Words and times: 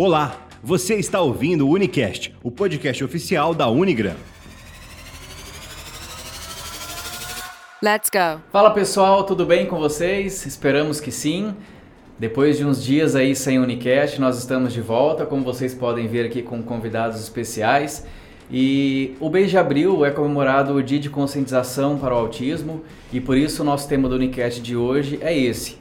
Olá, 0.00 0.46
você 0.62 0.94
está 0.94 1.20
ouvindo 1.20 1.66
o 1.66 1.72
Unicast, 1.72 2.32
o 2.40 2.52
podcast 2.52 3.02
oficial 3.02 3.52
da 3.52 3.68
Unigram. 3.68 4.14
Let's 7.82 8.08
go! 8.08 8.40
Fala 8.52 8.70
pessoal, 8.70 9.24
tudo 9.24 9.44
bem 9.44 9.66
com 9.66 9.76
vocês? 9.76 10.46
Esperamos 10.46 11.00
que 11.00 11.10
sim. 11.10 11.52
Depois 12.16 12.56
de 12.56 12.64
uns 12.64 12.80
dias 12.80 13.16
aí 13.16 13.34
sem 13.34 13.58
Unicast, 13.58 14.20
nós 14.20 14.38
estamos 14.38 14.72
de 14.72 14.80
volta, 14.80 15.26
como 15.26 15.42
vocês 15.42 15.74
podem 15.74 16.06
ver 16.06 16.26
aqui 16.26 16.42
com 16.42 16.62
convidados 16.62 17.20
especiais. 17.20 18.06
E 18.48 19.16
o 19.18 19.28
mês 19.28 19.50
de 19.50 19.58
abril 19.58 20.04
é 20.04 20.12
comemorado 20.12 20.74
o 20.74 20.80
Dia 20.80 21.00
de 21.00 21.10
Conscientização 21.10 21.98
para 21.98 22.14
o 22.14 22.18
Autismo 22.18 22.84
e 23.12 23.20
por 23.20 23.36
isso 23.36 23.62
o 23.62 23.64
nosso 23.64 23.88
tema 23.88 24.08
do 24.08 24.14
Unicast 24.14 24.62
de 24.62 24.76
hoje 24.76 25.18
é 25.20 25.36
esse, 25.36 25.76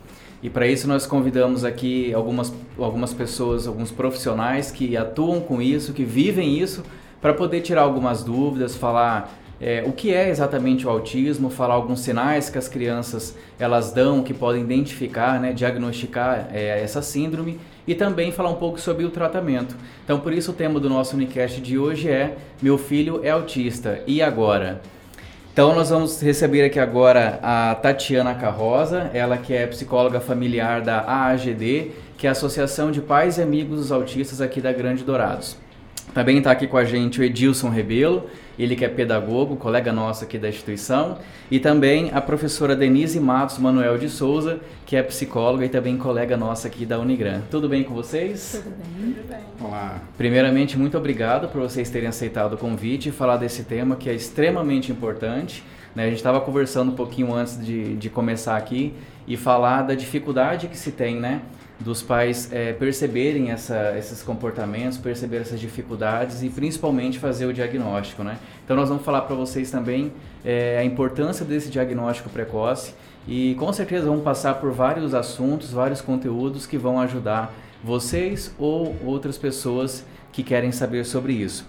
e 0.47 0.49
para 0.49 0.65
isso 0.65 0.87
nós 0.87 1.05
convidamos 1.05 1.65
aqui 1.65 2.13
algumas, 2.13 2.53
algumas 2.79 3.13
pessoas, 3.13 3.67
alguns 3.67 3.91
profissionais 3.91 4.71
que 4.71 4.95
atuam 4.95 5.41
com 5.41 5.61
isso, 5.61 5.91
que 5.91 6.05
vivem 6.05 6.57
isso, 6.57 6.85
para 7.21 7.33
poder 7.33 7.59
tirar 7.59 7.81
algumas 7.81 8.23
dúvidas, 8.23 8.73
falar 8.73 9.37
é, 9.59 9.83
o 9.85 9.91
que 9.91 10.13
é 10.13 10.29
exatamente 10.29 10.87
o 10.87 10.89
autismo, 10.89 11.49
falar 11.49 11.73
alguns 11.73 11.99
sinais 11.99 12.49
que 12.49 12.57
as 12.57 12.69
crianças 12.69 13.35
elas 13.59 13.91
dão, 13.91 14.23
que 14.23 14.33
podem 14.33 14.61
identificar, 14.61 15.37
né, 15.37 15.51
diagnosticar 15.51 16.47
é, 16.53 16.81
essa 16.81 17.01
síndrome 17.01 17.59
e 17.85 17.93
também 17.93 18.31
falar 18.31 18.49
um 18.49 18.55
pouco 18.55 18.79
sobre 18.79 19.03
o 19.03 19.09
tratamento. 19.09 19.75
Então 20.05 20.17
por 20.17 20.31
isso 20.31 20.51
o 20.51 20.53
tema 20.53 20.79
do 20.79 20.87
nosso 20.87 21.17
Unicast 21.17 21.59
de 21.59 21.77
hoje 21.77 22.07
é 22.07 22.37
Meu 22.61 22.77
filho 22.77 23.19
é 23.21 23.31
autista, 23.31 24.01
e 24.07 24.21
agora? 24.21 24.79
Então 25.57 25.73
nós 25.73 25.89
vamos 25.89 26.21
receber 26.21 26.63
aqui 26.63 26.79
agora 26.79 27.39
a 27.41 27.73
Tatiana 27.73 28.35
Carrosa, 28.35 29.09
ela 29.11 29.39
que 29.39 29.55
é 29.55 29.65
psicóloga 29.65 30.19
familiar 30.19 30.81
da 30.81 30.99
AAGD, 30.99 31.93
que 32.15 32.27
é 32.27 32.29
a 32.29 32.33
Associação 32.33 32.91
de 32.91 33.01
Pais 33.01 33.39
e 33.39 33.41
Amigos 33.41 33.79
dos 33.79 33.91
Autistas 33.91 34.39
aqui 34.39 34.61
da 34.61 34.71
Grande 34.71 35.03
Dourados. 35.03 35.57
Também 36.13 36.37
está 36.37 36.51
aqui 36.51 36.67
com 36.67 36.77
a 36.77 36.85
gente 36.85 37.19
o 37.19 37.23
Edilson 37.23 37.69
Rebelo, 37.69 38.29
ele 38.57 38.75
que 38.75 38.83
é 38.83 38.87
pedagogo, 38.87 39.55
colega 39.55 39.93
nosso 39.93 40.23
aqui 40.23 40.37
da 40.37 40.49
instituição, 40.49 41.17
e 41.49 41.59
também 41.59 42.11
a 42.13 42.19
professora 42.19 42.75
Denise 42.75 43.19
Matos 43.19 43.57
Manuel 43.57 43.97
de 43.97 44.09
Souza, 44.09 44.59
que 44.85 44.95
é 44.95 45.03
psicóloga 45.03 45.65
e 45.65 45.69
também 45.69 45.97
colega 45.97 46.35
nossa 46.35 46.67
aqui 46.67 46.85
da 46.85 46.99
Unigran. 46.99 47.41
Tudo 47.51 47.69
bem 47.69 47.83
com 47.83 47.93
vocês? 47.93 48.61
Tudo 48.63 48.75
bem. 48.75 49.13
Tudo 49.13 49.27
bem. 49.27 49.39
Olá. 49.61 50.01
Primeiramente, 50.17 50.77
muito 50.77 50.97
obrigado 50.97 51.47
por 51.49 51.61
vocês 51.61 51.89
terem 51.89 52.09
aceitado 52.09 52.53
o 52.53 52.57
convite 52.57 53.09
e 53.09 53.11
falar 53.11 53.37
desse 53.37 53.63
tema 53.63 53.95
que 53.95 54.09
é 54.09 54.13
extremamente 54.13 54.91
importante. 54.91 55.63
Né? 55.95 56.03
A 56.03 56.07
gente 56.07 56.17
estava 56.17 56.39
conversando 56.41 56.91
um 56.91 56.95
pouquinho 56.95 57.33
antes 57.33 57.63
de, 57.63 57.95
de 57.95 58.09
começar 58.09 58.55
aqui 58.55 58.93
e 59.27 59.35
falar 59.35 59.81
da 59.81 59.93
dificuldade 59.93 60.67
que 60.67 60.77
se 60.77 60.91
tem, 60.91 61.15
né? 61.15 61.41
Dos 61.79 62.01
pais 62.01 62.49
é, 62.51 62.73
perceberem 62.73 63.51
essa, 63.51 63.95
esses 63.97 64.23
comportamentos, 64.23 64.97
perceber 64.97 65.37
essas 65.37 65.59
dificuldades 65.59 66.41
e 66.41 66.49
principalmente 66.49 67.19
fazer 67.19 67.45
o 67.45 67.53
diagnóstico, 67.53 68.23
né? 68.23 68.37
Então 68.65 68.75
nós 68.75 68.89
vamos 68.89 69.03
falar 69.03 69.21
para 69.21 69.35
vocês 69.35 69.69
também 69.69 70.11
é, 70.43 70.77
a 70.79 70.83
importância 70.83 71.45
desse 71.45 71.69
diagnóstico 71.69 72.29
precoce 72.29 72.93
e 73.27 73.55
com 73.55 73.71
certeza 73.71 74.07
vamos 74.07 74.23
passar 74.23 74.55
por 74.55 74.71
vários 74.71 75.13
assuntos, 75.13 75.71
vários 75.71 76.01
conteúdos 76.01 76.65
que 76.65 76.77
vão 76.77 76.99
ajudar 76.99 77.53
vocês 77.83 78.53
ou 78.57 78.95
outras 79.05 79.37
pessoas 79.37 80.03
que 80.31 80.43
querem 80.43 80.71
saber 80.71 81.05
sobre 81.05 81.33
isso. 81.33 81.65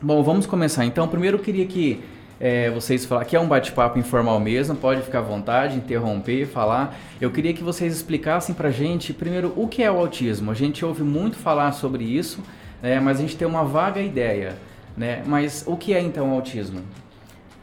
Bom, 0.00 0.22
vamos 0.22 0.46
começar. 0.46 0.84
Então, 0.84 1.06
primeiro 1.06 1.38
eu 1.38 1.42
queria 1.42 1.66
que 1.66 2.02
é, 2.42 2.68
vocês 2.70 3.04
falar 3.04 3.24
que 3.24 3.36
é 3.36 3.40
um 3.40 3.46
bate-papo 3.46 4.00
informal 4.00 4.40
mesmo, 4.40 4.74
pode 4.74 5.00
ficar 5.02 5.20
à 5.20 5.22
vontade, 5.22 5.76
interromper, 5.76 6.44
falar. 6.44 6.98
Eu 7.20 7.30
queria 7.30 7.54
que 7.54 7.62
vocês 7.62 7.94
explicassem 7.94 8.52
pra 8.52 8.68
gente, 8.68 9.14
primeiro, 9.14 9.52
o 9.56 9.68
que 9.68 9.80
é 9.80 9.92
o 9.92 9.96
autismo. 9.96 10.50
A 10.50 10.54
gente 10.54 10.84
ouve 10.84 11.04
muito 11.04 11.36
falar 11.36 11.70
sobre 11.70 12.02
isso, 12.02 12.42
né, 12.82 12.98
mas 12.98 13.18
a 13.18 13.20
gente 13.20 13.36
tem 13.36 13.46
uma 13.46 13.62
vaga 13.62 14.02
ideia. 14.02 14.58
Né? 14.96 15.22
Mas 15.24 15.62
o 15.68 15.76
que 15.76 15.94
é 15.94 16.00
então 16.00 16.32
o 16.32 16.34
autismo? 16.34 16.82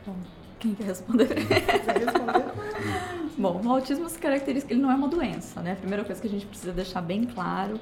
Bom, 0.07 0.15
quem 0.57 0.73
quer 0.73 0.85
responder? 0.85 1.27
Bom, 3.37 3.61
o 3.63 3.69
autismo 3.69 4.09
se 4.09 4.17
caracteriza 4.17 4.65
que 4.65 4.73
ele 4.73 4.81
não 4.81 4.89
é 4.89 4.95
uma 4.95 5.09
doença, 5.09 5.61
né? 5.61 5.73
A 5.73 5.75
primeira 5.75 6.05
coisa 6.05 6.21
que 6.21 6.27
a 6.27 6.29
gente 6.29 6.45
precisa 6.45 6.71
deixar 6.71 7.01
bem 7.01 7.25
claro 7.25 7.79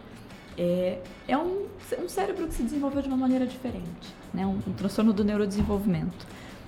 é, 0.57 0.97
é 1.27 1.37
um, 1.37 1.67
um 2.03 2.09
cérebro 2.09 2.47
que 2.47 2.55
se 2.55 2.63
desenvolveu 2.63 3.01
de 3.01 3.07
uma 3.07 3.17
maneira 3.17 3.45
diferente, 3.45 4.13
né? 4.33 4.45
Um, 4.45 4.59
um 4.67 4.73
transtorno 4.73 5.13
do 5.13 5.23
neurodesenvolvimento. 5.23 6.25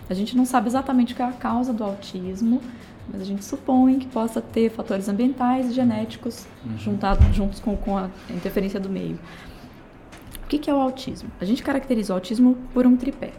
A 0.09 0.13
gente 0.13 0.35
não 0.35 0.45
sabe 0.45 0.67
exatamente 0.67 1.13
qual 1.13 1.29
é 1.29 1.31
a 1.31 1.35
causa 1.35 1.71
do 1.71 1.83
autismo, 1.83 2.61
mas 3.11 3.21
a 3.21 3.25
gente 3.25 3.45
supõe 3.45 3.99
que 3.99 4.07
possa 4.07 4.41
ter 4.41 4.69
fatores 4.69 5.07
ambientais 5.07 5.69
e 5.69 5.73
genéticos 5.73 6.47
uhum. 6.65 6.77
juntados 6.77 7.35
juntos 7.35 7.59
com, 7.59 7.77
com, 7.77 7.97
a 7.97 8.09
interferência 8.29 8.79
do 8.79 8.89
meio. 8.89 9.19
O 10.43 10.47
que, 10.47 10.57
que 10.57 10.69
é 10.69 10.73
o 10.73 10.77
autismo? 10.77 11.29
A 11.39 11.45
gente 11.45 11.61
caracteriza 11.61 12.13
o 12.13 12.15
autismo 12.15 12.57
por 12.73 12.87
um 12.87 12.97
tripé. 12.97 13.33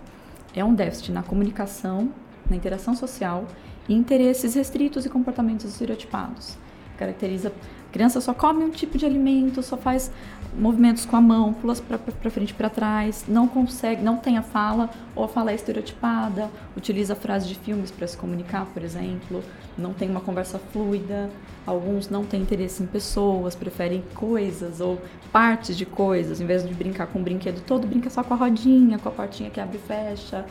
É 0.54 0.64
um 0.64 0.74
déficit 0.74 1.12
na 1.12 1.22
comunicação, 1.22 2.10
na 2.48 2.56
interação 2.56 2.94
social 2.94 3.46
e 3.88 3.94
interesses 3.94 4.54
restritos 4.54 5.04
e 5.04 5.08
comportamentos 5.08 5.66
estereotipados. 5.66 6.56
Caracteriza 6.96 7.52
a 7.90 7.92
criança 7.92 8.20
só 8.20 8.32
come 8.32 8.62
um 8.62 8.70
tipo 8.70 8.96
de 8.96 9.04
alimento, 9.04 9.64
só 9.64 9.76
faz 9.76 10.12
movimentos 10.56 11.04
com 11.04 11.16
a 11.16 11.20
mão, 11.20 11.52
pula 11.52 11.74
para 11.74 12.30
frente 12.30 12.54
para 12.54 12.70
trás, 12.70 13.24
não 13.26 13.48
consegue, 13.48 14.00
não 14.00 14.16
tem 14.16 14.38
a 14.38 14.42
fala, 14.42 14.88
ou 15.14 15.24
a 15.24 15.28
fala 15.28 15.50
é 15.50 15.56
estereotipada, 15.56 16.48
utiliza 16.76 17.16
frases 17.16 17.48
de 17.48 17.56
filmes 17.56 17.90
para 17.90 18.06
se 18.06 18.16
comunicar, 18.16 18.64
por 18.66 18.84
exemplo, 18.84 19.42
não 19.76 19.92
tem 19.92 20.08
uma 20.08 20.20
conversa 20.20 20.56
fluida, 20.72 21.28
alguns 21.66 22.08
não 22.08 22.24
têm 22.24 22.42
interesse 22.42 22.80
em 22.80 22.86
pessoas, 22.86 23.56
preferem 23.56 24.04
coisas 24.14 24.80
ou 24.80 25.00
partes 25.32 25.76
de 25.76 25.84
coisas, 25.84 26.40
em 26.40 26.46
vez 26.46 26.66
de 26.66 26.72
brincar 26.72 27.08
com 27.08 27.18
o 27.18 27.22
brinquedo 27.22 27.60
todo, 27.66 27.88
brinca 27.88 28.08
só 28.08 28.22
com 28.22 28.34
a 28.34 28.36
rodinha, 28.36 29.00
com 29.00 29.08
a 29.08 29.12
portinha 29.12 29.50
que 29.50 29.60
abre 29.60 29.78
e 29.78 29.80
fecha. 29.80 30.46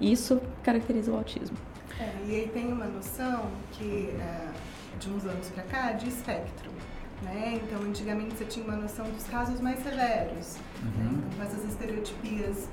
Isso 0.00 0.40
caracteriza 0.62 1.12
o 1.12 1.16
autismo. 1.16 1.56
É, 2.00 2.10
e 2.26 2.34
aí 2.36 2.48
tem 2.48 2.72
uma 2.72 2.86
noção 2.86 3.44
que, 3.72 4.10
é, 4.18 4.48
de 5.02 5.10
uns 5.10 5.24
anos 5.24 5.48
para 5.48 5.64
cá, 5.64 5.92
de 5.92 6.08
espectro. 6.08 6.70
Né? 7.22 7.60
Então, 7.62 7.82
antigamente 7.82 8.34
você 8.34 8.44
tinha 8.44 8.64
uma 8.64 8.76
noção 8.76 9.04
dos 9.06 9.24
casos 9.24 9.60
mais 9.60 9.82
severos, 9.82 10.56
né? 10.56 10.60
uhum. 10.82 11.04
né? 11.04 11.22
então, 11.26 11.30
com 11.36 11.42
essas 11.42 11.70
estereotipias 11.70 12.68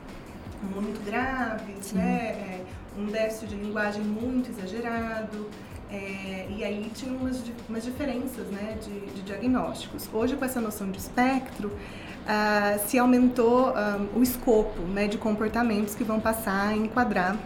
muito 0.73 1.03
graves, 1.05 1.93
né? 1.93 2.31
É, 2.31 2.65
um 2.97 3.05
déficit 3.05 3.47
de 3.47 3.55
linguagem 3.55 4.01
muito 4.01 4.49
exagerado, 4.49 5.49
é, 5.91 6.47
e 6.49 6.63
aí 6.63 6.91
tinha 6.93 7.11
umas, 7.11 7.41
umas 7.67 7.83
diferenças 7.83 8.47
né, 8.47 8.77
de, 8.81 9.13
de, 9.13 9.21
diagnósticos. 9.21 10.09
Hoje, 10.13 10.35
com 10.35 10.45
essa 10.45 10.61
noção 10.61 10.91
de 10.91 10.99
espectro, 10.99 11.69
uh, 11.69 12.87
se 12.87 12.99
aumentou 12.99 13.69
um, 13.69 13.73
ah, 13.75 13.99
o 14.15 14.21
escopo 14.21 14.81
né, 14.81 15.07
de 15.07 15.17
comportamentos 15.17 15.95
que 15.95 16.03
vão 16.03 16.19
passar 16.19 16.69
a 16.69 16.75
enquadrar 16.75 17.37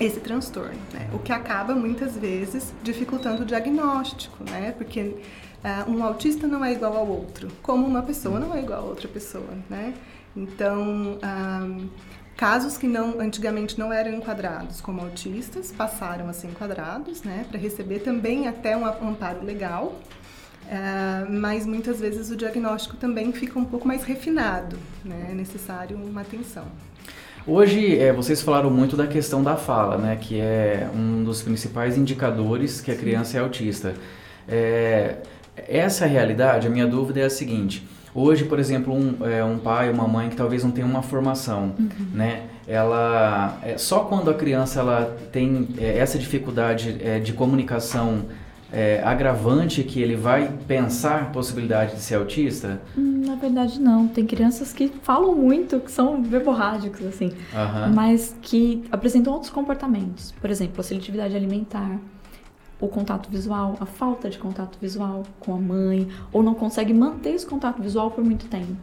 esse 0.00 0.18
transtorno, 0.20 0.80
né? 0.92 1.08
o 1.12 1.18
que 1.18 1.32
acaba 1.32 1.74
muitas 1.74 2.16
vezes 2.16 2.72
dificultando 2.82 3.42
o 3.42 3.44
diagnóstico, 3.44 4.42
né? 4.48 4.72
porque 4.76 5.14
Uh, 5.60 5.90
um 5.90 6.02
autista 6.02 6.46
não 6.46 6.64
é 6.64 6.72
igual 6.72 6.96
ao 6.96 7.06
outro, 7.06 7.48
como 7.62 7.86
uma 7.86 8.02
pessoa 8.02 8.40
não 8.40 8.54
é 8.54 8.62
igual 8.62 8.80
a 8.80 8.82
outra 8.82 9.06
pessoa, 9.06 9.58
né? 9.68 9.92
Então, 10.34 11.18
ah, 11.22 11.66
casos 12.34 12.78
que 12.78 12.86
não 12.86 13.20
antigamente 13.20 13.78
não 13.78 13.92
eram 13.92 14.14
enquadrados 14.14 14.80
como 14.80 15.02
autistas 15.02 15.70
passaram 15.70 16.30
a 16.30 16.32
ser 16.32 16.46
enquadrados, 16.46 17.22
né? 17.22 17.44
Para 17.50 17.60
receber 17.60 17.98
também 17.98 18.48
até 18.48 18.74
um 18.74 18.86
amparo 18.86 19.44
legal, 19.44 20.00
uh, 20.64 21.30
mas 21.30 21.66
muitas 21.66 22.00
vezes 22.00 22.30
o 22.30 22.36
diagnóstico 22.36 22.96
também 22.96 23.30
fica 23.30 23.58
um 23.58 23.64
pouco 23.66 23.86
mais 23.86 24.02
refinado, 24.02 24.78
né? 25.04 25.28
É 25.30 25.34
necessário 25.34 25.94
uma 25.94 26.22
atenção. 26.22 26.64
Hoje, 27.46 27.98
é, 27.98 28.12
vocês 28.12 28.42
falaram 28.42 28.70
muito 28.70 28.96
da 28.96 29.06
questão 29.06 29.42
da 29.42 29.56
fala, 29.56 29.96
né? 29.96 30.16
Que 30.20 30.38
é 30.38 30.88
um 30.94 31.24
dos 31.24 31.42
principais 31.42 31.96
indicadores 31.96 32.80
que 32.80 32.90
a 32.90 32.94
criança 32.94 33.38
é 33.38 33.40
autista. 33.40 33.94
É, 34.46 35.16
essa 35.68 36.06
realidade, 36.06 36.66
a 36.66 36.70
minha 36.70 36.86
dúvida 36.86 37.20
é 37.20 37.24
a 37.24 37.30
seguinte. 37.30 37.86
Hoje, 38.14 38.44
por 38.44 38.58
exemplo, 38.58 38.92
um, 38.92 39.24
é, 39.26 39.42
um 39.44 39.58
pai, 39.58 39.90
uma 39.90 40.06
mãe 40.06 40.28
que 40.28 40.36
talvez 40.36 40.64
não 40.64 40.70
tenha 40.70 40.86
uma 40.86 41.02
formação, 41.02 41.74
uhum. 41.78 42.06
né? 42.12 42.42
Ela, 42.66 43.58
é, 43.62 43.78
só 43.78 44.00
quando 44.00 44.30
a 44.30 44.34
criança 44.34 44.80
ela 44.80 45.16
tem 45.32 45.68
é, 45.78 45.98
essa 45.98 46.18
dificuldade 46.18 46.98
é, 47.02 47.18
de 47.18 47.32
comunicação 47.32 48.26
é, 48.72 49.02
agravante 49.04 49.82
que 49.82 50.00
ele 50.00 50.16
vai 50.16 50.52
pensar 50.66 51.22
a 51.22 51.24
possibilidade 51.26 51.94
de 51.94 52.00
ser 52.00 52.16
autista? 52.16 52.80
Hum, 52.96 53.22
na 53.26 53.34
verdade, 53.34 53.80
não. 53.80 54.06
Tem 54.08 54.24
crianças 54.26 54.72
que 54.72 54.88
falam 55.02 55.34
muito, 55.34 55.80
que 55.80 55.90
são 55.90 56.22
verborrágicos, 56.22 57.04
assim, 57.06 57.32
uhum. 57.52 57.94
mas 57.94 58.36
que 58.40 58.84
apresentam 58.90 59.32
outros 59.32 59.50
comportamentos. 59.50 60.32
Por 60.40 60.50
exemplo, 60.50 60.80
a 60.80 60.84
seletividade 60.84 61.34
alimentar 61.34 61.98
o 62.80 62.88
contato 62.88 63.28
visual, 63.30 63.76
a 63.78 63.86
falta 63.86 64.30
de 64.30 64.38
contato 64.38 64.78
visual 64.80 65.24
com 65.38 65.54
a 65.54 65.58
mãe, 65.58 66.08
ou 66.32 66.42
não 66.42 66.54
consegue 66.54 66.94
manter 66.94 67.30
esse 67.30 67.46
contato 67.46 67.82
visual 67.82 68.10
por 68.10 68.24
muito 68.24 68.46
tempo. 68.46 68.76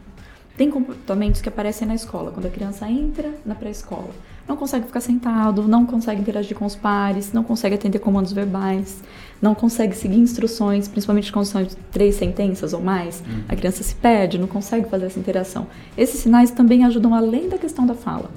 Tem 0.56 0.70
comportamentos 0.70 1.40
que 1.40 1.48
aparecem 1.48 1.86
na 1.86 1.94
escola, 1.94 2.30
quando 2.30 2.46
a 2.46 2.50
criança 2.50 2.88
entra 2.88 3.32
na 3.44 3.54
pré-escola. 3.54 4.10
Não 4.48 4.56
consegue 4.56 4.86
ficar 4.86 5.00
sentado, 5.00 5.68
não 5.68 5.84
consegue 5.84 6.22
interagir 6.22 6.56
com 6.56 6.64
os 6.64 6.74
pares, 6.74 7.32
não 7.32 7.44
consegue 7.44 7.74
atender 7.74 7.98
comandos 7.98 8.32
verbais, 8.32 9.02
não 9.42 9.54
consegue 9.54 9.94
seguir 9.94 10.18
instruções, 10.18 10.88
principalmente 10.88 11.30
quando 11.30 11.44
são 11.44 11.64
três 11.92 12.14
sentenças 12.14 12.72
ou 12.72 12.80
mais, 12.80 13.20
uhum. 13.20 13.42
a 13.48 13.54
criança 13.54 13.82
se 13.82 13.94
perde, 13.94 14.38
não 14.38 14.48
consegue 14.48 14.88
fazer 14.88 15.06
essa 15.06 15.20
interação. 15.20 15.66
Esses 15.96 16.20
sinais 16.20 16.50
também 16.50 16.84
ajudam 16.84 17.14
além 17.14 17.48
da 17.48 17.58
questão 17.58 17.86
da 17.86 17.94
fala. 17.94 18.30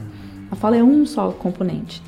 A 0.52 0.56
fala 0.56 0.76
é 0.76 0.84
um 0.84 1.06
só 1.06 1.32
componente. 1.32 2.04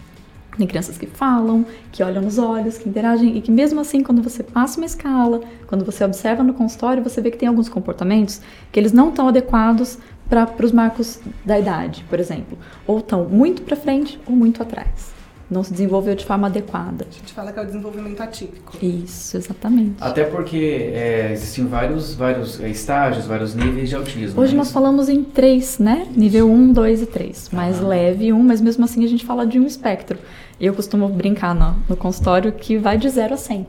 Tem 0.58 0.68
crianças 0.68 0.98
que 0.98 1.08
falam, 1.08 1.66
que 1.92 2.04
olham 2.04 2.22
nos 2.22 2.38
olhos, 2.38 2.78
que 2.78 2.88
interagem 2.88 3.38
e 3.38 3.42
que 3.42 3.50
mesmo 3.50 3.80
assim, 3.80 4.04
quando 4.04 4.22
você 4.22 4.44
passa 4.44 4.78
uma 4.78 4.86
escala, 4.86 5.42
quando 5.66 5.84
você 5.84 6.04
observa 6.04 6.44
no 6.44 6.54
consultório, 6.54 7.04
você 7.04 7.22
vê 7.22 7.32
que 7.32 7.38
tem 7.38 7.48
alguns 7.48 7.70
comportamentos 7.70 8.40
que 8.72 8.80
eles 8.80 8.92
não 8.92 9.10
estão 9.10 9.28
adequados 9.28 9.98
para 10.30 10.66
os 10.66 10.72
marcos 10.72 11.20
da 11.46 11.60
idade, 11.60 12.06
por 12.10 12.20
exemplo, 12.20 12.58
ou 12.88 13.00
estão 13.00 13.26
muito 13.26 13.62
para 13.62 13.76
frente 13.76 14.20
ou 14.26 14.36
muito 14.36 14.62
atrás. 14.62 15.14
Não 15.50 15.64
se 15.64 15.72
desenvolveu 15.72 16.16
de 16.16 16.26
forma 16.26 16.48
adequada. 16.48 17.06
A 17.08 17.14
gente 17.14 17.34
fala 17.34 17.52
que 17.52 17.60
é 17.60 17.62
o 17.62 17.66
desenvolvimento 17.66 18.22
atípico. 18.22 18.74
Isso, 18.82 19.38
exatamente. 19.38 19.96
Até 20.02 20.24
porque 20.24 20.92
é, 20.94 21.32
existem 21.32 21.68
vários, 21.68 22.16
vários 22.16 22.60
é, 22.60 22.70
estágios, 22.70 23.28
vários 23.28 23.54
níveis 23.54 23.90
de 23.90 23.96
autismo. 23.96 24.42
Hoje 24.42 24.54
né? 24.54 24.58
nós 24.58 24.72
falamos 24.72 25.10
em 25.10 25.24
três, 25.24 25.78
né? 25.78 26.08
Nível 26.16 26.50
1, 26.50 26.74
2 26.74 27.02
e 27.04 27.06
3. 27.06 27.50
Mais 27.52 27.80
ah. 27.80 27.88
leve 27.88 28.34
um, 28.34 28.42
mas 28.42 28.62
mesmo 28.62 28.84
assim 28.86 29.04
a 29.04 29.08
gente 29.08 29.26
fala 29.26 29.46
de 29.46 29.60
um 29.60 29.68
espectro. 29.68 30.18
Eu 30.60 30.74
costumo 30.74 31.08
brincar 31.10 31.54
no, 31.54 31.76
no 31.88 31.98
consultório 31.98 32.52
que 32.54 32.78
vai 32.78 32.98
de 32.98 33.10
0 33.10 33.34
a 33.34 33.38
100. 33.38 33.68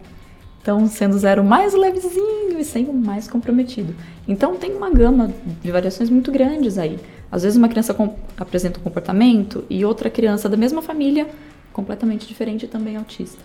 Então, 0.65 0.87
sendo 0.87 1.19
zero 1.19 1.45
mais 1.45 1.75
levezinho 1.75 2.59
e 2.59 2.65
100 2.65 2.87
o 2.87 2.93
mais 2.95 3.29
comprometido. 3.29 3.95
Então, 4.27 4.57
tem 4.57 4.75
uma 4.75 4.89
gama 4.89 5.31
de 5.63 5.71
variações 5.71 6.09
muito 6.09 6.33
grandes 6.33 6.79
aí. 6.79 6.99
Às 7.31 7.43
vezes, 7.43 7.59
uma 7.59 7.69
criança 7.69 7.95
apresenta 8.39 8.81
um 8.81 8.83
comportamento 8.83 9.63
e 9.69 9.85
outra 9.85 10.09
criança 10.09 10.49
da 10.49 10.57
mesma 10.57 10.81
família 10.81 11.29
completamente 11.71 12.27
diferente 12.27 12.67
também 12.67 12.97
autista. 12.97 13.43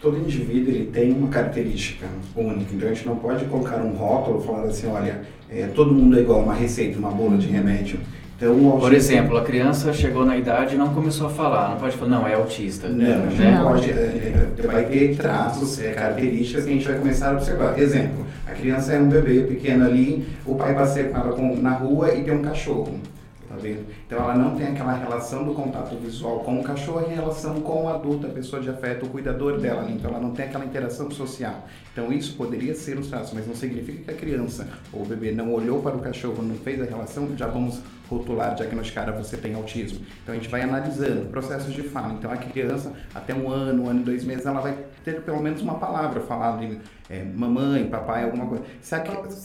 Todo 0.00 0.16
indivíduo 0.16 0.72
ele 0.72 0.86
tem 0.92 1.10
uma 1.10 1.26
característica 1.26 2.06
única, 2.36 2.72
então 2.72 2.88
a 2.88 2.94
gente 2.94 3.04
não 3.04 3.16
pode 3.16 3.46
colocar 3.46 3.78
um 3.78 3.90
rótulo 3.90 4.40
falar 4.40 4.62
assim, 4.62 4.86
olha, 4.86 5.22
é, 5.50 5.66
todo 5.66 5.92
mundo 5.92 6.16
é 6.16 6.20
igual, 6.20 6.40
uma 6.40 6.54
receita, 6.54 7.00
uma 7.00 7.10
bola 7.10 7.36
de 7.36 7.48
remédio. 7.48 7.98
Então, 8.40 8.78
Por 8.80 8.94
exemplo, 8.94 9.36
a 9.36 9.44
criança 9.44 9.92
chegou 9.92 10.24
na 10.24 10.34
idade 10.34 10.74
e 10.74 10.78
não 10.78 10.94
começou 10.94 11.26
a 11.26 11.30
falar, 11.30 11.72
não 11.72 11.76
pode 11.76 11.94
falar, 11.94 12.10
não, 12.10 12.26
é 12.26 12.32
autista. 12.32 12.88
Não, 12.88 12.96
né? 12.96 13.58
não 13.58 13.64
pode, 13.64 13.90
é, 13.90 13.92
é, 13.92 14.66
vai 14.66 14.86
ter 14.86 15.14
traços, 15.14 15.78
é, 15.78 15.92
características 15.92 16.64
que 16.64 16.70
a 16.70 16.72
gente 16.72 16.88
vai 16.88 16.98
começar 16.98 17.28
a 17.28 17.32
observar. 17.34 17.78
Exemplo, 17.78 18.24
a 18.46 18.52
criança 18.52 18.94
é 18.94 18.98
um 18.98 19.10
bebê 19.10 19.42
pequeno 19.42 19.84
ali, 19.84 20.26
o 20.46 20.54
pai 20.54 20.74
passeia 20.74 21.10
com 21.10 21.18
ela 21.18 21.60
na 21.60 21.72
rua 21.72 22.14
e 22.14 22.24
tem 22.24 22.32
um 22.32 22.40
cachorro 22.40 22.98
tá 23.50 23.56
vendo? 23.56 23.84
Então 24.06 24.18
ela 24.22 24.36
não 24.36 24.54
tem 24.54 24.68
aquela 24.68 24.92
relação 24.92 25.44
do 25.44 25.52
contato 25.52 25.96
visual 25.96 26.38
com 26.40 26.60
o 26.60 26.62
cachorro 26.62 27.04
em 27.10 27.14
relação 27.16 27.60
com 27.60 27.84
o 27.84 27.88
adulto, 27.88 28.28
a 28.28 28.30
pessoa 28.30 28.62
de 28.62 28.70
afeto, 28.70 29.06
o 29.06 29.08
cuidador 29.08 29.58
dela, 29.58 29.90
então 29.90 30.08
ela 30.08 30.20
não 30.20 30.30
tem 30.30 30.44
aquela 30.44 30.64
interação 30.64 31.10
social. 31.10 31.66
Então 31.92 32.12
isso 32.12 32.36
poderia 32.36 32.76
ser 32.76 32.96
um 32.96 33.02
traço, 33.02 33.34
mas 33.34 33.48
não 33.48 33.56
significa 33.56 34.04
que 34.04 34.10
a 34.12 34.14
criança 34.14 34.68
ou 34.92 35.02
o 35.02 35.04
bebê 35.04 35.32
não 35.32 35.52
olhou 35.52 35.82
para 35.82 35.96
o 35.96 35.98
cachorro, 35.98 36.44
não 36.44 36.54
fez 36.54 36.80
a 36.80 36.84
relação, 36.84 37.28
já 37.36 37.48
vamos 37.48 37.80
rotular, 38.10 38.54
diagnosticar, 38.56 39.08
ah, 39.08 39.12
você 39.12 39.36
tem 39.36 39.54
autismo. 39.54 40.04
Então 40.22 40.34
a 40.34 40.36
gente 40.36 40.48
vai 40.48 40.62
analisando 40.62 41.26
processos 41.26 41.72
de 41.72 41.82
fala. 41.82 42.14
Então 42.14 42.30
a 42.30 42.36
criança, 42.36 42.92
até 43.14 43.32
um 43.32 43.48
ano, 43.48 43.84
um 43.84 43.88
ano 43.88 44.00
e 44.00 44.04
dois 44.04 44.24
meses, 44.24 44.44
ela 44.44 44.60
vai 44.60 44.76
ter 45.04 45.22
pelo 45.22 45.40
menos 45.40 45.62
uma 45.62 45.74
palavra 45.74 46.20
falada 46.20 46.66
de 46.66 46.78
é, 47.08 47.24
mamãe, 47.24 47.88
papai, 47.88 48.24
alguma 48.24 48.46
coisa. 48.46 48.64
Se 48.80 48.94
a, 48.94 49.02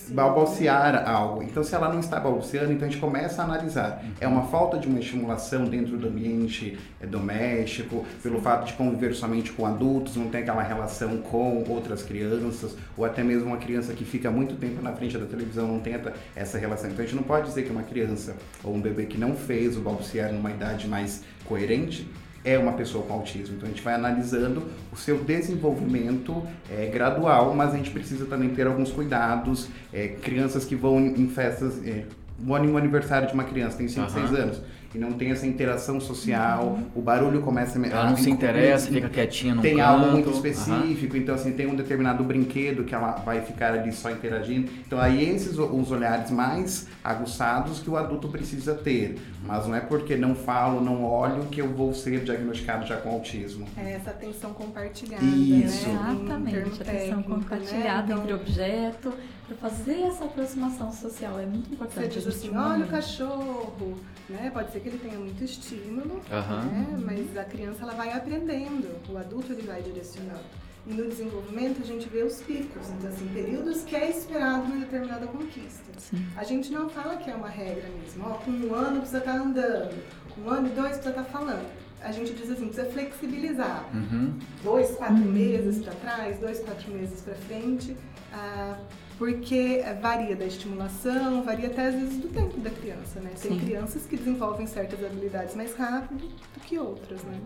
balbuciar 0.10 1.10
algo. 1.10 1.42
Então 1.42 1.64
se 1.64 1.74
ela 1.74 1.90
não 1.92 2.00
está 2.00 2.20
balbuciando, 2.20 2.72
então 2.72 2.88
a 2.88 2.92
gente 2.92 3.02
começa 3.02 3.42
a 3.42 3.46
analisar. 3.46 4.02
Uhum. 4.04 4.12
É 4.22 4.28
uma 4.28 4.44
falta 4.44 4.78
de 4.78 4.88
uma 4.88 5.00
estimulação 5.00 5.66
dentro 5.66 5.98
do 5.98 6.08
ambiente 6.08 6.78
é, 7.02 7.08
doméstico, 7.08 8.06
pelo 8.22 8.40
fato 8.40 8.68
de 8.68 8.74
conviver 8.74 9.16
somente 9.16 9.52
com 9.52 9.66
adultos, 9.66 10.16
não 10.16 10.30
tem 10.30 10.42
aquela 10.42 10.62
relação 10.62 11.18
com 11.18 11.64
outras 11.68 12.04
crianças, 12.04 12.76
ou 12.96 13.04
até 13.04 13.24
mesmo 13.24 13.48
uma 13.48 13.58
criança 13.58 13.94
que 13.94 14.06
fica 14.06 14.30
muito 14.30 14.56
tempo 14.56 14.82
na 14.82 14.94
frente 14.94 15.18
da 15.18 15.26
televisão, 15.26 15.68
não 15.68 15.80
tem 15.80 15.96
essa 16.36 16.60
relação. 16.60 16.90
Então 16.92 17.04
a 17.04 17.08
gente 17.08 17.16
não 17.16 17.24
pode 17.24 17.48
dizer 17.48 17.64
que 17.64 17.72
uma 17.72 17.84
criança 17.84 18.36
ou 18.64 18.74
um 18.74 18.82
bebê 18.82 19.06
que 19.06 19.18
não 19.18 19.36
fez 19.36 19.78
o 19.78 19.82
balbuciar 19.82 20.32
numa 20.32 20.52
idade 20.52 20.88
mais 20.88 21.24
coerente 21.46 22.08
é 22.44 22.60
uma 22.60 22.74
pessoa 22.74 23.04
com 23.04 23.14
autismo. 23.14 23.56
Então 23.56 23.68
a 23.68 23.72
gente 23.72 23.82
vai 23.82 23.96
analisando 23.96 24.64
o 24.94 24.96
seu 24.96 25.18
desenvolvimento 25.18 26.44
é, 26.70 26.86
gradual, 26.86 27.56
mas 27.56 27.74
a 27.74 27.78
gente 27.78 27.90
precisa 27.90 28.26
também 28.26 28.50
ter 28.50 28.68
alguns 28.68 28.92
cuidados. 28.92 29.68
É, 29.92 30.10
crianças 30.10 30.64
que 30.64 30.76
vão 30.76 31.00
em 31.00 31.28
festas, 31.28 31.82
é, 31.86 32.04
um 32.46 32.78
aniversário 32.78 33.28
de 33.28 33.34
uma 33.34 33.46
criança, 33.46 33.78
tem 33.78 33.88
5, 33.88 34.12
6 34.12 34.30
uhum. 34.30 34.38
anos 34.38 34.62
e 34.96 34.98
não 34.98 35.12
tem 35.12 35.32
essa 35.32 35.46
interação 35.46 36.00
social, 36.00 36.68
uhum. 36.68 36.84
o 36.96 37.02
barulho 37.02 37.42
começa 37.42 37.78
a... 37.78 37.86
Ela 37.86 38.10
não 38.10 38.16
se 38.16 38.30
interessa, 38.30 38.90
fica 38.90 39.10
quietinha 39.10 39.54
no 39.54 39.62
Tem 39.62 39.76
canto. 39.76 39.88
algo 39.88 40.12
muito 40.12 40.30
específico, 40.30 41.16
uhum. 41.16 41.22
então 41.22 41.36
assim, 41.36 41.52
tem 41.52 41.68
um 41.68 41.76
determinado 41.76 42.24
brinquedo 42.24 42.86
que 42.86 42.96
ela 42.96 43.12
vai 43.26 43.42
ficar 43.42 43.74
ali 43.74 43.92
só 43.92 44.10
interagindo. 44.10 44.72
Então 44.88 44.98
aí 44.98 45.30
esses 45.30 45.58
os 45.58 45.92
olhares 45.92 46.32
mais 46.32 46.88
aguçados 47.06 47.80
que 47.80 47.90
o 47.90 47.96
adulto 47.96 48.28
precisa 48.28 48.74
ter. 48.74 49.20
Mas 49.44 49.68
não 49.68 49.76
é 49.76 49.80
porque 49.80 50.16
não 50.16 50.34
falo, 50.34 50.82
não 50.82 51.06
olho 51.06 51.46
que 51.46 51.62
eu 51.62 51.72
vou 51.72 51.94
ser 51.94 52.24
diagnosticado 52.24 52.86
já 52.88 52.98
com 52.98 53.12
autismo. 53.12 53.68
É 53.78 53.94
essa 53.94 54.10
atenção 54.10 54.54
compartilhada, 54.54 55.24
Isso. 55.24 55.88
Né? 55.88 56.18
Exatamente, 56.24 56.82
atenção 56.82 56.84
técnico, 56.84 57.30
compartilhada 57.30 58.16
né? 58.16 58.22
entre 58.22 58.34
então, 58.34 58.36
objeto 58.36 59.14
para 59.48 59.56
fazer 59.58 60.02
essa 60.02 60.26
aproximação 60.26 60.92
social. 60.92 61.40
É 61.40 61.46
muito 61.46 61.72
importante. 61.72 62.14
Você 62.14 62.20
diz 62.20 62.28
assim, 62.28 62.58
olha 62.58 62.86
o 62.86 62.88
cachorro, 62.88 64.00
né? 64.28 64.50
Pode 64.52 64.72
ser 64.72 64.80
que 64.80 64.90
ele 64.90 64.98
tenha 64.98 65.20
muito 65.20 65.44
estímulo, 65.44 66.16
uhum. 66.16 66.66
né? 66.72 66.98
mas 67.06 67.38
a 67.38 67.44
criança 67.44 67.84
ela 67.84 67.94
vai 67.94 68.12
aprendendo, 68.12 68.90
o 69.08 69.18
adulto 69.18 69.54
ele 69.54 69.62
vai 69.62 69.84
direcionando. 69.84 70.65
E 70.88 70.94
no 70.94 71.08
desenvolvimento 71.08 71.82
a 71.82 71.86
gente 71.86 72.08
vê 72.08 72.24
os 72.24 72.42
picos, 72.42 72.90
então 72.90 73.10
assim, 73.10 73.28
períodos 73.34 73.84
que 73.84 73.96
é 73.96 74.10
esperado 74.10 74.64
uma 74.66 74.78
determinada 74.78 75.26
conquista. 75.26 75.92
Sim. 75.98 76.24
A 76.36 76.44
gente 76.44 76.72
não 76.72 76.88
fala 76.90 77.18
que 77.18 77.30
é 77.30 77.36
uma 77.36 77.50
regra 77.50 77.90
mesmo, 77.90 78.24
ó, 78.26 78.34
com 78.36 78.52
um 78.52 78.74
ano 78.76 78.98
precisa 78.98 79.18
estar 79.18 79.34
tá 79.34 79.40
andando, 79.40 80.04
com 80.34 80.42
um 80.42 80.50
ano 80.50 80.68
e 80.68 80.72
dois 80.72 80.90
precisa 80.90 81.10
estar 81.10 81.24
tá 81.24 81.30
falando. 81.30 81.66
A 82.02 82.12
gente 82.12 82.34
diz 82.34 82.52
assim, 82.52 82.68
precisa 82.68 82.86
flexibilizar. 82.92 83.90
Uhum. 83.92 84.38
Dois, 84.64 84.92
quatro 84.92 85.16
uhum. 85.16 85.32
meses 85.32 85.84
para 85.84 85.94
trás, 85.96 86.38
dois, 86.38 86.60
quatro 86.60 86.92
meses 86.92 87.20
para 87.22 87.34
frente. 87.34 87.98
Ah, 88.32 88.78
porque 89.18 89.84
varia 90.02 90.36
da 90.36 90.46
estimulação, 90.46 91.42
varia 91.44 91.68
até 91.68 91.88
às 91.88 91.96
vezes 91.96 92.18
do 92.18 92.28
tempo 92.28 92.60
da 92.60 92.70
criança, 92.70 93.20
né? 93.22 93.32
Tem 93.42 93.54
Sim. 93.54 93.60
crianças 93.60 94.06
que 94.06 94.18
desenvolvem 94.18 94.68
certas 94.68 95.04
habilidades 95.04 95.56
mais 95.56 95.74
rápido 95.76 96.28
do 96.28 96.60
que 96.60 96.78
outras, 96.78 97.24
né? 97.24 97.40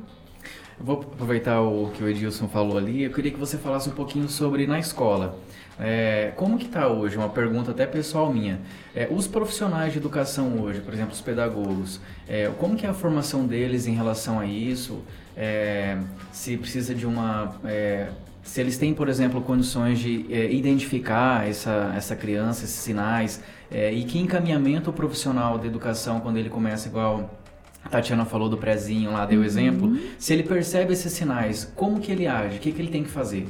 Vou 0.79 1.01
aproveitar 1.01 1.61
o 1.61 1.91
que 1.93 2.03
o 2.03 2.07
Edilson 2.07 2.47
falou 2.47 2.77
ali. 2.77 3.03
Eu 3.03 3.11
queria 3.11 3.31
que 3.31 3.39
você 3.39 3.57
falasse 3.57 3.89
um 3.89 3.93
pouquinho 3.93 4.29
sobre 4.29 4.65
na 4.65 4.79
escola. 4.79 5.37
É, 5.79 6.33
como 6.35 6.57
que 6.57 6.65
está 6.65 6.87
hoje? 6.87 7.15
Uma 7.15 7.29
pergunta 7.29 7.71
até 7.71 7.85
pessoal 7.85 8.31
minha. 8.31 8.59
É, 8.93 9.07
os 9.09 9.27
profissionais 9.27 9.93
de 9.93 9.99
educação 9.99 10.59
hoje, 10.59 10.81
por 10.81 10.93
exemplo, 10.93 11.13
os 11.13 11.21
pedagogos, 11.21 12.01
é, 12.27 12.51
como 12.57 12.75
que 12.75 12.85
é 12.85 12.89
a 12.89 12.93
formação 12.93 13.45
deles 13.45 13.87
em 13.87 13.93
relação 13.93 14.39
a 14.39 14.45
isso? 14.45 15.01
É, 15.37 15.97
se 16.31 16.57
precisa 16.57 16.93
de 16.93 17.05
uma 17.05 17.55
é, 17.63 18.09
se 18.43 18.59
eles 18.59 18.77
têm, 18.77 18.93
por 18.93 19.07
exemplo, 19.07 19.41
condições 19.41 19.99
de 19.99 20.25
é, 20.33 20.51
identificar 20.51 21.47
essa, 21.47 21.93
essa 21.95 22.15
criança, 22.15 22.65
esses 22.65 22.79
sinais, 22.79 23.41
e 23.71 24.03
que 24.05 24.17
encaminhamento 24.17 24.89
o 24.89 24.93
profissional 24.93 25.59
da 25.59 25.67
educação, 25.67 26.19
quando 26.19 26.37
ele 26.37 26.49
começa 26.49 26.87
igual 26.87 27.38
a 27.83 27.89
Tatiana 27.89 28.25
falou 28.25 28.49
do 28.49 28.57
prezinho 28.57 29.11
lá, 29.11 29.25
deu 29.25 29.39
uhum. 29.39 29.45
exemplo, 29.45 29.97
se 30.17 30.33
ele 30.33 30.43
percebe 30.43 30.93
esses 30.93 31.11
sinais, 31.13 31.71
como 31.75 31.99
que 31.99 32.11
ele 32.11 32.27
age, 32.27 32.57
o 32.57 32.59
que, 32.59 32.71
que 32.71 32.81
ele 32.81 32.91
tem 32.91 33.03
que 33.03 33.09
fazer? 33.09 33.47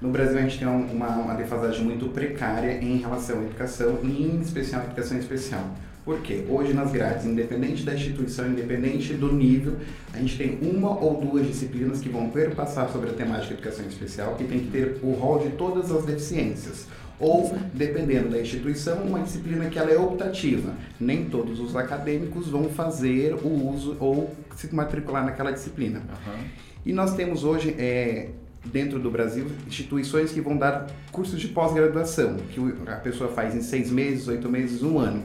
No 0.00 0.10
Brasil 0.10 0.38
a 0.38 0.42
gente 0.42 0.58
tem 0.58 0.66
uma, 0.66 1.08
uma 1.08 1.34
defasagem 1.34 1.84
muito 1.84 2.06
precária 2.08 2.82
em 2.82 2.96
relação 2.96 3.38
à 3.38 3.42
educação, 3.42 4.00
e 4.02 4.24
em 4.24 4.40
especial 4.40 4.82
à 4.82 4.84
educação 4.84 5.16
especial. 5.16 5.64
Porque 6.04 6.44
hoje 6.48 6.74
nas 6.74 6.90
grades, 6.90 7.24
independente 7.24 7.84
da 7.84 7.94
instituição, 7.94 8.48
independente 8.48 9.14
do 9.14 9.32
nível, 9.32 9.76
a 10.12 10.18
gente 10.18 10.36
tem 10.36 10.58
uma 10.60 10.98
ou 10.98 11.20
duas 11.20 11.46
disciplinas 11.46 12.00
que 12.00 12.08
vão 12.08 12.28
perpassar 12.30 12.90
sobre 12.90 13.10
a 13.10 13.12
temática 13.12 13.54
de 13.54 13.60
educação 13.60 13.86
especial, 13.86 14.34
que 14.34 14.42
tem 14.42 14.58
que 14.58 14.70
ter 14.72 14.98
o 15.00 15.12
rol 15.12 15.38
de 15.38 15.50
todas 15.50 15.92
as 15.92 16.04
deficiências. 16.04 16.88
Ou, 17.22 17.56
dependendo 17.72 18.30
da 18.30 18.40
instituição, 18.40 19.04
uma 19.04 19.20
disciplina 19.20 19.70
que 19.70 19.78
ela 19.78 19.92
é 19.92 19.96
optativa. 19.96 20.74
Nem 20.98 21.26
todos 21.26 21.60
os 21.60 21.76
acadêmicos 21.76 22.48
vão 22.48 22.68
fazer 22.68 23.34
o 23.34 23.68
uso 23.72 23.96
ou 24.00 24.34
se 24.56 24.74
matricular 24.74 25.24
naquela 25.24 25.52
disciplina. 25.52 26.00
Uhum. 26.00 26.44
E 26.84 26.92
nós 26.92 27.14
temos 27.14 27.44
hoje 27.44 27.76
é, 27.78 28.30
dentro 28.64 28.98
do 28.98 29.08
Brasil, 29.08 29.46
instituições 29.68 30.32
que 30.32 30.40
vão 30.40 30.56
dar 30.56 30.88
cursos 31.12 31.40
de 31.40 31.46
pós-graduação, 31.46 32.38
que 32.50 32.60
a 32.88 32.96
pessoa 32.96 33.30
faz 33.30 33.54
em 33.54 33.62
seis 33.62 33.88
meses, 33.88 34.26
oito 34.26 34.48
meses, 34.48 34.82
um 34.82 34.98
ano 34.98 35.22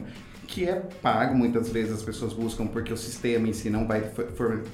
que 0.48 0.64
é 0.64 0.82
pago, 1.02 1.36
muitas 1.36 1.68
vezes 1.68 1.92
as 1.92 2.02
pessoas 2.02 2.32
buscam 2.32 2.66
porque 2.66 2.90
o 2.90 2.96
sistema 2.96 3.46
em 3.46 3.52
si 3.52 3.68
não 3.68 3.86
vai 3.86 4.02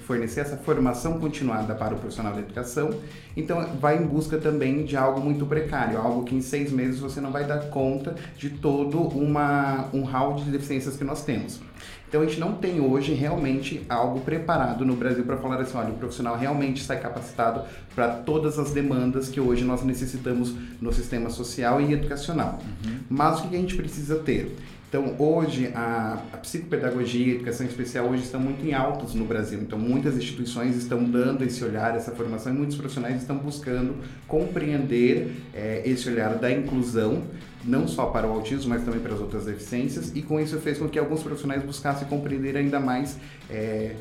fornecer 0.06 0.40
essa 0.40 0.56
formação 0.56 1.18
continuada 1.18 1.74
para 1.74 1.94
o 1.94 1.98
profissional 1.98 2.32
da 2.32 2.38
educação, 2.38 2.90
então 3.36 3.66
vai 3.80 3.98
em 4.00 4.06
busca 4.06 4.38
também 4.38 4.84
de 4.84 4.96
algo 4.96 5.20
muito 5.20 5.44
precário, 5.44 5.98
algo 5.98 6.24
que 6.24 6.34
em 6.34 6.40
seis 6.40 6.70
meses 6.70 7.00
você 7.00 7.20
não 7.20 7.32
vai 7.32 7.44
dar 7.44 7.70
conta 7.70 8.14
de 8.38 8.50
todo 8.50 9.00
uma, 9.00 9.88
um 9.92 10.04
hall 10.04 10.36
de 10.36 10.44
deficiências 10.44 10.96
que 10.96 11.02
nós 11.02 11.24
temos. 11.24 11.60
Então 12.08 12.22
a 12.22 12.26
gente 12.26 12.38
não 12.38 12.52
tem 12.52 12.80
hoje 12.80 13.12
realmente 13.12 13.84
algo 13.88 14.20
preparado 14.20 14.84
no 14.84 14.94
Brasil 14.94 15.24
para 15.24 15.36
falar 15.36 15.60
assim, 15.60 15.76
olha, 15.76 15.90
o 15.90 15.94
profissional 15.94 16.36
realmente 16.36 16.80
está 16.80 16.94
capacitado 16.94 17.64
para 17.92 18.08
todas 18.08 18.56
as 18.56 18.70
demandas 18.70 19.28
que 19.28 19.40
hoje 19.40 19.64
nós 19.64 19.82
necessitamos 19.82 20.54
no 20.80 20.92
sistema 20.92 21.28
social 21.28 21.80
e 21.80 21.92
educacional. 21.92 22.60
Uhum. 22.86 22.98
Mas 23.10 23.40
o 23.40 23.48
que 23.48 23.56
a 23.56 23.58
gente 23.58 23.74
precisa 23.74 24.14
ter? 24.14 24.56
Então, 24.94 25.16
hoje, 25.18 25.72
a, 25.74 26.22
a 26.32 26.36
psicopedagogia 26.36 27.26
e 27.26 27.30
a 27.32 27.34
educação 27.34 27.66
especial 27.66 28.06
hoje 28.06 28.22
estão 28.22 28.38
muito 28.38 28.64
em 28.64 28.74
altos 28.74 29.12
no 29.12 29.24
Brasil. 29.24 29.60
Então, 29.60 29.76
muitas 29.76 30.16
instituições 30.16 30.76
estão 30.76 31.02
dando 31.02 31.42
esse 31.42 31.64
olhar, 31.64 31.96
essa 31.96 32.12
formação, 32.12 32.54
e 32.54 32.56
muitos 32.56 32.76
profissionais 32.76 33.20
estão 33.20 33.36
buscando 33.36 33.96
compreender 34.28 35.32
é, 35.52 35.82
esse 35.84 36.08
olhar 36.08 36.36
da 36.36 36.48
inclusão, 36.48 37.24
não 37.64 37.88
só 37.88 38.06
para 38.06 38.24
o 38.28 38.30
autismo, 38.30 38.70
mas 38.70 38.84
também 38.84 39.00
para 39.00 39.14
as 39.14 39.20
outras 39.20 39.46
deficiências. 39.46 40.12
E 40.14 40.22
com 40.22 40.38
isso 40.38 40.56
fez 40.60 40.78
com 40.78 40.88
que 40.88 40.96
alguns 40.96 41.24
profissionais 41.24 41.64
buscassem 41.64 42.06
compreender 42.06 42.56
ainda 42.56 42.78
mais 42.78 43.18
é, 43.50 43.96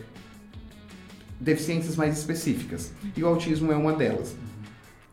deficiências 1.40 1.96
mais 1.96 2.20
específicas. 2.20 2.94
E 3.18 3.24
o 3.24 3.26
autismo 3.26 3.72
é 3.72 3.76
uma 3.76 3.94
delas. 3.94 4.36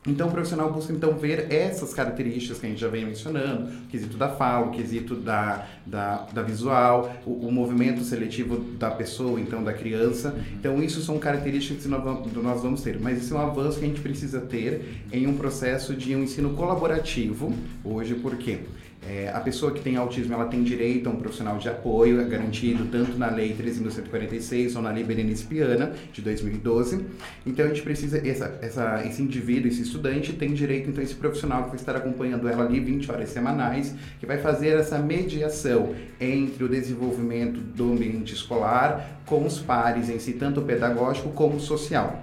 Então 0.07 0.28
o 0.28 0.30
profissional 0.30 0.73
busca 0.73 0.95
então 0.95 1.12
ver 1.19 1.52
essas 1.52 1.92
características 1.92 2.59
que 2.59 2.64
a 2.64 2.69
gente 2.71 2.80
já 2.80 2.88
vem 2.88 3.04
mencionando, 3.04 3.71
o 3.71 3.87
quesito 3.88 4.16
da 4.16 4.30
fala, 4.30 4.66
o 4.66 4.71
quesito 4.71 5.14
da, 5.14 5.66
da, 5.85 6.26
da 6.33 6.40
visual, 6.40 7.14
o, 7.26 7.49
o, 7.49 7.52
movimento 7.52 8.02
seletivo 8.02 8.57
da 8.78 8.90
pessoa, 8.90 9.38
então 9.38 9.62
da 9.62 9.75
criança. 9.75 10.35
Então 10.54 10.83
isso 10.83 11.02
são 11.02 11.19
características 11.19 11.83
que 11.83 11.88
nós 11.88 12.62
vamos 12.62 12.80
ter, 12.80 12.99
mas 12.99 13.23
isso 13.23 13.35
é 13.35 13.37
um 13.37 13.42
avanço 13.42 13.78
que 13.78 13.85
a 13.85 13.88
gente 13.88 14.00
precisa 14.00 14.40
ter 14.40 15.02
em 15.12 15.26
um 15.26 15.37
processo 15.37 15.95
de 15.95 16.16
um 16.16 16.23
ensino 16.23 16.54
colaborativo 16.54 17.52
hoje, 17.85 18.14
por 18.14 18.37
quê? 18.37 18.61
É, 19.02 19.30
a 19.33 19.40
pessoa 19.40 19.73
que 19.73 19.80
tem 19.80 19.97
autismo 19.97 20.35
ela 20.35 20.45
tem 20.45 20.62
direito 20.62 21.09
a 21.09 21.12
um 21.12 21.16
profissional 21.16 21.57
de 21.57 21.69
apoio, 21.69 22.21
é 22.21 22.25
garantido 22.25 22.85
tanto 22.87 23.16
na 23.16 23.30
Lei 23.30 23.57
13.146 23.57 24.76
ou 24.76 24.83
na 24.83 24.90
Lei 24.90 25.02
Berenice 25.02 25.45
Piana, 25.45 25.92
de 26.12 26.21
2012. 26.21 27.07
Então 27.47 27.64
a 27.64 27.69
gente 27.69 27.80
precisa, 27.80 28.19
essa, 28.26 28.59
essa, 28.61 29.02
esse 29.07 29.23
indivíduo, 29.23 29.69
esse 29.69 29.83
estudante, 29.83 30.35
tem 30.35 30.52
direito 30.52 30.90
então 30.90 31.00
a 31.00 31.04
esse 31.04 31.14
profissional 31.14 31.64
que 31.64 31.69
vai 31.71 31.78
estar 31.78 31.97
acompanhando 31.97 32.47
ela 32.47 32.64
ali 32.64 32.78
20 32.78 33.11
horas 33.11 33.30
semanais, 33.30 33.95
que 34.19 34.26
vai 34.26 34.37
fazer 34.37 34.78
essa 34.78 34.99
mediação 34.99 35.95
entre 36.21 36.62
o 36.62 36.69
desenvolvimento 36.69 37.59
do 37.59 37.92
ambiente 37.92 38.35
escolar 38.35 39.23
com 39.25 39.47
os 39.47 39.59
pares 39.59 40.11
em 40.11 40.19
si, 40.19 40.35
tanto 40.35 40.61
pedagógico 40.61 41.30
como 41.30 41.59
social. 41.59 42.23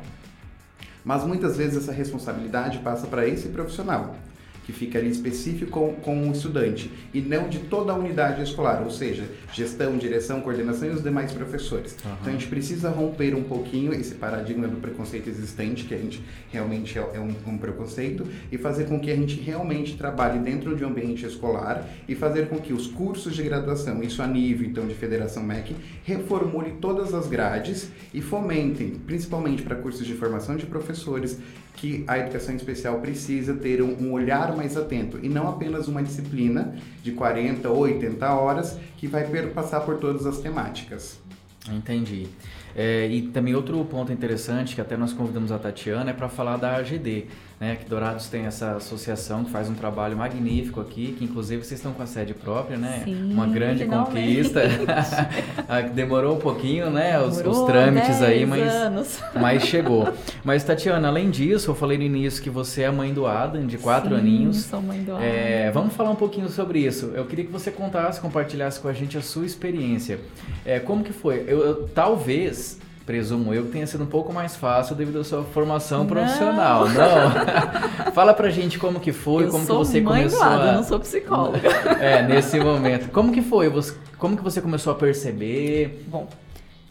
Mas 1.03 1.23
muitas 1.23 1.57
vezes 1.57 1.77
essa 1.77 1.91
responsabilidade 1.91 2.79
passa 2.79 3.07
para 3.07 3.27
esse 3.27 3.47
profissional 3.47 4.15
que 4.67 4.73
fica 4.73 4.99
ali 4.99 5.09
específico 5.09 5.71
com, 5.71 5.93
com 5.93 6.27
o 6.27 6.31
estudante 6.33 6.91
e 7.13 7.21
não 7.21 7.47
de 7.47 7.59
toda 7.59 7.93
a 7.93 7.95
unidade 7.95 8.43
escolar, 8.43 8.83
ou 8.83 8.91
seja, 8.91 9.23
gestão, 9.53 9.97
direção, 9.97 10.41
coordenação 10.41 10.89
e 10.89 10.91
os 10.91 11.01
demais 11.01 11.31
professores. 11.31 11.95
Uhum. 12.03 12.11
Então 12.19 12.27
a 12.27 12.31
gente 12.33 12.47
precisa 12.47 12.89
romper 12.89 13.33
um 13.33 13.43
pouquinho 13.43 13.93
esse 13.93 14.15
paradigma 14.15 14.67
do 14.67 14.75
preconceito 14.75 15.29
existente, 15.29 15.85
que 15.85 15.93
a 15.93 15.97
gente 15.97 16.21
realmente 16.51 16.99
é, 16.99 17.01
é 17.13 17.19
um, 17.19 17.33
um, 17.47 17.57
preconceito, 17.57 18.27
e 18.51 18.57
fazer 18.57 18.89
com 18.89 18.99
que 18.99 19.09
a 19.09 19.15
gente 19.15 19.39
realmente 19.39 19.95
trabalhe 19.95 20.39
dentro 20.39 20.75
de 20.75 20.83
um 20.83 20.89
ambiente 20.89 21.25
escolar 21.25 21.87
e 22.05 22.13
fazer 22.13 22.49
com 22.49 22.57
que 22.57 22.73
os 22.73 22.87
cursos 22.87 23.37
de 23.37 23.43
graduação, 23.43 24.03
isso 24.03 24.21
a 24.21 24.27
nível 24.27 24.67
então 24.67 24.85
de 24.85 24.95
Federação 24.95 25.43
MEC, 25.43 25.73
reformule 26.03 26.71
todas 26.81 27.13
as 27.13 27.27
grades 27.27 27.89
e 28.13 28.19
fomentem, 28.19 28.89
principalmente 29.05 29.63
para 29.63 29.77
cursos 29.77 30.05
de 30.05 30.13
formação 30.13 30.57
de 30.57 30.65
professores, 30.65 31.39
que 31.77 32.03
a 32.07 32.17
educação 32.17 32.55
especial 32.55 32.99
precisa 32.99 33.53
ter 33.53 33.81
um, 33.81 34.11
olhar 34.11 34.55
mais 34.55 34.75
atento 34.75 35.19
e 35.21 35.29
não 35.29 35.47
apenas 35.47 35.87
uma 35.87 36.03
disciplina 36.03 36.75
de 37.01 37.11
40 37.11 37.69
ou 37.69 37.79
80 37.79 38.29
horas 38.33 38.77
que 38.97 39.07
vai 39.07 39.23
passar 39.47 39.81
por 39.81 39.97
todas 39.97 40.25
as 40.25 40.39
temáticas. 40.39 41.19
Entendi. 41.69 42.27
É, 42.75 43.07
e 43.07 43.23
também 43.23 43.55
outro 43.55 43.83
ponto 43.85 44.11
interessante 44.11 44.75
que 44.75 44.81
até 44.81 44.97
nós 44.97 45.13
convidamos 45.13 45.51
a 45.51 45.59
Tatiana 45.59 46.11
é 46.11 46.13
para 46.13 46.29
falar 46.29 46.57
da 46.57 46.75
AGD, 46.77 47.25
né? 47.59 47.75
Que 47.75 47.89
Dourados 47.89 48.27
tem 48.27 48.45
essa 48.45 48.75
associação 48.75 49.43
que 49.43 49.51
faz 49.51 49.69
um 49.69 49.73
trabalho 49.73 50.15
magnífico 50.15 50.79
aqui, 50.79 51.15
que 51.17 51.25
inclusive 51.25 51.63
vocês 51.63 51.79
estão 51.79 51.91
com 51.91 52.03
a 52.03 52.05
sede 52.05 52.33
própria, 52.33 52.77
né? 52.77 53.01
Sim, 53.03 53.33
Uma 53.33 53.47
grande 53.47 53.85
conquista. 53.85 54.61
Ah, 55.69 55.81
demorou 55.81 56.35
um 56.35 56.39
pouquinho, 56.39 56.89
né? 56.89 57.19
Os, 57.19 57.37
Demorou 57.37 57.61
os 57.61 57.67
trâmites 57.67 58.21
aí, 58.21 58.45
mas, 58.45 58.73
anos. 58.73 59.19
mas 59.35 59.63
chegou. 59.63 60.07
Mas 60.43 60.63
Tatiana, 60.63 61.07
além 61.09 61.29
disso, 61.29 61.71
eu 61.71 61.75
falei 61.75 61.97
no 61.97 62.03
início 62.03 62.41
que 62.41 62.49
você 62.49 62.83
é 62.83 62.91
mãe 62.91 63.13
do 63.13 63.25
Adam, 63.25 63.65
de 63.65 63.77
quatro 63.77 64.11
Sim, 64.11 64.15
aninhos. 64.15 64.57
Sou 64.63 64.81
mãe 64.81 65.03
do 65.03 65.11
Adam. 65.13 65.23
É, 65.25 65.69
vamos 65.71 65.93
falar 65.93 66.11
um 66.11 66.15
pouquinho 66.15 66.47
sobre 66.49 66.79
isso. 66.79 67.11
Eu 67.13 67.25
queria 67.25 67.43
que 67.43 67.51
você 67.51 67.69
contasse, 67.69 68.21
compartilhasse 68.21 68.79
com 68.79 68.87
a 68.87 68.93
gente 68.93 69.17
a 69.17 69.21
sua 69.21 69.45
experiência. 69.45 70.19
É, 70.65 70.79
como 70.79 71.03
que 71.03 71.11
foi? 71.11 71.43
Eu, 71.47 71.59
eu, 71.59 71.87
talvez 71.89 72.79
presumo 73.07 73.53
eu, 73.53 73.65
que 73.65 73.71
tenha 73.71 73.87
sido 73.87 74.03
um 74.03 74.07
pouco 74.07 74.33
mais 74.33 74.57
fácil 74.57 74.93
devido 74.93 75.19
à 75.19 75.23
sua 75.23 75.41
formação 75.45 75.99
Não. 75.99 76.07
profissional. 76.07 76.85
Não. 76.89 78.11
Fala 78.11 78.33
pra 78.33 78.49
gente 78.49 78.77
como 78.77 78.99
que 78.99 79.13
foi, 79.13 79.45
eu 79.45 79.49
como 79.49 79.65
que 79.65 79.71
você 79.71 80.01
começou 80.01 80.39
do 80.39 80.43
Adam, 80.43 80.69
a... 80.69 80.73
não 80.73 80.83
sou 80.83 80.99
psicóloga. 80.99 81.69
É, 81.99 82.21
nesse 82.21 82.59
momento. 82.59 83.09
Como 83.11 83.31
que 83.31 83.41
foi? 83.41 83.71
Como 84.17 84.35
que 84.35 84.43
você 84.43 84.61
começou 84.61 84.91
a 84.91 84.95
perceber? 84.95 86.05
Bom, 86.07 86.27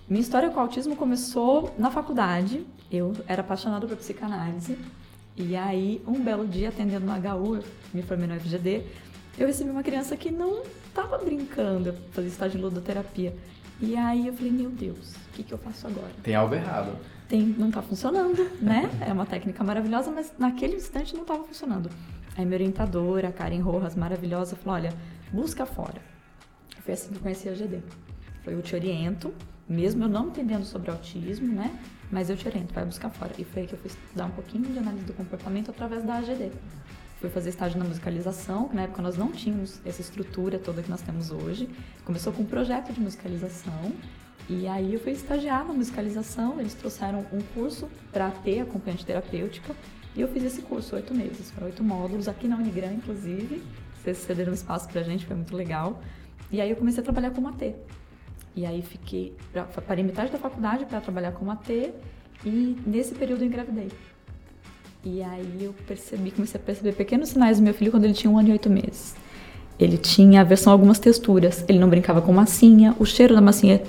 minha 0.08 0.20
história 0.20 0.48
com 0.48 0.56
o 0.56 0.60
autismo 0.60 0.96
começou 0.96 1.74
na 1.78 1.90
faculdade. 1.90 2.66
Eu 2.90 3.12
era 3.28 3.42
apaixonada 3.42 3.86
por 3.86 3.96
psicanálise. 3.96 4.78
E 5.36 5.54
aí, 5.54 6.00
um 6.06 6.14
belo 6.14 6.46
dia, 6.46 6.70
atendendo 6.70 7.04
no 7.04 7.12
HU, 7.12 7.62
me 7.92 8.02
formei 8.02 8.26
no 8.26 8.40
FGD, 8.40 8.82
eu 9.38 9.46
recebi 9.46 9.68
uma 9.68 9.82
criança 9.82 10.16
que 10.16 10.30
não 10.30 10.62
estava 10.88 11.18
brincando, 11.18 11.90
eu 11.90 11.94
fazia 12.10 12.30
estágio 12.30 12.56
de 12.56 12.64
ludoterapia. 12.64 13.34
E 13.80 13.94
aí 13.94 14.26
eu 14.26 14.32
falei, 14.32 14.52
meu 14.52 14.70
Deus, 14.70 15.14
o 15.14 15.32
que, 15.32 15.42
que 15.42 15.52
eu 15.52 15.58
faço 15.58 15.86
agora? 15.86 16.10
Tem 16.22 16.34
algo 16.34 16.54
errado. 16.54 16.96
Tem, 17.28 17.42
não 17.42 17.70
tá 17.70 17.82
funcionando, 17.82 18.50
né? 18.60 18.88
É 19.06 19.12
uma 19.12 19.26
técnica 19.26 19.62
maravilhosa, 19.62 20.10
mas 20.10 20.32
naquele 20.38 20.76
instante 20.76 21.14
não 21.14 21.22
estava 21.22 21.44
funcionando. 21.44 21.90
Aí 22.36 22.44
minha 22.44 22.56
orientadora, 22.56 23.30
Karen 23.32 23.60
Rojas, 23.60 23.94
maravilhosa, 23.94 24.56
falou, 24.56 24.80
olha, 24.80 24.92
busca 25.32 25.66
fora. 25.66 26.00
Foi 26.84 26.94
assim 26.94 27.10
que 27.10 27.16
eu 27.16 27.20
conheci 27.20 27.48
a 27.48 27.52
GD. 27.52 27.80
Foi 28.44 28.54
eu 28.54 28.62
te 28.62 28.74
oriento, 28.74 29.34
mesmo 29.68 30.04
eu 30.04 30.08
não 30.08 30.28
entendendo 30.28 30.64
sobre 30.64 30.90
autismo, 30.90 31.52
né? 31.52 31.76
Mas 32.10 32.30
eu 32.30 32.36
te 32.36 32.46
oriento, 32.46 32.72
vai 32.72 32.84
buscar 32.84 33.10
fora. 33.10 33.32
E 33.36 33.44
foi 33.44 33.62
aí 33.62 33.68
que 33.68 33.74
eu 33.74 33.78
fui 33.78 33.88
estudar 33.88 34.26
um 34.26 34.30
pouquinho 34.30 34.64
de 34.72 34.78
análise 34.78 35.04
do 35.04 35.12
comportamento 35.12 35.70
através 35.70 36.04
da 36.04 36.16
AGD. 36.16 36.52
Fui 37.20 37.30
fazer 37.30 37.48
estágio 37.50 37.78
na 37.78 37.84
musicalização, 37.84 38.68
que 38.68 38.76
na 38.76 38.82
época 38.82 39.00
nós 39.00 39.16
não 39.16 39.32
tínhamos 39.32 39.80
essa 39.86 40.00
estrutura 40.02 40.58
toda 40.58 40.82
que 40.82 40.90
nós 40.90 41.00
temos 41.00 41.30
hoje. 41.30 41.68
Começou 42.04 42.32
com 42.32 42.42
um 42.42 42.46
projeto 42.46 42.92
de 42.92 43.00
musicalização. 43.00 43.92
E 44.48 44.66
aí 44.68 44.94
eu 44.94 45.00
fui 45.00 45.12
estagiar 45.12 45.66
na 45.66 45.72
musicalização, 45.72 46.60
eles 46.60 46.74
trouxeram 46.74 47.26
um 47.32 47.40
curso 47.54 47.88
para 48.12 48.30
ter 48.30 48.60
acompanhante 48.60 49.04
terapêutica. 49.04 49.74
E 50.14 50.20
eu 50.20 50.28
fiz 50.28 50.44
esse 50.44 50.62
curso, 50.62 50.94
oito 50.94 51.12
meses, 51.14 51.50
foram 51.50 51.66
oito 51.66 51.82
módulos, 51.82 52.28
aqui 52.28 52.46
na 52.46 52.56
Unigran, 52.56 52.92
inclusive. 52.92 53.62
Vocês 54.02 54.18
cederam 54.18 54.52
espaço 54.54 54.88
pra 54.88 55.02
gente, 55.02 55.26
foi 55.26 55.34
muito 55.36 55.56
legal. 55.56 56.00
E 56.52 56.60
aí 56.60 56.70
eu 56.70 56.76
comecei 56.76 57.00
a 57.00 57.04
trabalhar 57.04 57.30
como 57.32 57.48
AT. 57.48 57.74
E 58.54 58.64
aí 58.64 58.82
fiquei, 58.82 59.34
pra- 59.52 59.64
parei 59.64 60.04
metade 60.04 60.30
da 60.30 60.38
faculdade 60.38 60.84
para 60.86 61.00
trabalhar 61.00 61.32
como 61.32 61.50
AT 61.50 61.92
e 62.44 62.76
nesse 62.86 63.14
período 63.14 63.42
eu 63.42 63.46
engravidei. 63.48 63.88
E 65.08 65.22
aí 65.22 65.58
eu 65.60 65.72
percebi, 65.86 66.32
comecei 66.32 66.60
a 66.60 66.64
perceber 66.64 66.90
pequenos 66.90 67.28
sinais 67.28 67.58
do 67.58 67.62
meu 67.62 67.72
filho 67.72 67.92
quando 67.92 68.02
ele 68.02 68.12
tinha 68.12 68.28
um 68.28 68.36
ano 68.36 68.48
e 68.48 68.52
oito 68.52 68.68
meses. 68.68 69.14
Ele 69.78 69.96
tinha 69.96 70.40
aversão 70.40 70.72
a 70.72 70.74
algumas 70.74 70.98
texturas, 70.98 71.64
ele 71.68 71.78
não 71.78 71.88
brincava 71.88 72.20
com 72.20 72.32
massinha, 72.32 72.92
o 72.98 73.04
cheiro 73.04 73.32
da 73.32 73.40
massinha 73.40 73.80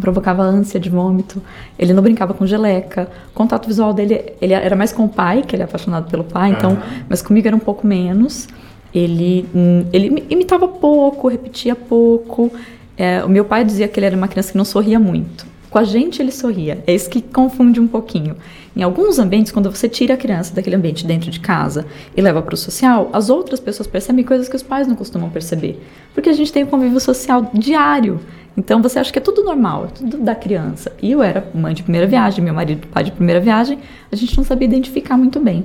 provocava 0.00 0.42
ânsia 0.42 0.80
de 0.80 0.90
vômito, 0.90 1.40
ele 1.78 1.92
não 1.92 2.02
brincava 2.02 2.34
com 2.34 2.44
geleca, 2.44 3.08
o 3.30 3.32
contato 3.32 3.68
visual 3.68 3.94
dele, 3.94 4.32
ele 4.40 4.52
era 4.52 4.74
mais 4.74 4.92
com 4.92 5.04
o 5.04 5.08
pai, 5.08 5.42
que 5.42 5.54
ele 5.54 5.62
é 5.62 5.66
apaixonado 5.66 6.10
pelo 6.10 6.24
pai, 6.24 6.50
então, 6.50 6.76
mas 7.08 7.22
comigo 7.22 7.46
era 7.46 7.54
um 7.54 7.60
pouco 7.60 7.86
menos. 7.86 8.48
Ele, 8.92 9.48
hum, 9.54 9.84
ele 9.92 10.06
imi- 10.08 10.24
imitava 10.30 10.66
pouco, 10.66 11.28
repetia 11.28 11.76
pouco. 11.76 12.50
É, 12.96 13.24
o 13.24 13.28
meu 13.28 13.44
pai 13.44 13.64
dizia 13.64 13.86
que 13.86 14.00
ele 14.00 14.06
era 14.06 14.16
uma 14.16 14.26
criança 14.26 14.50
que 14.52 14.58
não 14.58 14.64
sorria 14.64 14.98
muito. 14.98 15.46
Com 15.74 15.80
a 15.80 15.82
gente 15.82 16.22
ele 16.22 16.30
sorria. 16.30 16.84
É 16.86 16.94
isso 16.94 17.10
que 17.10 17.20
confunde 17.20 17.80
um 17.80 17.88
pouquinho. 17.88 18.36
Em 18.76 18.84
alguns 18.84 19.18
ambientes, 19.18 19.50
quando 19.50 19.68
você 19.68 19.88
tira 19.88 20.14
a 20.14 20.16
criança 20.16 20.54
daquele 20.54 20.76
ambiente 20.76 21.04
dentro 21.04 21.32
de 21.32 21.40
casa 21.40 21.84
e 22.16 22.20
leva 22.20 22.40
para 22.40 22.54
o 22.54 22.56
social, 22.56 23.10
as 23.12 23.28
outras 23.28 23.58
pessoas 23.58 23.88
percebem 23.88 24.24
coisas 24.24 24.48
que 24.48 24.54
os 24.54 24.62
pais 24.62 24.86
não 24.86 24.94
costumam 24.94 25.30
perceber. 25.30 25.84
Porque 26.14 26.28
a 26.28 26.32
gente 26.32 26.52
tem 26.52 26.62
um 26.62 26.68
convívio 26.68 27.00
social 27.00 27.50
diário. 27.52 28.20
Então 28.56 28.80
você 28.80 29.00
acha 29.00 29.12
que 29.12 29.18
é 29.18 29.20
tudo 29.20 29.42
normal, 29.42 29.86
é 29.86 29.88
tudo 29.88 30.18
da 30.18 30.32
criança. 30.36 30.92
E 31.02 31.10
eu 31.10 31.20
era 31.20 31.50
mãe 31.52 31.74
de 31.74 31.82
primeira 31.82 32.06
viagem, 32.06 32.44
meu 32.44 32.54
marido 32.54 32.86
pai 32.86 33.02
de 33.02 33.10
primeira 33.10 33.40
viagem, 33.40 33.80
a 34.12 34.14
gente 34.14 34.36
não 34.36 34.44
sabia 34.44 34.68
identificar 34.68 35.16
muito 35.16 35.40
bem. 35.40 35.64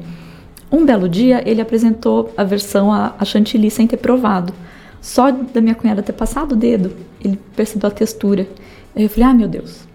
Um 0.71 0.87
belo 0.87 1.07
dia, 1.07 1.47
ele 1.47 1.61
apresentou 1.61 2.33
a 2.35 2.43
versão 2.43 2.91
a, 2.91 3.13
a 3.19 3.23
chantilly 3.23 3.69
sem 3.69 3.85
ter 3.85 3.97
provado. 3.97 4.55
Só 4.99 5.29
da 5.29 5.61
minha 5.61 5.75
cunhada 5.75 6.01
ter 6.01 6.13
passado 6.13 6.53
o 6.53 6.55
dedo, 6.55 6.93
ele 7.23 7.39
percebeu 7.55 7.89
a 7.89 7.91
textura. 7.91 8.47
Aí 8.95 9.03
eu 9.03 9.09
falei, 9.09 9.29
ah, 9.29 9.33
meu 9.35 9.47
Deus, 9.47 9.87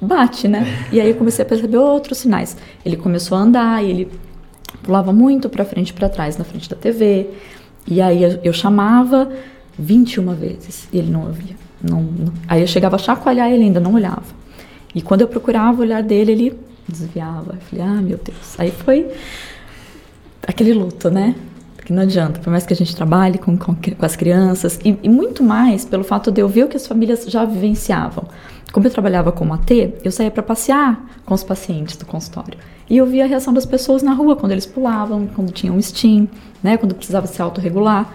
bate, 0.00 0.48
né? 0.48 0.66
E 0.90 1.00
aí 1.00 1.10
eu 1.10 1.16
comecei 1.16 1.44
a 1.44 1.48
perceber 1.48 1.76
outros 1.76 2.18
sinais. 2.18 2.56
Ele 2.84 2.96
começou 2.96 3.36
a 3.36 3.40
andar, 3.40 3.84
e 3.84 3.90
ele 3.90 4.10
pulava 4.82 5.12
muito 5.12 5.48
para 5.48 5.64
frente 5.64 5.90
e 5.90 5.92
para 5.92 6.08
trás 6.08 6.36
na 6.36 6.44
frente 6.44 6.68
da 6.68 6.76
TV. 6.76 7.28
E 7.86 8.00
aí 8.00 8.22
eu, 8.42 8.52
chamava 8.52 9.30
21 9.78 10.34
vezes 10.34 10.88
e 10.92 10.98
ele 10.98 11.10
não 11.10 11.26
ouvia. 11.26 11.56
Não, 11.82 12.02
não. 12.02 12.32
Aí 12.48 12.60
eu 12.60 12.66
chegava 12.66 12.96
a 12.96 12.98
chacoalhar 12.98 13.50
ele 13.50 13.64
ainda 13.64 13.80
não 13.80 13.94
olhava. 13.94 14.24
E 14.94 15.02
quando 15.02 15.20
eu 15.20 15.28
procurava 15.28 15.78
o 15.78 15.80
olhar 15.82 16.02
dele, 16.02 16.32
ele 16.32 16.58
desviava. 16.88 17.54
Eu 17.54 17.60
falei, 17.60 17.84
ah, 17.84 18.02
meu 18.02 18.18
Deus. 18.18 18.58
Aí 18.58 18.70
foi 18.70 19.10
aquele 20.46 20.72
luto, 20.72 21.10
né? 21.10 21.34
Porque 21.86 21.94
não 21.94 22.02
adianta, 22.02 22.40
por 22.40 22.50
mais 22.50 22.66
que 22.66 22.72
a 22.72 22.76
gente 22.76 22.96
trabalhe 22.96 23.38
com, 23.38 23.56
com, 23.56 23.72
com 23.72 24.04
as 24.04 24.16
crianças, 24.16 24.76
e, 24.84 24.98
e, 25.04 25.08
muito 25.08 25.44
mais 25.44 25.84
pelo 25.84 26.02
fato 26.02 26.32
de 26.32 26.40
eu 26.40 26.48
ver 26.48 26.64
o 26.64 26.68
que 26.68 26.76
as 26.76 26.84
famílias 26.84 27.24
já 27.26 27.44
vivenciavam. 27.44 28.24
Como 28.72 28.84
eu 28.84 28.90
trabalhava 28.90 29.30
como 29.30 29.54
AT, 29.54 29.70
eu 30.02 30.10
saía 30.10 30.32
para 30.32 30.42
passear 30.42 31.00
com 31.24 31.32
os 31.32 31.44
pacientes 31.44 31.96
do 31.96 32.04
consultório. 32.04 32.58
E 32.90 32.96
eu 32.96 33.06
via 33.06 33.22
a 33.22 33.28
reação 33.28 33.54
das 33.54 33.64
pessoas 33.64 34.02
na 34.02 34.14
rua, 34.14 34.34
quando 34.34 34.50
eles 34.50 34.66
pulavam, 34.66 35.28
quando 35.28 35.52
tinham 35.52 35.76
um 35.76 35.80
steam, 35.80 36.28
né, 36.60 36.76
quando 36.76 36.92
precisava 36.92 37.28
se 37.28 37.40
autorregular. 37.40 38.12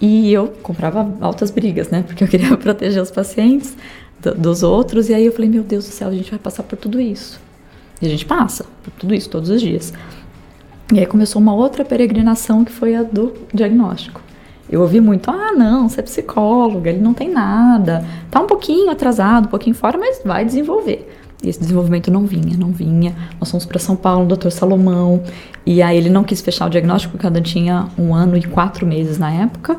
E 0.00 0.32
eu 0.32 0.46
comprava 0.62 1.12
altas 1.20 1.50
brigas, 1.50 1.88
né, 1.88 2.04
porque 2.06 2.22
eu 2.22 2.28
queria 2.28 2.54
proteger 2.56 3.02
os 3.02 3.10
pacientes 3.10 3.76
do, 4.22 4.36
dos 4.36 4.62
outros. 4.62 5.08
E 5.08 5.14
aí 5.14 5.26
eu 5.26 5.32
falei, 5.32 5.50
meu 5.50 5.64
Deus 5.64 5.84
do 5.84 5.90
céu, 5.90 6.10
a 6.10 6.14
gente 6.14 6.30
vai 6.30 6.38
passar 6.38 6.62
por 6.62 6.78
tudo 6.78 7.00
isso. 7.00 7.40
E 8.00 8.06
a 8.06 8.08
gente 8.08 8.24
passa 8.24 8.66
por 8.84 8.92
tudo 8.92 9.12
isso 9.12 9.28
todos 9.28 9.50
os 9.50 9.60
dias. 9.60 9.92
E 10.92 10.98
aí 10.98 11.06
começou 11.06 11.40
uma 11.40 11.54
outra 11.54 11.84
peregrinação 11.84 12.64
que 12.64 12.72
foi 12.72 12.96
a 12.96 13.04
do 13.04 13.32
diagnóstico. 13.54 14.20
Eu 14.68 14.80
ouvi 14.82 15.00
muito, 15.00 15.30
ah, 15.30 15.52
não, 15.52 15.88
você 15.88 16.00
é 16.00 16.02
psicóloga, 16.02 16.90
ele 16.90 17.00
não 17.00 17.14
tem 17.14 17.28
nada, 17.28 18.04
tá 18.30 18.40
um 18.40 18.46
pouquinho 18.46 18.90
atrasado, 18.90 19.46
um 19.46 19.50
pouquinho 19.50 19.74
fora, 19.74 19.98
mas 19.98 20.20
vai 20.24 20.44
desenvolver. 20.44 21.08
E 21.42 21.48
esse 21.48 21.60
desenvolvimento 21.60 22.10
não 22.10 22.26
vinha, 22.26 22.56
não 22.56 22.70
vinha. 22.70 23.14
Nós 23.38 23.50
fomos 23.50 23.64
para 23.64 23.78
São 23.78 23.96
Paulo, 23.96 24.24
o 24.24 24.36
Dr. 24.36 24.50
Salomão, 24.50 25.22
e 25.64 25.80
aí 25.80 25.96
ele 25.96 26.10
não 26.10 26.22
quis 26.22 26.40
fechar 26.40 26.66
o 26.66 26.70
diagnóstico, 26.70 27.12
porque 27.12 27.22
cada 27.22 27.40
tinha 27.40 27.88
um 27.98 28.14
ano 28.14 28.36
e 28.36 28.42
quatro 28.42 28.86
meses 28.86 29.16
na 29.18 29.32
época. 29.32 29.76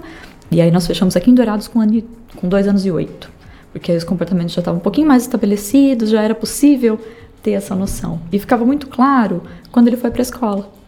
E 0.49 0.59
aí 0.59 0.71
nós 0.71 0.87
fechamos 0.87 1.15
aqui 1.15 1.29
em 1.29 1.35
Dourados 1.35 1.67
com, 1.67 1.79
ano, 1.79 2.03
com 2.35 2.47
dois 2.49 2.67
anos 2.67 2.85
e 2.85 2.91
oito, 2.91 3.29
porque 3.71 3.91
aí 3.91 3.97
os 3.97 4.03
comportamentos 4.03 4.53
já 4.53 4.59
estavam 4.59 4.79
um 4.79 4.83
pouquinho 4.83 5.07
mais 5.07 5.23
estabelecidos, 5.23 6.09
já 6.09 6.21
era 6.21 6.35
possível 6.35 6.99
ter 7.43 7.51
essa 7.51 7.75
noção. 7.75 8.19
E 8.31 8.39
ficava 8.39 8.65
muito 8.65 8.87
claro 8.87 9.43
quando 9.71 9.87
ele 9.87 9.97
foi 9.97 10.09
para 10.09 10.21
a 10.21 10.23
escola. 10.23 10.80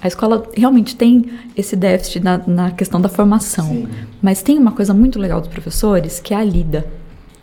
A 0.00 0.06
escola 0.06 0.44
realmente 0.56 0.94
tem 0.94 1.26
esse 1.56 1.74
déficit 1.74 2.22
na, 2.22 2.38
na 2.46 2.70
questão 2.70 3.00
da 3.00 3.08
formação, 3.08 3.66
Sim. 3.66 3.88
mas 4.22 4.42
tem 4.42 4.56
uma 4.58 4.70
coisa 4.70 4.94
muito 4.94 5.18
legal 5.18 5.40
dos 5.40 5.50
professores 5.50 6.20
que 6.20 6.32
é 6.32 6.36
a 6.36 6.44
lida. 6.44 6.86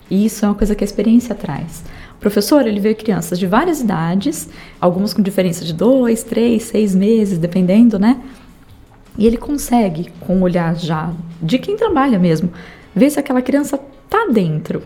E 0.09 0.25
isso 0.25 0.45
é 0.45 0.47
uma 0.47 0.55
coisa 0.55 0.74
que 0.74 0.83
a 0.83 0.85
experiência 0.88 1.35
traz. 1.35 1.83
O 2.15 2.19
professor, 2.19 2.65
ele 2.65 2.79
vê 2.79 2.93
crianças 2.93 3.38
de 3.38 3.45
várias 3.45 3.81
idades, 3.81 4.47
algumas 4.79 5.13
com 5.13 5.21
diferença 5.21 5.65
de 5.65 5.74
dois, 5.74 6.24
três, 6.24 6.63
seis 6.63 6.95
meses, 6.95 7.38
dependendo, 7.38 8.00
né? 8.00 8.21
E 9.17 9.25
ele 9.25 9.38
consegue, 9.38 10.12
com 10.21 10.38
o 10.38 10.41
olhar 10.41 10.75
já 10.75 11.12
de 11.41 11.57
quem 11.57 11.75
trabalha 11.75 12.19
mesmo, 12.19 12.51
ver 12.95 13.09
se 13.09 13.19
aquela 13.19 13.41
criança 13.41 13.79
tá 14.09 14.27
dentro. 14.31 14.81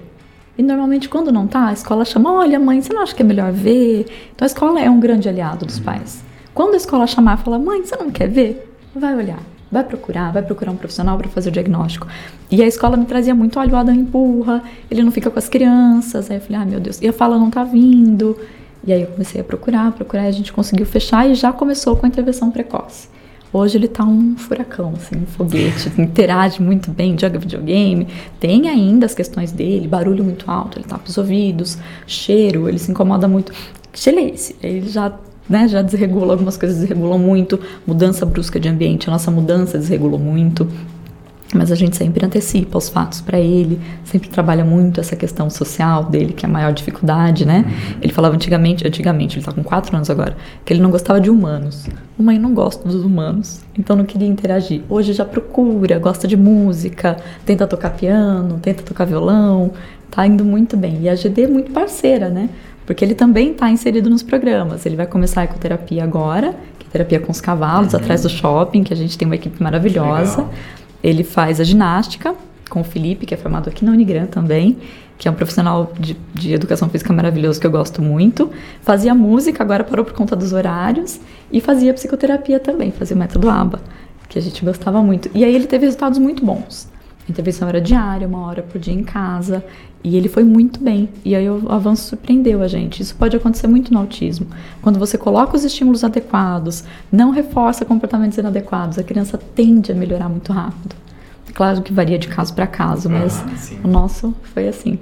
E 0.58 0.64
normalmente, 0.64 1.08
quando 1.08 1.32
não 1.32 1.48
tá, 1.48 1.68
a 1.68 1.74
escola 1.74 2.04
chama: 2.04 2.34
olha, 2.34 2.60
mãe, 2.60 2.82
você 2.82 2.94
não 2.94 3.02
acha 3.02 3.16
que 3.16 3.22
é 3.22 3.26
melhor 3.26 3.52
ver? 3.52 4.06
Então 4.36 4.46
a 4.46 4.48
escola 4.48 4.80
é 4.80 4.90
um 4.90 5.00
grande 5.00 5.30
aliado 5.30 5.66
dos 5.66 5.80
pais. 5.80 6.29
Quando 6.60 6.74
a 6.74 6.76
escola 6.76 7.08
chamar 7.08 7.38
falar, 7.38 7.58
mãe, 7.58 7.86
você 7.86 7.96
não 7.96 8.12
quer 8.12 8.28
ver? 8.28 8.70
Vai 8.94 9.16
olhar, 9.16 9.40
vai 9.72 9.82
procurar, 9.82 10.34
vai 10.34 10.42
procurar 10.42 10.74
um 10.74 10.76
profissional 10.76 11.18
para 11.18 11.30
fazer 11.30 11.48
o 11.48 11.52
diagnóstico. 11.54 12.06
E 12.52 12.62
a 12.62 12.68
escola 12.68 12.98
me 12.98 13.06
trazia 13.06 13.34
muito, 13.34 13.58
olha, 13.58 13.72
o 13.72 13.78
Adam 13.78 13.96
empurra, 13.96 14.62
ele 14.92 15.02
não 15.02 15.10
fica 15.10 15.32
com 15.32 15.40
as 15.40 15.48
crianças. 15.48 16.30
Aí 16.30 16.36
eu 16.36 16.42
falei, 16.42 16.62
ah, 16.62 16.66
meu 16.66 16.82
Deus, 16.82 17.02
e 17.02 17.08
a 17.08 17.14
fala 17.14 17.38
não 17.38 17.50
tá 17.50 17.64
vindo. 17.64 18.38
E 18.86 18.92
aí 18.92 19.04
eu 19.04 19.08
comecei 19.08 19.40
a 19.40 19.44
procurar, 19.46 19.90
procurar, 19.94 20.24
a 20.24 20.32
gente 20.32 20.52
conseguiu 20.52 20.86
fechar 20.86 21.30
e 21.30 21.34
já 21.34 21.54
começou 21.54 21.96
com 21.96 22.06
a 22.06 22.10
intervenção 22.10 22.52
precoce. 22.52 23.08
Hoje 23.54 23.78
ele 23.78 23.88
tá 23.88 24.04
um 24.04 24.36
furacão, 24.36 24.92
assim, 24.98 25.16
um 25.16 25.26
foguete, 25.26 25.90
interage 25.98 26.62
muito 26.62 26.92
bem, 26.92 27.18
joga 27.18 27.40
videogame, 27.40 28.06
tem 28.38 28.68
ainda 28.68 29.06
as 29.06 29.16
questões 29.16 29.54
dele, 29.54 29.88
barulho 29.88 30.26
muito 30.26 30.52
alto, 30.52 30.78
ele 30.78 30.86
tapa 30.86 31.08
os 31.08 31.18
ouvidos, 31.18 31.78
cheiro, 32.06 32.68
ele 32.68 32.80
se 32.80 32.92
incomoda 32.92 33.30
muito. 33.30 33.54
Cheleise, 33.94 34.58
ele 34.62 34.90
já 34.90 35.10
né, 35.50 35.68
já 35.68 35.82
desregula, 35.82 36.34
algumas 36.34 36.58
coisas 36.58 36.78
desregulam 36.78 37.18
muito, 37.18 37.60
mudança 37.86 38.26
brusca 38.26 38.60
de 38.60 38.70
ambiente, 38.70 39.10
a 39.10 39.12
nossa 39.12 39.32
mudança 39.32 39.78
desregulou 39.78 40.20
muito. 40.20 40.68
Mas 41.52 41.72
a 41.72 41.76
gente 41.76 41.98
sempre 41.98 42.24
antecipa 42.24 42.78
os 42.78 42.90
fatos 42.90 43.22
para 43.22 43.40
ele, 43.40 43.80
sempre 44.04 44.30
trabalha 44.30 44.64
muito 44.64 45.00
essa 45.00 45.16
questão 45.16 45.50
social 45.50 46.04
dele, 46.04 46.32
que 46.32 46.46
é 46.46 46.50
a 46.50 46.52
maior 46.52 46.72
dificuldade, 46.72 47.44
né? 47.44 47.66
Uhum. 47.66 47.98
Ele 48.04 48.14
falava 48.14 48.36
antigamente, 48.36 48.88
antigamente, 48.88 49.38
ele 49.40 49.44
tá 49.44 49.52
com 49.52 49.64
4 49.64 49.96
anos 49.96 50.12
agora, 50.12 50.38
que 50.64 50.72
ele 50.72 50.80
não 50.80 50.92
gostava 50.92 51.20
de 51.20 51.28
humanos. 51.28 51.88
Mãe, 52.20 52.38
não 52.38 52.54
gosto 52.54 52.88
dos 52.88 53.04
humanos, 53.04 53.62
então 53.76 53.96
não 53.96 54.06
queria 54.06 54.28
interagir. 54.28 54.84
Hoje 54.88 55.12
já 55.12 55.26
procura, 55.26 55.98
gosta 55.98 56.28
de 56.28 56.38
música, 56.38 57.18
tenta 57.48 57.66
tocar 57.66 57.90
piano, 57.92 58.60
tenta 58.62 58.84
tocar 58.84 59.06
violão, 59.06 59.72
tá 60.12 60.28
indo 60.28 60.46
muito 60.46 60.78
bem. 60.78 61.00
E 61.02 61.10
a 61.10 61.16
GD 61.16 61.42
é 61.42 61.48
muito 61.48 61.72
parceira, 61.72 62.30
né? 62.30 62.50
Porque 62.90 63.06
ele 63.06 63.14
também 63.14 63.52
está 63.52 63.70
inserido 63.70 64.10
nos 64.10 64.24
programas. 64.24 64.84
Ele 64.84 64.96
vai 64.96 65.06
começar 65.06 65.42
a 65.42 65.44
ecoterapia 65.44 66.04
agora, 66.04 66.56
que 66.80 66.88
é 66.88 66.90
terapia 66.90 67.20
com 67.20 67.32
os 67.32 67.40
cavalos, 67.40 67.94
uhum. 67.94 68.00
atrás 68.00 68.24
do 68.24 68.30
shopping, 68.30 68.84
que 68.84 68.92
a 68.92 68.98
gente 68.98 69.16
tem 69.16 69.28
uma 69.28 69.36
equipe 69.36 69.62
maravilhosa. 69.62 70.48
Ele 71.04 71.24
faz 71.24 71.60
a 71.60 71.64
ginástica 71.64 72.34
com 72.68 72.82
o 72.82 72.84
Felipe, 72.84 73.28
que 73.28 73.34
é 73.36 73.38
formado 73.38 73.70
aqui 73.70 73.86
na 73.86 73.92
Unigran 73.92 74.26
também, 74.26 74.76
que 75.20 75.28
é 75.28 75.32
um 75.32 75.36
profissional 75.36 75.94
de, 76.00 76.18
de 76.34 76.52
educação 76.52 76.90
física 76.90 77.14
maravilhoso 77.14 77.62
que 77.62 77.68
eu 77.68 77.70
gosto 77.70 78.02
muito. 78.02 78.50
Fazia 78.82 79.14
música, 79.14 79.62
agora 79.62 79.84
parou 79.84 80.04
por 80.04 80.16
conta 80.16 80.36
dos 80.36 80.52
horários, 80.52 81.20
e 81.52 81.62
fazia 81.62 81.94
psicoterapia 81.94 82.60
também, 82.60 82.90
fazia 82.90 83.16
o 83.16 83.20
método 83.20 83.52
ABA, 83.52 83.80
que 84.28 84.40
a 84.40 84.42
gente 84.42 84.66
gostava 84.66 85.00
muito. 85.04 85.30
E 85.36 85.44
aí 85.44 85.54
ele 85.54 85.68
teve 85.68 85.86
resultados 85.86 86.18
muito 86.18 86.44
bons. 86.44 86.90
A 87.30 87.32
intervenção 87.32 87.70
era 87.70 87.80
diária, 87.80 88.28
uma 88.28 88.40
hora 88.48 88.64
por 88.64 88.80
dia 88.80 88.94
em 88.94 89.04
casa. 89.04 89.64
E 90.04 90.18
ele 90.18 90.28
foi 90.28 90.44
muito 90.44 90.84
bem. 90.84 91.08
E 91.24 91.36
aí 91.36 91.48
o 91.48 91.72
avanço 91.72 92.08
surpreendeu 92.08 92.64
a 92.64 92.68
gente. 92.68 93.04
Isso 93.04 93.16
pode 93.16 93.38
acontecer 93.38 93.68
muito 93.68 93.94
no 93.94 94.00
autismo. 94.00 94.48
Quando 94.82 94.98
você 94.98 95.16
coloca 95.16 95.56
os 95.56 95.64
estímulos 95.64 96.04
adequados, 96.04 96.84
não 97.12 97.30
reforça 97.30 97.86
comportamentos 97.86 98.38
inadequados, 98.38 98.98
a 98.98 99.04
criança 99.04 99.38
tende 99.38 99.92
a 99.92 99.96
melhorar 99.96 100.28
muito 100.28 100.52
rápido. 100.52 100.96
Claro 101.54 101.84
que 101.84 101.94
varia 101.94 102.18
de 102.18 102.28
caso 102.28 102.54
para 102.54 102.66
caso, 102.66 103.10
mas 103.10 103.44
ah, 103.46 103.76
o 103.84 103.88
nosso 103.88 104.34
foi 104.54 104.68
assim. 104.68 104.98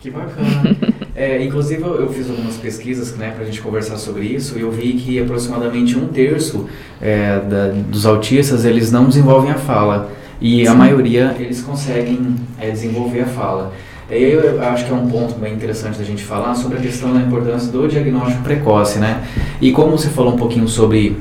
Que 0.00 0.10
bacana. 0.10 0.76
é, 1.14 1.44
inclusive 1.44 1.82
eu 1.82 2.08
fiz 2.08 2.28
algumas 2.28 2.56
pesquisas 2.56 3.16
né, 3.16 3.30
para 3.30 3.42
a 3.42 3.46
gente 3.46 3.60
conversar 3.60 3.98
sobre 3.98 4.24
isso 4.24 4.58
e 4.58 4.62
eu 4.62 4.70
vi 4.72 4.94
que 4.94 5.20
aproximadamente 5.20 5.96
um 5.96 6.08
terço 6.08 6.66
é, 7.00 7.38
da, 7.38 7.68
dos 7.68 8.04
autistas 8.04 8.64
eles 8.64 8.90
não 8.90 9.04
desenvolvem 9.04 9.52
a 9.52 9.58
fala 9.58 10.10
e 10.42 10.64
Sim. 10.64 10.66
a 10.66 10.74
maioria 10.74 11.36
eles 11.38 11.62
conseguem 11.62 12.34
é, 12.58 12.68
desenvolver 12.68 13.20
a 13.20 13.26
fala. 13.26 13.72
E 14.10 14.14
aí 14.14 14.32
eu 14.32 14.60
acho 14.60 14.84
que 14.84 14.90
é 14.90 14.94
um 14.94 15.08
ponto 15.08 15.34
bem 15.36 15.54
interessante 15.54 15.96
da 15.96 16.04
gente 16.04 16.22
falar 16.22 16.54
sobre 16.56 16.78
a 16.78 16.80
questão 16.80 17.14
da 17.14 17.20
importância 17.20 17.70
do 17.70 17.86
diagnóstico 17.86 18.42
precoce, 18.42 18.98
né? 18.98 19.24
E 19.60 19.70
como 19.70 19.92
você 19.92 20.08
falou 20.08 20.34
um 20.34 20.36
pouquinho 20.36 20.66
sobre 20.66 21.16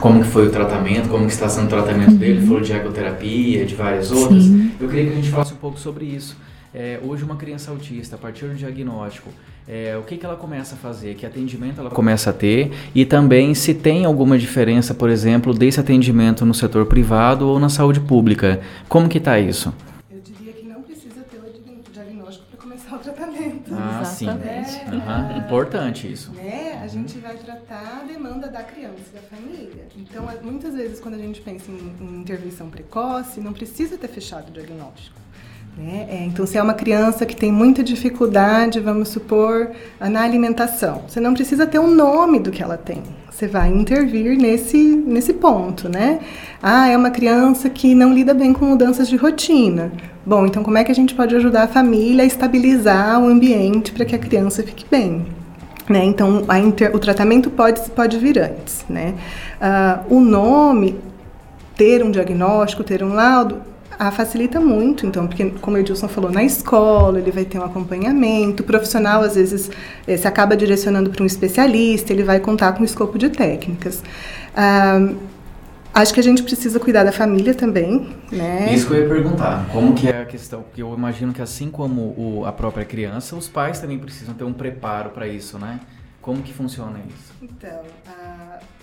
como 0.00 0.22
que 0.22 0.28
foi 0.28 0.46
o 0.46 0.50
tratamento, 0.50 1.10
como 1.10 1.26
que 1.26 1.32
está 1.32 1.48
sendo 1.48 1.66
o 1.66 1.68
tratamento 1.68 2.12
uhum. 2.12 2.16
dele, 2.16 2.46
falou 2.46 2.60
de 2.60 2.72
ecoterapia, 2.72 3.66
de 3.66 3.74
várias 3.74 4.10
outras, 4.10 4.44
Sim. 4.44 4.72
eu 4.80 4.88
queria 4.88 5.04
que 5.04 5.12
a 5.12 5.16
gente 5.16 5.28
falasse 5.28 5.52
um 5.52 5.58
pouco 5.58 5.78
sobre 5.78 6.06
isso. 6.06 6.34
É, 6.74 7.00
hoje 7.02 7.24
uma 7.24 7.36
criança 7.36 7.70
autista, 7.70 8.16
a 8.16 8.18
partir 8.18 8.46
do 8.46 8.54
diagnóstico, 8.54 9.30
é, 9.66 9.96
o 9.96 10.02
que, 10.02 10.16
que 10.16 10.24
ela 10.24 10.36
começa 10.36 10.74
a 10.74 10.78
fazer? 10.78 11.14
Que 11.14 11.24
atendimento 11.26 11.80
ela 11.80 11.90
começa 11.90 12.30
a 12.30 12.32
ter? 12.32 12.72
E 12.94 13.04
também 13.04 13.54
se 13.54 13.74
tem 13.74 14.04
alguma 14.04 14.38
diferença, 14.38 14.94
por 14.94 15.10
exemplo, 15.10 15.52
desse 15.54 15.80
atendimento 15.80 16.44
no 16.44 16.54
setor 16.54 16.86
privado 16.86 17.46
ou 17.48 17.58
na 17.58 17.68
saúde 17.68 18.00
pública. 18.00 18.60
Como 18.88 19.08
que 19.08 19.18
está 19.18 19.38
isso? 19.38 19.72
Ah, 23.70 24.04
sim. 24.04 24.28
É, 24.28 24.90
uhum. 24.90 25.38
Importante 25.38 26.10
isso. 26.10 26.32
Né? 26.32 26.80
A 26.82 26.86
gente 26.86 27.18
vai 27.18 27.36
tratar 27.36 28.00
a 28.02 28.04
demanda 28.04 28.48
da 28.48 28.62
criança 28.62 29.02
e 29.10 29.14
da 29.14 29.22
família. 29.22 29.86
Então, 29.96 30.26
muitas 30.42 30.74
vezes, 30.74 31.00
quando 31.00 31.14
a 31.14 31.18
gente 31.18 31.40
pensa 31.40 31.70
em, 31.70 31.94
em 32.00 32.20
intervenção 32.20 32.68
precoce, 32.70 33.40
não 33.40 33.52
precisa 33.52 33.96
ter 33.96 34.08
fechado 34.08 34.48
o 34.48 34.52
diagnóstico. 34.52 35.18
Né? 35.78 36.06
É, 36.10 36.24
então, 36.24 36.44
se 36.44 36.58
é 36.58 36.62
uma 36.62 36.74
criança 36.74 37.24
que 37.24 37.36
tem 37.36 37.52
muita 37.52 37.84
dificuldade, 37.84 38.80
vamos 38.80 39.10
supor, 39.10 39.70
na 40.00 40.22
alimentação, 40.22 41.02
você 41.06 41.20
não 41.20 41.34
precisa 41.34 41.66
ter 41.66 41.78
um 41.78 41.94
nome 41.94 42.40
do 42.40 42.50
que 42.50 42.60
ela 42.60 42.76
tem. 42.76 43.00
Você 43.30 43.46
vai 43.46 43.68
intervir 43.68 44.36
nesse, 44.36 44.76
nesse 44.76 45.32
ponto, 45.32 45.88
né? 45.88 46.18
Ah, 46.60 46.88
é 46.88 46.96
uma 46.96 47.10
criança 47.10 47.70
que 47.70 47.94
não 47.94 48.12
lida 48.12 48.34
bem 48.34 48.52
com 48.52 48.64
mudanças 48.64 49.08
de 49.08 49.16
rotina. 49.16 49.92
Bom, 50.26 50.44
então 50.44 50.64
como 50.64 50.76
é 50.76 50.82
que 50.82 50.90
a 50.90 50.94
gente 50.94 51.14
pode 51.14 51.36
ajudar 51.36 51.62
a 51.62 51.68
família 51.68 52.24
a 52.24 52.26
estabilizar 52.26 53.22
o 53.22 53.28
ambiente 53.28 53.92
para 53.92 54.04
que 54.04 54.16
a 54.16 54.18
criança 54.18 54.64
fique 54.64 54.84
bem? 54.90 55.24
Né? 55.88 56.04
Então, 56.04 56.44
inter... 56.60 56.94
o 56.94 56.98
tratamento 56.98 57.48
pode, 57.48 57.80
pode 57.92 58.18
vir 58.18 58.40
antes. 58.40 58.84
Né? 58.90 59.14
Uh, 59.62 60.16
o 60.16 60.20
nome, 60.20 60.98
ter 61.76 62.02
um 62.02 62.10
diagnóstico, 62.10 62.82
ter 62.82 63.04
um 63.04 63.14
laudo, 63.14 63.62
a 63.98 64.12
facilita 64.12 64.60
muito, 64.60 65.04
então, 65.06 65.26
porque, 65.26 65.50
como 65.60 65.76
o 65.76 65.80
Edilson 65.80 66.06
falou, 66.06 66.30
na 66.30 66.44
escola 66.44 67.18
ele 67.18 67.32
vai 67.32 67.44
ter 67.44 67.58
um 67.58 67.64
acompanhamento, 67.64 68.62
o 68.62 68.66
profissional, 68.66 69.22
às 69.22 69.34
vezes, 69.34 69.70
eh, 70.06 70.16
se 70.16 70.28
acaba 70.28 70.56
direcionando 70.56 71.10
para 71.10 71.22
um 71.22 71.26
especialista, 71.26 72.12
ele 72.12 72.22
vai 72.22 72.38
contar 72.38 72.72
com 72.72 72.82
um 72.82 72.84
escopo 72.84 73.18
de 73.18 73.28
técnicas. 73.28 74.02
Ah, 74.56 75.08
acho 75.94 76.14
que 76.14 76.20
a 76.20 76.22
gente 76.22 76.44
precisa 76.44 76.78
cuidar 76.78 77.02
da 77.02 77.10
família 77.10 77.54
também, 77.54 78.14
né? 78.30 78.72
Isso 78.72 78.86
que 78.86 78.94
eu 78.94 79.02
ia 79.02 79.08
perguntar, 79.08 79.68
como 79.72 79.92
que 79.94 80.08
é 80.08 80.22
a 80.22 80.24
questão, 80.26 80.62
porque 80.62 80.80
eu 80.80 80.94
imagino 80.94 81.32
que 81.32 81.42
assim 81.42 81.68
como 81.68 82.14
o, 82.16 82.44
a 82.46 82.52
própria 82.52 82.84
criança, 82.84 83.34
os 83.34 83.48
pais 83.48 83.80
também 83.80 83.98
precisam 83.98 84.32
ter 84.34 84.44
um 84.44 84.52
preparo 84.52 85.10
para 85.10 85.26
isso, 85.26 85.58
né? 85.58 85.80
Como 86.20 86.42
que 86.42 86.52
funciona 86.52 87.00
isso? 87.08 87.32
Então, 87.42 87.80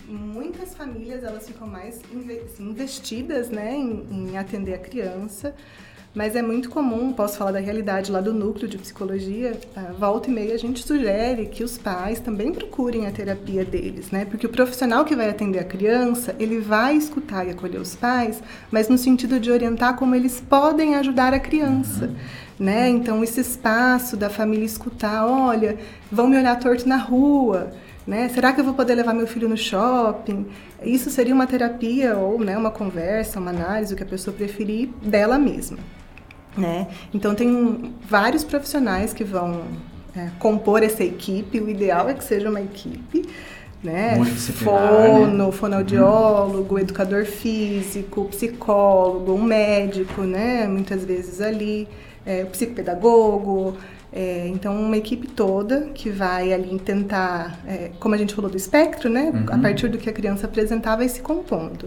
muitas 0.08 0.74
famílias 0.74 1.24
elas 1.24 1.48
ficam 1.48 1.68
mais 1.68 2.00
assim, 2.46 2.70
investidas 2.70 3.50
né, 3.50 3.76
em, 3.76 4.30
em 4.30 4.38
atender 4.38 4.74
a 4.74 4.78
criança, 4.78 5.54
mas 6.16 6.34
é 6.34 6.42
muito 6.42 6.70
comum, 6.70 7.12
posso 7.12 7.38
falar 7.38 7.52
da 7.52 7.60
realidade 7.60 8.10
lá 8.10 8.22
do 8.22 8.34
núcleo 8.34 8.70
de 8.70 8.78
psicologia, 8.78 9.60
ah, 9.76 9.92
volta 10.00 10.30
e 10.30 10.34
meia 10.34 10.54
a 10.54 10.58
gente 10.58 10.82
sugere 10.82 11.48
que 11.48 11.62
os 11.62 11.78
pais 11.78 12.22
também 12.22 12.54
procurem 12.54 13.06
a 13.06 13.12
terapia 13.12 13.66
deles, 13.66 14.12
né? 14.12 14.24
Porque 14.24 14.46
o 14.48 14.50
profissional 14.50 15.04
que 15.04 15.14
vai 15.14 15.30
atender 15.30 15.60
a 15.60 15.66
criança, 15.66 16.34
ele 16.40 16.60
vai 16.60 16.96
escutar 16.96 17.46
e 17.46 17.52
acolher 17.52 17.82
os 17.82 17.96
pais, 17.96 18.42
mas 18.72 18.88
no 18.88 18.98
sentido 18.98 19.42
de 19.42 19.52
orientar 19.52 19.98
como 19.98 20.16
eles 20.16 20.40
podem 20.40 20.96
ajudar 20.96 21.34
a 21.34 21.40
criança. 21.40 22.10
Né? 22.58 22.88
Então, 22.88 23.22
esse 23.22 23.42
espaço 23.42 24.16
da 24.16 24.30
família 24.30 24.64
escutar, 24.64 25.28
olha, 25.28 25.78
vão 26.10 26.30
me 26.30 26.38
olhar 26.38 26.58
torto 26.58 26.88
na 26.88 26.96
rua, 26.96 27.74
né? 28.08 28.30
Será 28.30 28.54
que 28.54 28.60
eu 28.60 28.66
vou 28.66 28.74
poder 28.74 28.96
levar 28.96 29.14
meu 29.14 29.26
filho 29.26 29.50
no 29.50 29.58
shopping? 29.58 30.46
Isso 30.84 31.10
seria 31.10 31.34
uma 31.34 31.48
terapia 31.48 32.16
ou 32.16 32.40
né, 32.40 32.58
uma 32.58 32.70
conversa, 32.70 33.40
uma 33.40 33.50
análise, 33.50 33.94
o 33.94 33.98
que 33.98 34.04
a 34.04 34.06
pessoa 34.06 34.36
preferir, 34.36 34.90
dela 35.02 35.40
mesma. 35.40 35.80
Né? 36.56 36.88
Então, 37.14 37.34
tem 37.34 37.94
vários 38.08 38.44
profissionais 38.44 39.14
que 39.14 39.24
vão 39.24 39.64
é, 40.16 40.30
compor 40.40 40.84
essa 40.84 41.04
equipe. 41.04 41.60
O 41.60 41.70
ideal 41.70 42.08
é 42.08 42.14
que 42.14 42.24
seja 42.24 42.50
uma 42.50 42.62
equipe. 42.62 43.28
Né? 43.84 44.16
Fono, 44.64 45.46
né? 45.48 45.52
fonoaudiólogo, 45.52 46.80
educador 46.80 47.26
físico, 47.26 48.26
psicólogo, 48.26 49.34
um 49.34 49.44
médico, 49.44 50.22
né? 50.22 50.66
Muitas 50.68 51.04
vezes 51.04 51.40
ali, 51.40 51.88
é, 52.26 52.46
psicopedagogo. 52.46 53.78
É, 54.18 54.48
então, 54.48 54.74
uma 54.74 54.96
equipe 54.96 55.28
toda 55.28 55.90
que 55.94 56.10
vai 56.10 56.54
ali 56.54 56.80
tentar, 56.80 57.60
é, 57.68 57.92
como 58.00 58.16
a 58.16 58.18
gente 58.18 58.34
falou 58.34 58.50
do 58.50 58.56
espectro, 58.56 59.10
né? 59.10 59.30
Uhum. 59.34 59.54
A 59.54 59.58
partir 59.58 59.90
do 59.90 59.98
que 59.98 60.10
a 60.10 60.14
criança 60.14 60.48
apresentava, 60.48 60.98
vai 60.98 61.10
se 61.10 61.20
compondo. 61.20 61.86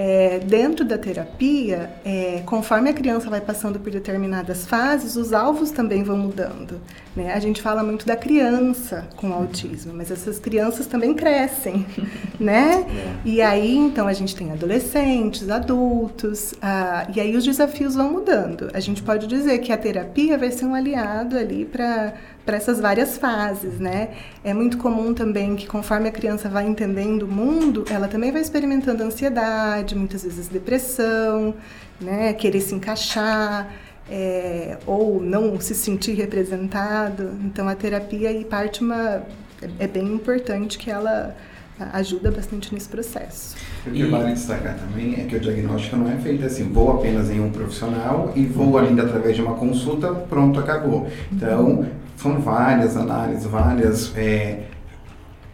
É, 0.00 0.38
dentro 0.38 0.84
da 0.84 0.96
terapia, 0.96 1.90
é, 2.04 2.40
conforme 2.46 2.88
a 2.88 2.92
criança 2.92 3.28
vai 3.28 3.40
passando 3.40 3.80
por 3.80 3.90
determinadas 3.90 4.64
fases, 4.64 5.16
os 5.16 5.32
alvos 5.32 5.72
também 5.72 6.04
vão 6.04 6.16
mudando. 6.16 6.80
Né? 7.16 7.34
A 7.34 7.40
gente 7.40 7.60
fala 7.60 7.82
muito 7.82 8.06
da 8.06 8.14
criança 8.14 9.08
com 9.16 9.32
autismo, 9.32 9.92
mas 9.92 10.08
essas 10.12 10.38
crianças 10.38 10.86
também 10.86 11.14
crescem, 11.14 11.84
né? 12.38 12.86
E 13.24 13.42
aí, 13.42 13.76
então, 13.76 14.06
a 14.06 14.12
gente 14.12 14.36
tem 14.36 14.52
adolescentes, 14.52 15.50
adultos, 15.50 16.54
ah, 16.62 17.08
e 17.12 17.20
aí 17.20 17.36
os 17.36 17.44
desafios 17.44 17.96
vão 17.96 18.12
mudando. 18.12 18.70
A 18.72 18.78
gente 18.78 19.02
pode 19.02 19.26
dizer 19.26 19.58
que 19.58 19.72
a 19.72 19.76
terapia 19.76 20.38
vai 20.38 20.52
ser 20.52 20.64
um 20.64 20.76
aliado 20.76 21.36
ali 21.36 21.64
para 21.64 22.14
para 22.48 22.56
essas 22.56 22.80
várias 22.80 23.18
fases, 23.18 23.78
né? 23.78 24.08
É 24.42 24.54
muito 24.54 24.78
comum 24.78 25.12
também 25.12 25.54
que 25.54 25.66
conforme 25.66 26.08
a 26.08 26.10
criança 26.10 26.48
vai 26.48 26.66
entendendo 26.66 27.24
o 27.24 27.28
mundo, 27.28 27.84
ela 27.90 28.08
também 28.08 28.32
vai 28.32 28.40
experimentando 28.40 29.02
ansiedade, 29.02 29.94
muitas 29.94 30.22
vezes 30.22 30.48
depressão, 30.48 31.54
né? 32.00 32.32
Querer 32.32 32.62
se 32.62 32.74
encaixar, 32.74 33.70
é, 34.10 34.78
ou 34.86 35.20
não 35.20 35.60
se 35.60 35.74
sentir 35.74 36.14
representado. 36.14 37.34
Então 37.44 37.68
a 37.68 37.74
terapia 37.74 38.30
aí 38.30 38.46
parte 38.46 38.80
uma 38.80 39.24
é, 39.78 39.86
bem 39.86 40.06
importante 40.06 40.78
que 40.78 40.90
ela 40.90 41.36
ajuda 41.92 42.30
bastante 42.30 42.72
nesse 42.72 42.88
processo. 42.88 43.56
O 43.86 43.90
que 43.90 44.06
vale 44.06 44.32
destacar 44.32 44.74
também 44.78 45.20
é 45.20 45.24
que 45.24 45.36
o 45.36 45.40
diagnóstico 45.40 45.96
não 45.96 46.10
é 46.10 46.16
feito 46.16 46.46
assim, 46.46 46.72
vou 46.72 46.92
apenas 46.92 47.28
em 47.28 47.40
um 47.40 47.50
profissional 47.50 48.32
e 48.34 48.46
vou 48.46 48.78
ali 48.78 48.98
através 48.98 49.36
de 49.36 49.42
uma 49.42 49.54
consulta, 49.54 50.14
pronto, 50.14 50.58
acabou. 50.58 51.08
Então, 51.30 51.86
são 52.20 52.38
várias 52.40 52.96
análises, 52.96 53.44
várias 53.46 54.12
é, 54.16 54.60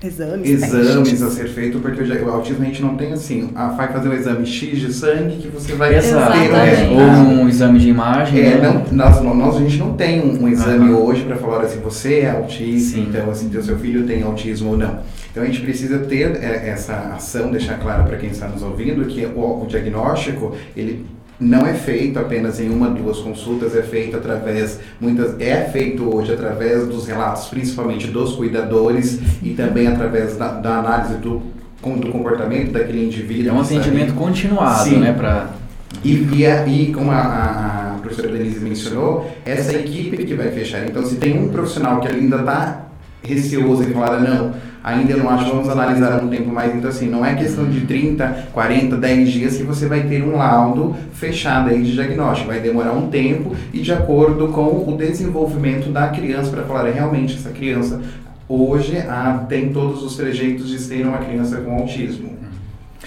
Exames, 0.03 0.51
exames 0.51 1.23
a 1.23 1.31
ser 1.31 1.49
feito, 1.49 1.79
porque 1.79 2.03
o, 2.03 2.27
o 2.27 2.31
autismo 2.31 2.63
a 2.63 2.67
gente 2.67 2.83
não 2.83 2.95
tem 2.95 3.13
assim, 3.13 3.51
ah, 3.55 3.69
vai 3.69 3.91
fazer 3.91 4.09
um 4.09 4.13
exame 4.13 4.45
X 4.45 4.79
de 4.79 4.93
sangue 4.93 5.37
que 5.39 5.49
você 5.49 5.75
vai 5.75 5.95
Exato. 5.97 6.33
ter. 6.33 6.45
Exatamente. 6.45 6.93
Ou 6.93 7.43
um 7.45 7.49
exame 7.49 7.79
de 7.79 7.89
imagem, 7.89 8.41
É, 8.41 8.59
né? 8.59 8.85
não, 8.91 8.93
nós, 8.93 9.23
nós, 9.23 9.57
a 9.57 9.61
gente 9.61 9.79
não 9.79 9.95
tem 9.95 10.21
um, 10.21 10.43
um 10.45 10.49
exame 10.49 10.91
Aham. 10.91 10.99
hoje 10.99 11.25
para 11.25 11.37
falar 11.37 11.63
assim, 11.63 11.81
você 11.81 12.21
é 12.21 12.31
autista, 12.33 12.97
Sim. 12.99 13.07
então 13.09 13.31
assim, 13.31 13.49
teu 13.49 13.63
seu 13.63 13.79
filho 13.79 14.07
tem 14.07 14.23
autismo 14.23 14.73
ou 14.73 14.77
não. 14.77 14.99
Então 15.31 15.43
a 15.43 15.47
gente 15.47 15.63
precisa 15.63 15.99
ter 16.01 16.37
é, 16.37 16.69
essa 16.69 16.95
ação, 17.15 17.51
deixar 17.51 17.79
claro 17.79 18.05
para 18.05 18.19
quem 18.19 18.29
está 18.29 18.47
nos 18.47 18.63
ouvindo 18.63 19.07
que 19.07 19.25
o, 19.25 19.63
o 19.63 19.67
diagnóstico, 19.67 20.55
ele 20.77 21.07
não 21.41 21.67
é 21.67 21.75
feito 21.75 22.19
apenas 22.19 22.61
em 22.61 22.69
uma, 22.71 22.89
duas 22.89 23.19
consultas, 23.19 23.75
é 23.77 23.83
feito 23.83 24.17
através, 24.17 24.79
muitas, 25.01 25.39
é 25.41 25.65
feito 25.65 26.15
hoje 26.15 26.33
através 26.33 26.87
dos 26.87 27.07
relatos, 27.07 27.47
principalmente 27.49 28.07
dos 28.07 28.35
cuidadores 28.35 29.19
e 29.43 29.51
também 29.51 29.87
através 29.89 30.37
da, 30.37 30.49
da 30.53 30.79
análise 30.79 31.15
do, 31.17 31.43
do 31.99 32.11
comportamento 32.11 32.73
daquele 32.73 33.05
indivíduo. 33.05 33.51
É 33.51 33.53
um 33.53 33.65
sabe? 33.65 33.79
atendimento 33.81 34.15
continuado, 34.15 34.85
Sim. 34.89 34.99
né? 35.01 35.13
Pra... 35.13 35.51
E, 36.05 36.29
e, 36.37 36.47
a- 36.47 36.67
e 36.67 36.93
como 36.93 37.11
a, 37.11 37.17
a- 37.17 37.95
a 37.95 37.99
professora 38.01 38.29
Denise 38.29 38.61
mencionou, 38.61 39.31
essa 39.45 39.73
equipe 39.75 40.25
que 40.25 40.35
vai 40.35 40.51
fechar. 40.51 40.85
Então, 40.87 41.03
se 41.05 41.17
tem 41.17 41.39
um 41.39 41.49
profissional 41.49 42.01
que 42.01 42.09
ainda 42.09 42.37
está 42.37 42.84
receoso 43.27 43.83
em 43.83 43.93
falar, 43.93 44.21
não, 44.21 44.53
ainda 44.83 45.17
não 45.17 45.29
acho, 45.31 45.51
vamos 45.51 45.69
analisar 45.69 46.23
um 46.23 46.29
tempo 46.29 46.51
mais. 46.51 46.75
Então, 46.75 46.91
assim, 46.91 47.09
não 47.09 47.25
é 47.25 47.35
questão 47.35 47.65
de 47.65 47.81
30, 47.83 48.49
40, 48.53 48.97
10 48.97 49.29
dias 49.31 49.57
que 49.57 49.63
você 49.63 49.87
vai 49.87 50.03
ter 50.03 50.23
um 50.23 50.37
laudo 50.37 50.95
fechado 51.13 51.71
aí 51.71 51.83
de 51.83 51.93
diagnóstico. 51.93 52.49
Vai 52.49 52.61
demorar 52.61 52.93
um 52.93 53.09
tempo 53.09 53.55
e 53.73 53.81
de 53.81 53.93
acordo 53.93 54.49
com 54.49 54.85
o 54.93 54.97
desenvolvimento 54.97 55.91
da 55.91 56.09
criança, 56.09 56.51
para 56.51 56.63
falar, 56.65 56.91
realmente, 56.91 57.35
essa 57.37 57.51
criança 57.51 58.01
hoje 58.49 58.99
ah, 59.09 59.45
tem 59.49 59.73
todos 59.73 60.03
os 60.03 60.17
trejeitos 60.17 60.69
de 60.69 60.79
ser 60.79 61.07
uma 61.07 61.19
criança 61.19 61.57
com 61.63 61.73
autismo. 61.77 62.35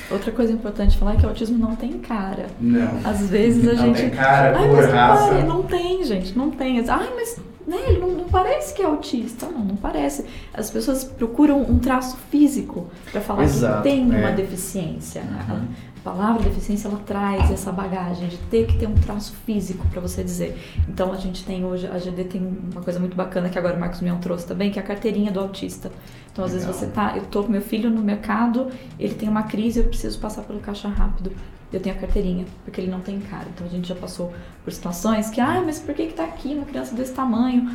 Outra 0.10 0.32
coisa 0.32 0.53
importante 0.53 0.97
falar 0.97 1.13
é 1.13 1.15
que 1.17 1.25
o 1.25 1.30
autismo 1.30 1.58
não 1.58 1.75
tem 1.75 1.93
cara. 1.99 2.45
Não. 2.62 2.88
Às 3.03 3.30
vezes 3.30 3.67
a 3.67 3.73
Não 3.73 3.77
gente. 3.88 4.01
tem 4.01 4.10
cara, 4.12 4.58
Ai, 4.58 4.67
cor, 4.67 4.77
mas 4.77 4.86
não, 4.88 4.93
raça. 4.95 5.27
pare- 5.27 5.43
não 5.43 5.63
tem, 5.63 6.03
gente, 6.06 6.38
não 6.38 6.49
tem. 6.51 6.80
Ai, 6.88 7.08
mas 7.15 7.39
né, 7.67 7.77
ele 7.89 7.99
não, 7.99 8.12
não 8.12 8.30
parece 8.30 8.73
que 8.73 8.82
é 8.82 8.86
autista. 8.86 9.47
Não, 9.47 9.60
não 9.60 9.75
parece. 9.75 10.25
As 10.53 10.69
pessoas 10.71 11.03
procuram 11.03 11.62
um 11.62 11.77
traço 11.80 12.15
físico 12.32 12.88
para 13.12 13.19
falar 13.19 13.43
Exato, 13.43 13.84
que 13.84 13.89
tem 13.89 14.06
uma 14.06 14.30
é. 14.30 14.32
deficiência. 14.32 15.21
Uhum. 15.21 15.67
A 15.97 16.10
palavra 16.10 16.43
deficiência 16.43 16.88
ela 16.88 17.01
traz 17.06 17.51
essa 17.51 17.69
bagagem 17.69 18.30
de 18.30 18.38
ter 18.38 18.65
que 18.65 18.77
ter 18.77 18.88
um 18.88 18.95
traço 18.95 19.34
físico 19.45 19.86
para 19.89 19.99
você 19.99 20.23
dizer. 20.23 20.58
Então 20.88 21.12
a 21.12 21.17
gente 21.17 21.43
tem 21.43 21.65
hoje, 21.65 21.86
a 21.88 21.97
GD 21.97 22.23
tem 22.23 22.58
uma 22.71 22.82
coisa 22.82 22.97
muito 22.97 23.17
bacana 23.17 23.49
que 23.49 23.60
agora 23.60 23.75
o 23.75 23.80
Marcos 23.80 23.99
Mion 23.99 24.17
trouxe 24.17 24.47
também, 24.47 24.71
que 24.71 24.80
é 24.80 24.82
a 24.82 24.86
carteirinha 24.86 25.30
do 25.30 25.41
autista. 25.41 25.91
Então 26.32 26.45
às 26.45 26.53
vezes 26.53 26.65
Legal. 26.65 26.80
você 26.80 26.88
tá, 26.88 27.17
eu 27.17 27.25
tô 27.25 27.43
com 27.43 27.51
meu 27.51 27.62
filho 27.62 27.89
no 27.89 28.01
mercado, 28.01 28.67
ele 28.97 29.15
tem 29.15 29.27
uma 29.27 29.43
crise, 29.43 29.82
eu 29.82 29.88
preciso 29.88 30.17
passar 30.19 30.43
pelo 30.43 30.62
caixa 30.62 30.88
rápido. 30.88 31.34
Eu 31.71 31.80
tenho 31.82 31.95
a 31.95 31.99
carteirinha, 31.99 32.45
porque 32.63 32.80
ele 32.80 32.89
não 32.89 33.01
tem 33.01 33.19
cara. 33.19 33.45
Então 33.53 33.67
a 33.67 33.69
gente 33.69 33.88
já 33.89 33.95
passou 33.95 34.34
por 34.63 34.71
situações 34.71 35.30
que, 35.30 35.41
ah, 35.41 35.62
mas 35.65 35.80
por 35.80 35.93
que 35.93 36.08
que 36.08 36.13
tá 36.13 36.23
aqui 36.23 36.53
uma 36.53 36.65
criança 36.65 36.95
desse 36.95 37.13
tamanho? 37.13 37.69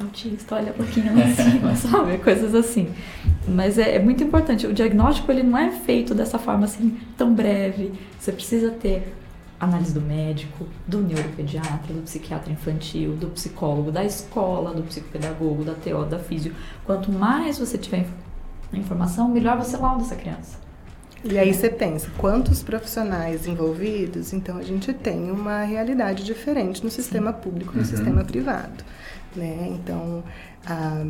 Autista, 0.00 0.54
olha 0.54 0.70
a 0.70 0.72
boquinha 0.74 1.12
lá 1.12 1.24
em 1.24 1.34
cima, 1.34 1.74
sabe? 1.74 2.18
Coisas 2.18 2.54
assim. 2.54 2.92
Mas 3.48 3.78
é, 3.78 3.96
é 3.96 3.98
muito 3.98 4.22
importante. 4.22 4.66
O 4.66 4.72
diagnóstico 4.72 5.32
ele 5.32 5.42
não 5.42 5.58
é 5.58 5.70
feito 5.72 6.14
dessa 6.14 6.38
forma 6.38 6.66
assim 6.66 6.98
tão 7.16 7.34
breve. 7.34 7.92
Você 8.18 8.30
precisa 8.30 8.70
ter 8.70 9.12
análise 9.58 9.92
do 9.92 10.00
médico, 10.00 10.68
do 10.86 11.00
neuropediatra, 11.00 11.92
do 11.92 12.02
psiquiatra 12.02 12.52
infantil, 12.52 13.16
do 13.16 13.26
psicólogo, 13.28 13.90
da 13.90 14.04
escola, 14.04 14.72
do 14.72 14.82
psicopedagogo, 14.84 15.64
da 15.64 15.74
TO, 15.74 16.04
da 16.04 16.18
físio. 16.20 16.54
Quanto 16.84 17.10
mais 17.10 17.58
você 17.58 17.76
tiver 17.76 18.00
inf- 18.02 18.12
informação, 18.72 19.28
melhor 19.28 19.56
você 19.56 19.76
lauda 19.76 20.02
essa 20.04 20.14
criança. 20.14 20.58
E 21.30 21.38
aí 21.38 21.52
você 21.52 21.68
pensa, 21.68 22.08
quantos 22.16 22.62
profissionais 22.62 23.46
envolvidos? 23.46 24.32
Então 24.32 24.56
a 24.56 24.62
gente 24.62 24.92
tem 24.92 25.30
uma 25.30 25.62
realidade 25.62 26.24
diferente 26.24 26.82
no 26.82 26.90
sistema 26.90 27.32
público, 27.32 27.72
no 27.74 27.80
Uhum. 27.80 27.84
sistema 27.84 28.24
privado. 28.24 28.82
Né? 29.36 29.68
Então, 29.72 30.24
ah, 30.66 31.04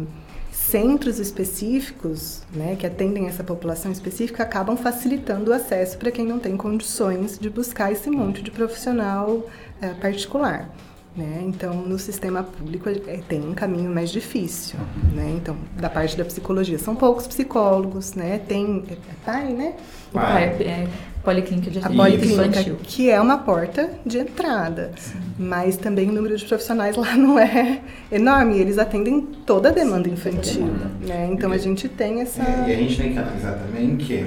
centros 0.50 1.18
específicos 1.20 2.42
né, 2.52 2.76
que 2.76 2.86
atendem 2.86 3.26
essa 3.26 3.44
população 3.44 3.92
específica 3.92 4.42
acabam 4.42 4.76
facilitando 4.76 5.50
o 5.50 5.54
acesso 5.54 5.96
para 5.96 6.10
quem 6.10 6.26
não 6.26 6.38
tem 6.38 6.56
condições 6.56 7.38
de 7.38 7.48
buscar 7.48 7.92
esse 7.92 8.10
monte 8.10 8.42
de 8.42 8.50
profissional 8.50 9.46
eh, 9.80 9.94
particular. 10.00 10.68
Né? 11.16 11.42
Então, 11.46 11.74
no 11.74 11.98
sistema 11.98 12.42
público 12.44 12.88
é, 12.88 13.20
tem 13.28 13.40
um 13.40 13.54
caminho 13.54 13.90
mais 13.90 14.08
difícil, 14.10 14.78
né? 15.12 15.34
Então, 15.36 15.56
da 15.76 15.90
parte 15.90 16.16
da 16.16 16.24
psicologia, 16.24 16.78
são 16.78 16.94
poucos 16.94 17.26
psicólogos, 17.26 18.14
né? 18.14 18.38
Tem 18.46 18.84
é, 18.88 18.92
é 18.92 18.96
pai, 19.24 19.52
né? 19.52 19.74
O 20.12 20.14
pai 20.18 20.44
é, 20.44 20.62
é 20.62 20.88
policlínica 21.22 21.70
de 21.70 21.78
A 21.78 21.82
atendimento 21.82 22.10
policlínica, 22.18 22.46
infantil. 22.60 22.76
que 22.82 23.10
é 23.10 23.20
uma 23.20 23.38
porta 23.38 23.90
de 24.06 24.18
entrada, 24.18 24.92
mas 25.38 25.76
também 25.76 26.08
o 26.08 26.12
número 26.12 26.36
de 26.36 26.44
profissionais 26.44 26.96
lá 26.96 27.14
não 27.16 27.38
é 27.38 27.80
enorme. 28.10 28.58
Eles 28.58 28.78
atendem 28.78 29.20
toda 29.44 29.68
a 29.68 29.72
demanda 29.72 30.08
infantil, 30.08 30.66
né? 31.06 31.28
Então 31.32 31.52
a 31.52 31.58
gente 31.58 31.88
tem 31.88 32.20
essa 32.22 32.42
É, 32.42 32.64
e 32.68 32.72
a 32.72 32.76
gente 32.76 32.96
tem 32.96 33.12
que 33.12 33.18
analisar 33.18 33.52
também 33.58 33.96
que 33.96 34.24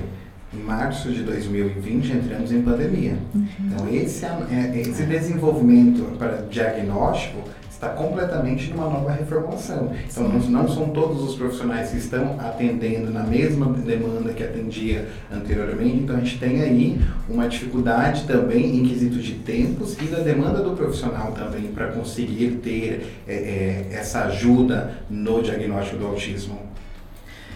em 0.53 0.57
março 0.59 1.09
de 1.11 1.23
2020 1.23 2.11
entramos 2.11 2.51
em 2.51 2.61
pandemia. 2.61 3.15
Então 3.59 3.87
esse, 3.91 4.25
é- 4.25 4.29
é- 4.75 4.81
esse 4.81 5.03
desenvolvimento 5.03 6.03
para 6.19 6.43
diagnóstico 6.49 7.39
está 7.81 7.89
completamente 7.89 8.69
numa 8.69 8.87
nova 8.87 9.11
reformulação. 9.11 9.91
Então 10.07 10.29
não, 10.29 10.39
não 10.39 10.67
são 10.67 10.89
todos 10.89 11.23
os 11.23 11.35
profissionais 11.35 11.89
que 11.89 11.97
estão 11.97 12.39
atendendo 12.39 13.09
na 13.09 13.23
mesma 13.23 13.65
demanda 13.73 14.31
que 14.33 14.43
atendia 14.43 15.09
anteriormente. 15.33 15.97
Então 15.97 16.15
a 16.15 16.19
gente 16.19 16.37
tem 16.37 16.61
aí 16.61 17.01
uma 17.27 17.49
dificuldade 17.49 18.25
também 18.25 18.77
em 18.77 18.85
quesito 18.87 19.17
de 19.17 19.33
tempos 19.33 19.97
e 19.99 20.05
da 20.05 20.19
demanda 20.19 20.61
do 20.61 20.75
profissional 20.75 21.31
também 21.31 21.71
para 21.71 21.87
conseguir 21.87 22.59
ter 22.63 23.15
é, 23.27 23.33
é, 23.33 23.87
essa 23.93 24.25
ajuda 24.25 24.97
no 25.09 25.41
diagnóstico 25.41 25.97
do 25.97 26.05
autismo. 26.05 26.59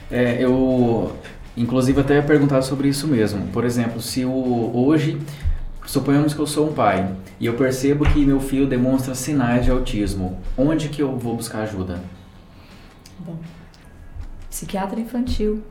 É, 0.10 0.44
eu, 0.44 1.12
inclusive, 1.56 2.02
até 2.02 2.16
ia 2.16 2.24
perguntar 2.24 2.64
sobre 2.64 2.88
isso 2.88 3.08
mesmo. 3.08 3.46
Por 3.54 3.64
exemplo, 3.64 4.02
se 4.02 4.26
o, 4.26 4.72
hoje, 4.74 5.20
suponhamos 5.86 6.34
que 6.34 6.39
eu 6.39 6.48
sou 6.48 6.69
um 6.69 6.74
pai 6.74 7.15
e 7.39 7.45
eu 7.45 7.56
percebo 7.56 8.06
que 8.06 8.26
meu 8.26 8.39
filho 8.39 8.67
demonstra 8.67 9.15
sinais 9.15 9.65
de 9.65 9.71
autismo, 9.71 10.39
onde 10.58 10.89
que 10.89 11.02
eu 11.02 11.17
vou 11.17 11.36
buscar 11.36 11.63
ajuda? 11.63 12.02
Bom, 13.19 13.38
psiquiatra 14.50 15.00
infantil, 15.00 15.63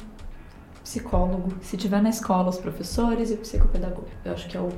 psicólogo, 0.82 1.54
se 1.62 1.76
tiver 1.76 2.02
na 2.02 2.10
escola, 2.10 2.50
os 2.50 2.58
professores 2.58 3.30
e 3.30 3.34
o 3.34 3.38
psicopedagogo. 3.38 4.06
Eu 4.24 4.32
acho 4.32 4.48
que 4.48 4.56
é 4.56 4.60
o, 4.60 4.68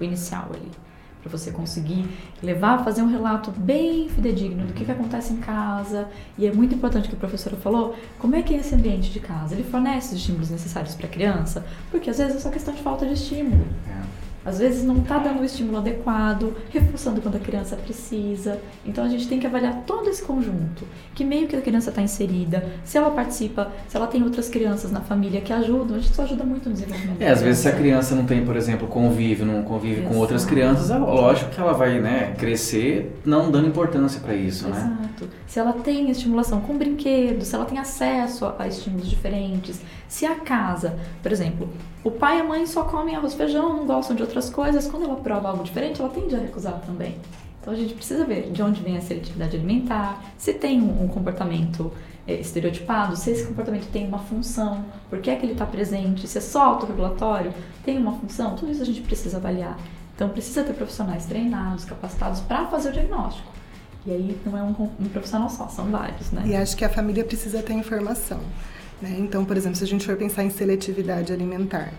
o 0.00 0.04
inicial 0.04 0.50
ali. 0.52 0.70
Para 1.22 1.30
você 1.30 1.50
conseguir 1.50 2.08
levar, 2.42 2.84
fazer 2.84 3.02
um 3.02 3.10
relato 3.10 3.50
bem 3.50 4.08
fidedigno 4.08 4.66
do 4.66 4.72
que, 4.72 4.84
que 4.84 4.90
acontece 4.90 5.32
em 5.32 5.38
casa. 5.38 6.08
E 6.36 6.46
é 6.46 6.52
muito 6.52 6.74
importante 6.74 7.06
o 7.06 7.08
que 7.10 7.16
a 7.16 7.18
professora 7.18 7.56
falou, 7.56 7.96
como 8.18 8.36
é 8.36 8.42
que 8.42 8.54
é 8.54 8.58
esse 8.58 8.74
ambiente 8.74 9.10
de 9.10 9.20
casa? 9.20 9.54
Ele 9.54 9.64
fornece 9.64 10.14
os 10.14 10.20
estímulos 10.20 10.50
necessários 10.50 10.94
para 10.94 11.06
a 11.06 11.10
criança? 11.10 11.66
Porque 11.90 12.08
às 12.08 12.18
vezes 12.18 12.36
é 12.36 12.38
só 12.38 12.50
questão 12.50 12.72
de 12.72 12.82
falta 12.82 13.04
de 13.04 13.14
estímulo. 13.14 13.66
Às 14.44 14.58
vezes 14.58 14.84
não 14.84 14.98
está 14.98 15.18
dando 15.18 15.40
o 15.40 15.44
estímulo 15.44 15.78
adequado, 15.78 16.56
reforçando 16.70 17.20
quando 17.20 17.36
a 17.36 17.40
criança 17.40 17.76
precisa. 17.76 18.60
Então 18.84 19.04
a 19.04 19.08
gente 19.08 19.28
tem 19.28 19.38
que 19.38 19.46
avaliar 19.46 19.82
todo 19.86 20.08
esse 20.08 20.22
conjunto. 20.22 20.86
Que 21.14 21.24
meio 21.24 21.46
que 21.46 21.56
a 21.56 21.60
criança 21.60 21.90
está 21.90 22.00
inserida, 22.00 22.64
se 22.84 22.96
ela 22.96 23.10
participa, 23.10 23.70
se 23.88 23.96
ela 23.96 24.06
tem 24.06 24.22
outras 24.22 24.48
crianças 24.48 24.90
na 24.90 25.00
família 25.00 25.40
que 25.40 25.52
ajudam, 25.52 25.96
a 25.96 26.00
gente 26.00 26.14
só 26.14 26.22
ajuda 26.22 26.44
muito 26.44 26.68
no 26.68 26.74
desenvolvimento. 26.74 27.20
É, 27.20 27.30
às 27.30 27.42
vezes 27.42 27.62
se 27.62 27.68
a 27.68 27.72
criança. 27.72 28.14
não 28.14 28.24
tem, 28.24 28.44
por 28.44 28.56
exemplo, 28.56 28.88
convívio, 28.88 29.44
não 29.44 29.62
convive 29.62 30.02
com 30.02 30.16
outras 30.16 30.42
Exato. 30.42 30.54
crianças, 30.54 30.90
é 30.90 30.98
lógico 30.98 31.50
que 31.50 31.60
ela 31.60 31.72
vai 31.72 32.00
né, 32.00 32.34
crescer 32.38 33.20
não 33.24 33.50
dando 33.50 33.68
importância 33.68 34.20
para 34.20 34.34
isso, 34.34 34.68
né? 34.68 34.76
Exato. 34.76 35.28
Se 35.46 35.58
ela 35.58 35.72
tem 35.72 36.10
estimulação 36.10 36.60
com 36.60 36.76
brinquedos, 36.76 37.48
se 37.48 37.54
ela 37.54 37.64
tem 37.64 37.78
acesso 37.78 38.52
a 38.58 38.66
estímulos 38.66 39.08
diferentes, 39.08 39.80
se 40.08 40.24
a 40.24 40.36
casa, 40.36 40.98
por 41.22 41.30
exemplo, 41.30 41.68
o 42.02 42.10
pai 42.10 42.38
e 42.38 42.40
a 42.40 42.44
mãe 42.44 42.66
só 42.66 42.84
comem 42.84 43.14
arroz 43.14 43.34
e 43.34 43.36
feijão, 43.36 43.76
não 43.76 43.86
gostam 43.86 44.16
de 44.16 44.22
outras 44.22 44.48
coisas, 44.48 44.86
quando 44.86 45.04
ela 45.04 45.16
prova 45.16 45.50
algo 45.50 45.62
diferente, 45.62 46.00
ela 46.00 46.10
tende 46.10 46.34
a 46.34 46.38
recusar 46.38 46.80
também. 46.80 47.16
Então 47.60 47.72
a 47.72 47.76
gente 47.76 47.92
precisa 47.92 48.24
ver 48.24 48.50
de 48.50 48.62
onde 48.62 48.80
vem 48.80 48.96
a 48.96 49.00
seletividade 49.00 49.56
alimentar, 49.56 50.22
se 50.38 50.54
tem 50.54 50.80
um, 50.80 51.04
um 51.04 51.08
comportamento 51.08 51.92
é, 52.26 52.34
estereotipado, 52.34 53.16
se 53.16 53.30
esse 53.30 53.46
comportamento 53.46 53.90
tem 53.90 54.06
uma 54.06 54.18
função, 54.18 54.84
por 55.10 55.20
que 55.20 55.28
é 55.28 55.36
que 55.36 55.44
ele 55.44 55.52
está 55.52 55.66
presente, 55.66 56.26
se 56.26 56.38
é 56.38 56.40
só 56.40 56.62
autorregulatório, 56.62 57.52
tem 57.84 57.98
uma 57.98 58.12
função, 58.12 58.56
tudo 58.56 58.72
isso 58.72 58.82
a 58.82 58.86
gente 58.86 59.02
precisa 59.02 59.36
avaliar. 59.36 59.78
Então 60.14 60.28
precisa 60.30 60.64
ter 60.64 60.72
profissionais 60.72 61.26
treinados, 61.26 61.84
capacitados 61.84 62.40
para 62.40 62.66
fazer 62.66 62.88
o 62.88 62.92
diagnóstico. 62.92 63.48
E 64.06 64.10
aí 64.10 64.40
não 64.46 64.56
é 64.56 64.62
um, 64.62 64.90
um 64.98 65.08
profissional 65.10 65.50
só, 65.50 65.68
são 65.68 65.90
vários, 65.90 66.30
né? 66.30 66.42
E 66.46 66.56
acho 66.56 66.76
que 66.76 66.84
a 66.84 66.88
família 66.88 67.24
precisa 67.24 67.62
ter 67.62 67.74
informação. 67.74 68.40
Né? 69.00 69.16
Então, 69.18 69.44
por 69.44 69.56
exemplo, 69.56 69.76
se 69.76 69.84
a 69.84 69.86
gente 69.86 70.04
for 70.04 70.16
pensar 70.16 70.44
em 70.44 70.50
seletividade 70.50 71.32
alimentar, 71.32 71.92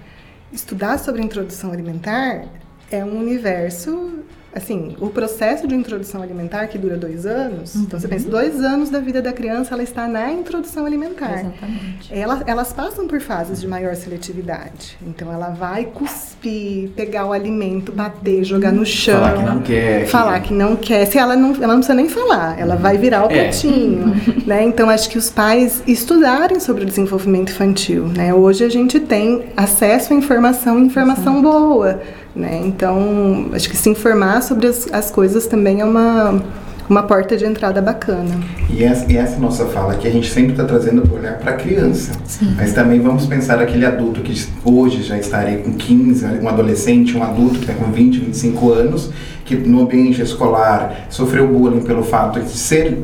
estudar 0.51 0.97
sobre 0.97 1.21
introdução 1.21 1.71
alimentar 1.71 2.45
é 2.91 3.03
um 3.03 3.19
universo. 3.19 4.23
Assim, 4.53 4.95
o 4.99 5.09
processo 5.09 5.67
de 5.67 5.75
introdução 5.75 6.23
alimentar 6.23 6.65
que 6.67 6.77
dura 6.77 6.97
dois 6.97 7.25
anos, 7.25 7.75
então 7.75 7.99
você 7.99 8.07
pensa, 8.07 8.27
dois 8.27 8.59
anos 8.63 8.89
da 8.89 8.99
vida 8.99 9.21
da 9.21 9.31
criança 9.31 9.75
ela 9.75 9.83
está 9.83 10.07
na 10.07 10.31
introdução 10.31 10.85
alimentar. 10.87 11.31
Exatamente. 11.41 12.09
Ela- 12.11 12.41
elas 12.47 12.73
passam 12.73 13.07
por 13.07 13.21
fases 13.21 13.61
de 13.61 13.67
maior 13.67 13.95
seletividade. 13.95 14.97
Então 15.05 15.31
ela 15.31 15.49
vai 15.49 15.85
cuspir, 15.85 16.89
pegar 16.95 17.25
o 17.27 17.31
alimento, 17.31 17.91
bater, 17.91 18.43
jogar 18.43 18.71
no 18.71 18.85
chão. 18.85 19.19
Falar 19.19 19.33
que 19.37 19.43
não 19.45 19.59
quer. 19.61 19.99
que- 20.03 20.07
Falar 20.09 20.39
que 20.39 20.53
não 20.53 20.75
quer. 20.75 21.05
Se 21.05 21.17
ela 21.19 21.35
não, 21.35 21.49
ela 21.55 21.67
não 21.67 21.75
precisa 21.77 21.93
nem 21.93 22.09
falar, 22.09 22.59
ela 22.59 22.75
vai 22.75 22.97
virar 22.97 23.27
o 23.27 23.31
É. 23.31 23.43
pratinho. 23.43 24.15
né? 24.47 24.63
Então 24.63 24.89
acho 24.89 25.09
que 25.09 25.17
os 25.17 25.29
pais 25.29 25.83
estudarem 25.87 26.59
sobre 26.59 26.83
o 26.83 26.85
desenvolvimento 26.85 27.49
infantil. 27.51 28.07
Né? 28.07 28.33
Hoje 28.33 28.63
a 28.63 28.69
gente 28.69 28.99
tem 28.99 29.45
acesso 29.55 30.11
à 30.11 30.15
informação, 30.15 30.79
informação 30.79 31.39
boa. 31.41 32.01
Né? 32.35 32.61
Então 32.63 33.49
acho 33.53 33.69
que 33.69 33.75
se 33.75 33.89
informar 33.89 34.41
sobre 34.41 34.67
as, 34.67 34.87
as 34.91 35.09
coisas 35.11 35.47
também 35.47 35.81
é 35.81 35.85
uma, 35.85 36.41
uma 36.87 37.03
porta 37.03 37.35
de 37.35 37.45
entrada 37.45 37.81
bacana. 37.81 38.39
E 38.69 38.83
essa, 38.83 39.11
e 39.11 39.17
essa 39.17 39.37
nossa 39.39 39.65
fala 39.65 39.93
aqui, 39.93 40.07
a 40.07 40.11
gente 40.11 40.29
sempre 40.29 40.51
está 40.51 40.63
trazendo 40.63 41.03
o 41.03 41.15
olhar 41.15 41.37
para 41.37 41.51
a 41.51 41.55
criança. 41.55 42.11
Mas 42.55 42.73
também 42.73 42.99
vamos 42.99 43.25
pensar 43.25 43.59
aquele 43.59 43.85
adulto 43.85 44.21
que 44.21 44.47
hoje 44.63 45.03
já 45.03 45.17
estaria 45.17 45.57
com 45.59 45.73
15, 45.73 46.25
um 46.41 46.47
adolescente, 46.47 47.17
um 47.17 47.23
adulto 47.23 47.55
que 47.59 47.71
está 47.71 47.73
com 47.73 47.91
20, 47.91 48.19
25 48.19 48.71
anos, 48.71 49.11
que 49.43 49.55
no 49.55 49.81
ambiente 49.81 50.21
escolar 50.21 51.07
sofreu 51.09 51.47
bullying 51.47 51.81
pelo 51.81 52.03
fato 52.03 52.39
de 52.39 52.51
ser 52.51 53.03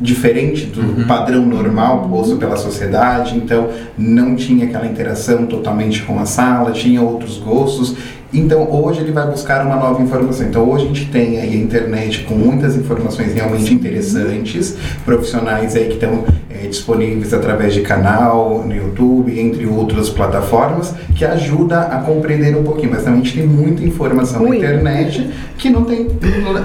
diferente 0.00 0.66
do 0.66 1.06
padrão 1.06 1.46
normal 1.46 2.08
posto 2.08 2.36
pela 2.36 2.56
sociedade, 2.56 3.36
então 3.36 3.68
não 3.96 4.34
tinha 4.34 4.66
aquela 4.66 4.86
interação 4.86 5.46
totalmente 5.46 6.02
com 6.02 6.18
a 6.18 6.26
sala, 6.26 6.72
tinha 6.72 7.00
outros 7.00 7.38
gostos. 7.38 7.94
Então 8.34 8.68
hoje 8.70 9.00
ele 9.00 9.12
vai 9.12 9.26
buscar 9.30 9.64
uma 9.64 9.76
nova 9.76 10.02
informação. 10.02 10.46
Então 10.46 10.68
hoje 10.68 10.84
a 10.84 10.88
gente 10.88 11.06
tem 11.06 11.38
aí 11.38 11.54
a 11.54 11.56
internet 11.56 12.24
com 12.24 12.34
muitas 12.34 12.76
informações 12.76 13.32
realmente 13.32 13.72
interessantes, 13.72 14.76
profissionais 15.04 15.76
aí 15.76 15.86
que 15.86 15.94
estão 15.94 16.24
disponíveis 16.68 17.32
através 17.32 17.72
de 17.74 17.80
canal 17.80 18.64
no 18.66 18.74
YouTube, 18.74 19.38
entre 19.38 19.66
outras 19.66 20.08
plataformas, 20.10 20.94
que 21.14 21.24
ajuda 21.24 21.80
a 21.80 21.98
compreender 21.98 22.56
um 22.56 22.62
pouquinho. 22.62 22.90
Mas 22.92 23.02
também 23.04 23.20
a 23.20 23.24
gente 23.24 23.36
tem 23.38 23.46
muita 23.46 23.82
informação 23.84 24.42
na 24.42 24.48
Ui. 24.50 24.56
internet 24.56 25.30
que 25.58 25.70
não 25.70 25.84
tem 25.84 26.08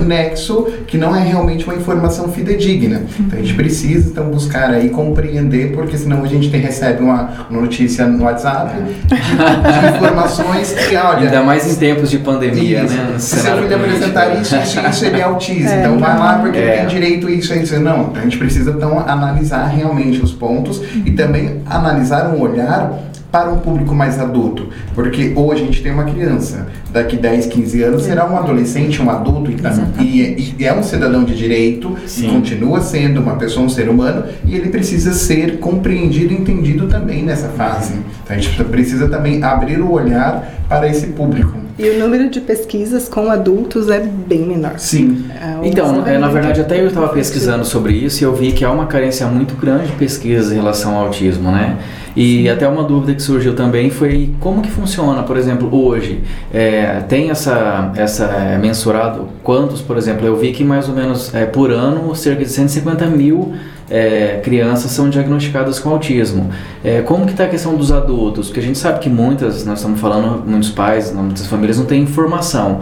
nexo, 0.06 0.68
que 0.88 0.98
não 0.98 1.16
é 1.16 1.24
realmente 1.24 1.66
uma 1.66 1.76
informação 1.76 2.30
fidedigna. 2.30 3.04
Então 3.20 3.38
a 3.40 3.42
gente 3.42 3.54
precisa 3.54 4.10
então 4.10 4.26
buscar 4.26 4.70
aí 4.72 4.90
compreender, 4.90 5.72
porque 5.74 5.98
senão 5.98 6.24
a 6.24 6.28
gente 6.28 6.50
tem, 6.50 6.60
recebe 6.62 7.04
uma, 7.04 7.30
uma 7.50 7.62
notícia 7.62 8.06
no 8.08 8.24
WhatsApp 8.24 8.74
de, 8.82 9.16
de 9.16 9.96
informações 9.98 10.74
que, 10.74 10.96
olha, 10.96 11.20
Ainda 11.30 11.42
mais 11.44 11.72
em 11.72 11.76
tempos 11.76 12.10
de 12.10 12.18
pandemia, 12.20 12.84
isso. 12.84 12.96
né? 12.96 13.16
Se 13.18 13.40
seu 13.40 13.58
filho 13.58 13.76
apresentar 13.76 14.30
isso, 14.42 14.56
isso, 14.56 14.80
isso, 14.80 15.06
ele 15.06 15.20
é 15.20 15.24
autismo. 15.24 15.70
então 15.80 15.98
vai 16.00 16.18
lá 16.18 16.40
porque 16.40 16.58
ele 16.58 16.70
É. 16.70 16.78
tem 16.78 16.88
direito 16.88 17.28
a 17.28 17.32
isso, 17.32 17.54
a 17.54 17.56
isso. 17.58 17.80
Não, 17.80 18.02
então 18.10 18.18
a 18.18 18.22
gente 18.22 18.38
precisa 18.38 18.72
então 18.72 19.00
analisar 19.08 19.66
realmente 19.68 19.88
os 19.93 20.32
pontos 20.34 20.82
e 21.06 21.12
também 21.12 21.62
analisar 21.65 22.34
um 22.34 22.39
olhar 22.41 23.06
para 23.32 23.52
um 23.52 23.60
público 23.60 23.93
mais 23.93 24.19
adulto. 24.19 24.69
Porque 24.95 25.34
hoje 25.36 25.62
a 25.62 25.65
gente 25.65 25.84
tem 25.84 25.91
uma 25.91 26.06
criança, 26.06 26.65
daqui 26.91 27.15
10, 27.15 27.45
15 27.45 27.84
anos 27.84 28.02
será 28.04 28.28
um 28.28 28.36
adolescente, 28.36 28.99
um 29.02 29.10
adulto 29.10 29.52
e, 29.52 29.56
tá- 29.56 29.71
e, 29.99 30.21
é- 30.23 30.36
e 30.60 30.65
é 30.65 30.73
um 30.73 30.82
cidadão 30.82 31.23
de 31.23 31.36
direito, 31.36 31.95
Sim. 32.08 32.25
e 32.28 32.32
continua 32.32 32.82
sendo 32.82 33.21
uma 33.21 33.36
pessoa, 33.36 33.65
um 33.65 33.69
ser 33.69 33.88
humano, 33.88 34.23
e 34.43 34.56
ele 34.56 34.69
precisa 34.69 35.13
ser 35.13 35.60
compreendido 35.60 36.34
e 36.34 36.38
entendido 36.38 36.88
também 36.88 37.21
nessa 37.23 37.49
fase. 37.49 37.93
Então 38.23 38.36
a 38.36 38.39
gente 38.39 38.63
precisa 38.63 39.08
também 39.08 39.43
abrir 39.43 39.80
o 39.80 39.91
olhar 39.91 40.52
para 40.67 40.88
esse 40.88 41.08
público. 41.08 41.54
E 41.80 41.89
o 41.92 41.98
número 41.98 42.30
de 42.30 42.42
pesquisas 42.42 43.08
com 43.08 43.32
adultos 43.32 43.88
é 43.88 44.00
bem 44.02 44.46
menor. 44.46 44.74
Sim. 44.78 45.26
É, 45.32 45.65
Então, 45.65 46.06
é, 46.06 46.18
na 46.18 46.28
verdade, 46.28 46.60
até 46.60 46.82
eu 46.82 46.88
estava 46.88 47.08
pesquisando 47.08 47.63
sobre 47.63 47.94
isso 47.94 48.22
e 48.22 48.26
eu 48.26 48.36
vi 48.36 48.52
que 48.52 48.65
há 48.65 48.72
uma 48.72 48.86
carência 48.86 49.26
muito 49.28 49.56
grande 49.56 49.88
de 49.88 49.94
pesquisas 49.94 50.52
em 50.52 50.56
relação 50.56 50.98
ao 50.98 51.06
autismo, 51.06 51.50
né? 51.50 51.78
E 52.18 52.50
até 52.50 52.68
uma 52.68 52.84
dúvida 52.84 53.13
que 53.13 53.22
surgiu 53.22 53.56
também 53.56 53.89
foi 53.89 54.34
como 54.42 54.62
que 54.62 54.70
funciona, 54.70 55.24
por 55.24 55.38
exemplo, 55.38 55.74
hoje. 55.74 56.20
É, 56.54 57.00
tem 57.08 57.30
essa, 57.30 57.94
essa 57.96 58.26
é, 58.26 58.58
mensurado 58.58 59.30
quantos, 59.42 59.80
por 59.80 59.96
exemplo, 59.96 60.28
eu 60.28 60.36
vi 60.36 60.52
que 60.52 60.65
mais 60.65 60.89
ou 60.89 60.94
menos 60.96 61.34
é, 61.34 61.46
por 61.46 61.72
ano 61.72 62.13
cerca 62.13 62.44
de 62.44 62.50
150 62.52 63.06
mil 63.06 63.54
é, 63.89 64.39
crianças 64.43 64.91
são 64.91 65.10
diagnosticadas 65.10 65.80
com 65.80 65.89
autismo. 65.89 66.49
É, 66.84 67.02
como 67.02 67.25
que 67.25 67.32
está 67.32 67.45
a 67.45 67.47
questão 67.47 67.75
dos 67.75 67.91
adultos? 67.91 68.47
Porque 68.47 68.60
a 68.60 68.63
gente 68.63 68.78
sabe 68.78 68.99
que 68.99 69.10
muitas, 69.10 69.65
nós 69.65 69.80
estamos 69.80 69.99
falando, 69.99 70.43
muitos 70.47 70.69
pais, 70.69 71.13
muitas 71.13 71.47
famílias 71.47 71.78
não 71.78 71.86
têm 71.86 72.04
informação. 72.04 72.82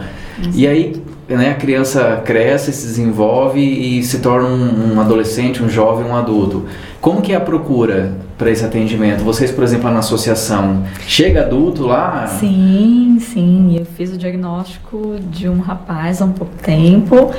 E 0.53 0.67
aí, 0.67 1.01
né, 1.27 1.51
a 1.51 1.55
criança 1.55 2.21
cresce, 2.23 2.71
se 2.71 2.85
desenvolve 2.85 3.59
e 3.59 4.03
se 4.03 4.19
torna 4.19 4.47
um, 4.47 4.95
um 4.95 5.01
adolescente, 5.01 5.63
um 5.63 5.69
jovem, 5.69 6.05
um 6.05 6.15
adulto. 6.15 6.65
Como 7.01 7.21
que 7.21 7.33
é 7.33 7.35
a 7.35 7.39
procura 7.39 8.13
para 8.37 8.51
esse 8.51 8.63
atendimento? 8.63 9.23
Vocês, 9.23 9.51
por 9.51 9.63
exemplo, 9.63 9.89
na 9.89 9.99
associação, 9.99 10.83
chega 11.07 11.41
adulto 11.41 11.83
lá? 11.83 12.27
Sim, 12.27 13.17
sim. 13.19 13.75
Eu 13.79 13.85
fiz 13.85 14.13
o 14.13 14.17
diagnóstico 14.17 15.15
de 15.31 15.49
um 15.49 15.59
rapaz 15.59 16.21
há 16.21 16.25
um 16.25 16.31
pouco 16.31 16.53
tempo, 16.61 17.31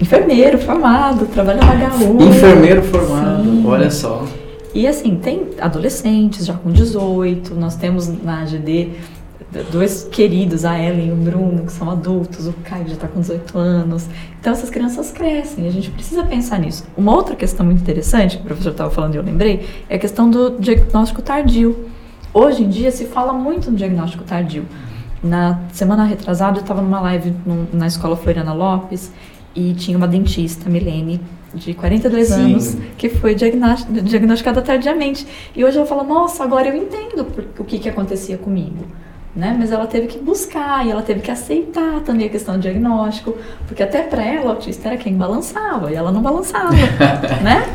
enfermeiro 0.00 0.58
formado, 0.58 1.26
trabalha 1.26 1.60
na 1.60 1.94
HU. 1.96 2.22
Enfermeiro 2.22 2.82
formado, 2.82 3.44
Sim. 3.44 3.66
olha 3.66 3.90
só. 3.90 4.24
E 4.74 4.86
assim, 4.86 5.16
tem 5.16 5.50
adolescentes 5.60 6.44
já 6.44 6.54
com 6.54 6.70
18, 6.70 7.54
nós 7.54 7.76
temos 7.76 8.08
na 8.22 8.42
AGD 8.42 8.90
dois 9.70 10.08
queridos, 10.10 10.64
a 10.64 10.76
Ellen 10.76 11.08
e 11.08 11.12
o 11.12 11.16
Bruno, 11.16 11.64
que 11.64 11.72
são 11.72 11.88
adultos, 11.88 12.46
o 12.46 12.52
Caio 12.64 12.88
já 12.88 12.94
está 12.94 13.06
com 13.06 13.20
18 13.20 13.56
anos. 13.56 14.08
Então 14.40 14.52
essas 14.52 14.70
crianças 14.70 15.12
crescem 15.12 15.64
e 15.64 15.68
a 15.68 15.70
gente 15.70 15.90
precisa 15.90 16.24
pensar 16.24 16.58
nisso. 16.58 16.84
Uma 16.96 17.14
outra 17.14 17.36
questão 17.36 17.64
muito 17.64 17.80
interessante, 17.80 18.36
que 18.36 18.42
o 18.42 18.46
professor 18.46 18.70
estava 18.70 18.90
falando 18.90 19.14
e 19.14 19.18
eu 19.18 19.22
lembrei, 19.22 19.66
é 19.88 19.96
a 19.96 19.98
questão 19.98 20.28
do 20.28 20.58
diagnóstico 20.58 21.22
tardio. 21.22 21.88
Hoje 22.32 22.64
em 22.64 22.68
dia 22.68 22.90
se 22.90 23.04
fala 23.04 23.32
muito 23.32 23.70
no 23.70 23.76
diagnóstico 23.76 24.24
tardio. 24.24 24.64
Na 25.22 25.60
semana 25.72 26.04
retrasada 26.04 26.58
eu 26.58 26.62
estava 26.62 26.82
numa 26.82 27.00
live 27.00 27.32
na 27.72 27.86
escola 27.86 28.16
Floriana 28.16 28.52
Lopes 28.52 29.10
e 29.54 29.72
tinha 29.74 29.96
uma 29.96 30.08
dentista, 30.08 30.68
Milene, 30.68 31.20
de 31.54 31.72
42 31.74 32.28
Sim. 32.28 32.34
anos, 32.52 32.76
que 32.98 33.08
foi 33.08 33.34
diagnosti- 33.34 33.90
diagnosticada 34.02 34.60
tardiamente. 34.60 35.26
E 35.54 35.64
hoje 35.64 35.76
ela 35.76 35.86
fala, 35.86 36.02
nossa, 36.02 36.42
agora 36.42 36.68
eu 36.68 36.76
entendo 36.76 37.24
por- 37.24 37.44
o 37.58 37.64
que, 37.64 37.78
que 37.78 37.88
acontecia 37.88 38.36
comigo. 38.36 38.84
Né? 39.36 39.56
Mas 39.58 39.72
ela 39.72 39.86
teve 39.86 40.06
que 40.06 40.18
buscar 40.18 40.86
e 40.86 40.90
ela 40.92 41.02
teve 41.02 41.20
que 41.20 41.30
aceitar 41.30 42.00
também 42.02 42.26
a 42.26 42.30
questão 42.30 42.54
do 42.54 42.60
diagnóstico, 42.60 43.36
porque 43.66 43.82
até 43.82 44.02
para 44.02 44.24
ela 44.24 44.46
o 44.46 44.48
autista 44.50 44.88
era 44.88 44.96
quem 44.96 45.14
balançava 45.16 45.90
e 45.90 45.94
ela 45.96 46.12
não 46.12 46.22
balançava, 46.22 46.70
né? 47.42 47.68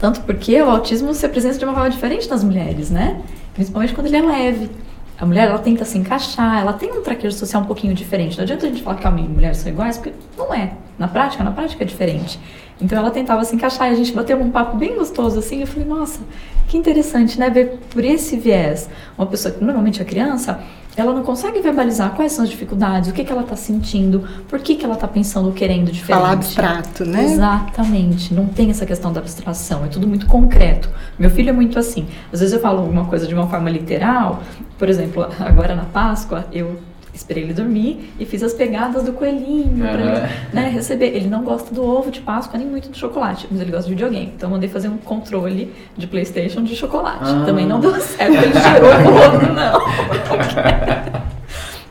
Tanto 0.00 0.22
porque 0.22 0.60
o 0.62 0.70
autismo 0.70 1.12
se 1.14 1.24
apresenta 1.26 1.58
de 1.58 1.64
uma 1.64 1.74
forma 1.74 1.90
diferente 1.90 2.28
nas 2.30 2.42
mulheres, 2.42 2.90
né? 2.90 3.20
Principalmente 3.54 3.92
quando 3.94 4.06
ele 4.06 4.16
é 4.16 4.22
leve. 4.22 4.70
A 5.18 5.24
mulher, 5.24 5.48
ela 5.48 5.58
tenta 5.58 5.84
se 5.84 5.96
encaixar, 5.96 6.60
ela 6.60 6.72
tem 6.72 6.90
um 6.90 7.02
traquejo 7.02 7.36
social 7.36 7.62
um 7.62 7.66
pouquinho 7.66 7.94
diferente. 7.94 8.36
Não 8.36 8.42
adianta 8.42 8.66
a 8.66 8.68
gente 8.68 8.82
falar 8.82 8.96
que 8.96 9.06
homem 9.06 9.24
e 9.24 9.28
mulher 9.28 9.54
são 9.54 9.70
iguais, 9.70 9.96
porque 9.96 10.12
não 10.36 10.52
é. 10.52 10.72
Na 10.98 11.06
prática, 11.06 11.44
na 11.44 11.52
prática 11.52 11.84
é 11.84 11.86
diferente. 11.86 12.38
Então 12.80 12.98
ela 12.98 13.10
tentava 13.10 13.44
se 13.44 13.54
encaixar 13.54 13.88
e 13.88 13.92
a 13.92 13.94
gente 13.94 14.12
bateu 14.12 14.38
um 14.40 14.50
papo 14.50 14.76
bem 14.76 14.96
gostoso 14.96 15.38
assim. 15.38 15.60
Eu 15.60 15.66
falei, 15.66 15.88
nossa, 15.88 16.20
que 16.68 16.76
interessante, 16.76 17.38
né? 17.38 17.48
Ver 17.50 17.78
por 17.90 18.04
esse 18.04 18.36
viés. 18.36 18.88
Uma 19.16 19.26
pessoa 19.26 19.54
que 19.54 19.62
normalmente 19.62 20.02
é 20.02 20.04
criança, 20.04 20.60
ela 20.96 21.12
não 21.12 21.22
consegue 21.22 21.60
verbalizar 21.60 22.14
quais 22.14 22.32
são 22.32 22.44
as 22.44 22.50
dificuldades, 22.50 23.10
o 23.10 23.12
que, 23.12 23.24
que 23.24 23.32
ela 23.32 23.42
está 23.42 23.56
sentindo, 23.56 24.24
por 24.48 24.60
que, 24.60 24.76
que 24.76 24.84
ela 24.84 24.94
está 24.94 25.08
pensando 25.08 25.46
ou 25.46 25.52
querendo 25.52 25.90
diferente. 25.90 26.20
Falar 26.20 26.32
abstrato, 26.32 27.04
né? 27.04 27.24
Exatamente. 27.24 28.32
Não 28.32 28.46
tem 28.46 28.70
essa 28.70 28.86
questão 28.86 29.12
da 29.12 29.20
abstração, 29.20 29.84
é 29.84 29.88
tudo 29.88 30.06
muito 30.06 30.26
concreto. 30.26 30.88
Meu 31.18 31.30
filho 31.30 31.50
é 31.50 31.52
muito 31.52 31.78
assim. 31.78 32.06
Às 32.32 32.40
vezes 32.40 32.54
eu 32.54 32.60
falo 32.60 32.80
alguma 32.80 33.06
coisa 33.06 33.26
de 33.26 33.34
uma 33.34 33.48
forma 33.48 33.68
literal, 33.70 34.42
por 34.78 34.88
exemplo, 34.88 35.26
agora 35.40 35.74
na 35.74 35.84
Páscoa, 35.84 36.46
eu 36.52 36.76
esperei 37.14 37.44
ele 37.44 37.54
dormir 37.54 38.12
e 38.18 38.26
fiz 38.26 38.42
as 38.42 38.52
pegadas 38.52 39.04
do 39.04 39.12
coelhinho 39.12 39.78
pra 39.78 39.92
Aham. 39.92 40.00
ele 40.00 40.28
né, 40.52 40.68
receber. 40.68 41.06
Ele 41.06 41.28
não 41.28 41.44
gosta 41.44 41.72
do 41.74 41.82
ovo 41.82 42.10
de 42.10 42.20
Páscoa 42.20 42.58
nem 42.58 42.66
muito 42.66 42.88
do 42.88 42.96
chocolate, 42.96 43.46
mas 43.50 43.60
ele 43.60 43.70
gosta 43.70 43.84
de 43.86 43.94
videogame. 43.94 44.32
Então 44.36 44.48
eu 44.48 44.52
mandei 44.52 44.68
fazer 44.68 44.88
um 44.88 44.98
controle 44.98 45.72
de 45.96 46.06
Playstation 46.06 46.62
de 46.64 46.74
chocolate. 46.74 47.24
Ah. 47.24 47.44
Também 47.46 47.66
não 47.66 47.80
deu 47.80 47.94
certo, 48.00 48.32
ele 48.32 48.52
cheirou 48.52 48.90
o 48.90 49.36
ovo, 49.36 49.52
não. 49.52 51.24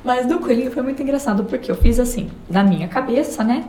Mas 0.03 0.25
do 0.25 0.37
coelhinho 0.39 0.69
foi 0.69 0.83
muito 0.83 1.01
engraçado, 1.01 1.45
porque 1.45 1.71
eu 1.71 1.75
fiz 1.75 1.97
assim, 1.97 2.29
na 2.49 2.61
minha 2.61 2.89
cabeça, 2.89 3.41
né? 3.41 3.63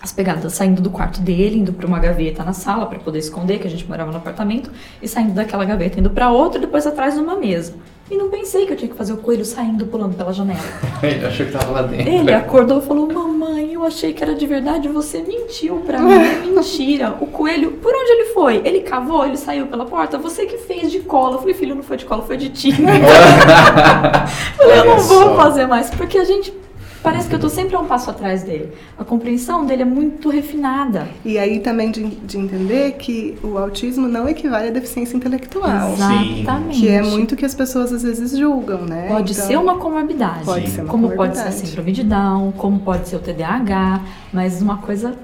As 0.00 0.12
pegadas 0.12 0.52
saindo 0.52 0.82
do 0.82 0.90
quarto 0.90 1.22
dele, 1.22 1.58
indo 1.58 1.72
para 1.72 1.86
uma 1.86 1.98
gaveta 1.98 2.44
na 2.44 2.52
sala 2.52 2.84
para 2.84 2.98
poder 2.98 3.18
esconder, 3.18 3.58
que 3.58 3.66
a 3.66 3.70
gente 3.70 3.88
morava 3.88 4.10
no 4.10 4.18
apartamento, 4.18 4.70
e 5.00 5.08
saindo 5.08 5.32
daquela 5.32 5.64
gaveta, 5.64 5.98
indo 5.98 6.10
para 6.10 6.30
outra, 6.30 6.58
e 6.58 6.60
depois 6.60 6.86
atrás 6.86 7.16
numa 7.16 7.34
mesa. 7.36 7.74
E 8.10 8.16
não 8.16 8.30
pensei 8.30 8.64
que 8.64 8.72
eu 8.72 8.76
tinha 8.76 8.90
que 8.90 8.96
fazer 8.96 9.12
o 9.12 9.18
coelho 9.18 9.44
saindo, 9.44 9.84
pulando 9.86 10.16
pela 10.16 10.32
janela. 10.32 10.60
Ele 11.02 11.26
achou 11.26 11.44
que 11.44 11.52
tava 11.52 11.72
lá 11.72 11.82
dentro. 11.82 12.10
Ele 12.10 12.32
acordou 12.32 12.78
e 12.78 12.82
falou: 12.82 13.06
Mamãe, 13.06 13.74
eu 13.74 13.84
achei 13.84 14.14
que 14.14 14.22
era 14.22 14.34
de 14.34 14.46
verdade, 14.46 14.88
você 14.88 15.20
mentiu 15.20 15.76
pra 15.86 15.98
mim. 15.98 16.14
É 16.14 16.38
mentira. 16.46 17.14
O 17.20 17.26
coelho, 17.26 17.72
por 17.72 17.94
onde 17.94 18.10
ele 18.12 18.24
foi? 18.32 18.62
Ele 18.64 18.80
cavou, 18.80 19.26
ele 19.26 19.36
saiu 19.36 19.66
pela 19.66 19.84
porta? 19.84 20.16
Você 20.16 20.46
que 20.46 20.56
fez 20.56 20.90
de 20.90 21.00
cola. 21.00 21.34
Eu 21.36 21.40
falei: 21.40 21.54
Filho, 21.54 21.74
não 21.74 21.82
foi 21.82 21.98
de 21.98 22.06
cola, 22.06 22.22
foi 22.22 22.38
de 22.38 22.48
tinta. 22.48 22.82
falei: 24.56 24.78
Eu 24.78 24.84
não 24.86 24.98
vou 24.98 25.36
fazer 25.36 25.66
mais, 25.66 25.90
porque 25.90 26.16
a 26.16 26.24
gente. 26.24 26.52
Parece 27.02 27.28
que 27.28 27.34
eu 27.34 27.38
tô 27.38 27.48
sempre 27.48 27.76
a 27.76 27.78
um 27.80 27.86
passo 27.86 28.10
atrás 28.10 28.42
dele. 28.42 28.72
A 28.98 29.04
compreensão 29.04 29.64
dele 29.64 29.82
é 29.82 29.84
muito 29.84 30.28
refinada. 30.30 31.06
E 31.24 31.38
aí 31.38 31.60
também 31.60 31.90
de, 31.90 32.04
de 32.04 32.38
entender 32.38 32.92
que 32.92 33.38
o 33.42 33.56
autismo 33.56 34.08
não 34.08 34.28
equivale 34.28 34.68
à 34.68 34.70
deficiência 34.70 35.16
intelectual. 35.16 35.96
Sim. 35.96 36.40
Exatamente. 36.40 36.80
Que 36.80 36.88
é 36.88 37.02
muito 37.02 37.36
que 37.36 37.44
as 37.44 37.54
pessoas 37.54 37.92
às 37.92 38.02
vezes 38.02 38.36
julgam, 38.36 38.82
né? 38.82 39.06
Pode 39.08 39.32
Então, 39.32 39.46
ser 39.46 39.56
uma 39.56 39.76
comorbidade. 39.76 40.44
Pode 40.44 40.68
ser 40.70 40.80
uma 40.82 40.90
como 40.90 41.10
pode 41.10 41.34
ser 41.36 41.40
a 41.40 41.44
comorbidade. 41.44 41.68
síndrome 41.68 41.92
de 41.92 42.02
Down, 42.02 42.52
como 42.52 42.80
pode 42.80 43.08
ser 43.08 43.16
o 43.16 43.20
TDAH, 43.20 44.02
mas 44.32 44.60
uma 44.60 44.78
coisa. 44.78 45.14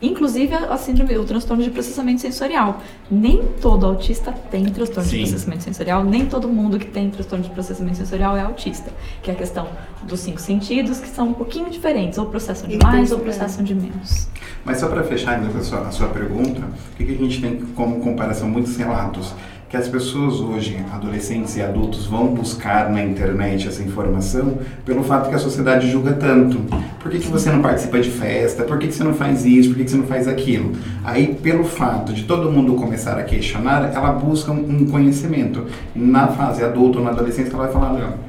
Inclusive 0.00 0.54
a 0.54 0.76
síndrome, 0.76 1.16
o 1.18 1.24
transtorno 1.24 1.62
de 1.62 1.70
processamento 1.70 2.20
sensorial. 2.20 2.80
Nem 3.10 3.42
todo 3.60 3.84
autista 3.84 4.32
tem 4.50 4.64
transtorno 4.66 5.08
Sim. 5.08 5.16
de 5.16 5.22
processamento 5.24 5.64
sensorial, 5.64 6.04
nem 6.04 6.26
todo 6.26 6.48
mundo 6.48 6.78
que 6.78 6.86
tem 6.86 7.10
transtorno 7.10 7.44
de 7.44 7.50
processamento 7.50 7.96
sensorial 7.96 8.36
é 8.36 8.42
autista. 8.42 8.92
Que 9.22 9.30
é 9.30 9.34
a 9.34 9.36
questão 9.36 9.66
dos 10.04 10.20
cinco 10.20 10.40
sentidos, 10.40 11.00
que 11.00 11.08
são 11.08 11.28
um 11.28 11.34
pouquinho 11.34 11.68
diferentes, 11.68 12.18
ou 12.18 12.26
processam 12.26 12.68
de 12.68 12.76
Entendi, 12.76 12.92
mais 12.92 13.12
ou 13.12 13.18
é. 13.18 13.22
processam 13.22 13.64
de 13.64 13.74
menos. 13.74 14.28
Mas 14.64 14.78
só 14.78 14.88
para 14.88 15.02
fechar 15.02 15.38
ainda 15.38 15.58
a 15.58 15.62
sua, 15.62 15.80
a 15.80 15.90
sua 15.90 16.08
pergunta, 16.08 16.60
o 16.92 16.96
que, 16.96 17.04
que 17.04 17.12
a 17.12 17.16
gente 17.16 17.40
tem 17.40 17.56
como 17.74 18.00
comparação 18.00 18.48
muitos 18.48 18.76
relatos? 18.76 19.34
Que 19.68 19.76
as 19.76 19.86
pessoas 19.86 20.40
hoje, 20.40 20.82
adolescentes 20.90 21.54
e 21.56 21.60
adultos, 21.60 22.06
vão 22.06 22.28
buscar 22.28 22.90
na 22.90 23.04
internet 23.04 23.68
essa 23.68 23.82
informação 23.82 24.56
pelo 24.82 25.02
fato 25.02 25.28
que 25.28 25.34
a 25.34 25.38
sociedade 25.38 25.90
julga 25.90 26.14
tanto. 26.14 26.58
Por 26.98 27.10
que, 27.10 27.18
que 27.18 27.28
você 27.28 27.50
não 27.50 27.60
participa 27.60 28.00
de 28.00 28.08
festa? 28.08 28.64
Por 28.64 28.78
que, 28.78 28.86
que 28.86 28.94
você 28.94 29.04
não 29.04 29.12
faz 29.12 29.44
isso? 29.44 29.68
Por 29.68 29.76
que, 29.76 29.84
que 29.84 29.90
você 29.90 29.98
não 29.98 30.06
faz 30.06 30.26
aquilo? 30.26 30.72
Aí, 31.04 31.34
pelo 31.34 31.64
fato 31.64 32.14
de 32.14 32.24
todo 32.24 32.50
mundo 32.50 32.76
começar 32.76 33.18
a 33.18 33.22
questionar, 33.24 33.92
ela 33.94 34.12
busca 34.12 34.50
um 34.50 34.86
conhecimento. 34.86 35.66
Na 35.94 36.28
fase 36.28 36.64
adulta 36.64 36.98
ou 36.98 37.04
na 37.04 37.10
adolescência, 37.10 37.52
ela 37.52 37.64
vai 37.64 37.72
falar, 37.72 37.92
não, 37.92 38.27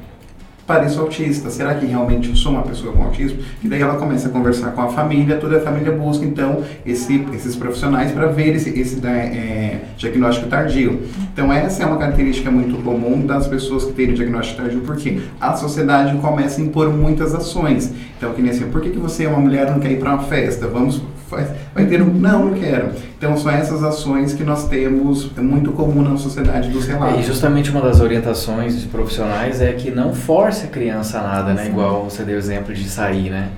pareço 0.70 1.00
autista, 1.00 1.50
será 1.50 1.74
que 1.74 1.84
realmente 1.84 2.28
eu 2.28 2.36
sou 2.36 2.52
uma 2.52 2.62
pessoa 2.62 2.92
com 2.92 3.02
autismo? 3.02 3.38
E 3.60 3.66
daí 3.66 3.82
ela 3.82 3.96
começa 3.96 4.28
a 4.28 4.30
conversar 4.30 4.70
com 4.70 4.82
a 4.82 4.86
família, 4.88 5.36
toda 5.36 5.56
a 5.56 5.60
família 5.60 5.90
busca 5.90 6.24
então 6.24 6.62
esse, 6.86 7.26
esses 7.34 7.56
profissionais 7.56 8.12
para 8.12 8.28
ver 8.28 8.54
esse, 8.54 8.70
esse 8.78 8.96
da- 9.00 9.10
é, 9.10 9.80
diagnóstico 9.96 10.48
tardio. 10.48 11.00
Então 11.32 11.52
essa 11.52 11.82
é 11.82 11.86
uma 11.86 11.96
característica 11.96 12.52
muito 12.52 12.80
comum 12.84 13.26
das 13.26 13.48
pessoas 13.48 13.84
que 13.84 13.92
têm 13.94 14.10
o 14.10 14.14
diagnóstico 14.14 14.62
tardio, 14.62 14.80
porque 14.82 15.18
a 15.40 15.54
sociedade 15.56 16.16
começa 16.18 16.60
a 16.60 16.64
impor 16.64 16.88
muitas 16.92 17.34
ações. 17.34 17.92
Então 18.16 18.32
que 18.32 18.40
nem 18.40 18.52
assim, 18.52 18.66
por 18.70 18.80
que, 18.80 18.90
que 18.90 18.98
você 18.98 19.24
é 19.24 19.28
uma 19.28 19.40
mulher 19.40 19.68
não 19.68 19.80
quer 19.80 19.90
ir 19.90 19.98
para 19.98 20.14
uma 20.14 20.22
festa? 20.22 20.68
Vamos, 20.68 21.02
faz- 21.30 21.48
vai 21.74 21.86
ter 21.86 22.02
um, 22.02 22.06
não, 22.12 22.46
não 22.46 22.54
quero. 22.54 22.90
Então 23.16 23.36
são 23.36 23.50
essas 23.50 23.82
ações 23.82 24.34
que 24.34 24.42
nós 24.44 24.68
temos, 24.68 25.30
é 25.36 25.40
muito 25.40 25.72
comum 25.72 26.02
na 26.02 26.16
sociedade 26.16 26.68
dos 26.68 26.86
É, 26.88 26.90
E 26.90 26.94
relatos. 26.94 27.24
justamente 27.26 27.70
uma 27.70 27.80
das 27.80 28.00
orientações 28.00 28.74
dos 28.74 28.84
profissionais 28.84 29.60
é 29.60 29.72
que 29.72 29.90
não 29.90 30.12
force 30.12 30.64
a 30.66 30.68
criança 30.68 31.20
a 31.20 31.22
nada, 31.22 31.54
né? 31.54 31.62
Exato. 31.62 31.68
Igual 31.70 32.04
você 32.04 32.22
deu 32.24 32.34
o 32.34 32.38
exemplo 32.38 32.74
de 32.74 32.88
sair, 32.88 33.30
né? 33.30 33.48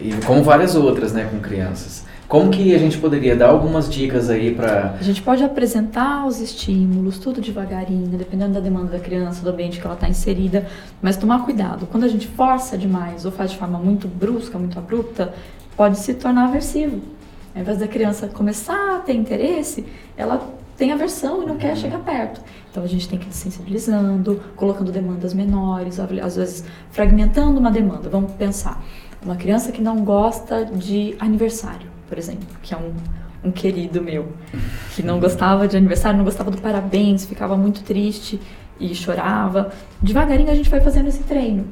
E 0.00 0.12
como 0.26 0.42
várias 0.42 0.74
outras, 0.74 1.12
né, 1.12 1.28
com 1.30 1.38
crianças. 1.38 2.04
Como 2.26 2.50
que 2.50 2.74
a 2.74 2.78
gente 2.78 2.96
poderia 2.96 3.36
dar 3.36 3.50
algumas 3.50 3.90
dicas 3.90 4.30
aí 4.30 4.54
para 4.54 4.94
A 4.98 5.02
gente 5.02 5.20
pode 5.20 5.44
apresentar 5.44 6.24
os 6.26 6.40
estímulos, 6.40 7.18
tudo 7.18 7.42
devagarinho, 7.42 8.06
dependendo 8.16 8.54
da 8.54 8.60
demanda 8.60 8.92
da 8.92 8.98
criança, 8.98 9.42
do 9.42 9.50
ambiente 9.50 9.78
que 9.78 9.84
ela 9.84 9.94
está 9.94 10.08
inserida, 10.08 10.66
mas 11.02 11.18
tomar 11.18 11.40
cuidado. 11.44 11.86
Quando 11.92 12.04
a 12.04 12.08
gente 12.08 12.26
força 12.26 12.78
demais 12.78 13.26
ou 13.26 13.30
faz 13.32 13.50
de 13.50 13.58
forma 13.58 13.78
muito 13.78 14.08
brusca, 14.08 14.58
muito 14.58 14.78
abrupta, 14.78 15.34
pode 15.76 15.98
se 15.98 16.14
tornar 16.14 16.48
aversivo. 16.48 17.00
Ao 17.54 17.60
invés 17.60 17.78
da 17.78 17.88
criança 17.88 18.28
começar 18.28 18.96
a 18.96 19.00
ter 19.00 19.14
interesse, 19.14 19.84
ela 20.16 20.40
tem 20.76 20.90
aversão 20.90 21.42
e 21.42 21.46
não 21.46 21.56
quer 21.56 21.76
chegar 21.76 21.98
perto. 21.98 22.40
Então 22.70 22.82
a 22.82 22.86
gente 22.86 23.08
tem 23.08 23.18
que 23.18 23.28
ir 23.28 23.32
sensibilizando, 23.32 24.40
colocando 24.56 24.90
demandas 24.90 25.34
menores, 25.34 26.00
às 26.00 26.36
vezes 26.36 26.64
fragmentando 26.90 27.60
uma 27.60 27.70
demanda. 27.70 28.08
Vamos 28.08 28.32
pensar, 28.32 28.82
uma 29.22 29.36
criança 29.36 29.70
que 29.70 29.82
não 29.82 30.04
gosta 30.04 30.64
de 30.64 31.14
aniversário, 31.18 31.88
por 32.08 32.18
exemplo, 32.18 32.46
que 32.62 32.72
é 32.74 32.76
um, 32.76 32.92
um 33.44 33.52
querido 33.52 34.02
meu, 34.02 34.32
que 34.94 35.02
não 35.02 35.20
gostava 35.20 35.68
de 35.68 35.76
aniversário, 35.76 36.16
não 36.16 36.24
gostava 36.24 36.50
do 36.50 36.60
parabéns, 36.60 37.26
ficava 37.26 37.56
muito 37.56 37.82
triste 37.82 38.40
e 38.80 38.94
chorava. 38.94 39.72
Devagarinho 40.00 40.50
a 40.50 40.54
gente 40.54 40.70
foi 40.70 40.80
fazendo 40.80 41.08
esse 41.08 41.22
treino. 41.22 41.66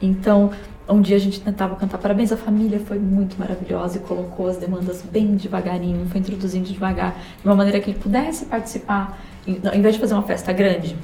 Então, 0.00 0.50
um 0.88 1.00
dia 1.00 1.16
a 1.16 1.20
gente 1.20 1.40
tentava 1.40 1.76
cantar 1.76 1.98
parabéns, 1.98 2.32
a 2.32 2.36
família 2.36 2.80
foi 2.80 2.98
muito 2.98 3.38
maravilhosa 3.38 3.98
e 3.98 4.00
colocou 4.00 4.48
as 4.48 4.56
demandas 4.56 5.02
bem 5.02 5.36
devagarinho, 5.36 6.06
foi 6.06 6.20
introduzindo 6.20 6.66
devagar, 6.68 7.16
de 7.40 7.46
uma 7.48 7.54
maneira 7.54 7.80
que 7.80 7.90
ele 7.90 7.98
pudesse 7.98 8.46
participar, 8.46 9.18
em- 9.46 9.60
ao 9.66 9.74
invés 9.74 9.94
de 9.94 10.00
fazer 10.00 10.14
uma 10.14 10.22
festa 10.22 10.52
grande, 10.52 10.96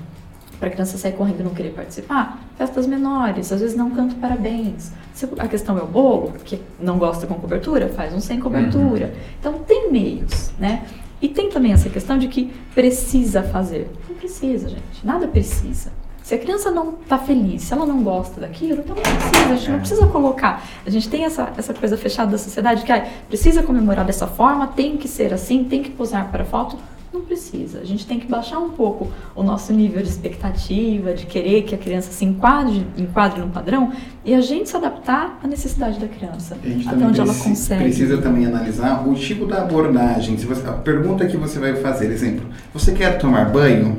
para 0.59 0.69
a 0.69 0.71
criança 0.73 0.99
sair 0.99 1.13
correndo 1.13 1.41
e 1.41 1.43
não 1.45 1.55
querer 1.55 1.71
participar, 1.71 2.43
festas 2.57 2.87
menores, 2.87 3.53
às 3.53 3.61
vezes 3.61 3.77
não 3.77 3.91
canto 3.91 4.17
parabéns. 4.17 4.91
Se 5.15 5.29
a 5.39 5.47
questão 5.47 5.79
é 5.79 5.83
o 5.83 5.87
bolo, 5.87 6.33
que 6.45 6.61
não 6.81 6.99
gosta 6.99 7.27
com 7.29 7.35
cobertura, 7.35 7.89
faz 7.89 8.13
um 8.13 8.19
sem 8.21 8.41
cobertura. 8.41 9.07
Uhum. 9.07 9.13
Então 9.39 9.53
tem 9.61 9.91
meios, 9.93 10.51
né? 10.59 10.85
E 11.23 11.29
tem 11.29 11.49
também 11.49 11.73
essa 11.73 11.89
questão 11.89 12.19
de 12.19 12.27
que 12.29 12.53
precisa 12.75 13.43
fazer. 13.43 13.89
Não 14.09 14.17
precisa, 14.17 14.69
gente. 14.69 15.05
Nada 15.05 15.27
precisa. 15.29 15.93
Se 16.29 16.35
a 16.35 16.39
criança 16.39 16.71
não 16.71 16.91
está 16.91 17.17
feliz, 17.17 17.63
se 17.63 17.73
ela 17.73 17.87
não 17.87 18.03
gosta 18.03 18.39
daquilo, 18.39 18.81
então 18.81 18.95
não 18.95 19.03
precisa, 19.03 19.51
a 19.51 19.57
gente 19.57 19.69
não 19.71 19.77
é. 19.77 19.79
precisa 19.79 20.07
colocar. 20.09 20.63
A 20.85 20.91
gente 20.91 21.09
tem 21.09 21.25
essa, 21.25 21.51
essa 21.57 21.73
coisa 21.73 21.97
fechada 21.97 22.31
da 22.31 22.37
sociedade 22.37 22.85
que 22.85 22.93
ah, 22.93 23.03
precisa 23.27 23.63
comemorar 23.63 24.05
dessa 24.05 24.27
forma, 24.27 24.67
tem 24.67 24.99
que 24.99 25.09
ser 25.09 25.33
assim, 25.33 25.65
tem 25.65 25.83
que 25.83 25.89
posar 25.89 26.31
para 26.31 26.45
foto. 26.45 26.77
Não 27.11 27.23
precisa. 27.23 27.79
A 27.79 27.85
gente 27.87 28.07
tem 28.07 28.21
que 28.21 28.27
baixar 28.27 28.59
um 28.59 28.69
pouco 28.69 29.11
o 29.35 29.43
nosso 29.43 29.73
nível 29.73 30.03
de 30.03 30.09
expectativa, 30.11 31.15
de 31.15 31.25
querer 31.25 31.63
que 31.63 31.75
a 31.75 31.79
criança 31.79 32.13
se 32.13 32.27
enquadre, 32.27 32.87
enquadre 32.99 33.41
no 33.41 33.49
padrão 33.49 33.91
e 34.23 34.35
a 34.35 34.43
gente 34.43 34.69
se 34.69 34.77
adaptar 34.77 35.41
à 35.43 35.47
necessidade 35.47 35.99
da 35.99 36.09
criança, 36.09 36.59
até 36.87 37.07
onde 37.07 37.23
ela 37.23 37.35
consegue. 37.35 37.85
Precisa 37.85 38.19
também 38.19 38.45
analisar 38.45 39.09
o 39.09 39.15
tipo 39.15 39.47
da 39.47 39.63
abordagem. 39.63 40.37
Se 40.37 40.45
você, 40.45 40.69
a 40.69 40.75
pergunta 40.75 41.27
que 41.27 41.39
você 41.39 41.59
vai 41.59 41.75
fazer, 41.77 42.11
exemplo, 42.11 42.47
você 42.75 42.93
quer 42.93 43.17
tomar 43.17 43.51
banho? 43.51 43.97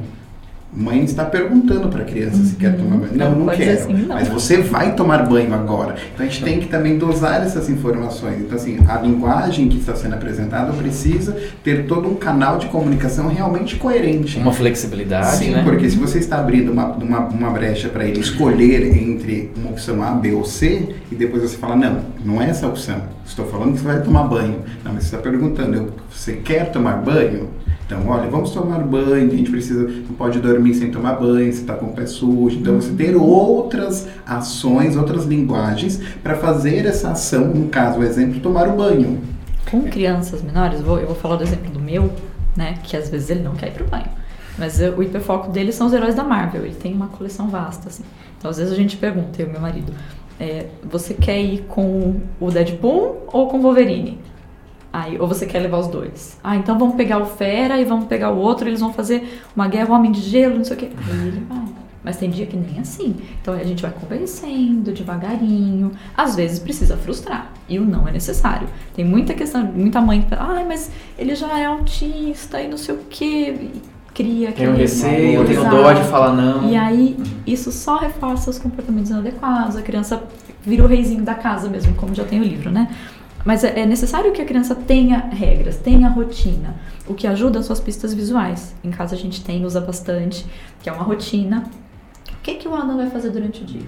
Mãe 0.72 1.04
está 1.04 1.26
perguntando 1.26 1.88
para 1.90 2.04
a 2.04 2.06
criança 2.06 2.38
uhum. 2.38 2.46
se 2.46 2.56
quer 2.56 2.78
tomar 2.78 2.98
banho. 2.98 3.16
Não, 3.16 3.32
não, 3.32 3.46
não 3.46 3.56
quero. 3.56 3.80
Assim, 3.80 3.94
não. 3.94 4.16
Mas 4.16 4.28
você 4.28 4.58
vai 4.62 4.96
tomar 4.96 5.28
banho 5.28 5.54
agora. 5.54 5.96
Então 6.14 6.26
a 6.26 6.30
gente 6.30 6.44
tem 6.44 6.60
que 6.60 6.68
também 6.68 6.98
dosar 6.98 7.42
essas 7.42 7.70
informações. 7.70 8.40
Então, 8.40 8.56
assim, 8.56 8.78
a 8.88 9.00
linguagem 9.00 9.68
que 9.68 9.78
está 9.78 9.96
sendo 9.96 10.14
apresentada 10.14 10.72
precisa 10.74 11.36
ter 11.64 11.86
todo 11.86 12.08
um 12.08 12.16
canal 12.16 12.58
de 12.58 12.68
comunicação 12.68 13.28
realmente 13.28 13.76
coerente. 13.78 14.38
Uma 14.38 14.54
flexibilidade. 14.54 15.38
Sim, 15.38 15.52
né? 15.52 15.64
porque 15.64 15.90
se 15.90 15.98
você 15.98 16.20
está 16.20 16.40
abrindo 16.40 16.72
uma, 16.72 16.88
uma, 16.94 17.20
uma 17.20 17.50
brecha 17.50 17.90
para 17.90 18.06
ele 18.06 18.20
escolher 18.20 18.96
entre 18.96 19.52
uma 19.58 19.72
opção 19.72 20.04
A, 20.04 20.12
B 20.12 20.34
ou 20.34 20.46
C, 20.46 20.96
e 21.12 21.16
depois 21.16 21.42
você 21.42 21.58
fala, 21.58 21.76
não, 21.76 22.00
não 22.24 22.42
é 22.42 22.50
essa 22.50 22.68
opção. 22.68 23.02
Estou 23.26 23.46
falando 23.46 23.74
que 23.74 23.80
você 23.80 23.88
vai 23.88 24.02
tomar 24.02 24.24
banho. 24.24 24.60
Não, 24.84 24.94
mas 24.94 25.04
você 25.04 25.16
está 25.16 25.18
perguntando, 25.18 25.94
você 26.12 26.34
quer 26.34 26.72
tomar 26.72 26.98
banho? 26.98 27.50
Então, 27.90 28.08
olha, 28.08 28.30
vamos 28.30 28.52
tomar 28.52 28.84
banho, 28.84 29.32
a 29.32 29.36
gente 29.36 29.50
precisa, 29.50 29.82
não 29.82 30.14
pode 30.16 30.40
dormir 30.40 30.76
sem 30.76 30.92
tomar 30.92 31.14
banho, 31.14 31.52
se 31.52 31.62
está 31.62 31.74
com 31.74 31.88
o 31.88 31.92
pé 31.92 32.06
sujo. 32.06 32.60
Então, 32.60 32.76
você 32.76 32.94
ter 32.94 33.16
outras 33.16 34.08
ações, 34.28 34.96
outras 34.96 35.26
linguagens 35.26 36.00
para 36.22 36.36
fazer 36.36 36.86
essa 36.86 37.10
ação, 37.10 37.48
no 37.48 37.68
caso, 37.68 38.00
o 38.00 38.04
exemplo, 38.04 38.40
tomar 38.42 38.68
o 38.68 38.74
banho. 38.74 39.20
Com 39.72 39.82
crianças 39.86 40.44
menores, 40.44 40.82
vou, 40.82 41.00
eu 41.00 41.08
vou 41.08 41.16
falar 41.16 41.38
do 41.38 41.44
exemplo 41.44 41.72
do 41.72 41.80
meu, 41.80 42.14
né, 42.56 42.76
que 42.84 42.96
às 42.96 43.10
vezes 43.10 43.32
ele 43.32 43.42
não 43.42 43.56
quer 43.56 43.70
ir 43.70 43.72
para 43.72 43.84
o 43.84 43.88
banho. 43.88 44.10
Mas 44.56 44.80
o 44.80 45.02
hiperfoco 45.02 45.50
dele 45.52 45.72
são 45.72 45.88
os 45.88 45.94
heróis 45.94 46.14
da 46.14 46.24
Marvel, 46.24 46.66
ele 46.66 46.76
tem 46.76 46.94
uma 46.94 47.08
coleção 47.08 47.50
vasta, 47.50 47.90
assim. 47.90 48.04
Então, 48.38 48.52
às 48.52 48.58
vezes 48.58 48.72
a 48.72 48.76
gente 48.76 48.98
pergunta, 48.98 49.42
eu 49.42 49.48
e 49.48 49.50
meu 49.50 49.62
marido, 49.62 49.92
é, 50.40 50.68
você 50.84 51.16
quer 51.16 51.42
ir 51.42 51.66
com 51.68 52.18
o 52.40 52.52
Deadpool 52.52 53.24
ou 53.34 53.48
com 53.48 53.58
o 53.58 53.62
Wolverine? 53.64 54.20
Aí, 54.92 55.20
ou 55.20 55.28
você 55.28 55.46
quer 55.46 55.60
levar 55.60 55.78
os 55.78 55.88
dois? 55.88 56.38
Ah, 56.44 56.56
então 56.56 56.78
vamos 56.78 56.96
pegar 56.96 57.20
o 57.20 57.26
Fera 57.26 57.80
e 57.80 57.86
vamos 57.86 58.06
pegar 58.06 58.32
o 58.32 58.38
outro, 58.38 58.68
eles 58.68 58.80
vão 58.80 58.92
fazer 58.92 59.42
uma 59.56 59.68
guerra 59.68 59.94
Homem 59.94 60.12
de 60.12 60.22
Gelo, 60.22 60.58
não 60.58 60.64
sei 60.64 60.76
o 60.76 60.80
quê. 60.80 60.90
Aí 61.12 61.28
ele 61.28 61.44
vai. 61.48 61.64
Mas 62.04 62.18
tem 62.18 62.30
dia 62.30 62.46
que 62.46 62.56
nem 62.56 62.80
assim. 62.80 63.16
Então 63.42 63.54
a 63.54 63.64
gente 63.64 63.82
vai 63.82 63.92
convencendo 63.92 64.92
devagarinho. 64.92 65.92
Às 66.16 66.36
vezes 66.36 66.58
precisa 66.58 66.96
frustrar. 66.96 67.52
E 67.68 67.78
o 67.78 67.86
não 67.86 68.08
é 68.08 68.12
necessário. 68.12 68.68
Tem 68.96 69.04
muita 69.04 69.34
questão, 69.34 69.64
muita 69.64 70.02
mãe 70.02 70.22
que 70.22 70.30
fala, 70.30 70.60
ah, 70.60 70.66
mas 70.66 70.90
ele 71.18 71.36
já 71.36 71.60
é 71.60 71.66
autista 71.66 72.62
e 72.62 72.68
não 72.68 72.78
sei 72.78 72.96
o 72.96 73.00
quê. 73.10 73.70
cria 74.14 74.50
aquele. 74.50 74.68
Tem 74.68 74.76
um 74.76 74.78
receio, 74.78 75.46
tem 75.46 75.60
um 75.60 75.70
dó 75.70 75.92
de 75.92 76.04
falar 76.06 76.34
não. 76.34 76.70
E 76.70 76.76
aí 76.76 77.18
isso 77.46 77.72
só 77.72 77.98
reforça 77.98 78.50
os 78.50 78.58
comportamentos 78.58 79.12
inadequados. 79.12 79.76
A 79.76 79.82
criança 79.82 80.24
vira 80.64 80.84
o 80.84 80.88
reizinho 80.88 81.24
da 81.24 81.36
casa 81.36 81.70
mesmo, 81.70 81.94
como 81.96 82.16
já 82.16 82.24
tem 82.24 82.40
o 82.40 82.44
livro, 82.44 82.72
né? 82.72 82.90
Mas 83.46 83.64
é, 83.64 83.80
é 83.80 83.86
necessário 83.86 84.32
que 84.32 84.42
a 84.42 84.46
criança 84.46 84.76
tenha 84.76 85.30
regras, 85.32 85.78
tenha 85.78 86.10
rotina, 86.10 86.76
o 87.08 87.14
que 87.14 87.26
ajuda 87.26 87.60
as 87.60 87.66
suas 87.66 87.80
pistas 87.80 88.14
visuais. 88.14 88.76
Em 88.84 88.92
casa 88.92 89.16
a 89.16 89.18
gente 89.18 89.44
tem, 89.44 89.66
usa 89.66 89.80
bastante, 89.80 90.46
que 90.82 90.90
é 90.90 90.92
uma 90.92 91.04
rotina. 91.04 91.64
O 92.32 92.42
que, 92.42 92.56
que 92.56 92.68
o 92.68 92.76
Adam 92.76 92.98
vai 92.98 93.10
fazer 93.10 93.30
durante 93.30 93.64
o 93.64 93.66
dia? 93.66 93.86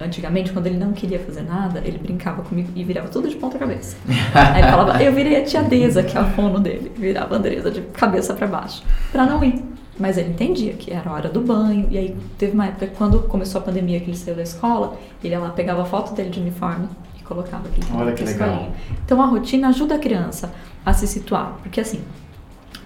Antigamente, 0.00 0.52
quando 0.52 0.66
ele 0.66 0.76
não 0.76 0.92
queria 0.92 1.20
fazer 1.20 1.42
nada, 1.42 1.80
ele 1.84 1.98
brincava 1.98 2.42
comigo 2.42 2.68
e 2.74 2.82
virava 2.82 3.08
tudo 3.08 3.28
de 3.28 3.36
ponta 3.36 3.58
cabeça. 3.58 3.96
Aí 4.34 4.60
ele 4.60 4.70
falava, 4.70 5.02
eu 5.02 5.12
virei 5.12 5.36
a 5.36 5.44
tia 5.44 5.62
Deza, 5.62 6.02
que 6.02 6.16
é 6.16 6.20
a 6.20 6.24
fono 6.24 6.58
dele, 6.58 6.90
virava 6.96 7.36
a 7.36 7.38
Andresa 7.38 7.70
de 7.70 7.80
cabeça 7.80 8.34
para 8.34 8.46
baixo, 8.46 8.82
para 9.12 9.24
não 9.24 9.42
ir. 9.44 9.62
Mas 9.98 10.18
ele 10.18 10.30
entendia 10.30 10.72
que 10.72 10.92
era 10.92 11.08
a 11.08 11.12
hora 11.12 11.28
do 11.28 11.40
banho. 11.40 11.86
E 11.88 11.96
aí 11.96 12.16
teve 12.36 12.52
uma 12.52 12.66
época, 12.66 12.88
quando 12.98 13.20
começou 13.20 13.60
a 13.60 13.64
pandemia, 13.64 14.00
que 14.00 14.10
ele 14.10 14.16
saiu 14.16 14.34
da 14.34 14.42
escola, 14.42 14.96
ele 15.22 15.32
ia 15.32 15.38
lá, 15.38 15.50
pegava 15.50 15.82
a 15.82 15.84
foto 15.84 16.12
dele 16.14 16.30
de 16.30 16.40
uniforme, 16.40 16.88
colocava 17.24 17.68
aqui. 17.68 17.80
Olha 17.94 18.12
que 18.12 18.24
legal. 18.24 18.72
Então 19.04 19.20
a 19.20 19.26
rotina 19.26 19.68
ajuda 19.68 19.96
a 19.96 19.98
criança 19.98 20.52
a 20.84 20.92
se 20.92 21.06
situar, 21.06 21.58
porque 21.62 21.80
assim, 21.80 22.02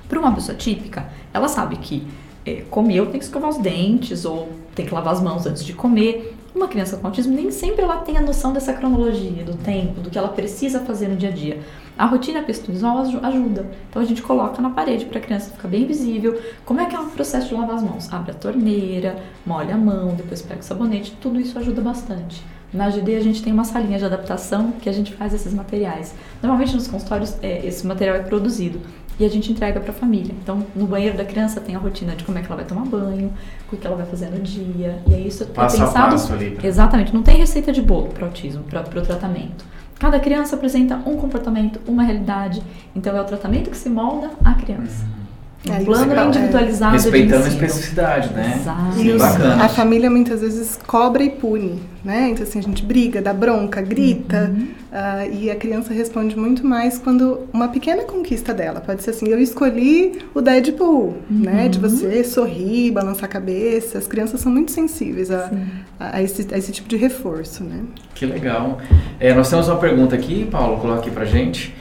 para 0.09 0.19
uma 0.19 0.33
pessoa 0.35 0.57
típica, 0.57 1.09
ela 1.33 1.49
sabe 1.49 1.77
que 1.77 2.07
é, 2.47 2.63
comeu 2.71 3.07
tem 3.07 3.19
que 3.19 3.25
escovar 3.25 3.51
os 3.51 3.59
dentes 3.59 4.25
ou 4.25 4.49
tem 4.75 4.87
que 4.87 4.95
lavar 4.95 5.13
as 5.13 5.21
mãos 5.21 5.45
antes 5.47 5.65
de 5.65 5.73
comer. 5.73 6.35
Uma 6.55 6.67
criança 6.67 6.97
com 6.97 7.07
autismo 7.07 7.35
nem 7.35 7.51
sempre 7.51 7.83
ela 7.83 7.99
tem 7.99 8.17
a 8.17 8.23
noção 8.23 8.53
dessa 8.53 8.73
cronologia, 8.73 9.45
do 9.45 9.55
tempo, 9.55 10.01
do 10.01 10.09
que 10.11 10.17
ela 10.17 10.29
precisa 10.29 10.81
fazer 10.81 11.09
no 11.09 11.17
dia 11.17 11.29
a 11.29 11.33
dia. 11.33 11.61
A 11.97 12.07
rotina 12.07 12.43
visual 12.43 12.99
ajuda. 12.99 13.71
Então 13.91 14.01
a 14.01 14.05
gente 14.05 14.23
coloca 14.23 14.63
na 14.63 14.71
parede 14.71 15.05
para 15.05 15.19
a 15.19 15.21
criança 15.21 15.51
ficar 15.51 15.69
bem 15.69 15.85
visível. 15.85 16.41
Como 16.65 16.81
é 16.81 16.87
que 16.87 16.97
é 16.97 17.01
o 17.01 17.07
processo 17.07 17.49
de 17.49 17.55
lavar 17.55 17.77
as 17.77 17.83
mãos? 17.83 18.13
Abre 18.13 18.31
a 18.31 18.35
torneira, 18.35 19.23
molha 19.45 19.75
a 19.75 19.79
mão, 19.79 20.15
depois 20.15 20.41
pega 20.41 20.61
o 20.61 20.65
sabonete. 20.65 21.17
Tudo 21.21 21.39
isso 21.39 21.59
ajuda 21.59 21.83
bastante. 21.83 22.43
Na 22.73 22.91
GD 22.91 23.17
a 23.17 23.21
gente 23.21 23.43
tem 23.43 23.53
uma 23.53 23.65
salinha 23.65 23.99
de 23.99 24.05
adaptação 24.05 24.73
que 24.73 24.89
a 24.89 24.93
gente 24.93 25.15
faz 25.15 25.33
esses 25.33 25.55
materiais. 25.55 26.15
Normalmente 26.43 26.75
nos 26.75 26.87
consultórios 26.87 27.37
é, 27.43 27.67
esse 27.67 27.87
material 27.87 28.17
é 28.17 28.21
produzido 28.21 28.81
e 29.19 29.25
a 29.25 29.29
gente 29.29 29.51
entrega 29.51 29.81
para 29.81 29.91
a 29.91 29.95
família. 29.95 30.35
Então, 30.43 30.65
no 30.77 30.87
banheiro 30.87 31.17
da 31.17 31.25
criança 31.25 31.61
tem 31.61 31.75
a 31.75 31.79
rotina 31.79 32.15
de 32.15 32.25
como 32.25 32.39
é 32.39 32.41
que 32.41 32.47
ela 32.47 32.57
vai 32.57 32.65
tomar 32.65 32.85
banho, 32.85 33.33
o 33.73 33.77
que 33.77 33.87
ela 33.87 33.97
vai 33.97 34.07
fazer 34.07 34.31
no 34.31 34.41
dia. 34.41 35.03
E 35.09 35.15
aí 35.15 35.27
isso 35.27 35.45
passo 35.47 35.77
é 35.77 35.81
pensado. 35.81 36.07
A 36.07 36.11
passo 36.11 36.33
ali? 36.33 36.59
Exatamente. 36.63 37.13
Não 37.13 37.23
tem 37.23 37.37
receita 37.37 37.73
de 37.73 37.83
bolo 37.83 38.09
para 38.09 38.27
autismo, 38.27 38.63
para 38.65 38.83
o 38.83 39.03
tratamento. 39.03 39.65
Cada 39.99 40.21
criança 40.21 40.55
apresenta 40.55 40.97
um 41.07 41.17
comportamento, 41.17 41.81
uma 41.87 42.05
realidade. 42.05 42.63
Então 42.95 43.17
é 43.17 43.21
o 43.21 43.25
tratamento 43.25 43.71
que 43.71 43.77
se 43.77 43.89
molda 43.89 44.31
à 44.45 44.55
criança. 44.55 45.05
Uhum. 45.05 45.28
Um 45.67 45.75
é, 45.75 45.81
plano 45.81 46.15
é 46.15 46.25
individualizado. 46.27 46.93
Respeitando 46.93 47.45
a 47.45 47.49
especificidade, 47.49 48.33
né? 48.33 48.59
Exato. 48.61 49.01
E 49.01 49.19
Bacana. 49.19 49.65
A 49.65 49.69
família 49.69 50.09
muitas 50.09 50.41
vezes 50.41 50.79
cobra 50.87 51.23
e 51.23 51.31
pune, 51.31 51.83
né? 52.05 52.29
Então 52.31 52.45
assim, 52.45 52.61
a 52.61 52.63
gente 52.63 52.85
briga, 52.85 53.21
dá 53.21 53.35
bronca, 53.35 53.81
grita. 53.81 54.53
Uhum. 54.55 54.69
Uh, 54.91 55.35
e 55.35 55.51
a 55.51 55.57
criança 55.57 55.93
responde 55.93 56.37
muito 56.37 56.65
mais 56.65 56.99
quando 56.99 57.41
uma 57.53 57.69
pequena 57.69 58.05
conquista 58.05 58.55
dela. 58.55 58.81
Pode 58.81 59.03
ser 59.03 59.11
assim, 59.11 59.27
eu 59.29 59.41
escolhi 59.41 60.21
o 60.33 60.41
Deadpool, 60.41 61.17
uhum. 61.29 61.41
né? 61.41 61.69
De 61.69 61.81
você 61.81 62.23
sorrir, 62.23 62.93
balançar 62.93 63.25
a 63.25 63.29
cabeça. 63.29 63.99
As 63.99 64.07
crianças 64.07 64.41
são 64.41 64.53
muito 64.53 64.71
sensíveis 64.71 65.29
a, 65.31 65.51
a, 65.99 66.17
a, 66.17 66.23
esse, 66.23 66.47
a 66.55 66.57
esse, 66.57 66.71
tipo 66.71 66.89
de 66.89 66.97
reforço, 66.97 67.65
né? 67.65 67.81
Que 68.15 68.25
legal. 68.27 68.79
É, 69.19 69.35
nós 69.35 69.51
temos 69.51 69.67
uma 69.67 69.79
pergunta 69.79 70.15
aqui, 70.15 70.47
Paulo, 70.49 70.79
coloca 70.79 71.01
aqui 71.01 71.11
pra 71.11 71.25
gente. 71.25 71.75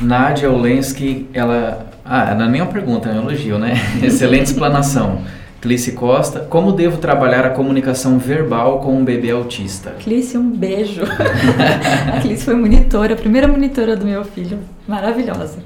Nádia 0.00 0.50
Olensky, 0.50 1.28
ela. 1.32 1.90
Ah, 2.04 2.34
não 2.34 2.46
é 2.46 2.48
nem 2.48 2.60
uma 2.60 2.72
pergunta, 2.72 3.08
é 3.08 3.12
um 3.12 3.22
elogio, 3.22 3.58
né? 3.58 3.74
Excelente 4.02 4.46
explanação. 4.46 5.22
Clice 5.60 5.92
Costa, 5.92 6.40
como 6.40 6.72
devo 6.72 6.96
trabalhar 6.96 7.44
a 7.44 7.50
comunicação 7.50 8.18
verbal 8.18 8.80
com 8.80 8.96
um 8.96 9.04
bebê 9.04 9.30
autista? 9.30 9.90
Clice, 9.98 10.38
um 10.38 10.50
beijo. 10.50 11.02
a 11.04 12.20
Clice 12.20 12.46
foi 12.46 12.54
monitora, 12.54 13.12
a 13.12 13.16
primeira 13.16 13.46
monitora 13.46 13.94
do 13.94 14.06
meu 14.06 14.24
filho, 14.24 14.58
maravilhosa. 14.88 15.58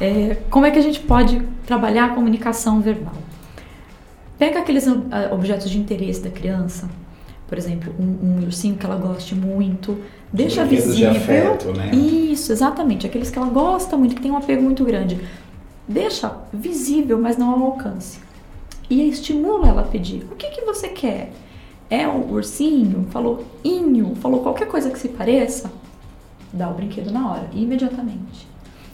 É, 0.00 0.36
como 0.48 0.66
é 0.66 0.70
que 0.70 0.78
a 0.78 0.82
gente 0.82 1.00
pode 1.00 1.42
trabalhar 1.66 2.06
a 2.06 2.08
comunicação 2.10 2.80
verbal? 2.80 3.14
Pega 4.38 4.60
aqueles 4.60 4.86
ah, 4.86 5.28
objetos 5.32 5.68
de 5.68 5.78
interesse 5.78 6.22
da 6.22 6.30
criança, 6.30 6.88
por 7.52 7.58
exemplo, 7.58 7.94
um, 8.00 8.04
um 8.26 8.44
ursinho 8.44 8.76
que 8.76 8.86
ela 8.86 8.96
goste 8.96 9.34
muito, 9.34 9.98
deixa 10.32 10.64
visível. 10.64 11.10
De 11.10 11.18
afeto, 11.18 11.70
né? 11.74 11.90
Isso, 11.94 12.50
exatamente. 12.50 13.06
Aqueles 13.06 13.30
que 13.30 13.38
ela 13.38 13.50
gosta 13.50 13.94
muito, 13.94 14.14
que 14.14 14.22
tem 14.22 14.30
um 14.30 14.38
apego 14.38 14.62
muito 14.62 14.82
grande. 14.86 15.20
Deixa 15.86 16.34
visível, 16.50 17.20
mas 17.20 17.36
não 17.36 17.50
ao 17.50 17.62
alcance. 17.62 18.20
E 18.88 19.06
estimula 19.06 19.68
ela 19.68 19.82
a 19.82 19.84
pedir. 19.84 20.26
O 20.32 20.34
que, 20.34 20.48
que 20.48 20.62
você 20.62 20.88
quer? 20.88 21.30
É 21.90 22.08
um 22.08 22.32
ursinho? 22.32 23.06
Falou 23.10 23.44
inho? 23.62 24.14
Falou 24.14 24.40
qualquer 24.40 24.66
coisa 24.66 24.88
que 24.88 24.98
se 24.98 25.10
pareça? 25.10 25.70
Dá 26.50 26.70
o 26.70 26.72
brinquedo 26.72 27.10
na 27.10 27.32
hora, 27.32 27.50
imediatamente. 27.52 28.48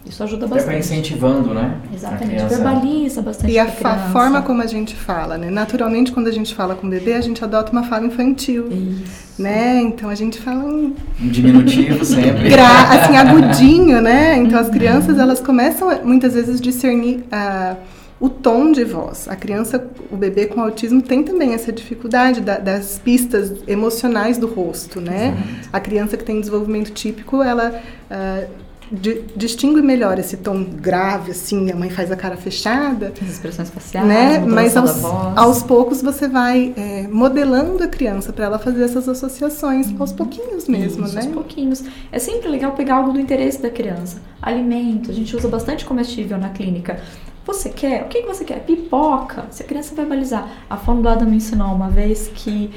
Isso 0.09 0.23
ajuda 0.23 0.47
bastante. 0.47 0.63
Até 0.63 0.71
vai 0.71 0.79
incentivando, 0.79 1.53
né? 1.53 1.81
Exatamente. 1.95 2.45
Verbaliza 2.45 3.23
bastante. 3.23 3.53
E 3.53 3.59
a, 3.59 3.65
a 3.65 3.99
forma 4.11 4.43
como 4.43 4.63
a 4.63 4.67
gente 4.67 4.95
fala, 4.95 5.37
né? 5.37 5.51
Naturalmente, 5.51 6.13
quando 6.13 6.29
a 6.29 6.33
gente 6.33 6.55
fala 6.55 6.75
com 6.75 6.87
o 6.87 6.91
bebê, 6.91 7.13
a 7.13 7.21
gente 7.21 7.43
adota 7.45 7.71
uma 7.73 7.85
fala 7.85 8.07
infantil. 8.07 8.69
Isso. 8.71 9.43
Né? 9.43 9.81
Então 9.83 10.11
a 10.11 10.15
gente 10.15 10.41
fala 10.41 10.65
um. 10.65 10.95
Um 11.21 11.29
diminutivo 11.29 12.03
sempre. 12.07 12.49
Gra... 12.49 12.91
Assim, 12.91 13.17
agudinho, 13.17 14.01
né? 14.01 14.37
Então 14.39 14.59
as 14.59 14.69
crianças, 14.69 15.19
elas 15.19 15.41
começam 15.41 15.89
muitas 16.05 16.35
vezes 16.35 16.59
a 16.59 16.63
discernir. 16.63 17.25
Uh, 17.33 17.77
o 18.21 18.29
tom 18.29 18.73
de 18.73 18.85
voz. 18.85 19.29
A 19.29 19.37
criança, 19.37 19.87
o 20.11 20.17
bebê 20.17 20.47
com 20.47 20.61
autismo 20.61 21.01
tem 21.01 21.23
também 21.23 21.55
essa 21.55 21.73
dificuldade 21.73 22.41
da, 22.41 22.59
das 22.59 22.99
pistas 22.99 23.63
emocionais 23.67 24.39
do 24.39 24.49
rosto, 24.49 25.01
né? 25.01 25.37
A 25.73 25.79
criança 25.79 26.17
que 26.17 26.25
tem 26.25 26.41
desenvolvimento 26.41 26.91
típico, 26.91 27.43
ela 27.43 27.81
uh, 28.11 28.49
di, 28.91 29.23
distingue 29.37 29.83
melhor 29.83 30.19
esse 30.19 30.37
tom 30.37 30.65
grave, 30.65 31.33
assim, 31.33 31.71
a 31.71 31.77
mãe 31.77 31.91
faz 31.91 32.11
a 32.11 32.17
cara 32.17 32.37
fechada. 32.37 33.13
As 33.21 33.29
expressões 33.29 33.71
faciais, 33.71 34.07
né? 34.07 34.39
Mas 34.39 34.77
aos, 34.77 35.05
aos 35.05 35.63
poucos 35.63 36.03
você 36.03 36.29
vai 36.29 36.73
é, 36.77 37.07
modelando 37.09 37.83
a 37.83 37.89
criança 37.89 38.33
para 38.33 38.47
ela 38.47 38.59
fazer 38.59 38.85
essas 38.85 39.09
associações, 39.09 39.95
aos 39.99 40.13
pouquinhos 40.13 40.67
mesmo, 40.67 41.05
Isso, 41.05 41.15
né? 41.15 41.23
aos 41.23 41.33
pouquinhos. 41.33 41.85
É 42.11 42.19
sempre 42.19 42.49
legal 42.49 42.73
pegar 42.73 42.97
algo 42.97 43.13
do 43.13 43.21
interesse 43.21 43.61
da 43.61 43.71
criança. 43.71 44.21
Alimento, 44.41 45.11
a 45.11 45.15
gente 45.15 45.35
usa 45.37 45.49
bastante 45.49 45.85
comestível 45.85 46.39
na 46.39 46.49
clínica. 46.51 47.01
Você 47.47 47.71
quer? 47.71 48.03
O 48.03 48.09
que 48.09 48.23
você 48.23 48.45
quer? 48.45 48.61
Pipoca. 48.61 49.47
Se 49.51 49.63
a 49.63 49.67
criança 49.67 49.95
vai 49.95 50.05
balizar. 50.05 50.49
A 50.69 50.77
fono 50.77 51.01
do 51.01 51.09
Adam 51.09 51.29
me 51.29 51.37
ensinou 51.37 51.75
uma 51.75 51.89
vez 51.89 52.31
que 52.35 52.71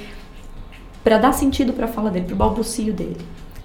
para 1.03 1.17
dar 1.17 1.33
sentido 1.33 1.73
para 1.73 1.85
a 1.85 1.89
fala 1.89 2.09
dele, 2.09 2.25
para 2.25 2.35
o 2.35 2.37
balbucio 2.37 2.93
dele. 2.93 3.17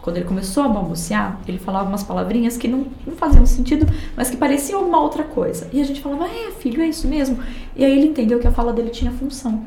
Quando 0.06 0.18
ele 0.18 0.26
começou 0.26 0.62
a 0.62 0.68
balbuciar, 0.68 1.40
ele 1.48 1.58
falava 1.58 1.88
umas 1.88 2.04
palavrinhas 2.04 2.56
que 2.56 2.68
não, 2.68 2.86
não 3.04 3.16
faziam 3.16 3.44
sentido, 3.44 3.92
mas 4.16 4.30
que 4.30 4.36
pareciam 4.36 4.86
uma 4.86 5.00
outra 5.00 5.24
coisa. 5.24 5.68
E 5.72 5.80
a 5.80 5.84
gente 5.84 6.00
falava, 6.00 6.28
é 6.28 6.52
filho, 6.52 6.80
é 6.80 6.86
isso 6.86 7.08
mesmo. 7.08 7.40
E 7.74 7.84
aí 7.84 7.90
ele 7.90 8.06
entendeu 8.06 8.38
que 8.38 8.46
a 8.46 8.52
fala 8.52 8.72
dele 8.72 8.90
tinha 8.90 9.10
função. 9.10 9.64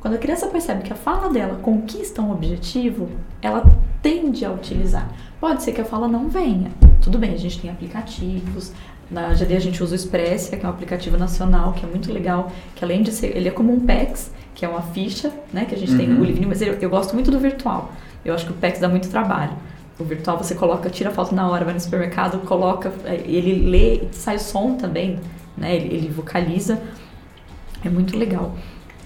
Quando 0.00 0.14
a 0.14 0.16
criança 0.16 0.46
percebe 0.46 0.82
que 0.82 0.94
a 0.94 0.96
fala 0.96 1.28
dela 1.28 1.58
conquista 1.60 2.22
um 2.22 2.32
objetivo, 2.32 3.10
ela 3.42 3.70
tende 4.00 4.46
a 4.46 4.50
utilizar. 4.50 5.10
Pode 5.38 5.62
ser 5.62 5.72
que 5.72 5.80
a 5.82 5.84
fala 5.84 6.08
não 6.08 6.26
venha. 6.26 6.70
Tudo 7.02 7.18
bem, 7.18 7.34
a 7.34 7.38
gente 7.38 7.60
tem 7.60 7.70
aplicativos. 7.70 8.72
Na 9.10 9.34
GD 9.34 9.56
a 9.56 9.60
gente 9.60 9.82
usa 9.82 9.92
o 9.92 9.96
Expressia, 9.96 10.56
que 10.56 10.64
é 10.64 10.66
um 10.66 10.72
aplicativo 10.72 11.18
nacional, 11.18 11.74
que 11.74 11.84
é 11.84 11.86
muito 11.86 12.10
legal, 12.10 12.50
que 12.74 12.82
além 12.82 13.02
de 13.02 13.12
ser, 13.12 13.36
ele 13.36 13.46
é 13.46 13.52
como 13.52 13.74
um 13.74 13.80
PEX, 13.80 14.32
que 14.54 14.64
é 14.64 14.68
uma 14.70 14.80
ficha, 14.80 15.30
né, 15.52 15.66
que 15.66 15.74
a 15.74 15.78
gente 15.78 15.94
tem 15.94 16.08
no 16.08 16.24
livrinho, 16.24 16.48
mas 16.48 16.62
eu, 16.62 16.72
eu 16.80 16.88
gosto 16.88 17.12
muito 17.12 17.30
do 17.30 17.38
virtual. 17.38 17.92
Eu 18.24 18.34
acho 18.34 18.46
que 18.46 18.52
o 18.52 18.54
PEX 18.54 18.80
dá 18.80 18.88
muito 18.88 19.08
trabalho. 19.10 19.52
O 19.98 20.04
virtual 20.04 20.36
você 20.36 20.54
coloca, 20.54 20.90
tira 20.90 21.10
a 21.10 21.12
foto 21.12 21.34
na 21.34 21.48
hora, 21.48 21.64
vai 21.64 21.74
no 21.74 21.80
supermercado, 21.80 22.38
coloca, 22.46 22.92
é, 23.04 23.14
ele 23.24 23.70
lê, 23.70 24.08
sai 24.12 24.38
som 24.38 24.76
também, 24.76 25.18
né? 25.56 25.74
Ele, 25.74 25.94
ele 25.94 26.08
vocaliza. 26.08 26.82
É 27.84 27.88
muito 27.88 28.16
legal. 28.16 28.54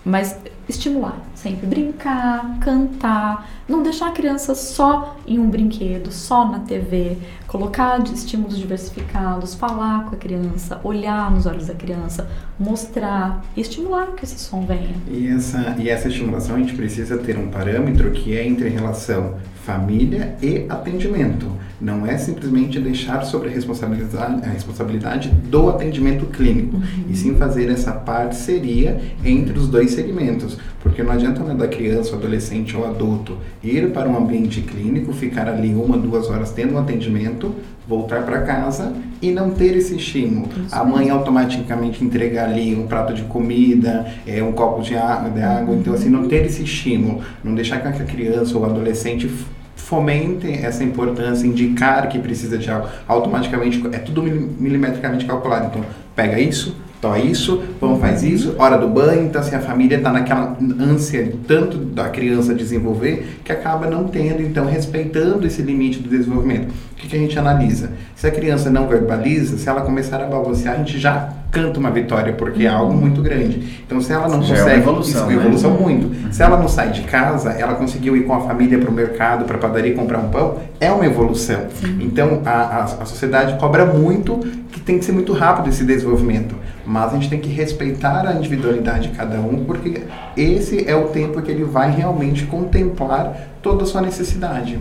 Mas 0.05 0.36
estimular, 0.70 1.20
sempre 1.34 1.66
brincar, 1.66 2.58
cantar, 2.60 3.48
não 3.68 3.82
deixar 3.82 4.08
a 4.08 4.12
criança 4.12 4.54
só 4.54 5.16
em 5.26 5.38
um 5.38 5.48
brinquedo, 5.50 6.10
só 6.10 6.48
na 6.48 6.60
TV, 6.60 7.18
colocar 7.46 8.02
estímulos 8.04 8.56
diversificados, 8.56 9.54
falar 9.54 10.06
com 10.06 10.14
a 10.14 10.18
criança, 10.18 10.80
olhar 10.82 11.30
nos 11.30 11.46
olhos 11.46 11.66
da 11.66 11.74
criança, 11.74 12.28
mostrar 12.58 13.44
e 13.56 13.60
estimular 13.60 14.08
que 14.12 14.24
esse 14.24 14.38
som 14.38 14.64
venha. 14.64 14.94
E 15.08 15.28
essa, 15.28 15.76
e 15.78 15.88
essa 15.88 16.08
estimulação 16.08 16.56
a 16.56 16.58
gente 16.58 16.74
precisa 16.74 17.18
ter 17.18 17.36
um 17.36 17.48
parâmetro 17.48 18.10
que 18.12 18.36
é 18.36 18.46
entre 18.46 18.68
relação 18.68 19.34
família 19.64 20.36
e 20.42 20.66
atendimento. 20.68 21.46
Não 21.80 22.06
é 22.06 22.18
simplesmente 22.18 22.78
deixar 22.78 23.24
sobre 23.24 23.48
a 23.48 23.52
responsabilidade, 23.52 24.44
a 24.44 24.50
responsabilidade 24.50 25.30
do 25.30 25.70
atendimento 25.70 26.26
clínico, 26.26 26.82
e 27.08 27.16
sim 27.16 27.36
fazer 27.36 27.70
essa 27.70 27.92
parceria 27.92 29.00
entre 29.24 29.58
os 29.58 29.68
dois 29.68 29.92
segmentos. 29.92 30.58
Porque 30.82 31.02
não 31.02 31.12
adianta 31.12 31.42
nada 31.44 31.64
a 31.64 31.68
criança, 31.68 32.12
o 32.12 32.18
adolescente 32.18 32.76
ou 32.76 32.86
adulto 32.86 33.36
ir 33.62 33.90
para 33.92 34.08
um 34.08 34.16
ambiente 34.16 34.61
clínico, 34.62 35.12
ficar 35.12 35.46
ali 35.48 35.74
uma, 35.74 35.96
duas 35.98 36.28
horas 36.30 36.50
tendo 36.52 36.74
um 36.74 36.78
atendimento, 36.78 37.54
voltar 37.86 38.22
para 38.22 38.40
casa 38.42 38.92
e 39.20 39.30
não 39.30 39.50
ter 39.50 39.76
esse 39.76 39.96
estímulo. 39.96 40.48
a 40.72 40.84
mãe 40.84 41.11
automaticamente 41.11 42.02
entregar 42.04 42.48
ali 42.48 42.74
um 42.74 42.86
prato 42.86 43.12
de 43.12 43.22
comida, 43.22 44.06
é, 44.26 44.42
um 44.42 44.52
copo 44.52 44.80
de 44.82 44.96
água, 44.96 45.30
de 45.30 45.42
água. 45.42 45.74
Então, 45.74 45.92
assim, 45.92 46.08
não 46.08 46.26
ter 46.28 46.46
esse 46.46 46.62
estímulo. 46.62 47.20
Não 47.44 47.54
deixar 47.54 47.80
que 47.80 47.88
a 47.88 47.92
criança 48.06 48.56
ou 48.56 48.64
adolescente 48.64 49.26
f- 49.26 49.44
fomente 49.76 50.48
essa 50.50 50.84
importância, 50.84 51.46
indicar 51.46 52.08
que 52.08 52.18
precisa 52.18 52.56
de 52.56 52.70
algo. 52.70 52.86
Automaticamente, 53.08 53.82
é 53.92 53.98
tudo 53.98 54.22
mili- 54.22 54.48
milimetricamente 54.58 55.24
calculado. 55.26 55.66
Então, 55.66 55.84
pega 56.14 56.38
isso, 56.38 56.76
Tó 57.01 57.16
isso, 57.16 57.62
vamos 57.80 57.98
faz 57.98 58.22
isso, 58.22 58.55
hora 58.59 58.76
do 58.76 58.86
banho, 58.86 59.24
então 59.24 59.40
assim, 59.40 59.57
a 59.57 59.61
família 59.61 59.96
está 59.96 60.12
naquela 60.12 60.55
ânsia 60.78 61.32
tanto 61.48 61.78
da 61.78 62.11
criança 62.11 62.55
desenvolver 62.55 63.40
que 63.42 63.51
acaba 63.51 63.86
não 63.86 64.05
tendo, 64.05 64.42
então 64.42 64.66
respeitando 64.66 65.46
esse 65.46 65.62
limite 65.62 65.98
do 65.98 66.11
desenvolvimento. 66.11 66.68
O 66.92 66.96
que, 66.96 67.09
que 67.09 67.16
a 67.16 67.18
gente 67.18 67.38
analisa? 67.38 67.92
Se 68.14 68.26
a 68.26 68.30
criança 68.30 68.68
não 68.68 68.86
verbaliza, 68.86 69.57
se 69.57 69.66
ela 69.66 69.80
começar 69.80 70.20
a 70.20 70.26
balbuciar, 70.26 70.74
a 70.74 70.78
gente 70.78 70.98
já 70.98 71.30
canta 71.51 71.80
uma 71.80 71.90
vitória, 71.90 72.34
porque 72.34 72.64
é 72.64 72.68
algo 72.68 72.92
muito 72.92 73.22
grande. 73.22 73.82
Então 73.86 73.98
se 73.98 74.12
ela 74.12 74.28
não 74.28 74.42
Já 74.42 74.55
é 74.55 74.59
consegue, 74.59 74.80
evolução, 74.80 75.22
isso, 75.22 75.38
né? 75.38 75.44
evolução 75.44 75.70
muito. 75.70 76.34
Se 76.34 76.42
ela 76.42 76.59
não 76.59 76.68
sai 76.68 76.90
de 76.90 77.01
casa, 77.03 77.53
ela 77.53 77.74
conseguiu 77.74 78.14
ir 78.14 78.24
com 78.24 78.34
a 78.34 78.40
família 78.40 78.78
para 78.78 78.90
o 78.90 78.92
mercado, 78.92 79.46
para 79.46 79.57
a 79.57 79.59
padaria 79.59 79.94
comprar 79.94 80.18
um 80.18 80.28
pão, 80.28 80.59
é 80.78 80.92
uma 80.92 81.07
evolução. 81.07 81.62
Então 81.98 82.42
a, 82.44 82.51
a, 82.51 82.82
a 82.84 83.05
sociedade 83.07 83.59
cobra 83.59 83.86
muito 83.86 84.38
que 84.81 84.87
tem 84.87 84.99
que 84.99 85.05
ser 85.05 85.12
muito 85.12 85.33
rápido 85.33 85.68
esse 85.68 85.85
desenvolvimento. 85.85 86.57
Mas 86.87 87.12
a 87.12 87.16
gente 87.16 87.28
tem 87.28 87.39
que 87.39 87.51
respeitar 87.51 88.26
a 88.26 88.35
individualidade 88.35 89.09
de 89.09 89.16
cada 89.16 89.39
um, 89.41 89.64
porque 89.64 90.03
esse 90.37 90.89
é 90.89 90.97
o 90.97 91.09
tempo 91.09 91.41
que 91.43 91.51
ele 91.51 91.64
vai 91.64 91.91
realmente 91.91 92.47
contemplar 92.47 93.51
toda 93.62 93.85
a 93.85 93.87
sua 93.87 94.01
necessidade. 94.01 94.81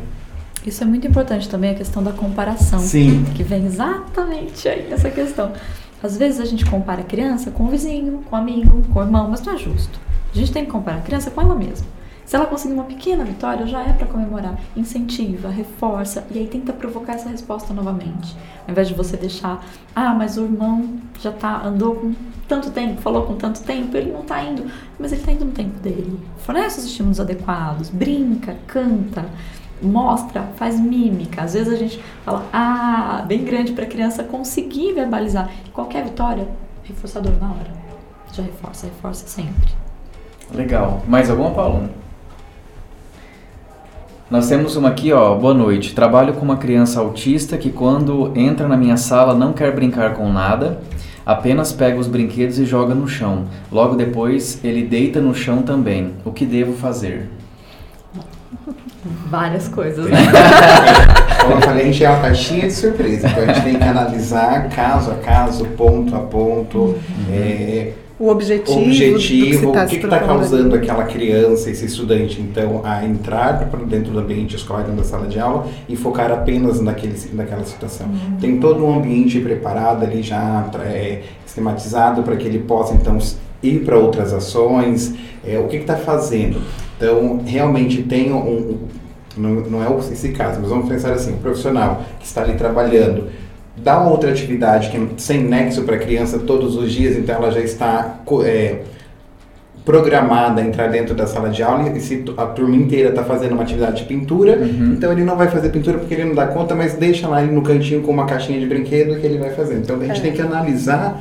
Isso 0.66 0.84
é 0.84 0.86
muito 0.86 1.06
importante 1.06 1.48
também, 1.48 1.72
a 1.72 1.76
questão 1.76 2.02
da 2.02 2.12
comparação. 2.12 2.80
Sim. 2.80 3.26
Que 3.36 3.44
vem 3.44 3.66
exatamente 3.66 4.68
aí 4.68 4.88
nessa 4.90 5.10
questão. 5.10 5.52
Às 6.02 6.18
vezes 6.18 6.40
a 6.40 6.46
gente 6.46 6.66
compara 6.66 7.02
a 7.02 7.04
criança 7.04 7.52
com 7.52 7.66
o 7.66 7.68
vizinho, 7.68 8.24
com 8.30 8.36
o 8.36 8.40
amigo, 8.40 8.84
com 8.94 9.00
o 9.00 9.04
irmão, 9.04 9.28
mas 9.30 9.42
não 9.42 9.54
é 9.54 9.58
justo. 9.58 10.00
A 10.34 10.38
gente 10.38 10.52
tem 10.52 10.66
que 10.66 10.72
comparar 10.72 10.98
a 10.98 11.02
criança 11.02 11.30
com 11.30 11.42
ela 11.42 11.56
mesma. 11.56 11.86
Se 12.30 12.36
ela 12.36 12.46
conseguir 12.46 12.76
uma 12.76 12.84
pequena 12.84 13.26
vitória, 13.26 13.66
já 13.66 13.82
é 13.82 13.92
para 13.92 14.06
comemorar. 14.06 14.56
Incentiva, 14.78 15.50
reforça 15.50 16.28
e 16.30 16.38
aí 16.38 16.46
tenta 16.46 16.72
provocar 16.72 17.14
essa 17.14 17.28
resposta 17.28 17.74
novamente. 17.74 18.38
Ao 18.68 18.72
invés 18.72 18.88
de 18.88 18.94
você 18.94 19.18
deixar, 19.18 19.66
ah, 19.96 20.14
mas 20.14 20.38
o 20.38 20.44
irmão 20.44 21.00
já 21.20 21.32
tá 21.32 21.64
andou 21.66 21.96
com 21.96 22.14
tanto 22.48 22.70
tempo, 22.70 23.02
falou 23.02 23.24
com 23.24 23.34
tanto 23.34 23.64
tempo, 23.64 23.98
ele 23.98 24.12
não 24.12 24.22
tá 24.22 24.44
indo, 24.44 24.64
mas 25.00 25.12
ele 25.12 25.24
tá 25.24 25.32
indo 25.32 25.44
no 25.44 25.52
tempo 25.54 25.80
dele. 25.80 26.20
Fornece 26.38 26.78
os 26.78 26.86
estímulos 26.86 27.20
adequados, 27.20 27.90
brinca, 27.90 28.56
canta, 28.68 29.26
mostra, 29.82 30.44
faz 30.56 30.80
mímica. 30.80 31.42
Às 31.42 31.56
vezes 31.56 31.74
a 31.74 31.78
gente 31.78 32.00
fala, 32.24 32.46
ah, 32.54 33.26
bem 33.28 33.44
grande 33.44 33.72
para 33.72 33.86
a 33.86 33.88
criança 33.88 34.24
conseguir 34.24 34.94
verbalizar. 34.94 35.50
Qualquer 35.74 36.04
vitória, 36.04 36.48
reforçador 36.84 37.34
na 37.42 37.50
hora. 37.50 37.74
Já 38.32 38.44
reforça, 38.44 38.86
reforça 38.86 39.28
sempre. 39.28 39.72
Legal. 40.54 41.02
Mais 41.08 41.28
alguma, 41.28 41.50
Paulo? 41.50 41.90
Nós 44.30 44.48
temos 44.48 44.76
uma 44.76 44.90
aqui, 44.90 45.12
ó. 45.12 45.34
Boa 45.34 45.56
noite. 45.56 45.96
Trabalho 45.96 46.36
com 46.36 46.46
uma 46.46 46.58
criança 46.58 47.00
autista 47.00 47.58
que 47.58 47.72
quando 47.72 48.32
entra 48.36 48.68
na 48.68 48.78
minha 48.78 48.96
sala 48.96 49.34
não 49.34 49.54
quer 49.54 49.74
brincar 49.74 50.14
com 50.14 50.32
nada, 50.32 50.80
apenas 51.26 51.74
pega 51.74 51.98
os 51.98 52.06
brinquedos 52.06 52.60
e 52.60 52.66
joga 52.66 52.94
no 52.94 53.08
chão. 53.08 53.46
Logo 53.72 53.96
depois, 53.96 54.64
ele 54.64 54.84
deita 54.84 55.20
no 55.20 55.34
chão 55.34 55.64
também. 55.64 56.14
O 56.24 56.32
que 56.32 56.46
devo 56.46 56.74
fazer? 56.74 57.28
Várias 59.28 59.68
coisas, 59.68 60.06
né? 60.06 60.18
Como 61.42 61.54
eu 61.54 61.62
falei, 61.62 61.82
a 61.82 61.86
gente 61.86 62.06
é 62.06 62.10
uma 62.12 62.20
caixinha 62.20 62.68
de 62.68 62.74
surpresa, 62.74 63.28
então 63.28 63.44
a 63.44 63.48
gente 63.48 63.64
tem 63.64 63.80
que 63.80 63.84
analisar 63.84 64.70
caso 64.70 65.10
a 65.10 65.16
caso, 65.16 65.66
ponto 65.66 66.16
a 66.16 66.20
ponto, 66.20 66.96
é, 67.32 67.94
O 68.20 68.28
objetivo, 68.30 68.80
objetivo, 68.82 69.62
do 69.62 69.70
o 69.70 69.86
que 69.88 69.96
está 69.96 70.08
propondo 70.10 70.14
ali. 70.14 70.28
causando 70.28 70.76
aquela 70.76 71.04
criança, 71.06 71.70
esse 71.70 71.86
estudante, 71.86 72.42
então, 72.42 72.82
a 72.84 73.06
entrar 73.06 73.70
para 73.70 73.80
dentro 73.86 74.12
do 74.12 74.20
ambiente 74.20 74.56
escolar, 74.58 74.82
dentro 74.82 74.98
da 74.98 75.04
sala 75.06 75.26
de 75.26 75.40
aula 75.40 75.68
e 75.88 75.96
focar 75.96 76.30
apenas 76.32 76.82
naquele, 76.82 77.16
naquela 77.34 77.64
situação. 77.64 78.08
Tem 78.42 78.60
todo 78.60 78.84
um 78.86 78.94
ambiente 79.00 79.40
preparado 79.40 80.04
ali 80.04 80.22
já, 80.22 80.70
é, 80.84 81.22
esquematizado 81.48 82.22
para 82.24 82.36
que 82.36 82.46
ele 82.46 82.60
possa, 82.60 82.94
então, 82.94 83.18
ir 83.64 83.86
para 83.86 83.98
outras 83.98 84.34
ações, 84.34 85.16
é, 85.48 85.58
o 85.58 85.68
que 85.68 85.78
está 85.78 85.96
fazendo. 85.96 86.62
Então, 86.98 87.42
realmente 87.46 88.04
tem 88.04 88.34
um, 88.34 88.38
um- 88.38 88.78
não, 89.38 89.52
não 89.62 89.82
é 89.84 89.98
esse 90.12 90.30
caso, 90.34 90.60
mas 90.60 90.70
vamos 90.70 90.90
pensar 90.90 91.14
assim, 91.14 91.34
um 91.34 91.38
profissional 91.38 92.02
que 92.20 92.26
está 92.26 92.42
ali 92.42 92.56
trabalhando, 92.58 93.28
dá 93.84 94.00
uma 94.00 94.12
outra 94.12 94.30
atividade 94.32 94.90
que 94.90 94.98
é 94.98 95.02
sem 95.18 95.44
nexo 95.44 95.84
para 95.84 95.96
a 95.96 96.00
criança 96.00 96.40
todos 96.40 96.76
os 96.76 96.92
dias, 96.92 97.16
então 97.18 97.36
ela 97.36 97.52
já 97.52 97.60
está 97.62 98.20
co- 98.26 98.44
é, 98.44 98.82
programada 99.86 100.62
a 100.62 100.66
entrar 100.66 100.88
dentro 100.88 101.16
da 101.16 101.26
sala 101.26 101.50
de 101.50 101.64
aula 101.64 101.90
e 101.90 102.00
se 102.00 102.24
a 102.38 102.46
turma 102.46 102.76
inteira 102.76 103.10
está 103.10 103.24
fazendo 103.24 103.54
uma 103.54 103.64
atividade 103.64 104.02
de 104.02 104.04
pintura, 104.08 104.58
Uhum. 104.58 104.94
então 104.94 105.12
ele 105.12 105.24
não 105.24 105.36
vai 105.36 105.48
fazer 105.48 105.70
pintura 105.70 105.98
porque 105.98 106.14
ele 106.14 106.26
não 106.26 106.36
dá 106.36 106.46
conta, 106.48 106.76
mas 106.76 106.94
deixa 106.94 107.28
lá 107.28 107.42
ele 107.42 107.52
no 107.54 107.64
cantinho 107.64 108.02
com 108.02 108.12
uma 108.12 108.26
caixinha 108.26 108.60
de 108.60 108.68
brinquedo 108.68 109.20
que 109.20 109.26
ele 109.26 109.40
vai 109.40 109.50
fazer. 109.52 109.76
Então 109.76 109.96
a 110.00 110.06
gente 110.06 110.20
É. 110.20 110.22
tem 110.22 110.32
que 110.34 110.42
analisar 110.42 111.20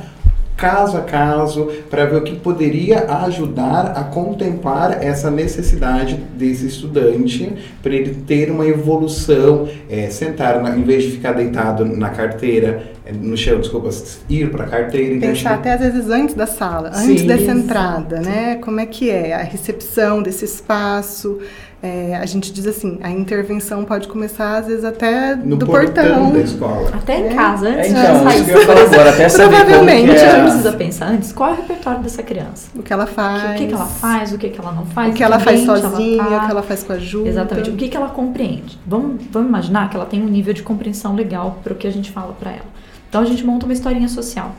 caso 0.59 0.97
a 0.97 1.01
caso, 1.01 1.71
para 1.89 2.05
ver 2.05 2.17
o 2.17 2.21
que 2.21 2.35
poderia 2.35 3.05
ajudar 3.23 3.93
a 3.95 4.03
contemplar 4.03 5.01
essa 5.01 5.31
necessidade 5.31 6.15
desse 6.37 6.67
estudante, 6.67 7.51
para 7.81 7.93
ele 7.93 8.13
ter 8.27 8.51
uma 8.51 8.67
evolução, 8.67 9.69
é, 9.89 10.09
sentar, 10.09 10.61
na, 10.61 10.77
em 10.77 10.83
vez 10.83 11.03
de 11.03 11.11
ficar 11.11 11.31
deitado 11.31 11.85
na 11.85 12.09
carteira, 12.09 12.83
é, 13.05 13.13
no 13.13 13.37
chão, 13.37 13.59
desculpa, 13.59 13.89
ir 14.29 14.51
para 14.51 14.65
a 14.65 14.67
carteira. 14.67 15.19
Pensar 15.19 15.55
até 15.55 15.73
às 15.73 15.79
vezes 15.79 16.09
antes 16.09 16.35
da 16.35 16.45
sala, 16.45 16.93
Sim. 16.93 17.11
antes 17.11 17.23
dessa 17.23 17.51
entrada, 17.51 18.19
né? 18.19 18.55
Como 18.61 18.79
é 18.79 18.85
que 18.85 19.09
é 19.09 19.33
a 19.33 19.43
recepção 19.43 20.21
desse 20.21 20.43
espaço? 20.43 21.39
É, 21.81 22.17
a 22.21 22.25
gente 22.25 22.51
diz 22.51 22.67
assim, 22.67 22.99
a 23.01 23.09
intervenção 23.09 23.85
pode 23.85 24.09
começar 24.09 24.57
às 24.57 24.67
vezes 24.67 24.83
até 24.83 25.33
no 25.33 25.55
do 25.55 25.65
portão, 25.65 26.03
portão. 26.03 26.31
da 26.33 26.39
escola. 26.41 26.89
Até 26.93 27.19
em 27.21 27.27
É. 27.27 27.33
casa, 27.33 27.69
É, 27.69 27.71
antes 27.79 27.91
então, 27.91 28.17
de 28.17 28.23
sair. 28.33 28.43
que 28.45 28.51
eu 28.51 28.61
falar 28.65 28.81
agora, 28.81 29.09
até 29.11 29.29
saber 29.29 29.55
Provavelmente, 29.55 30.09
A 30.11 30.13
é 30.13 30.17
gente 30.19 30.35
a- 30.35 30.43
precisa 30.43 30.71
pensar 30.73 31.05
antes 31.07 31.31
qual 31.31 31.49
é 31.51 31.53
o 31.53 31.55
repertório 31.55 32.01
dessa 32.01 32.21
criança. 32.21 32.69
O 32.75 32.83
que 32.83 32.91
ela 32.91 33.05
O 33.05 33.07
faz. 33.07 33.57
que, 33.57 33.67
que 33.67 33.73
ela 33.73 33.85
faz, 33.85 34.33
o 34.33 34.37
que, 34.37 34.49
que 34.49 34.59
ela 34.59 34.71
não 34.73 34.85
faz, 34.87 35.11
O 35.11 35.13
que 35.15 35.23
ela 35.23 35.39
faz 35.39 35.61
sozinha, 35.61 36.17
tá. 36.23 36.37
o 36.43 36.45
que 36.47 36.51
ela 36.51 36.63
faz 36.63 36.83
com 36.83 36.91
a 36.91 36.95
ajuda. 36.97 37.29
Exatamente. 37.29 37.69
O 37.69 37.73
que, 37.77 37.87
que 37.87 37.95
ela 37.95 38.09
compreende? 38.09 38.77
Vamos, 38.85 39.21
vamos 39.31 39.47
imaginar 39.47 39.89
que 39.89 39.95
ela 39.95 40.05
tem 40.05 40.21
um 40.21 40.27
nível 40.27 40.53
de 40.53 40.61
compreensão 40.63 41.15
legal 41.15 41.59
para 41.63 41.71
o 41.71 41.75
que 41.77 41.87
a 41.87 41.91
gente 41.91 42.11
fala 42.11 42.33
para 42.37 42.51
ela. 42.51 42.65
Então 43.07 43.21
a 43.21 43.25
gente 43.25 43.45
monta 43.45 43.65
uma 43.65 43.73
historinha 43.73 44.09
social. 44.09 44.51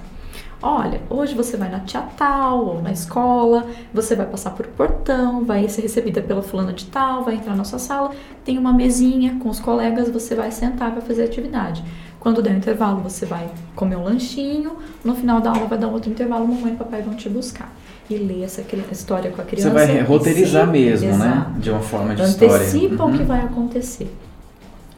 Olha, 0.63 1.01
hoje 1.09 1.35
você 1.35 1.57
vai 1.57 1.71
na 1.71 1.81
tia 1.81 2.03
tal 2.19 2.67
ou 2.67 2.83
na 2.83 2.93
escola, 2.93 3.67
você 3.95 4.15
vai 4.15 4.27
passar 4.27 4.51
por 4.51 4.67
portão, 4.67 5.43
vai 5.43 5.67
ser 5.71 5.81
recebida 5.81 6.21
pela 6.21 6.43
fulana 6.43 6.73
de 6.73 6.85
tal, 6.87 7.25
vai 7.25 7.37
entrar 7.37 7.57
na 7.57 7.65
sua 7.65 7.79
sala, 7.79 8.11
tem 8.45 8.59
uma 8.59 8.71
mesinha 8.73 9.39
com 9.43 9.49
os 9.49 9.59
colegas, 9.59 10.11
você 10.11 10.35
vai 10.35 10.51
sentar 10.51 10.93
para 10.93 11.01
fazer 11.01 11.25
atividade. 11.25 11.83
Quando 12.19 12.43
der 12.43 12.53
o 12.53 12.57
intervalo, 12.59 13.01
você 13.01 13.25
vai 13.25 13.49
comer 13.75 13.97
um 13.97 14.05
lanchinho, 14.05 14.77
no 15.03 15.15
final 15.15 15.41
da 15.41 15.49
aula 15.51 15.65
vai 15.67 15.79
dar 15.79 15.89
outro 15.89 16.11
intervalo, 16.11 16.47
mamãe 16.47 16.75
e 16.75 16.77
papai 16.77 17.01
vão 17.01 17.15
te 17.15 17.31
buscar. 17.31 17.73
E 18.11 18.17
ler 18.19 18.43
essa 18.43 18.63
história 18.93 19.31
com 19.31 19.41
a 19.41 19.45
criança. 19.45 19.71
Você 19.71 19.75
vai 19.87 20.03
roteirizar 20.03 20.67
Sim, 20.67 20.73
mesmo, 20.73 21.17
né? 21.17 21.47
De 21.59 21.71
uma 21.71 21.81
forma 21.81 22.15
de 22.15 22.23
história. 22.23 22.57
Antecipa 22.57 23.05
o 23.05 23.07
Uhum. 23.07 23.17
que 23.17 23.23
vai 23.23 23.41
acontecer. 23.41 24.15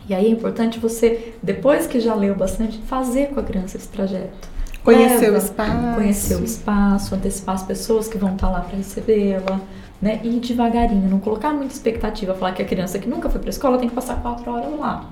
E 0.08 0.14
aí 0.14 0.26
é 0.26 0.30
importante 0.30 0.80
você, 0.80 1.34
depois 1.40 1.86
que 1.86 2.00
já 2.00 2.14
leu 2.14 2.34
bastante, 2.34 2.78
fazer 2.86 3.28
com 3.28 3.38
a 3.38 3.42
criança 3.42 3.76
esse 3.76 3.86
trajeto. 3.86 4.48
Conhecer 4.84 5.30
o 5.30 5.32
Leva, 5.32 5.38
espaço. 5.38 5.94
Conhecer 5.94 6.34
o 6.36 6.44
espaço, 6.44 7.14
antecipar 7.14 7.54
as 7.54 7.62
pessoas 7.62 8.08
que 8.08 8.18
vão 8.18 8.34
estar 8.34 8.48
lá 8.48 8.60
para 8.60 8.76
recebê-la, 8.76 9.60
né? 10.00 10.20
E 10.24 10.36
ir 10.36 10.40
devagarinho, 10.40 11.08
não 11.08 11.20
colocar 11.20 11.52
muita 11.52 11.72
expectativa, 11.72 12.34
falar 12.34 12.52
que 12.52 12.62
a 12.62 12.64
criança 12.64 12.98
que 12.98 13.08
nunca 13.08 13.30
foi 13.30 13.40
para 13.40 13.50
escola 13.50 13.78
tem 13.78 13.88
que 13.88 13.94
passar 13.94 14.20
quatro 14.20 14.50
horas 14.50 14.78
lá. 14.78 15.08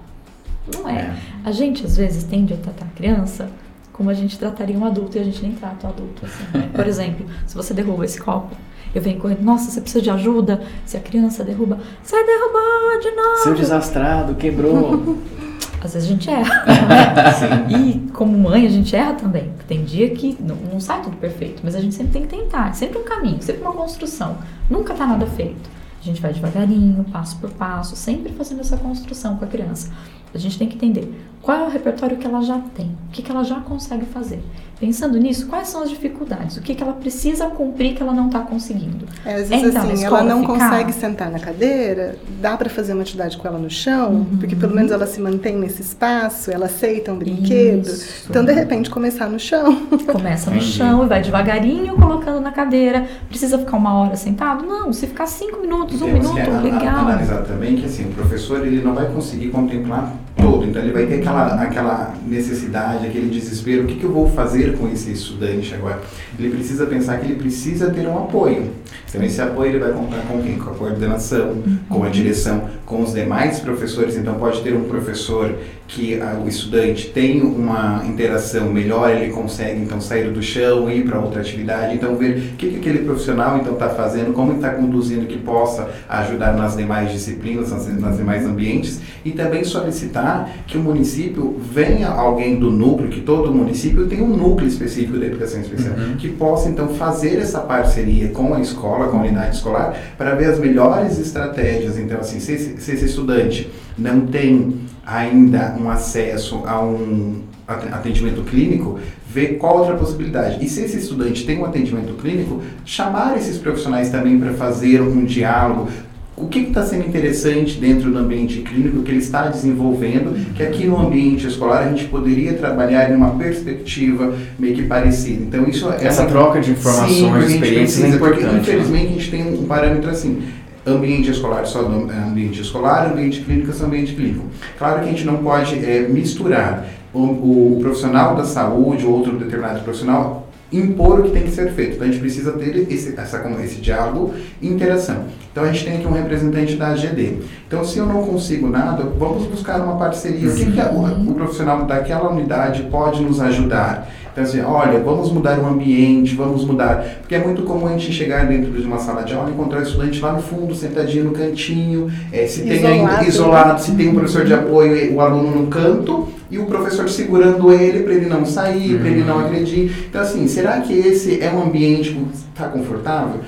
Não 0.74 0.88
é. 0.88 0.94
É. 1.02 1.16
A 1.44 1.52
gente, 1.52 1.86
às 1.86 1.96
vezes, 1.96 2.24
tende 2.24 2.52
a 2.52 2.56
tratar 2.56 2.86
a 2.86 2.96
criança 2.96 3.48
como 3.92 4.10
a 4.10 4.14
gente 4.14 4.38
trataria 4.38 4.78
um 4.78 4.84
adulto 4.84 5.18
e 5.18 5.20
a 5.20 5.24
gente 5.24 5.42
nem 5.42 5.52
trata 5.52 5.86
o 5.86 5.90
adulto 5.90 6.24
assim. 6.24 6.58
né? 6.58 6.70
Por 6.74 6.86
exemplo, 6.86 7.26
se 7.46 7.54
você 7.54 7.74
derruba 7.74 8.04
esse 8.04 8.18
copo, 8.20 8.56
eu 8.94 9.00
venho 9.00 9.18
correndo, 9.18 9.42
nossa, 9.42 9.70
você 9.70 9.80
precisa 9.80 10.02
de 10.02 10.10
ajuda. 10.10 10.62
Se 10.84 10.96
a 10.96 11.00
criança 11.00 11.44
derruba, 11.44 11.78
você 12.02 12.16
derrubou 12.24 13.00
de 13.00 13.10
novo. 13.10 13.42
Seu 13.42 13.54
desastrado, 13.54 14.34
quebrou. 14.34 15.18
Às 15.82 15.94
vezes 15.94 16.08
a 16.08 16.12
gente 16.12 16.28
erra. 16.28 16.64
né? 16.66 17.66
E 17.70 18.10
como 18.12 18.36
mãe, 18.36 18.66
a 18.66 18.70
gente 18.70 18.94
erra 18.94 19.14
também. 19.14 19.50
Tem 19.66 19.82
dia 19.82 20.10
que 20.10 20.36
não, 20.38 20.56
não 20.56 20.78
sai 20.78 21.00
tudo 21.02 21.16
perfeito, 21.16 21.62
mas 21.64 21.74
a 21.74 21.80
gente 21.80 21.94
sempre 21.94 22.12
tem 22.12 22.22
que 22.22 22.28
tentar. 22.28 22.68
É 22.68 22.72
sempre 22.74 22.98
um 22.98 23.04
caminho, 23.04 23.40
sempre 23.40 23.62
uma 23.62 23.72
construção. 23.72 24.36
Nunca 24.68 24.92
tá 24.92 25.06
nada 25.06 25.26
feito. 25.26 25.70
A 26.00 26.04
gente 26.04 26.20
vai 26.20 26.32
devagarinho, 26.32 27.04
passo 27.04 27.36
por 27.38 27.50
passo, 27.50 27.94
sempre 27.94 28.32
fazendo 28.32 28.60
essa 28.60 28.76
construção 28.76 29.36
com 29.36 29.44
a 29.44 29.48
criança. 29.48 29.90
A 30.34 30.38
gente 30.38 30.58
tem 30.58 30.68
que 30.68 30.76
entender 30.76 31.12
qual 31.42 31.58
é 31.58 31.66
o 31.66 31.70
repertório 31.70 32.16
que 32.16 32.26
ela 32.26 32.40
já 32.40 32.58
tem, 32.58 32.96
o 33.08 33.10
que, 33.10 33.22
que 33.22 33.30
ela 33.30 33.42
já 33.42 33.60
consegue 33.60 34.06
fazer. 34.06 34.40
Pensando 34.80 35.18
nisso, 35.18 35.46
quais 35.46 35.68
são 35.68 35.82
as 35.82 35.90
dificuldades, 35.90 36.56
o 36.56 36.62
que, 36.62 36.74
que 36.74 36.82
ela 36.82 36.94
precisa 36.94 37.46
cumprir 37.48 37.94
que 37.94 38.02
ela 38.02 38.14
não 38.14 38.26
está 38.28 38.38
conseguindo. 38.40 39.04
É, 39.26 39.34
às 39.34 39.48
vezes 39.50 39.76
assim, 39.76 40.04
ela 40.04 40.22
não 40.22 40.40
ficar. 40.40 40.52
consegue 40.70 40.92
sentar 40.94 41.30
na 41.30 41.38
cadeira, 41.38 42.16
dá 42.40 42.56
para 42.56 42.70
fazer 42.70 42.94
uma 42.94 43.02
atividade 43.02 43.36
com 43.36 43.46
ela 43.46 43.58
no 43.58 43.68
chão, 43.68 44.10
Uhum. 44.12 44.38
porque 44.38 44.56
pelo 44.56 44.74
menos 44.74 44.90
ela 44.90 45.06
se 45.06 45.20
mantém 45.20 45.56
nesse 45.58 45.82
espaço, 45.82 46.50
ela 46.50 46.64
aceita 46.66 47.12
um 47.12 47.18
brinquedo. 47.18 47.86
Isso. 47.88 48.24
Então, 48.30 48.42
de 48.42 48.52
repente, 48.52 48.88
começar 48.88 49.28
no 49.28 49.38
chão. 49.38 49.86
Começa 50.10 50.50
no 50.50 50.60
chão 50.62 51.04
e 51.04 51.08
vai 51.08 51.20
devagarinho 51.20 51.94
colocando 51.96 52.40
na 52.40 52.50
cadeira. 52.50 53.06
Precisa 53.28 53.58
ficar 53.58 53.76
uma 53.76 53.92
hora 54.00 54.16
sentado? 54.16 54.64
Não, 54.64 54.92
se 54.94 55.06
ficar 55.06 55.26
cinco 55.26 55.60
minutos, 55.60 56.00
um 56.00 56.06
Temos 56.06 56.32
minuto, 56.32 56.62
legal. 56.62 57.00
analisar 57.00 57.42
também 57.42 57.76
que 57.76 57.84
assim, 57.84 58.04
o 58.08 58.12
professor 58.12 58.66
ele 58.66 58.82
não 58.82 58.94
vai 58.94 59.06
conseguir 59.12 59.50
contemplar 59.50 60.12
todo, 60.40 60.66
então 60.66 60.82
ele 60.82 60.92
vai 60.92 61.06
ter 61.06 61.16
aquela, 61.16 61.62
aquela 61.62 62.14
necessidade, 62.26 63.06
aquele 63.06 63.28
desespero, 63.28 63.84
o 63.84 63.86
que, 63.86 63.96
que 63.96 64.04
eu 64.04 64.12
vou 64.12 64.28
fazer 64.28 64.76
com 64.76 64.88
esse 64.88 65.12
estudante 65.12 65.74
agora? 65.74 66.00
Ele 66.38 66.50
precisa 66.50 66.86
pensar 66.86 67.18
que 67.18 67.26
ele 67.26 67.36
precisa 67.36 67.90
ter 67.90 68.06
um 68.06 68.18
apoio. 68.18 68.70
Então 69.08 69.22
esse 69.22 69.40
apoio 69.40 69.70
ele 69.70 69.78
vai 69.78 69.92
contar 69.92 70.20
com 70.28 70.40
quem? 70.42 70.56
Com 70.56 70.70
a 70.70 70.74
coordenação, 70.74 71.62
com 71.88 72.04
a 72.04 72.08
direção, 72.08 72.68
com 72.86 73.02
os 73.02 73.12
demais 73.12 73.60
professores. 73.60 74.16
Então 74.16 74.34
pode 74.34 74.62
ter 74.62 74.74
um 74.74 74.84
professor 74.84 75.54
que 75.92 76.20
o 76.44 76.48
estudante 76.48 77.08
tem 77.08 77.42
uma 77.42 78.02
interação 78.06 78.72
melhor, 78.72 79.10
ele 79.10 79.32
consegue 79.32 79.80
então 79.80 80.00
sair 80.00 80.30
do 80.30 80.40
chão, 80.40 80.88
ir 80.88 81.04
para 81.04 81.18
outra 81.18 81.40
atividade, 81.40 81.94
então 81.96 82.14
ver 82.14 82.52
o 82.52 82.56
que, 82.56 82.68
que 82.70 82.76
aquele 82.76 83.00
profissional 83.00 83.58
então 83.58 83.72
está 83.72 83.88
fazendo, 83.88 84.32
como 84.32 84.52
está 84.52 84.70
conduzindo 84.70 85.26
que 85.26 85.36
possa 85.36 85.88
ajudar 86.08 86.52
nas 86.52 86.76
demais 86.76 87.10
disciplinas, 87.10 87.72
nas, 87.72 87.88
nas 87.98 88.16
demais 88.16 88.46
ambientes 88.46 89.00
e 89.24 89.32
também 89.32 89.64
solicitar 89.64 90.48
que 90.64 90.78
o 90.78 90.80
município 90.80 91.56
venha 91.60 92.08
alguém 92.08 92.56
do 92.58 92.70
núcleo, 92.70 93.08
que 93.08 93.20
todo 93.20 93.52
município 93.52 94.06
tem 94.06 94.22
um 94.22 94.28
núcleo 94.36 94.68
específico 94.68 95.18
da 95.18 95.26
educação 95.26 95.60
especial, 95.60 95.80
Uhum. 95.96 96.16
que 96.16 96.28
possa 96.28 96.68
então 96.68 96.88
fazer 96.90 97.36
essa 97.38 97.58
parceria 97.60 98.28
com 98.28 98.54
a 98.54 98.60
escola, 98.60 99.08
com 99.08 99.16
a 99.16 99.20
unidade 99.22 99.56
escolar, 99.56 99.96
para 100.16 100.36
ver 100.36 100.46
as 100.46 100.58
melhores 100.60 101.18
estratégias. 101.18 101.98
Então, 101.98 102.20
assim, 102.20 102.38
se 102.38 102.56
se 102.78 102.92
esse 102.92 103.04
estudante 103.06 103.68
não 103.98 104.20
tem 104.26 104.74
ainda 105.06 105.76
um 105.80 105.90
acesso 105.90 106.62
a 106.66 106.80
um 106.82 107.40
at- 107.66 107.92
atendimento 107.92 108.42
clínico, 108.42 108.98
ver 109.28 109.56
qual 109.58 109.78
outra 109.78 109.94
possibilidade. 109.96 110.64
E 110.64 110.68
se 110.68 110.82
esse 110.82 110.98
estudante 110.98 111.44
tem 111.44 111.58
um 111.58 111.64
atendimento 111.64 112.14
clínico, 112.14 112.60
chamar 112.84 113.36
esses 113.36 113.58
profissionais 113.58 114.10
também 114.10 114.38
para 114.38 114.52
fazer 114.52 115.00
um 115.00 115.24
diálogo. 115.24 115.88
O 116.36 116.46
que 116.46 116.60
está 116.60 116.82
sendo 116.82 117.06
interessante 117.06 117.78
dentro 117.78 118.10
do 118.10 118.16
ambiente 118.18 118.60
clínico 118.62 119.02
que 119.02 119.10
ele 119.10 119.18
está 119.18 119.48
desenvolvendo, 119.48 120.34
que 120.54 120.62
aqui 120.62 120.86
no 120.86 120.98
ambiente 120.98 121.46
escolar 121.46 121.80
a 121.86 121.88
gente 121.90 122.06
poderia 122.06 122.54
trabalhar 122.54 123.10
em 123.10 123.14
uma 123.14 123.32
perspectiva 123.32 124.34
meio 124.58 124.74
que 124.74 124.84
parecida. 124.84 125.42
Então 125.44 125.68
isso 125.68 125.90
é 125.92 126.06
Essa 126.06 126.24
troca 126.24 126.58
de 126.60 126.70
informações, 126.70 127.46
Sim, 127.46 127.54
experiências 127.54 127.98
é 127.98 128.02
precisa, 128.02 128.18
porque, 128.18 128.40
importante. 128.40 128.54
né? 128.54 128.60
Infelizmente 128.60 129.06
a 129.06 129.12
gente 129.12 129.30
tem 129.30 129.52
um 129.52 129.66
parâmetro 129.66 130.08
assim. 130.10 130.40
Ambiente 130.86 131.30
escolar 131.30 131.66
só 131.66 131.80
ambiente 131.80 132.60
escolar, 132.62 133.12
ambiente 133.12 133.42
clínico 133.42 133.72
só 133.72 133.84
ambiente 133.84 134.14
clínico. 134.14 134.46
Claro 134.78 135.00
que 135.00 135.08
a 135.08 135.08
gente 135.12 135.24
não 135.26 135.36
pode 135.36 135.74
é, 135.84 136.08
misturar 136.08 136.86
o, 137.12 137.18
o 137.20 137.78
profissional 137.82 138.34
da 138.34 138.44
saúde 138.44 139.04
ou 139.04 139.12
outro 139.12 139.36
determinado 139.36 139.80
profissional 139.80 140.46
impor 140.72 141.18
o 141.18 141.22
que 141.24 141.30
tem 141.32 141.42
que 141.42 141.50
ser 141.50 141.72
feito. 141.72 141.94
Então 141.96 142.06
a 142.06 142.10
gente 142.10 142.20
precisa 142.20 142.52
ter 142.52 142.86
esse, 142.90 143.12
essa, 143.18 143.44
esse 143.62 143.80
diálogo 143.80 144.32
e 144.62 144.68
interação. 144.68 145.24
Então 145.50 145.64
a 145.64 145.66
gente 145.72 145.84
tem 145.84 145.96
aqui 145.96 146.06
um 146.06 146.12
representante 146.12 146.76
da 146.76 146.88
AGD. 146.90 147.40
Então 147.66 147.84
se 147.84 147.98
eu 147.98 148.06
não 148.06 148.22
consigo 148.22 148.68
nada, 148.68 149.02
vamos 149.18 149.46
buscar 149.48 149.80
uma 149.80 149.96
parceria. 149.96 150.48
O 150.48 150.54
que, 150.54 150.70
que 150.72 150.80
a- 150.80 150.92
o, 150.92 151.30
o 151.30 151.34
profissional 151.34 151.84
daquela 151.84 152.30
unidade 152.30 152.84
pode 152.84 153.20
nos 153.22 153.40
ajudar? 153.40 154.08
Então 154.32 154.44
assim, 154.44 154.60
olha, 154.60 154.98
vamos 155.00 155.32
mudar 155.32 155.58
o 155.58 155.66
ambiente, 155.66 156.34
vamos 156.34 156.64
mudar. 156.64 157.04
Porque 157.20 157.34
é 157.34 157.44
muito 157.44 157.62
comum 157.62 157.86
a 157.86 157.90
gente 157.90 158.12
chegar 158.12 158.46
dentro 158.46 158.70
de 158.70 158.86
uma 158.86 158.98
sala 158.98 159.22
de 159.22 159.34
aula 159.34 159.50
e 159.50 159.52
encontrar 159.52 159.80
o 159.80 159.82
estudante 159.82 160.20
lá 160.20 160.32
no 160.32 160.42
fundo, 160.42 160.74
sentadinho 160.74 161.24
no 161.24 161.32
cantinho, 161.32 162.10
é, 162.32 162.46
se 162.46 162.62
tem 162.62 162.84
ainda 162.86 163.02
Isolado. 163.04 163.28
isolado, 163.28 163.80
se 163.80 163.92
tem 163.94 164.08
um 164.08 164.14
professor 164.14 164.44
de 164.44 164.54
apoio, 164.54 164.96
e 164.96 165.14
o 165.14 165.20
aluno 165.20 165.62
no 165.62 165.66
canto 165.66 166.28
e 166.50 166.58
o 166.58 166.66
professor 166.66 167.08
segurando 167.08 167.72
ele 167.72 168.02
para 168.02 168.12
ele 168.12 168.26
não 168.26 168.44
sair, 168.44 168.98
para 168.98 169.08
ele 169.08 169.22
não 169.22 169.38
agredir. 169.38 170.06
Então 170.08 170.20
assim, 170.20 170.46
será 170.48 170.80
que 170.80 170.92
esse 170.92 171.40
é 171.40 171.50
um 171.50 171.62
ambiente 171.62 172.12
que 172.12 172.26
está 172.52 172.68
confortável? 172.68 173.40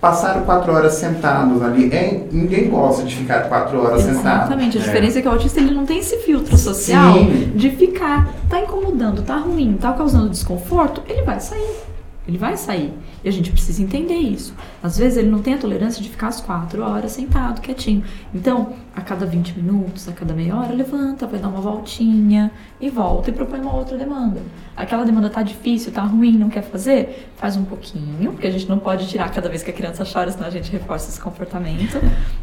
Passaram 0.00 0.42
quatro 0.44 0.72
horas 0.72 0.94
sentados 0.94 1.60
ali, 1.62 1.92
é, 1.92 2.22
ninguém 2.32 2.70
gosta 2.70 3.02
de 3.02 3.14
ficar 3.16 3.40
quatro 3.50 3.82
horas 3.84 4.00
sentado. 4.02 4.46
Exatamente. 4.46 4.78
A 4.78 4.80
É. 4.80 4.84
diferença 4.84 5.18
é 5.18 5.22
que 5.22 5.28
o 5.28 5.30
autista 5.30 5.60
ele 5.60 5.74
não 5.74 5.84
tem 5.84 5.98
esse 5.98 6.16
filtro 6.18 6.56
social 6.56 7.12
Sim. 7.14 7.52
de 7.54 7.70
ficar, 7.70 8.32
tá 8.48 8.60
incomodando, 8.60 9.20
tá 9.22 9.36
ruim, 9.36 9.76
tá 9.78 9.92
causando 9.92 10.30
desconforto, 10.30 11.02
ele 11.06 11.20
vai 11.22 11.38
sair. 11.38 11.76
Ele 12.28 12.38
vai 12.38 12.56
sair. 12.56 12.92
E 13.24 13.28
a 13.28 13.32
gente 13.32 13.50
precisa 13.50 13.82
entender 13.82 14.14
isso. 14.14 14.54
Às 14.82 14.98
vezes 14.98 15.18
ele 15.18 15.28
não 15.28 15.40
tem 15.40 15.54
a 15.54 15.58
tolerância 15.58 16.02
de 16.02 16.08
ficar 16.08 16.28
as 16.28 16.40
quatro 16.40 16.82
horas 16.82 17.12
sentado, 17.12 17.60
quietinho. 17.60 18.04
Então, 18.34 18.74
a 18.94 19.00
cada 19.00 19.26
20 19.26 19.56
minutos, 19.56 20.08
a 20.08 20.12
cada 20.12 20.34
meia 20.34 20.54
hora, 20.54 20.72
levanta, 20.72 21.26
vai 21.26 21.40
dar 21.40 21.48
uma 21.48 21.60
voltinha 21.60 22.50
e 22.80 22.90
volta 22.90 23.30
e 23.30 23.32
propõe 23.32 23.60
uma 23.60 23.74
outra 23.74 23.96
demanda. 23.96 24.40
Aquela 24.76 25.04
demanda 25.04 25.30
tá 25.30 25.42
difícil, 25.42 25.92
tá 25.92 26.02
ruim, 26.02 26.36
não 26.36 26.48
quer 26.48 26.62
fazer? 26.62 27.30
Faz 27.36 27.56
um 27.56 27.64
pouquinho, 27.64 28.32
porque 28.32 28.46
a 28.46 28.50
gente 28.50 28.68
não 28.68 28.78
pode 28.78 29.08
tirar 29.08 29.30
cada 29.30 29.48
vez 29.48 29.62
que 29.62 29.70
a 29.70 29.74
criança 29.74 30.04
chora, 30.04 30.30
senão 30.30 30.46
a 30.46 30.50
gente 30.50 30.70
reforça 30.70 31.08
esse 31.10 31.20
comportamento, 31.20 31.98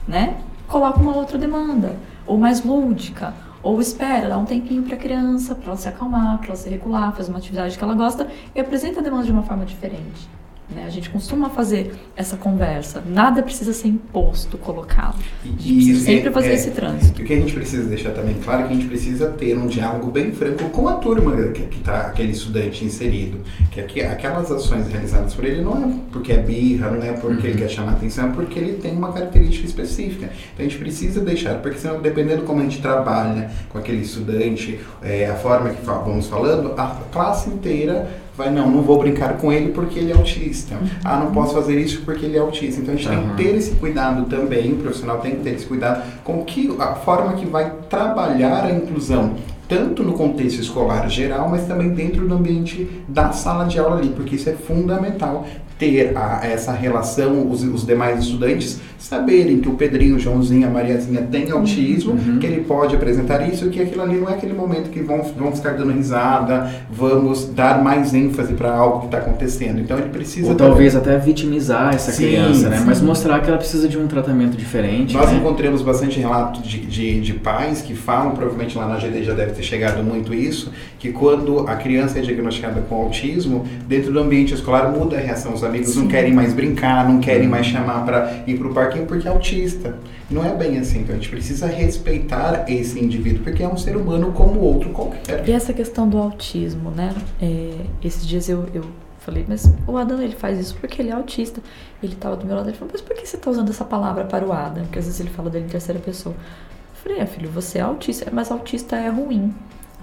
né? 0.08 0.38
Coloca 0.68 1.00
uma 1.00 1.16
outra 1.16 1.38
demanda, 1.38 1.96
ou 2.26 2.38
mais 2.38 2.64
lúdica, 2.64 3.34
Ou 3.64 3.82
espera, 3.82 4.30
dá 4.30 4.38
um 4.38 4.46
tempinho 4.46 4.84
para 4.84 4.96
a 4.96 5.00
criança, 5.00 5.56
para 5.56 5.68
ela 5.68 5.78
se 5.78 5.90
acalmar, 5.90 6.38
para 6.38 6.48
ela 6.48 6.56
se 6.56 6.70
regular, 6.70 7.16
fazer 7.16 7.30
uma 7.30 7.40
atividade 7.40 7.78
que 7.78 7.84
ela 7.84 7.96
gosta 7.96 8.28
e 8.54 8.60
apresenta 8.60 9.00
a 9.00 9.04
demanda 9.04 9.26
de 9.26 9.32
uma 9.32 9.44
forma 9.44 9.66
diferente. 9.66 10.30
Né? 10.70 10.84
A 10.86 10.90
gente 10.90 11.10
costuma 11.10 11.50
fazer 11.50 11.94
essa 12.16 12.36
conversa. 12.36 13.02
Nada 13.08 13.42
precisa 13.42 13.72
ser 13.72 13.88
imposto, 13.88 14.58
colocado. 14.58 15.16
A 15.44 15.48
gente 15.48 15.74
precisa 15.76 16.06
sempre 16.06 16.32
fazer 16.32 16.50
é, 16.50 16.54
esse 16.56 16.72
trânsito. 16.72 17.22
E 17.22 17.24
o 17.24 17.28
que 17.28 17.34
a 17.34 17.38
gente 17.38 17.54
precisa 17.54 17.88
deixar 17.88 18.12
também 18.12 18.36
claro 18.44 18.64
é 18.64 18.68
que 18.68 18.74
a 18.74 18.76
gente 18.76 18.88
precisa 18.88 19.28
ter 19.30 19.58
um 19.58 19.68
diálogo 19.68 20.12
bem 20.12 20.32
franco 20.34 20.70
com 20.70 20.90
a 20.90 20.96
turma 20.96 21.36
que 21.54 21.78
está 21.78 22.08
aquele 22.08 22.34
estudante 22.34 22.84
inserido. 22.84 23.40
Que 23.72 23.80
aqui, 23.80 24.02
aquelas 24.02 24.52
ações 24.52 24.88
realizadas 24.90 25.34
por 25.34 25.46
ele 25.46 25.62
não 25.62 25.78
é 25.78 26.00
porque 26.12 26.34
é 26.34 26.38
birra, 26.38 26.92
não 26.92 27.04
é 27.04 27.14
porque 27.14 27.48
uhum. 27.48 27.54
ele 27.54 27.62
quer 27.62 27.70
chamar 27.70 27.94
atenção, 27.94 28.28
é 28.28 28.32
porque 28.34 28.60
ele 28.60 28.74
tem 28.74 28.92
uma 28.92 29.14
característica 29.14 29.66
específica. 29.66 30.30
Então 30.54 30.66
a 30.66 30.70
gente 30.70 30.78
precisa 30.78 31.22
deixar, 31.22 31.56
porque 31.62 31.80
senão 31.80 32.02
dependendo 32.02 32.42
como 32.44 32.60
a 32.60 32.64
gente 32.64 32.82
trabalha 32.82 33.50
com 33.70 33.78
aquele 33.78 34.02
estudante, 34.02 34.80
é, 35.02 35.28
a 35.28 35.36
forma 35.36 35.70
que 35.70 35.82
vamos 35.86 36.28
falando, 36.28 36.74
a 36.78 36.88
classe 37.12 37.50
inteira 37.50 38.27
vai, 38.38 38.52
não, 38.52 38.70
não 38.70 38.84
vou 38.84 39.00
brincar 39.00 39.38
com 39.38 39.52
ele 39.52 39.72
porque 39.72 40.00
ele 40.00 40.12
é 40.12 40.16
autista. 40.16 40.76
Uhum. 40.76 40.88
Ah, 41.04 41.18
não 41.18 41.32
posso 41.32 41.54
fazer 41.54 41.80
isso 41.80 42.02
porque 42.06 42.26
ele 42.26 42.38
é 42.38 42.40
autista. 42.40 42.82
Então 42.82 42.94
a 42.94 42.98
gente 42.98 43.10
uhum. 43.10 43.36
tem 43.36 43.36
que 43.36 43.44
ter 43.44 43.58
esse 43.58 43.72
cuidado 43.72 44.26
também, 44.26 44.74
o 44.74 44.78
profissional 44.78 45.18
tem 45.20 45.36
que 45.36 45.42
ter 45.42 45.56
esse 45.56 45.66
cuidado 45.66 46.04
com 46.24 46.44
que 46.44 46.74
a 46.80 46.94
forma 46.96 47.34
que 47.34 47.46
vai 47.46 47.74
trabalhar 47.90 48.66
a 48.66 48.72
inclusão 48.72 49.36
tanto 49.68 50.02
no 50.02 50.14
contexto 50.14 50.62
escolar 50.62 51.10
geral, 51.10 51.50
mas 51.50 51.68
também 51.68 51.90
dentro 51.90 52.26
do 52.26 52.34
ambiente 52.34 52.90
da 53.06 53.34
sala 53.34 53.66
de 53.66 53.78
aula 53.78 53.98
ali, 53.98 54.10
porque 54.10 54.38
isso 54.38 54.50
é 54.50 54.54
fundamental 54.54 55.46
ter 55.78 56.18
a, 56.18 56.40
essa 56.44 56.72
relação, 56.72 57.50
os, 57.52 57.64
os, 57.64 57.86
demais 57.86 58.22
estudantes 58.22 58.80
saberem 58.98 59.60
que 59.60 59.70
o 59.70 59.74
Pedrinho, 59.74 60.16
o 60.16 60.20
Joãozinho, 60.20 60.68
a 60.68 60.70
Mariazinha 60.70 61.22
tem 61.22 61.52
autismo, 61.52 62.14
uhum. 62.14 62.40
que 62.40 62.46
ele 62.46 62.62
pode 62.62 62.96
apresentar 62.96 63.48
isso, 63.48 63.70
que 63.70 63.82
aquilo 63.82 64.02
ali 64.02 64.18
não 64.18 64.30
é 64.30 64.34
aquele 64.34 64.54
momento 64.54 64.90
que 64.90 65.02
vão, 65.02 65.22
vão 65.38 65.52
ficar 65.52 65.74
dando 65.74 65.92
risada, 65.92 66.70
vamos 66.90 67.46
dar 67.46 67.84
mais 67.84 68.14
ênfase 68.14 68.54
para 68.54 68.74
algo 68.74 69.02
que 69.02 69.06
está 69.08 69.18
acontecendo. 69.20 69.80
Então 69.80 69.98
ele 69.98 70.10
precisa. 70.10 70.48
Ou 70.48 70.56
talvez 70.56 70.96
até 70.96 71.18
vitimizar 71.18 71.94
essa 71.94 72.12
sim, 72.12 72.28
criança, 72.28 72.70
né? 72.70 72.78
Sim. 72.78 72.86
Mas 72.86 73.02
mostrar 73.02 73.40
que 73.42 73.50
ela 73.50 73.58
precisa 73.58 73.88
de 73.88 73.98
um 73.98 74.08
tratamento 74.08 74.58
diferente. 74.58 75.14
Nós 75.14 75.32
né? 75.32 75.38
encontramos 75.38 75.82
bastante 75.82 76.20
relatos 76.20 76.64
de, 76.68 76.80
de, 76.80 77.22
de, 77.22 77.34
pais 77.34 77.82
que 77.82 77.94
falam, 77.94 78.32
provavelmente 78.32 78.78
lá 78.78 78.88
na 78.88 78.98
GD 78.98 79.24
já 79.24 79.34
deve 79.34 79.52
ter 79.52 79.64
chegado 79.64 80.04
muito 80.04 80.34
isso, 80.34 80.72
que 80.98 81.12
quando 81.12 81.68
a 81.68 81.76
criança 81.76 82.20
é 82.20 82.22
diagnosticada 82.22 82.82
com 82.82 82.96
autismo, 82.96 83.66
dentro 83.88 84.12
do 84.12 84.20
ambiente 84.20 84.54
escolar 84.54 84.92
muda 84.92 85.18
a 85.18 85.20
reação 85.20 85.56
amigos 85.64 85.90
Sim. 85.90 86.02
não 86.02 86.08
querem 86.08 86.34
mais 86.34 86.54
brincar, 86.54 87.08
não 87.08 87.20
querem 87.20 87.48
mais 87.48 87.66
chamar 87.66 88.06
para 88.06 88.44
ir 88.46 88.58
para 88.58 88.68
o 88.68 88.74
porque 89.06 89.28
é 89.28 89.32
autista. 89.32 89.96
Não 90.30 90.44
é 90.44 90.54
bem 90.54 90.78
assim, 90.78 91.00
então 91.00 91.16
a 91.16 91.18
gente 91.18 91.30
precisa 91.30 91.68
respeitar 91.68 92.66
esse 92.68 93.00
indivíduo 93.00 93.44
porque 93.44 93.64
é 93.64 93.68
um 93.68 93.78
ser 93.78 93.96
humano 93.96 94.32
como 94.32 94.60
outro 94.60 94.90
qualquer. 94.92 95.48
E 95.48 95.52
essa 95.52 95.74
questão 95.74 96.08
do 96.08 96.18
autismo, 96.18 96.92
né? 96.92 97.14
É, 97.42 97.74
esses 98.04 98.26
dias 98.26 98.50
eu, 98.50 98.66
eu 98.74 98.84
falei, 99.20 99.46
mas 99.48 99.70
o 99.86 99.98
Adam 99.98 100.22
ele 100.22 100.36
faz 100.36 100.60
isso 100.60 100.76
porque 100.80 101.02
ele 101.02 101.10
é 101.10 101.14
autista. 101.14 101.62
Ele 102.02 102.14
estava 102.14 102.36
do 102.36 102.46
meu 102.46 102.56
lado, 102.56 102.70
ele 102.70 102.78
falou, 102.78 102.92
mas 102.94 103.02
por 103.02 103.16
que 103.16 103.28
você 103.28 103.36
está 103.36 103.52
usando 103.52 103.70
essa 103.70 103.84
palavra 103.84 104.24
para 104.24 104.46
o 104.46 104.54
Adam? 104.54 104.84
Porque 104.84 105.00
às 105.00 105.06
vezes 105.06 105.20
ele 105.20 105.30
fala 105.30 105.50
dele 105.50 105.66
em 105.66 105.70
terceira 105.70 106.00
pessoa. 106.00 106.34
Eu 106.36 107.02
falei, 107.04 107.20
é 107.20 107.26
filho, 107.26 107.50
você 107.50 107.80
é 107.80 107.82
autista, 107.82 108.30
mas 108.32 108.52
autista 108.52 108.96
é 108.96 109.10
ruim. 109.10 109.54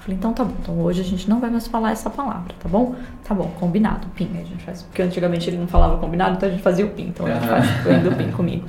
Falei, 0.04 0.18
então 0.18 0.34
tá 0.34 0.44
bom. 0.44 0.52
Então 0.60 0.78
hoje 0.80 1.00
a 1.00 1.04
gente 1.04 1.28
não 1.30 1.40
vai 1.40 1.48
mais 1.48 1.66
falar 1.66 1.92
essa 1.92 2.10
palavra, 2.10 2.54
tá 2.60 2.68
bom? 2.68 2.94
Tá 3.26 3.34
bom, 3.34 3.50
combinado, 3.58 4.06
PIN. 4.08 4.28
A 4.34 4.44
gente 4.44 4.62
faz. 4.62 4.82
Porque 4.82 5.00
antigamente 5.00 5.48
ele 5.48 5.56
não 5.56 5.66
falava 5.66 5.96
combinado, 5.96 6.36
então 6.36 6.46
a 6.46 6.52
gente 6.52 6.62
fazia 6.62 6.84
o 6.84 6.90
PIN. 6.90 7.06
Então 7.08 7.24
a 7.24 7.32
gente 7.32 7.46
faz 7.46 8.06
o 8.06 8.12
PIN 8.14 8.30
comigo. 8.32 8.66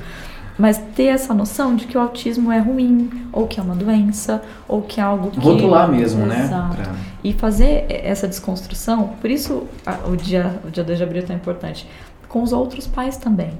Mas 0.58 0.78
ter 0.96 1.08
essa 1.08 1.34
noção 1.34 1.76
de 1.76 1.86
que 1.86 1.98
o 1.98 2.00
autismo 2.00 2.50
é 2.50 2.60
ruim, 2.60 3.10
ou 3.34 3.46
que 3.46 3.60
é 3.60 3.64
uma 3.64 3.76
doença, 3.76 4.42
ou 4.66 4.82
que 4.82 5.02
é 5.02 5.04
algo 5.04 5.30
que. 5.30 5.40
Rotular 5.42 5.92
mesmo, 5.92 6.26
né? 6.26 6.46
Exato. 6.46 6.78
né? 6.78 6.84
Pra... 6.86 6.96
E 7.22 7.34
fazer 7.34 7.86
essa 7.90 8.26
desconstrução, 8.30 9.10
por 9.20 9.30
isso 9.30 9.68
o 10.08 10.16
dia, 10.16 10.58
o 10.66 10.72
dia 10.72 10.86
2 10.86 10.98
de 10.98 11.04
abril 11.04 11.22
é 11.22 11.26
tão 11.26 11.36
importante, 11.36 11.86
com 12.30 12.42
os 12.42 12.54
outros 12.54 12.88
pais 12.88 13.18
também. 13.18 13.52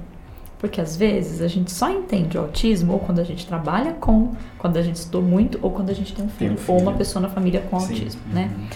Porque 0.58 0.80
às 0.80 0.96
vezes 0.96 1.42
a 1.42 1.48
gente 1.48 1.70
só 1.70 1.90
entende 1.90 2.38
o 2.38 2.40
autismo 2.40 2.94
ou 2.94 2.98
quando 2.98 3.18
a 3.18 3.24
gente 3.24 3.46
trabalha 3.46 3.92
com, 3.92 4.32
quando 4.58 4.78
a 4.78 4.82
gente 4.82 4.96
estudou 4.96 5.22
muito, 5.22 5.58
ou 5.60 5.70
quando 5.70 5.90
a 5.90 5.94
gente 5.94 6.14
tem 6.14 6.24
um 6.24 6.28
filho, 6.28 6.54
tem 6.54 6.58
um 6.58 6.60
filho. 6.60 6.78
ou 6.78 6.82
uma 6.82 6.94
pessoa 6.94 7.20
na 7.20 7.28
família 7.28 7.60
com 7.60 7.78
Sim. 7.78 7.94
autismo, 7.94 8.20
né? 8.32 8.50
Uhum. 8.56 8.66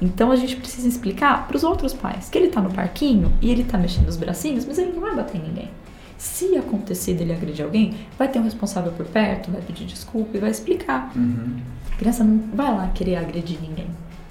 Então 0.00 0.30
a 0.30 0.36
gente 0.36 0.56
precisa 0.56 0.88
explicar 0.88 1.46
para 1.46 1.56
os 1.56 1.64
outros 1.64 1.92
pais 1.92 2.28
que 2.28 2.36
ele 2.36 2.48
está 2.48 2.60
no 2.60 2.70
parquinho 2.70 3.32
e 3.40 3.50
ele 3.50 3.62
está 3.62 3.78
mexendo 3.78 4.08
os 4.08 4.16
bracinhos, 4.16 4.64
mas 4.64 4.78
ele 4.78 4.92
não 4.92 5.00
vai 5.00 5.14
bater 5.14 5.38
em 5.38 5.44
ninguém. 5.44 5.70
Se 6.18 6.56
acontecer 6.56 7.14
dele 7.14 7.32
agredir 7.32 7.64
alguém, 7.64 7.94
vai 8.18 8.28
ter 8.28 8.38
um 8.38 8.42
responsável 8.42 8.92
por 8.92 9.06
perto, 9.06 9.50
vai 9.50 9.60
pedir 9.60 9.84
desculpa 9.84 10.36
e 10.36 10.40
vai 10.40 10.50
explicar. 10.50 11.12
Uhum. 11.14 11.56
A 11.92 11.96
criança 11.96 12.24
não 12.24 12.38
vai 12.54 12.74
lá 12.74 12.88
querer 12.88 13.16
agredir 13.16 13.58
ninguém. 13.60 13.86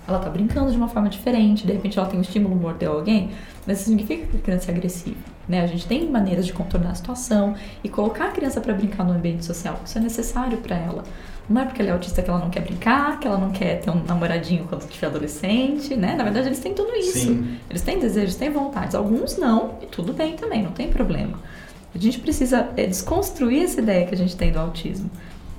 Ela 0.07 0.17
está 0.17 0.29
brincando 0.29 0.71
de 0.71 0.77
uma 0.77 0.87
forma 0.87 1.09
diferente, 1.09 1.65
de 1.65 1.73
repente 1.73 1.97
ela 1.97 2.07
tem 2.07 2.19
um 2.19 2.21
estímulo, 2.21 2.55
mordeu 2.55 2.93
alguém, 2.93 3.31
mas 3.65 3.79
isso 3.79 3.89
significa 3.89 4.27
que 4.27 4.37
a 4.37 4.39
criança 4.39 4.71
é 4.71 4.75
agressiva. 4.75 5.34
Né? 5.47 5.61
A 5.61 5.67
gente 5.67 5.85
tem 5.87 6.09
maneiras 6.09 6.45
de 6.45 6.53
contornar 6.53 6.91
a 6.91 6.95
situação 6.95 7.55
e 7.83 7.89
colocar 7.89 8.25
a 8.25 8.31
criança 8.31 8.59
para 8.59 8.73
brincar 8.73 9.03
no 9.03 9.13
ambiente 9.13 9.45
social. 9.45 9.79
Isso 9.85 9.97
é 9.97 10.01
necessário 10.01 10.57
para 10.57 10.75
ela. 10.75 11.03
Não 11.47 11.61
é 11.61 11.65
porque 11.65 11.81
ela 11.81 11.91
é 11.91 11.93
autista 11.93 12.23
que 12.23 12.29
ela 12.29 12.39
não 12.39 12.49
quer 12.49 12.61
brincar, 12.61 13.19
que 13.19 13.27
ela 13.27 13.37
não 13.37 13.51
quer 13.51 13.79
ter 13.79 13.91
um 13.91 14.03
namoradinho 14.03 14.65
quando 14.67 14.81
estiver 14.81 15.07
adolescente, 15.07 15.95
né? 15.95 16.15
Na 16.15 16.23
verdade, 16.23 16.47
eles 16.47 16.59
têm 16.59 16.73
tudo 16.73 16.95
isso. 16.95 17.19
Sim. 17.19 17.57
Eles 17.69 17.83
têm 17.83 17.99
desejos, 17.99 18.35
têm 18.35 18.49
vontades. 18.49 18.95
Alguns 18.95 19.37
não, 19.37 19.77
e 19.81 19.85
tudo 19.85 20.11
bem 20.11 20.35
também, 20.35 20.63
não 20.63 20.71
tem 20.71 20.89
problema. 20.89 21.39
A 21.93 21.97
gente 21.97 22.19
precisa 22.19 22.69
é, 22.75 22.87
desconstruir 22.87 23.63
essa 23.63 23.79
ideia 23.79 24.07
que 24.07 24.15
a 24.15 24.17
gente 24.17 24.35
tem 24.35 24.51
do 24.51 24.59
autismo 24.59 25.09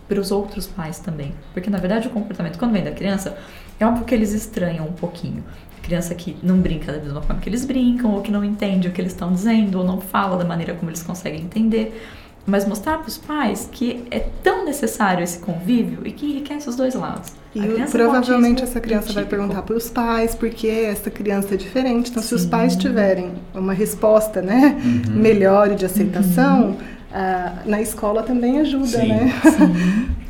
para 0.08 0.20
os 0.20 0.30
outros 0.30 0.66
pais 0.66 0.98
também. 0.98 1.32
Porque, 1.52 1.70
na 1.70 1.78
verdade, 1.78 2.08
o 2.08 2.10
comportamento, 2.10 2.58
quando 2.58 2.72
vem 2.72 2.82
da 2.82 2.92
criança, 2.92 3.36
é 3.78 3.86
óbvio 3.86 4.04
que 4.04 4.14
eles 4.14 4.32
estranham 4.32 4.86
um 4.86 4.92
pouquinho 4.92 5.44
criança 5.86 6.14
que 6.14 6.36
não 6.42 6.58
brinca 6.58 6.92
da 6.92 6.98
mesma 6.98 7.22
forma 7.22 7.40
que 7.40 7.48
eles 7.48 7.64
brincam, 7.64 8.12
ou 8.12 8.20
que 8.20 8.30
não 8.30 8.44
entende 8.44 8.88
o 8.88 8.90
que 8.90 9.00
eles 9.00 9.12
estão 9.12 9.32
dizendo, 9.32 9.78
ou 9.78 9.84
não 9.84 10.00
fala 10.00 10.36
da 10.36 10.44
maneira 10.44 10.74
como 10.74 10.90
eles 10.90 11.02
conseguem 11.02 11.42
entender. 11.42 12.02
Mas 12.44 12.66
mostrar 12.66 12.98
para 12.98 13.08
os 13.08 13.18
pais 13.18 13.68
que 13.70 14.04
é 14.10 14.20
tão 14.20 14.64
necessário 14.64 15.22
esse 15.22 15.38
convívio 15.40 16.00
e 16.04 16.12
que 16.12 16.26
enriquece 16.26 16.68
os 16.68 16.76
dois 16.76 16.94
lados. 16.94 17.32
E 17.54 17.90
provavelmente 17.90 18.62
essa 18.62 18.80
criança 18.80 19.12
vai 19.12 19.24
perguntar 19.24 19.62
para 19.62 19.76
os 19.76 19.88
pais 19.88 20.34
por 20.34 20.48
que 20.50 20.68
essa 20.68 21.10
criança 21.10 21.54
é 21.54 21.56
diferente. 21.56 22.10
Então, 22.10 22.22
Sim. 22.22 22.28
se 22.28 22.34
os 22.34 22.46
pais 22.46 22.76
tiverem 22.76 23.32
uma 23.54 23.72
resposta 23.72 24.42
né, 24.42 24.80
uhum. 24.84 25.14
melhor 25.14 25.72
e 25.72 25.74
de 25.74 25.86
aceitação, 25.86 26.66
uhum. 26.66 26.72
uh, 26.72 27.68
na 27.68 27.80
escola 27.80 28.22
também 28.22 28.60
ajuda, 28.60 28.86
Sim. 28.86 29.08
né? 29.08 29.32
Sim. 29.42 30.16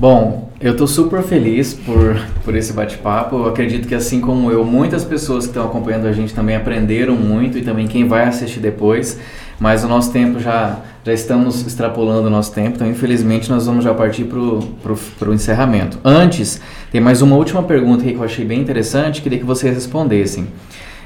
Bom, 0.00 0.50
eu 0.58 0.72
estou 0.72 0.86
super 0.86 1.22
feliz 1.22 1.74
por, 1.74 2.18
por 2.42 2.56
esse 2.56 2.72
bate-papo. 2.72 3.36
Eu 3.36 3.48
acredito 3.48 3.86
que, 3.86 3.94
assim 3.94 4.18
como 4.18 4.50
eu, 4.50 4.64
muitas 4.64 5.04
pessoas 5.04 5.44
que 5.44 5.50
estão 5.50 5.66
acompanhando 5.66 6.06
a 6.06 6.12
gente 6.12 6.32
também 6.32 6.56
aprenderam 6.56 7.14
muito 7.14 7.58
e 7.58 7.60
também 7.60 7.86
quem 7.86 8.08
vai 8.08 8.24
assistir 8.24 8.60
depois. 8.60 9.20
Mas 9.58 9.84
o 9.84 9.88
nosso 9.88 10.10
tempo 10.10 10.40
já, 10.40 10.78
já 11.04 11.12
estamos 11.12 11.66
extrapolando 11.66 12.28
o 12.28 12.30
nosso 12.30 12.50
tempo, 12.54 12.76
então 12.76 12.88
infelizmente 12.88 13.50
nós 13.50 13.66
vamos 13.66 13.84
já 13.84 13.92
partir 13.92 14.24
para 14.24 15.28
o 15.28 15.34
encerramento. 15.34 15.98
Antes, 16.02 16.62
tem 16.90 16.98
mais 16.98 17.20
uma 17.20 17.36
última 17.36 17.62
pergunta 17.62 18.02
que 18.02 18.14
eu 18.14 18.24
achei 18.24 18.46
bem 18.46 18.58
interessante, 18.58 19.20
queria 19.20 19.38
que 19.38 19.44
vocês 19.44 19.74
respondessem. 19.74 20.46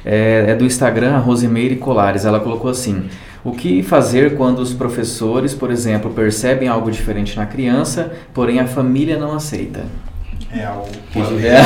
É, 0.04 0.50
é 0.50 0.54
do 0.54 0.64
Instagram, 0.64 1.16
a 1.16 1.18
Rosimeire 1.18 1.74
Colares. 1.74 2.24
Ela 2.24 2.38
colocou 2.38 2.70
assim. 2.70 3.06
O 3.44 3.52
que 3.52 3.82
fazer 3.82 4.36
quando 4.36 4.60
os 4.60 4.72
professores, 4.72 5.52
por 5.52 5.70
exemplo, 5.70 6.10
percebem 6.10 6.66
algo 6.66 6.90
diferente 6.90 7.36
na 7.36 7.44
criança, 7.44 8.10
porém 8.32 8.58
a 8.58 8.66
família 8.66 9.18
não 9.18 9.34
aceita? 9.34 9.84
É 10.50 10.64
algo 10.64 10.88
que... 11.12 11.18
É. 11.18 11.60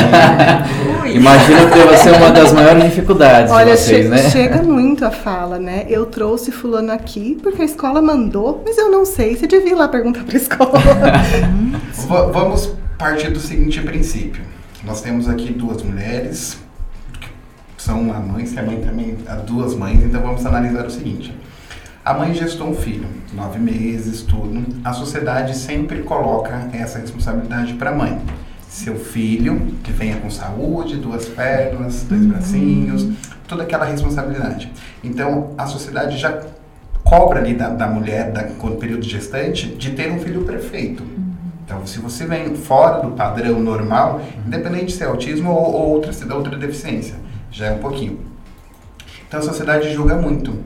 Imagino 1.14 1.68
que 1.68 1.74
deve 1.74 1.97
ser 1.99 2.14
uma 2.14 2.31
das 2.31 2.53
maiores 2.53 2.83
dificuldades 2.85 3.53
Olha, 3.53 3.76
de 3.76 3.79
vocês, 3.79 4.07
che 4.07 4.11
né? 4.11 4.31
chega 4.31 4.62
muito 4.62 5.05
a 5.05 5.11
fala, 5.11 5.59
né? 5.59 5.87
Eu 5.89 6.07
trouxe 6.07 6.51
fulano 6.51 6.91
aqui 6.91 7.39
porque 7.43 7.62
a 7.62 7.64
escola 7.64 8.03
mandou, 8.03 8.62
mas 8.64 8.76
eu 8.76 8.91
não 8.91 9.05
sei. 9.05 9.37
Você 9.37 9.47
devia 9.47 9.72
ir 9.72 9.76
lá 9.76 9.87
perguntar 9.87 10.24
para 10.24 10.35
a 10.35 10.41
escola. 10.41 10.81
Vamos 12.33 12.72
partir 12.99 13.31
do 13.31 13.39
seguinte 13.39 13.81
princípio. 13.83 14.43
Nós 14.85 15.01
temos 15.01 15.29
aqui 15.29 15.53
duas 15.53 15.83
mulheres, 15.83 16.59
são 17.76 18.01
uma 18.01 18.18
mãe, 18.18 18.47
se 18.47 18.59
a 18.59 18.62
mãe 18.62 18.81
também, 18.81 19.16
há 19.26 19.35
duas 19.35 19.74
mães, 19.74 20.03
então 20.03 20.20
vamos 20.20 20.45
analisar 20.47 20.87
o 20.87 20.91
seguinte. 20.91 21.35
A 22.09 22.15
mãe 22.15 22.33
gestou 22.33 22.69
um 22.69 22.75
filho, 22.75 23.07
nove 23.35 23.59
meses, 23.59 24.23
tudo. 24.23 24.65
A 24.83 24.95
sociedade 24.95 25.55
sempre 25.55 26.01
coloca 26.01 26.71
essa 26.73 26.99
responsabilidade 26.99 27.75
para 27.75 27.91
a 27.91 27.95
mãe. 27.95 28.19
Seu 28.67 28.97
filho, 28.97 29.77
que 29.85 29.93
venha 29.93 30.17
com 30.17 30.31
saúde, 30.31 30.97
duas 30.97 31.27
pernas, 31.27 32.05
dois 32.05 32.23
uhum. 32.23 32.29
bracinhos, 32.31 33.09
toda 33.47 33.65
aquela 33.65 33.85
responsabilidade. 33.85 34.73
Então, 35.05 35.51
a 35.59 35.67
sociedade 35.67 36.17
já 36.17 36.45
cobra 37.05 37.41
ali 37.41 37.53
da, 37.53 37.69
da 37.69 37.87
mulher, 37.87 38.33
da, 38.33 38.45
com 38.45 38.69
o 38.69 38.77
período 38.79 39.05
gestante, 39.05 39.67
de 39.67 39.91
ter 39.91 40.11
um 40.11 40.19
filho 40.19 40.45
perfeito. 40.47 41.03
Uhum. 41.03 41.33
Então, 41.67 41.87
se 41.87 41.99
você 41.99 42.25
vem 42.25 42.55
fora 42.57 43.03
do 43.03 43.11
padrão 43.11 43.61
normal, 43.61 44.23
independente 44.47 44.87
de 44.87 44.93
ser 44.93 45.05
autismo 45.09 45.51
ou, 45.51 45.75
ou 45.75 45.89
outra, 45.91 46.11
se 46.15 46.25
outra 46.25 46.57
deficiência, 46.57 47.17
já 47.51 47.67
é 47.67 47.73
um 47.73 47.81
pouquinho. 47.81 48.19
Então, 49.29 49.41
a 49.41 49.43
sociedade 49.43 49.93
julga 49.93 50.15
muito. 50.15 50.57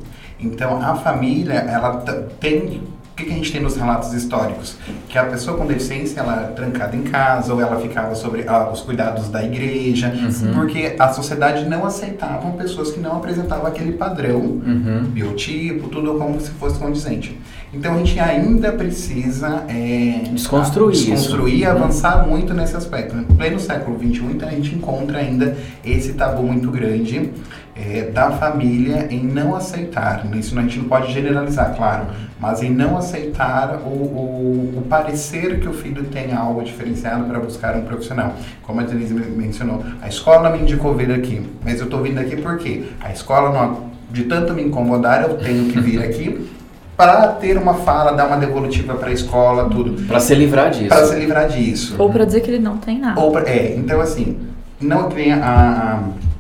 Então, 0.43 0.81
a 0.83 0.95
família, 0.97 1.55
ela 1.55 2.03
tem 2.41 2.81
O 3.13 3.15
que 3.15 3.31
a 3.31 3.35
gente 3.35 3.53
tem 3.53 3.61
nos 3.61 3.77
relatos 3.77 4.15
históricos? 4.15 4.75
Que 5.07 5.19
a 5.19 5.25
pessoa 5.25 5.59
com 5.59 5.67
deficiência, 5.67 6.19
ela 6.21 6.33
era 6.35 6.47
trancada 6.53 6.97
em 6.97 7.03
casa, 7.03 7.53
ou 7.53 7.61
ela 7.61 7.79
ficava 7.79 8.15
sobre 8.15 8.43
ah, 8.49 8.71
os 8.73 8.81
cuidados 8.81 9.29
da 9.29 9.45
igreja, 9.45 10.11
Uhum. 10.17 10.55
porque 10.55 10.97
a 10.99 11.09
sociedade 11.13 11.69
não 11.69 11.85
aceitava 11.85 12.51
pessoas 12.53 12.91
que 12.91 12.99
não 13.01 13.17
apresentavam 13.19 13.67
aquele 13.67 13.93
padrão, 13.93 14.41
Uhum. 14.41 15.05
biotipo, 15.11 15.89
tudo 15.89 16.15
como 16.15 16.41
se 16.41 16.51
fosse 16.53 16.79
condizente. 16.79 17.39
Então 17.75 17.95
a 17.95 17.99
gente 17.99 18.19
ainda 18.19 18.73
precisa 18.73 19.63
é, 19.69 20.23
Desconstruir 20.33 20.93
isso. 20.95 21.11
desconstruir 21.11 21.59
e 21.59 21.65
avançar 21.67 22.27
muito 22.27 22.55
nesse 22.55 22.75
aspecto. 22.77 23.15
No 23.15 23.25
pleno 23.25 23.61
século 23.61 23.99
XXI, 23.99 24.25
então 24.33 24.49
a 24.49 24.53
gente 24.53 24.75
encontra 24.75 25.19
ainda 25.19 25.55
esse 25.85 26.15
tabu 26.15 26.43
muito 26.43 26.71
grande 26.71 27.31
é, 27.75 28.03
da 28.11 28.31
família 28.33 29.07
em 29.11 29.23
não 29.25 29.55
aceitar. 29.57 30.27
Isso 30.35 30.59
a 30.59 30.63
gente 30.63 30.79
não 30.79 30.85
pode 30.87 31.13
generalizar, 31.13 31.75
claro, 31.75 32.07
mas 32.39 32.63
em 32.63 32.71
não 32.71 32.99
aceitar 32.99 33.81
o, 33.85 33.89
o, 33.89 34.75
o 34.79 34.83
parecer 34.89 35.59
que 35.61 35.69
o 35.69 35.73
filho 35.73 36.05
tem 36.05 36.33
algo 36.35 36.63
diferenciado 36.63 37.25
para 37.25 37.39
buscar 37.41 37.75
um 37.77 37.83
profissional. 37.83 38.35
Como 38.63 38.81
a 38.81 38.85
Denise 38.85 39.15
men- 39.15 39.31
mencionou, 39.37 39.83
a 40.03 40.09
escola 40.09 40.51
me 40.51 40.59
indicou 40.61 40.95
vir 40.95 41.11
aqui, 41.13 41.43
mas 41.65 41.79
eu 41.79 41.85
estou 41.87 42.03
vindo 42.03 42.19
aqui 42.19 42.37
porque 42.37 42.85
a 43.01 43.11
escola, 43.13 43.51
não, 43.53 43.91
de 44.11 44.25
tanto 44.25 44.53
me 44.53 44.63
incomodar, 44.63 45.23
eu 45.23 45.39
tenho 45.39 45.71
que 45.73 45.81
vir 45.81 46.03
aqui 46.03 46.51
para 46.95 47.29
ter 47.29 47.57
uma 47.57 47.73
fala, 47.75 48.13
dar 48.13 48.27
uma 48.27 48.37
devolutiva 48.37 48.95
para 48.97 49.09
a 49.09 49.13
escola, 49.13 49.69
tudo. 49.71 50.07
Pra 50.07 50.21
se 50.21 50.35
livrar 50.35 50.71
disso. 50.71 50.89
Para 50.89 51.07
se 51.07 51.15
livrar 51.19 51.49
disso. 51.49 51.97
Ou 51.99 52.11
pra 52.11 52.25
dizer 52.27 52.41
que 52.43 52.51
ele 52.51 52.59
não 52.63 52.77
tem 52.77 52.99
nada. 52.99 53.19
Ou 53.19 53.33
pra- 53.33 53.49
é, 53.49 53.75
então 53.77 53.99
assim, 54.01 54.37
não 54.79 55.09
nem 55.09 55.33
a, 55.33 55.39
a- 55.39 56.32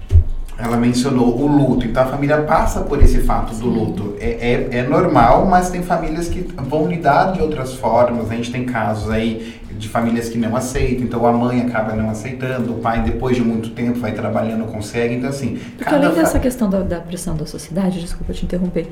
ela 0.63 0.77
mencionou 0.77 1.37
o 1.41 1.47
luto, 1.47 1.85
então 1.87 2.05
a 2.05 2.07
família 2.07 2.41
passa 2.43 2.83
por 2.83 3.03
esse 3.03 3.19
fato 3.23 3.53
do 3.57 3.67
luto. 3.67 4.15
É, 4.21 4.69
é, 4.73 4.79
é 4.79 4.83
normal, 4.85 5.45
mas 5.47 5.71
tem 5.71 5.83
famílias 5.83 6.29
que 6.29 6.41
vão 6.57 6.87
lidar 6.87 7.33
de 7.33 7.43
outras 7.43 7.75
formas. 7.75 8.31
A 8.31 8.35
gente 8.37 8.53
tem 8.53 8.65
casos 8.65 9.11
aí 9.11 9.61
de 9.77 9.89
famílias 9.89 10.29
que 10.29 10.39
não 10.39 10.55
aceitam, 10.55 11.05
então 11.05 11.27
a 11.27 11.33
mãe 11.33 11.61
acaba 11.63 11.95
não 11.97 12.09
aceitando, 12.09 12.75
o 12.75 12.77
pai 12.77 13.03
depois 13.03 13.35
de 13.37 13.43
muito 13.43 13.71
tempo 13.71 13.99
vai 13.99 14.13
trabalhando, 14.13 14.65
consegue, 14.67 15.15
então 15.17 15.29
assim... 15.29 15.59
Porque 15.77 15.93
além 15.93 16.11
fa- 16.11 16.15
dessa 16.21 16.39
questão 16.39 16.71
da, 16.71 16.81
da 16.81 17.01
pressão 17.01 17.35
da 17.35 17.45
sociedade, 17.47 18.01
desculpa 18.01 18.33
te 18.33 18.45
interromper, 18.45 18.87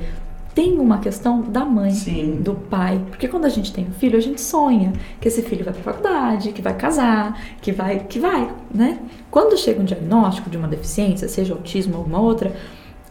tem 0.53 0.79
uma 0.79 0.99
questão 0.99 1.41
da 1.41 1.63
mãe, 1.63 1.91
Sim. 1.91 2.41
do 2.41 2.55
pai. 2.55 3.01
Porque 3.09 3.27
quando 3.27 3.45
a 3.45 3.49
gente 3.49 3.71
tem 3.71 3.87
um 3.87 3.91
filho, 3.91 4.17
a 4.17 4.21
gente 4.21 4.41
sonha 4.41 4.91
que 5.19 5.27
esse 5.27 5.41
filho 5.41 5.63
vai 5.63 5.73
pra 5.73 5.83
faculdade, 5.83 6.51
que 6.51 6.61
vai 6.61 6.75
casar, 6.75 7.39
que 7.61 7.71
vai, 7.71 7.99
que 7.99 8.19
vai, 8.19 8.51
né? 8.73 8.99
Quando 9.29 9.57
chega 9.57 9.81
um 9.81 9.85
diagnóstico 9.85 10.49
de 10.49 10.57
uma 10.57 10.67
deficiência, 10.67 11.27
seja 11.29 11.53
autismo 11.53 11.93
ou 11.93 11.99
alguma 11.99 12.19
outra, 12.19 12.53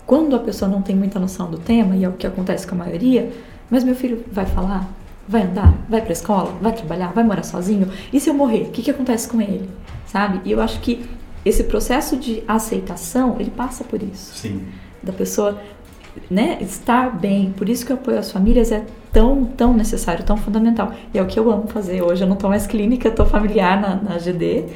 quando 0.06 0.34
a 0.34 0.40
pessoa 0.40 0.70
não 0.70 0.82
tem 0.82 0.94
muita 0.94 1.18
noção 1.18 1.50
do 1.50 1.56
tema, 1.56 1.96
e 1.96 2.04
é 2.04 2.08
o 2.08 2.12
que 2.12 2.26
acontece 2.26 2.66
com 2.66 2.74
a 2.74 2.78
maioria, 2.78 3.30
mas 3.70 3.84
meu 3.84 3.94
filho 3.94 4.24
vai 4.30 4.44
falar, 4.44 4.88
vai 5.28 5.42
andar, 5.42 5.72
vai 5.88 6.02
pra 6.02 6.12
escola, 6.12 6.52
vai 6.60 6.72
trabalhar, 6.72 7.12
vai 7.12 7.22
morar 7.22 7.44
sozinho, 7.44 7.88
e 8.12 8.18
se 8.18 8.28
eu 8.28 8.34
morrer, 8.34 8.62
o 8.62 8.70
que, 8.70 8.82
que 8.82 8.90
acontece 8.90 9.28
com 9.28 9.40
ele? 9.40 9.70
Sabe? 10.06 10.40
E 10.44 10.50
eu 10.50 10.60
acho 10.60 10.80
que 10.80 11.08
esse 11.44 11.64
processo 11.64 12.16
de 12.16 12.42
aceitação, 12.46 13.36
ele 13.38 13.50
passa 13.50 13.84
por 13.84 14.02
isso 14.02 14.36
Sim. 14.36 14.66
da 15.02 15.12
pessoa 15.12 15.58
né, 16.30 16.58
estar 16.60 17.18
bem. 17.18 17.52
Por 17.52 17.68
isso 17.68 17.84
que 17.84 17.92
o 17.92 17.94
apoio 17.94 18.18
às 18.18 18.30
famílias 18.30 18.72
é 18.72 18.84
tão, 19.12 19.44
tão 19.44 19.74
necessário, 19.74 20.24
tão 20.24 20.36
fundamental. 20.36 20.92
E 21.12 21.18
é 21.18 21.22
o 21.22 21.26
que 21.26 21.38
eu 21.38 21.50
amo 21.50 21.66
fazer. 21.68 22.02
Hoje 22.02 22.22
eu 22.22 22.28
não 22.28 22.34
estou 22.34 22.50
mais 22.50 22.66
clínica, 22.66 23.08
eu 23.08 23.10
estou 23.10 23.26
familiar 23.26 23.80
na, 23.80 23.96
na 23.96 24.18
GD. 24.18 24.66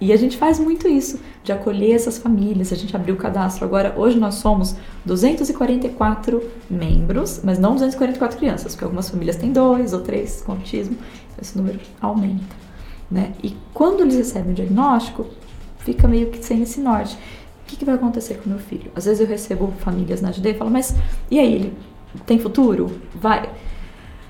E 0.00 0.12
a 0.12 0.16
gente 0.16 0.36
faz 0.36 0.60
muito 0.60 0.86
isso, 0.86 1.18
de 1.42 1.50
acolher 1.50 1.94
essas 1.94 2.18
famílias. 2.18 2.72
A 2.72 2.76
gente 2.76 2.94
abriu 2.94 3.16
o 3.16 3.18
cadastro 3.18 3.64
agora. 3.64 3.94
Hoje 3.96 4.16
nós 4.18 4.36
somos 4.36 4.76
244 5.04 6.42
membros, 6.70 7.40
mas 7.42 7.58
não 7.58 7.72
244 7.72 8.38
crianças, 8.38 8.74
porque 8.74 8.84
algumas 8.84 9.10
famílias 9.10 9.36
têm 9.36 9.52
dois 9.52 9.92
ou 9.92 10.00
três 10.00 10.40
com 10.42 10.52
autismo. 10.52 10.96
Esse 11.40 11.58
número 11.58 11.80
aumenta. 12.00 12.56
Né? 13.10 13.32
E 13.42 13.56
quando 13.74 14.02
eles 14.02 14.16
recebem 14.16 14.52
o 14.52 14.54
diagnóstico, 14.54 15.26
fica 15.78 16.06
meio 16.06 16.30
que 16.30 16.44
sem 16.44 16.62
esse 16.62 16.80
norte. 16.80 17.18
O 17.68 17.70
que, 17.70 17.76
que 17.76 17.84
vai 17.84 17.96
acontecer 17.96 18.40
com 18.42 18.48
meu 18.48 18.58
filho? 18.58 18.90
Às 18.96 19.04
vezes 19.04 19.20
eu 19.20 19.26
recebo 19.26 19.70
famílias 19.80 20.22
na 20.22 20.30
GD 20.30 20.52
e 20.52 20.54
falo, 20.54 20.70
mas 20.70 20.94
e 21.30 21.38
aí, 21.38 21.54
ele 21.54 21.74
tem 22.24 22.38
futuro? 22.38 22.90
Vai. 23.14 23.46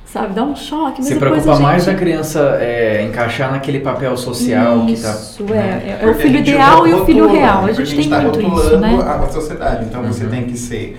Sabe, 0.04 0.34
dá 0.34 0.42
um 0.42 0.56
choque, 0.56 0.96
mas 0.98 1.06
Se 1.06 1.14
depois 1.14 1.30
preocupa 1.44 1.52
a 1.52 1.54
gente... 1.54 1.62
mais 1.62 1.86
da 1.86 1.94
criança 1.94 2.58
é, 2.60 3.04
encaixar 3.04 3.52
naquele 3.52 3.78
papel 3.78 4.16
social 4.16 4.84
que 4.86 5.00
tá. 5.00 5.12
Isso, 5.12 5.44
né? 5.44 5.82
é, 6.00 6.04
é, 6.04 6.08
é 6.08 6.10
o 6.10 6.14
filho 6.14 6.34
a 6.34 6.38
gente 6.38 6.50
ideal 6.50 6.88
e 6.88 6.94
o 6.94 7.04
filho 7.04 7.28
real. 7.30 7.58
A 7.58 7.68
porque 7.68 7.84
gente 7.84 8.08
tem 8.08 8.10
tá 8.10 8.20
muito 8.22 8.40
isso, 8.40 8.78
né? 8.78 8.98
a 9.00 9.14
a 9.22 9.28
sociedade. 9.28 9.84
Então 9.84 10.02
você 10.02 10.24
Uhum. 10.24 10.30
tem 10.30 10.44
que 10.46 10.56
ser 10.58 10.98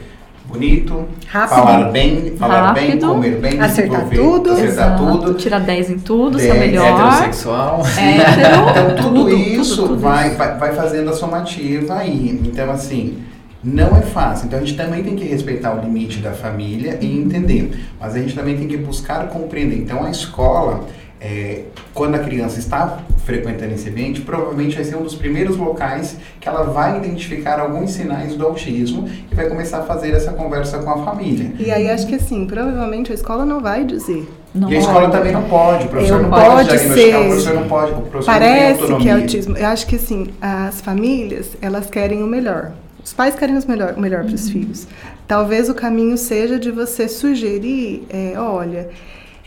bonito, 0.49 1.05
Rápido. 1.27 1.55
falar 1.55 1.91
bem, 1.91 2.33
falar 2.37 2.73
bem, 2.73 2.87
Rápido, 2.89 3.07
comer 3.07 3.35
bem, 3.37 3.59
acertar 3.59 4.05
desenvolver, 4.05 4.15
tudo. 4.15 4.51
acertar 4.51 4.69
Exato, 4.69 5.03
tudo. 5.19 5.33
Tirar 5.35 5.59
10 5.59 5.89
em 5.91 5.99
tudo, 5.99 6.39
ser 6.39 6.49
o 6.51 6.53
10, 6.53 6.65
melhor. 6.65 6.87
Heterossexual. 6.87 7.83
Hétero, 7.97 8.69
Então 8.69 8.95
tudo, 8.95 9.23
tudo, 9.25 9.35
isso 9.35 9.75
tudo, 9.75 9.87
tudo 9.89 10.01
vai, 10.01 10.27
isso. 10.29 10.37
vai, 10.37 10.57
vai 10.57 10.73
fazendo 10.73 11.09
a 11.09 11.13
somativa 11.13 11.95
aí. 11.95 12.41
Então 12.43 12.71
assim, 12.71 13.19
não 13.63 13.95
é 13.95 14.01
fácil. 14.01 14.47
Então 14.47 14.59
a 14.59 14.61
gente 14.63 14.75
também 14.77 15.03
tem 15.03 15.15
que 15.15 15.25
respeitar 15.25 15.75
o 15.75 15.81
limite 15.81 16.19
da 16.19 16.31
família 16.31 16.97
e 17.01 17.05
entender. 17.17 17.71
Mas 17.99 18.15
a 18.15 18.19
gente 18.19 18.33
também 18.33 18.57
tem 18.57 18.67
que 18.67 18.77
buscar 18.77 19.27
compreender. 19.27 19.77
Então 19.77 20.03
a 20.03 20.09
escola, 20.09 20.85
é, 21.21 21.63
quando 21.93 22.15
a 22.15 22.19
criança 22.19 22.59
está 22.59 22.99
frequentando 23.25 23.73
esse 23.73 23.89
ambiente, 23.89 24.21
provavelmente 24.21 24.75
vai 24.75 24.83
ser 24.85 24.95
um 24.95 25.03
dos 25.03 25.15
primeiros 25.15 25.57
locais 25.57 26.17
que 26.39 26.47
ela 26.47 26.63
vai 26.63 26.97
identificar 26.97 27.59
alguns 27.59 27.91
sinais 27.91 28.35
do 28.35 28.45
autismo 28.45 29.07
e 29.31 29.35
vai 29.35 29.47
começar 29.49 29.79
a 29.79 29.83
fazer 29.83 30.11
essa 30.13 30.31
conversa 30.31 30.79
com 30.79 30.89
a 30.89 31.03
família. 31.03 31.51
E 31.59 31.69
aí 31.71 31.89
acho 31.89 32.07
que 32.07 32.15
assim, 32.15 32.45
provavelmente 32.47 33.11
a 33.11 33.15
escola 33.15 33.45
não 33.45 33.59
vai 33.59 33.83
dizer. 33.83 34.27
Não 34.55 34.69
e 34.71 34.77
a 34.77 34.79
pode. 34.79 34.87
escola 34.87 35.09
também 35.11 35.31
não 35.31 35.43
pode, 35.43 35.85
o 35.85 35.89
professor 35.89 36.15
Eu 36.15 36.23
não 36.23 36.29
pode, 36.31 36.79
ser- 36.79 37.15
o 37.15 37.25
professor 37.27 37.53
não 37.53 37.67
pode, 37.67 37.91
o 37.91 37.95
professor 38.01 38.31
não 38.31 38.39
tem 38.39 38.49
Parece 38.49 38.77
que 38.77 38.83
autonomia. 38.83 39.11
é 39.11 39.15
autismo. 39.15 39.57
Eu 39.57 39.67
acho 39.67 39.87
que 39.87 39.95
assim, 39.97 40.27
as 40.41 40.81
famílias, 40.81 41.49
elas 41.61 41.87
querem 41.89 42.23
o 42.23 42.27
melhor. 42.27 42.71
Os 43.03 43.13
pais 43.13 43.35
querem 43.35 43.57
o 43.57 43.67
melhor, 43.67 43.93
o 43.95 43.99
melhor 43.99 44.23
para 44.23 44.33
os 44.35 44.49
filhos. 44.49 44.87
Talvez 45.27 45.69
o 45.69 45.75
caminho 45.75 46.17
seja 46.17 46.57
de 46.57 46.71
você 46.71 47.07
sugerir, 47.07 48.03
é, 48.09 48.33
olha, 48.39 48.89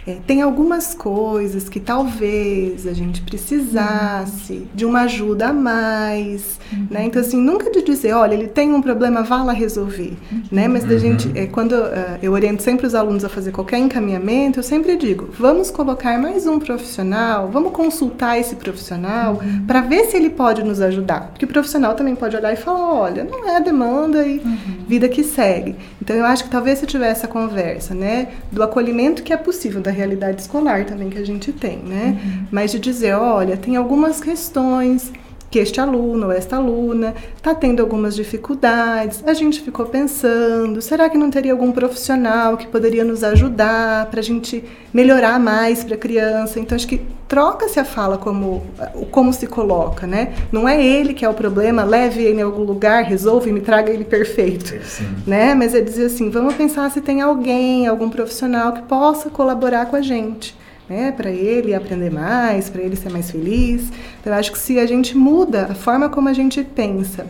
é, 0.06 0.16
tem 0.26 0.42
algumas 0.42 0.94
coisas 0.94 1.68
que 1.68 1.78
talvez 1.78 2.88
a 2.88 2.92
gente 2.92 3.22
precisasse 3.22 4.66
de 4.74 4.84
uma 4.84 5.02
ajuda 5.02 5.48
a 5.48 5.52
mais, 5.52 6.58
né? 6.90 7.04
Então 7.04 7.22
assim, 7.22 7.40
nunca 7.40 7.70
de 7.70 7.82
dizer, 7.82 8.12
olha, 8.12 8.34
ele 8.34 8.48
tem 8.48 8.72
um 8.72 8.82
problema, 8.82 9.22
vá 9.22 9.44
lá 9.44 9.52
resolver, 9.52 10.14
né? 10.50 10.66
Mas 10.66 10.82
da 10.82 10.98
gente, 10.98 11.30
é, 11.36 11.46
quando 11.46 11.76
ah, 11.76 12.18
eu 12.20 12.32
oriento 12.32 12.64
sempre 12.64 12.84
os 12.84 12.96
alunos 12.96 13.24
a 13.24 13.28
fazer 13.28 13.52
qualquer 13.52 13.78
encaminhamento, 13.78 14.58
eu 14.58 14.62
sempre 14.64 14.96
digo, 14.96 15.28
vamos 15.38 15.70
colocar 15.70 16.20
mais 16.20 16.48
um 16.48 16.58
profissional, 16.58 17.48
vamos 17.48 17.70
consultar 17.70 18.38
esse 18.40 18.56
profissional 18.56 19.40
para 19.68 19.82
ver 19.82 20.06
se 20.06 20.16
ele 20.16 20.30
pode 20.30 20.64
nos 20.64 20.80
ajudar, 20.80 21.28
porque 21.28 21.44
o 21.44 21.48
profissional 21.48 21.94
também 21.94 22.16
pode 22.16 22.36
olhar 22.36 22.52
e 22.52 22.56
falar, 22.56 22.92
olha, 22.92 23.22
não 23.22 23.48
é 23.48 23.56
a 23.56 23.60
demanda 23.60 24.26
e 24.26 24.42
vida 24.88 25.08
que 25.08 25.22
segue. 25.22 25.76
Então 26.00 26.16
eu 26.16 26.24
acho 26.24 26.42
que 26.42 26.50
talvez 26.50 26.80
se 26.80 26.86
tiver 26.86 27.08
essa 27.08 27.28
conversa, 27.28 27.94
né, 27.94 28.28
do 28.50 28.64
acolhimento 28.64 29.22
que 29.22 29.32
é 29.32 29.36
possível 29.36 29.80
da 29.80 29.91
realidade 29.92 30.42
escolar 30.42 30.84
também 30.84 31.08
que 31.08 31.18
a 31.18 31.24
gente 31.24 31.52
tem, 31.52 31.78
né, 31.78 32.18
mas 32.50 32.72
de 32.72 32.78
dizer, 32.78 33.14
olha, 33.14 33.56
tem 33.56 33.76
algumas 33.76 34.20
questões 34.20 35.12
que 35.52 35.58
este 35.58 35.78
aluno 35.78 36.28
ou 36.28 36.32
esta 36.32 36.56
aluna 36.56 37.14
está 37.36 37.54
tendo 37.54 37.82
algumas 37.82 38.16
dificuldades. 38.16 39.22
A 39.26 39.34
gente 39.34 39.60
ficou 39.60 39.84
pensando, 39.84 40.80
será 40.80 41.10
que 41.10 41.18
não 41.18 41.30
teria 41.30 41.52
algum 41.52 41.70
profissional 41.70 42.56
que 42.56 42.66
poderia 42.66 43.04
nos 43.04 43.22
ajudar 43.22 44.06
para 44.06 44.20
a 44.20 44.22
gente 44.22 44.64
melhorar 44.94 45.38
mais 45.38 45.84
para 45.84 45.94
a 45.94 45.98
criança? 45.98 46.58
Então 46.58 46.74
acho 46.74 46.88
que 46.88 47.02
troca-se 47.28 47.78
a 47.78 47.84
fala 47.84 48.16
como 48.16 48.62
como 49.10 49.30
se 49.30 49.46
coloca, 49.46 50.06
né? 50.06 50.32
Não 50.50 50.66
é 50.66 50.82
ele 50.82 51.12
que 51.12 51.22
é 51.24 51.28
o 51.28 51.34
problema, 51.34 51.84
leve 51.84 52.22
ele 52.22 52.40
em 52.40 52.42
algum 52.42 52.62
lugar, 52.62 53.04
resolve 53.04 53.50
e 53.50 53.52
me 53.52 53.60
traga 53.60 53.92
ele 53.92 54.04
perfeito 54.04 54.74
Sim. 54.82 55.04
né? 55.26 55.54
Mas 55.54 55.74
é 55.74 55.82
dizer 55.82 56.06
assim, 56.06 56.30
vamos 56.30 56.54
pensar 56.54 56.90
se 56.90 57.02
tem 57.02 57.20
alguém, 57.20 57.86
algum 57.86 58.08
profissional 58.08 58.72
que 58.72 58.82
possa 58.82 59.28
colaborar 59.28 59.84
com 59.86 59.96
a 59.96 60.00
gente, 60.00 60.56
né? 60.92 61.10
Para 61.10 61.30
ele 61.30 61.74
aprender 61.74 62.10
mais, 62.10 62.68
para 62.68 62.82
ele 62.82 62.96
ser 62.96 63.10
mais 63.10 63.30
feliz. 63.30 63.90
Então, 64.20 64.32
eu 64.32 64.38
acho 64.38 64.52
que 64.52 64.58
se 64.58 64.78
a 64.78 64.86
gente 64.86 65.16
muda 65.16 65.68
a 65.70 65.74
forma 65.74 66.08
como 66.10 66.28
a 66.28 66.32
gente 66.34 66.62
pensa 66.62 67.26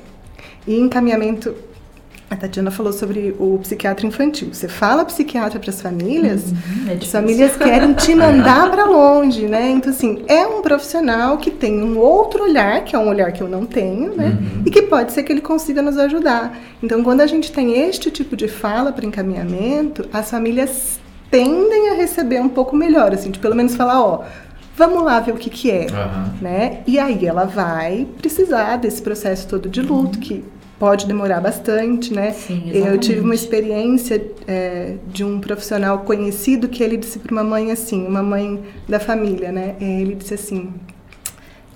e 0.67 0.79
encaminhamento 0.79 1.55
a 2.29 2.37
Tatiana 2.37 2.71
falou 2.71 2.95
sobre 2.95 3.37
o 3.39 3.59
psiquiatra 3.59 4.07
infantil. 4.07 4.49
Você 4.55 4.67
fala 4.67 5.05
psiquiatra 5.05 5.61
para 5.61 5.69
as 5.69 5.83
famílias, 5.83 6.45
é 6.89 6.95
as 6.95 7.05
famílias 7.09 7.59
querem 7.59 7.93
te 7.93 8.15
mandar 8.15 8.71
para 8.71 8.87
longe, 8.87 9.47
né? 9.47 9.69
Então, 9.69 9.91
assim, 9.91 10.25
é 10.27 10.47
um 10.47 10.63
profissional 10.63 11.37
que 11.37 11.51
tem 11.51 11.83
um 11.83 11.99
outro 11.99 12.45
olhar, 12.45 12.85
que 12.85 12.97
é 12.97 12.99
um 12.99 13.07
olhar 13.07 13.31
que 13.33 13.43
eu 13.43 13.49
não 13.51 13.67
tenho, 13.67 14.17
né? 14.17 14.39
E 14.65 14.71
que 14.71 14.81
pode 14.81 15.13
ser 15.13 15.25
que 15.25 15.31
ele 15.31 15.43
consiga 15.43 15.83
nos 15.83 15.99
ajudar. 15.99 16.59
Então, 16.83 17.05
quando 17.05 17.21
a 17.21 17.27
gente 17.27 17.53
tem 17.53 17.87
este 17.87 18.11
tipo 18.11 18.35
de 18.35 18.49
fala 18.49 18.93
para 18.93 19.05
encaminhamento, 19.05 20.09
as 20.11 20.31
famílias 20.31 20.99
tendem 21.33 21.89
a 21.89 21.95
receber 21.95 22.41
um 22.41 22.49
pouco 22.49 22.77
melhor, 22.77 23.13
assim, 23.13 23.31
de 23.31 23.39
pelo 23.41 23.57
menos 23.57 23.75
falar, 23.75 24.01
ó, 24.01 24.23
vamos 24.77 25.03
lá 25.03 25.19
ver 25.19 25.33
o 25.33 25.37
que 25.37 25.49
que 25.51 25.71
é 25.71 25.87
Aham. 25.91 26.35
né? 26.41 26.81
E 26.87 26.99
aí 26.99 27.27
ela 27.27 27.45
vai 27.47 28.07
precisar 28.19 28.77
desse 28.77 29.01
processo 29.03 29.49
todo 29.49 29.69
de 29.69 29.81
luto 29.81 30.19
que 30.19 30.45
pode 30.79 31.07
demorar 31.07 31.41
bastante, 31.41 32.13
né? 32.13 32.33
Sim, 32.33 32.71
Eu 32.73 32.99
tive 32.99 33.21
uma 33.21 33.35
experiência 33.35 34.23
é, 34.47 34.97
de 35.07 35.25
um 35.25 35.41
profissional 35.41 36.01
conhecido 36.01 36.69
que 36.69 36.83
ele 36.83 36.97
disse 36.97 37.19
para 37.19 37.33
uma 37.33 37.45
mãe 37.45 37.71
assim, 37.73 38.07
uma 38.07 38.23
mãe 38.23 38.63
da 38.89 39.01
família, 39.01 39.51
né? 39.51 39.77
É, 39.81 40.01
Ele 40.01 40.15
disse 40.17 40.35
assim, 40.35 40.73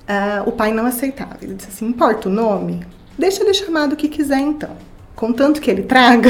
ah, 0.07 0.43
o 0.45 0.53
pai 0.53 0.73
não 0.73 0.85
aceitava. 0.87 1.39
Ele 1.41 1.55
disse 1.55 1.69
assim, 1.71 1.87
importa 1.87 2.29
o 2.29 2.33
nome? 2.33 2.81
Deixa 3.19 3.43
ele 3.43 3.55
chamar 3.55 3.87
do 3.87 3.97
que 3.97 4.09
quiser 4.09 4.41
então. 4.41 4.71
Contanto 5.15 5.61
que 5.63 5.71
ele 5.71 5.83
traga, 5.85 6.29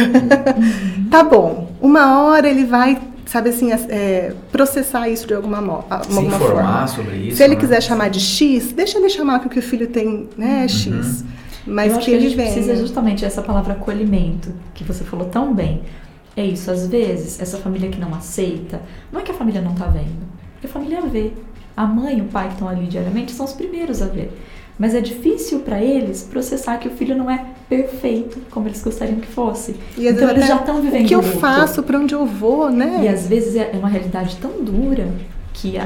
tá 1.10 1.24
bom. 1.24 1.72
Uma 1.80 2.22
hora 2.22 2.48
ele 2.48 2.64
vai, 2.64 3.00
sabe 3.26 3.50
assim, 3.50 3.70
é, 3.72 4.32
processar 4.50 5.08
isso 5.08 5.26
de 5.26 5.34
alguma, 5.34 5.60
mo- 5.60 5.82
Se 5.82 5.92
alguma 5.92 6.22
informar 6.36 6.38
forma. 6.48 6.86
sobre 6.88 7.16
isso. 7.16 7.36
Se 7.36 7.42
ele 7.44 7.54
né? 7.54 7.60
quiser 7.60 7.82
chamar 7.82 8.08
de 8.08 8.20
X, 8.20 8.72
deixa 8.72 8.98
ele 8.98 9.08
chamar 9.10 9.40
que 9.40 9.46
o 9.48 9.50
que 9.50 9.58
o 9.58 9.62
filho 9.62 9.88
tem, 9.88 10.28
né, 10.38 10.62
é 10.64 10.68
X. 10.68 11.24
Mas 11.66 11.92
Eu 11.92 11.98
acho 11.98 12.04
que 12.06 12.10
que 12.12 12.16
a 12.16 12.18
ele 12.20 12.28
gente 12.28 12.36
venha. 12.36 12.52
precisa 12.52 12.76
justamente 12.76 13.24
essa 13.24 13.42
palavra 13.42 13.72
acolhimento, 13.74 14.52
que 14.72 14.84
você 14.84 15.02
falou 15.04 15.26
tão 15.28 15.52
bem. 15.52 15.82
É 16.36 16.44
isso, 16.44 16.70
às 16.70 16.86
vezes, 16.86 17.40
essa 17.40 17.56
família 17.58 17.88
que 17.90 17.98
não 17.98 18.14
aceita, 18.14 18.80
não 19.10 19.20
é 19.20 19.22
que 19.22 19.30
a 19.32 19.34
família 19.34 19.60
não 19.60 19.74
tá 19.74 19.86
vendo, 19.86 20.22
porque 20.52 20.66
a 20.66 20.70
família 20.70 21.00
vê. 21.02 21.32
A 21.76 21.84
mãe 21.84 22.18
e 22.18 22.20
o 22.22 22.26
pai 22.26 22.46
que 22.48 22.52
estão 22.54 22.68
ali 22.68 22.86
diariamente 22.86 23.32
são 23.32 23.44
os 23.44 23.52
primeiros 23.52 24.00
a 24.00 24.06
ver. 24.06 24.30
Mas 24.78 24.94
é 24.94 25.00
difícil 25.00 25.60
para 25.60 25.80
eles 25.82 26.22
processar 26.22 26.76
que 26.78 26.86
o 26.88 26.90
filho 26.90 27.16
não 27.16 27.30
é 27.30 27.44
perfeito 27.68 28.38
como 28.50 28.68
eles 28.68 28.82
gostariam 28.82 29.18
que 29.20 29.26
fosse. 29.26 29.74
E 29.96 30.06
então 30.06 30.28
eles 30.30 30.46
já 30.46 30.56
estão 30.56 30.82
vivendo 30.82 31.04
O 31.04 31.08
que 31.08 31.14
eu 31.14 31.22
faço, 31.40 31.82
para 31.82 31.98
onde 31.98 32.14
eu 32.14 32.26
vou, 32.26 32.70
né? 32.70 33.00
E 33.02 33.08
às 33.08 33.26
vezes 33.26 33.56
é 33.56 33.70
uma 33.74 33.88
realidade 33.88 34.36
tão 34.36 34.62
dura 34.62 35.08
que 35.54 35.78
a, 35.78 35.84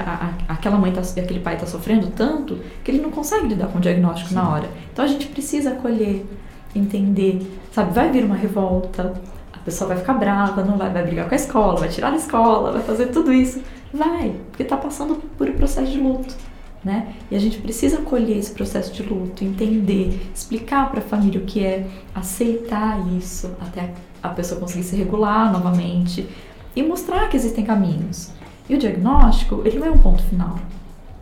a- 0.49 0.53
aquela 0.55 0.77
mãe 0.77 0.91
tá, 0.93 1.01
aquele 1.01 1.39
pai 1.39 1.55
está 1.55 1.67
sofrendo 1.67 2.09
tanto 2.09 2.59
que 2.83 2.91
ele 2.91 3.01
não 3.01 3.11
consegue 3.11 3.47
lidar 3.47 3.69
com 3.69 3.79
o 3.79 3.81
diagnóstico 3.81 4.35
na 4.35 4.49
hora. 4.51 4.69
Então 4.93 5.05
a 5.05 5.09
gente 5.09 5.29
precisa 5.29 5.71
acolher, 5.71 6.27
entender, 6.75 7.41
sabe? 7.73 7.93
Vai 7.95 8.11
vir 8.11 8.25
uma 8.25 8.35
revolta, 8.37 9.15
a 9.53 9.59
pessoa 9.59 9.89
vai 9.89 9.99
ficar 9.99 10.15
brava, 10.15 10.65
não 10.65 10.77
vai, 10.77 10.91
vai 10.91 11.05
brigar 11.05 11.29
com 11.29 11.35
a 11.35 11.37
escola, 11.37 11.79
vai 11.79 11.89
tirar 11.89 12.11
da 12.11 12.17
escola, 12.17 12.73
vai 12.73 12.83
fazer 12.83 13.07
tudo 13.07 13.33
isso. 13.33 13.61
Vai, 13.93 14.35
porque 14.51 14.63
está 14.63 14.77
passando 14.77 15.17
por 15.37 15.49
um 15.49 15.53
processo 15.53 15.91
de 15.91 15.99
luto. 15.99 16.35
Né? 16.83 17.15
E 17.31 17.37
a 17.37 17.39
gente 17.39 17.59
precisa 17.59 17.99
acolher 17.99 18.39
esse 18.39 18.53
processo 18.53 18.91
de 18.93 19.03
luto, 19.03 19.45
entender, 19.45 20.19
explicar 20.35 20.91
para 20.91 21.01
a 21.01 21.03
família 21.03 21.39
o 21.39 21.45
que 21.45 21.63
é, 21.63 21.87
aceitar 22.15 23.07
isso 23.19 23.55
até 23.61 23.93
a 24.23 24.31
pessoa 24.31 24.61
conseguir 24.61 24.85
se 24.85 24.97
regular 24.97 25.53
novamente 25.53 26.27
e 26.75 26.83
mostrar 26.83 27.29
que 27.29 27.37
existem 27.37 27.65
caminhos. 27.65 28.31
E 28.69 28.75
o 28.75 28.79
diagnóstico, 28.79 29.63
ele 29.65 29.79
não 29.79 29.87
é 29.89 29.91
um 29.91 29.99
ponto 29.99 30.23
final. 30.23 30.59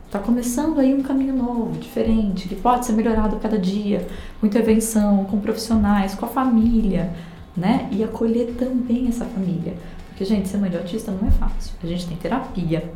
Está 0.06 0.18
começando 0.18 0.78
aí 0.78 0.94
um 0.94 1.02
caminho 1.02 1.34
novo, 1.34 1.78
diferente, 1.78 2.48
que 2.48 2.54
pode 2.54 2.86
ser 2.86 2.92
melhorado 2.92 3.36
cada 3.36 3.58
dia, 3.58 4.06
com 4.40 4.46
intervenção, 4.46 5.24
com 5.24 5.38
profissionais, 5.38 6.14
com 6.14 6.24
a 6.24 6.28
família, 6.28 7.12
né? 7.56 7.88
E 7.90 8.02
acolher 8.02 8.54
também 8.58 9.08
essa 9.08 9.24
família. 9.24 9.74
Porque, 10.08 10.24
gente, 10.24 10.48
ser 10.48 10.56
mãe 10.56 10.70
de 10.70 10.76
autista 10.76 11.10
não 11.10 11.28
é 11.28 11.30
fácil. 11.30 11.72
A 11.82 11.86
gente 11.86 12.06
tem 12.06 12.16
terapia, 12.16 12.90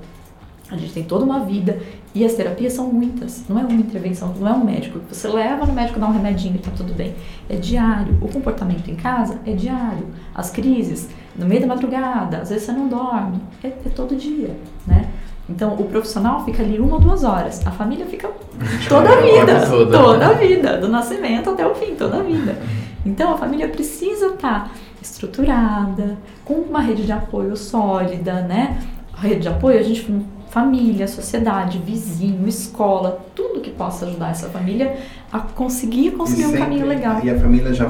a 0.72 0.76
gente 0.76 0.92
tem 0.92 1.04
toda 1.04 1.24
uma 1.24 1.40
vida 1.40 1.78
e 2.14 2.24
as 2.24 2.34
terapias 2.34 2.72
são 2.72 2.90
muitas. 2.90 3.44
Não 3.48 3.58
é 3.58 3.62
uma 3.62 3.72
intervenção, 3.72 4.34
não 4.38 4.48
é 4.48 4.52
um 4.52 4.64
médico. 4.64 5.00
Você 5.10 5.28
leva 5.28 5.66
no 5.66 5.72
médico, 5.72 6.00
dá 6.00 6.06
um 6.06 6.12
remedinho 6.12 6.56
e 6.56 6.58
tá 6.58 6.70
tudo 6.74 6.94
bem. 6.94 7.14
É 7.48 7.56
diário. 7.56 8.16
O 8.22 8.28
comportamento 8.28 8.90
em 8.90 8.96
casa 8.96 9.38
é 9.46 9.52
diário. 9.52 10.06
As 10.34 10.50
crises, 10.50 11.10
no 11.36 11.46
meio 11.46 11.60
da 11.60 11.66
madrugada, 11.66 12.38
às 12.38 12.48
vezes 12.48 12.64
você 12.64 12.72
não 12.72 12.88
dorme. 12.88 13.40
É, 13.62 13.68
é 13.68 13.90
todo 13.94 14.16
dia, 14.16 14.56
né? 14.86 15.10
Então 15.48 15.74
o 15.74 15.84
profissional 15.84 16.44
fica 16.44 16.62
ali 16.62 16.78
uma 16.78 16.94
ou 16.94 17.00
duas 17.00 17.22
horas. 17.22 17.66
A 17.66 17.70
família 17.70 18.06
fica 18.06 18.30
toda 18.88 19.10
a 19.10 19.20
vida. 19.20 19.44
vida 19.44 19.66
toda. 19.68 19.98
Toda 19.98 20.26
a 20.28 20.32
vida. 20.32 20.78
Do 20.78 20.88
nascimento 20.88 21.50
até 21.50 21.66
o 21.66 21.74
fim, 21.74 21.94
toda 21.94 22.18
a 22.18 22.22
vida. 22.22 22.56
Então 23.04 23.34
a 23.34 23.38
família 23.38 23.68
precisa 23.68 24.28
estar 24.28 24.72
estruturada, 25.02 26.16
com 26.44 26.54
uma 26.54 26.80
rede 26.80 27.04
de 27.04 27.12
apoio 27.12 27.56
sólida, 27.56 28.42
né? 28.42 28.80
A 29.12 29.20
rede 29.20 29.42
de 29.42 29.48
apoio, 29.48 29.78
a 29.78 29.82
gente 29.82 30.02
família, 30.52 31.08
sociedade, 31.08 31.78
vizinho, 31.78 32.46
escola, 32.46 33.24
tudo 33.34 33.60
que 33.60 33.70
possa 33.70 34.04
ajudar 34.04 34.32
essa 34.32 34.50
família 34.50 34.96
a 35.32 35.38
conseguir 35.38 36.10
construir 36.10 36.42
E 36.42 36.44
um 36.44 36.50
sempre- 36.50 36.62
caminho 36.64 36.86
legal. 36.86 37.20
E 37.24 37.30
a 37.30 37.38
família 37.40 37.72
já, 37.72 37.86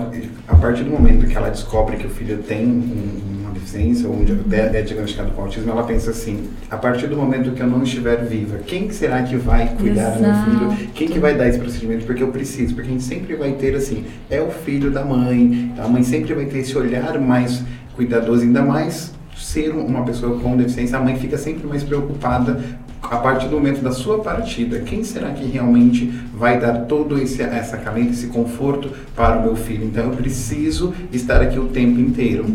a 0.47 0.55
partir 0.55 0.85
do 0.85 0.91
momento 0.93 1.27
que 1.27 1.37
ela 1.37 1.51
descobre 1.51 1.97
que 1.97 2.07
o 2.07 2.11
filho 2.11 2.39
tem 2.39 2.65
um- 2.65 3.41
uma 3.43 3.51
deficiência 3.51 4.09
ou 4.09 4.15
um 4.15 4.25
é 4.53 4.79
é 4.79 4.83
diagnosticado 4.83 5.33
com 5.33 5.43
autismo, 5.43 5.73
ela 5.73 5.83
pensa 5.83 6.11
assim: 6.13 6.51
a 6.71 6.77
partir 6.77 7.09
do 7.09 7.17
momento 7.17 7.51
que 7.51 7.61
eu 7.61 7.67
não 7.67 7.83
estiver 7.83 8.25
viva, 8.25 8.59
quem 8.65 8.87
que 8.87 8.95
será 8.95 9.25
que 9.25 9.35
vai 9.37 9.75
cuidar 9.75 10.11
do 10.11 10.21
meu 10.21 10.31
Exato. 10.31 10.51
filho? 10.77 10.89
Quem 10.95 11.09
que 11.09 11.19
vai 11.19 11.35
dar 11.35 11.49
esse 11.49 11.59
procedimento? 11.59 12.07
Porque 12.07 12.23
eu 12.23 12.29
preciso, 12.29 12.77
porque 12.77 12.89
a 12.89 12.93
gente 12.93 13.03
sempre 13.03 13.35
vai 13.35 13.51
ter 13.55 13.75
assim: 13.75 14.05
é 14.31 14.41
o 14.41 14.51
filho 14.53 14.89
da 14.93 15.05
mãe, 15.05 15.75
a 15.77 15.89
mãe 15.89 16.05
sempre 16.05 16.33
vai 16.33 16.45
ter 16.45 16.59
esse 16.59 16.79
olhar 16.79 17.19
mais 17.21 17.61
cuidadoso, 17.97 18.43
ainda 18.43 18.63
mais 18.63 19.13
ser 19.43 19.71
uma 19.71 20.05
pessoa 20.05 20.39
com 20.39 20.57
deficiência, 20.57 20.97
a 20.97 21.01
mãe 21.01 21.17
fica 21.17 21.37
sempre 21.37 21.67
mais 21.67 21.83
preocupada 21.83 22.61
a 23.03 23.17
partir 23.17 23.49
do 23.49 23.57
momento 23.57 23.83
da 23.83 23.91
sua 23.91 24.21
partida. 24.21 24.81
Quem 24.81 25.03
será 25.03 25.31
que 25.31 25.45
realmente 25.45 26.07
vai 26.33 26.59
dar 26.59 26.87
todo 26.87 27.21
esse 27.21 27.43
essa 27.43 27.77
acalento, 27.77 28.13
esse 28.13 28.29
conforto 28.29 28.91
para 29.15 29.39
o 29.39 29.43
meu 29.43 29.57
filho? 29.57 29.85
Então 29.85 30.05
eu 30.05 30.17
preciso 30.17 30.95
estar 31.13 31.43
aqui 31.43 31.59
o 31.59 31.67
tempo 31.67 31.99
inteiro. 32.01 32.47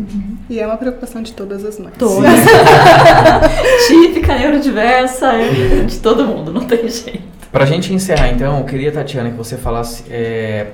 E 0.48 0.58
é 0.58 0.66
uma 0.66 0.76
preocupação 0.76 1.22
de 1.22 1.32
todas 1.32 1.64
as 1.64 1.78
mães. 1.78 1.94
Todas. 1.98 2.30
Típica, 3.86 4.38
neurodiversa, 4.38 5.32
é 5.32 5.84
de 5.84 5.98
todo 5.98 6.24
mundo, 6.24 6.52
não 6.52 6.62
tem 6.62 6.88
jeito. 6.88 7.38
Pra 7.52 7.64
gente 7.64 7.92
encerrar, 7.92 8.30
então, 8.30 8.58
eu 8.58 8.64
queria, 8.64 8.92
Tatiana, 8.92 9.30
que 9.30 9.36
você 9.36 9.56
falasse. 9.56 10.04
é, 10.10 10.66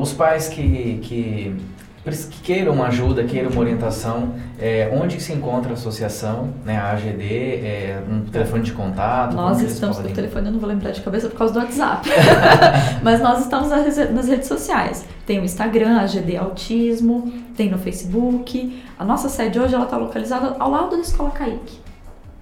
os 0.00 0.12
pais 0.12 0.48
que, 0.48 0.98
que, 1.02 1.54
que 2.04 2.40
queiram 2.42 2.82
ajuda, 2.84 3.24
queiram 3.24 3.50
uma 3.50 3.60
orientação, 3.60 4.34
é, 4.60 4.90
onde 4.92 5.18
se 5.20 5.32
encontra 5.32 5.70
a 5.70 5.72
associação, 5.72 6.50
né, 6.64 6.76
a 6.76 6.90
AGD, 6.92 7.24
é, 7.24 8.02
um 8.10 8.20
telefone 8.26 8.62
de 8.62 8.72
contato? 8.72 9.34
Nós 9.34 9.60
estamos 9.62 9.98
no 9.98 10.08
telefone, 10.10 10.46
eu 10.48 10.52
não 10.52 10.58
vou 10.60 10.68
lembrar 10.68 10.90
de 10.90 11.00
cabeça 11.00 11.28
por 11.30 11.38
causa 11.38 11.54
do 11.54 11.60
WhatsApp. 11.60 12.08
Mas 13.02 13.20
nós 13.20 13.40
estamos 13.40 13.70
nas 13.70 13.96
rede- 13.96 14.12
nas 14.12 14.28
redes 14.28 14.46
sociais. 14.48 15.04
Tem 15.26 15.40
o 15.40 15.44
Instagram, 15.44 15.98
AGD 16.00 16.36
Autismo, 16.36 17.32
tem 17.56 17.70
no 17.70 17.78
Facebook. 17.78 18.82
A 18.98 19.04
nossa 19.04 19.30
sede 19.30 19.58
hoje 19.58 19.74
ela 19.74 19.84
está 19.84 19.96
localizada 19.96 20.56
ao 20.58 20.70
lado 20.70 20.90
da 20.90 20.98
Escola 20.98 21.30
Kaique. 21.30 21.78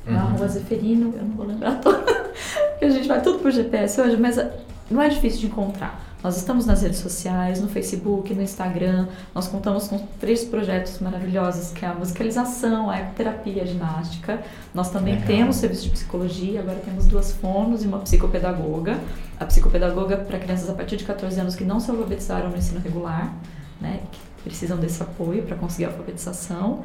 Na 0.04 0.24
Uhum. 0.24 0.30
rua 0.32 0.48
Zeferino, 0.48 1.14
eu 1.16 1.22
não 1.22 1.36
vou 1.36 1.46
lembrar 1.46 1.76
toda, 1.80 1.98
porque 1.98 2.84
a 2.84 2.90
gente 2.90 3.06
vai 3.06 3.20
tudo 3.22 3.38
por 3.38 3.52
GPS 3.52 4.00
hoje, 4.00 4.16
mas 4.16 4.44
não 4.90 5.00
é 5.00 5.08
difícil 5.08 5.38
de 5.38 5.46
encontrar. 5.46 6.00
Nós 6.22 6.36
estamos 6.36 6.66
nas 6.66 6.82
redes 6.82 7.00
sociais, 7.00 7.60
no 7.60 7.68
Facebook, 7.68 8.32
no 8.32 8.42
Instagram. 8.42 9.08
Nós 9.34 9.48
contamos 9.48 9.88
com 9.88 9.98
três 10.20 10.44
projetos 10.44 11.00
maravilhosos, 11.00 11.72
que 11.72 11.84
é 11.84 11.88
a 11.88 11.94
musicalização, 11.94 12.88
a 12.88 12.98
ecoterapia 12.98 13.64
a 13.64 13.66
ginástica. 13.66 14.40
Nós 14.72 14.90
também 14.90 15.14
Legal. 15.14 15.26
temos 15.26 15.56
serviço 15.56 15.82
de 15.82 15.90
psicologia, 15.90 16.60
agora 16.60 16.78
temos 16.78 17.06
duas 17.06 17.32
fonos 17.32 17.82
e 17.82 17.88
uma 17.88 17.98
psicopedagoga. 17.98 19.00
A 19.40 19.44
psicopedagoga 19.44 20.16
para 20.16 20.38
crianças 20.38 20.70
a 20.70 20.74
partir 20.74 20.96
de 20.96 21.04
14 21.04 21.40
anos 21.40 21.56
que 21.56 21.64
não 21.64 21.80
se 21.80 21.90
alfabetizaram 21.90 22.50
no 22.50 22.56
ensino 22.56 22.78
regular, 22.78 23.34
né, 23.80 24.00
que 24.12 24.20
precisam 24.44 24.78
desse 24.78 25.02
apoio 25.02 25.42
para 25.42 25.56
conseguir 25.56 25.86
a 25.86 25.88
alfabetização. 25.88 26.84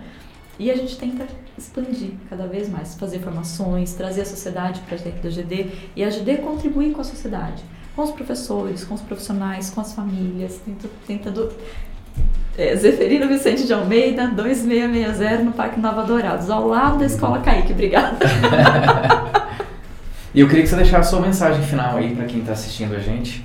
E 0.57 0.71
a 0.71 0.75
gente 0.75 0.97
tenta 0.97 1.27
expandir 1.55 2.13
cada 2.27 2.47
vez 2.47 2.67
mais, 2.67 2.95
fazer 2.95 3.19
formações, 3.19 3.93
trazer 3.93 4.21
a 4.21 4.25
sociedade 4.25 4.81
para 4.81 4.97
dentro 4.97 5.21
da 5.21 5.29
GD 5.29 5.71
e 5.95 6.03
a 6.03 6.09
GD 6.09 6.37
contribuir 6.37 6.93
com 6.93 7.01
a 7.01 7.03
sociedade, 7.03 7.63
com 7.97 8.03
os 8.03 8.11
professores, 8.11 8.83
com 8.85 8.93
os 8.93 9.01
profissionais, 9.01 9.71
com 9.71 9.81
as 9.81 9.91
famílias, 9.91 10.61
tenta- 10.63 10.87
tentando. 11.07 11.51
É, 12.55 12.75
Zeferino 12.75 13.27
Vicente 13.27 13.65
de 13.65 13.73
Almeida, 13.73 14.27
2660 14.27 15.43
no 15.43 15.51
Parque 15.51 15.79
Nova 15.79 16.03
Dourados, 16.03 16.49
ao 16.49 16.67
lado 16.67 16.99
da 16.99 17.05
Escola 17.05 17.39
Kaique. 17.39 17.73
Obrigada. 17.73 18.17
E 20.35 20.39
eu 20.41 20.47
queria 20.47 20.61
que 20.61 20.69
você 20.69 20.75
deixasse 20.75 21.07
a 21.07 21.09
sua 21.09 21.19
mensagem 21.21 21.63
final 21.63 21.97
aí 21.97 22.13
pra 22.15 22.25
quem 22.25 22.41
tá 22.41 22.51
assistindo 22.51 22.93
a 22.93 22.99
gente. 22.99 23.43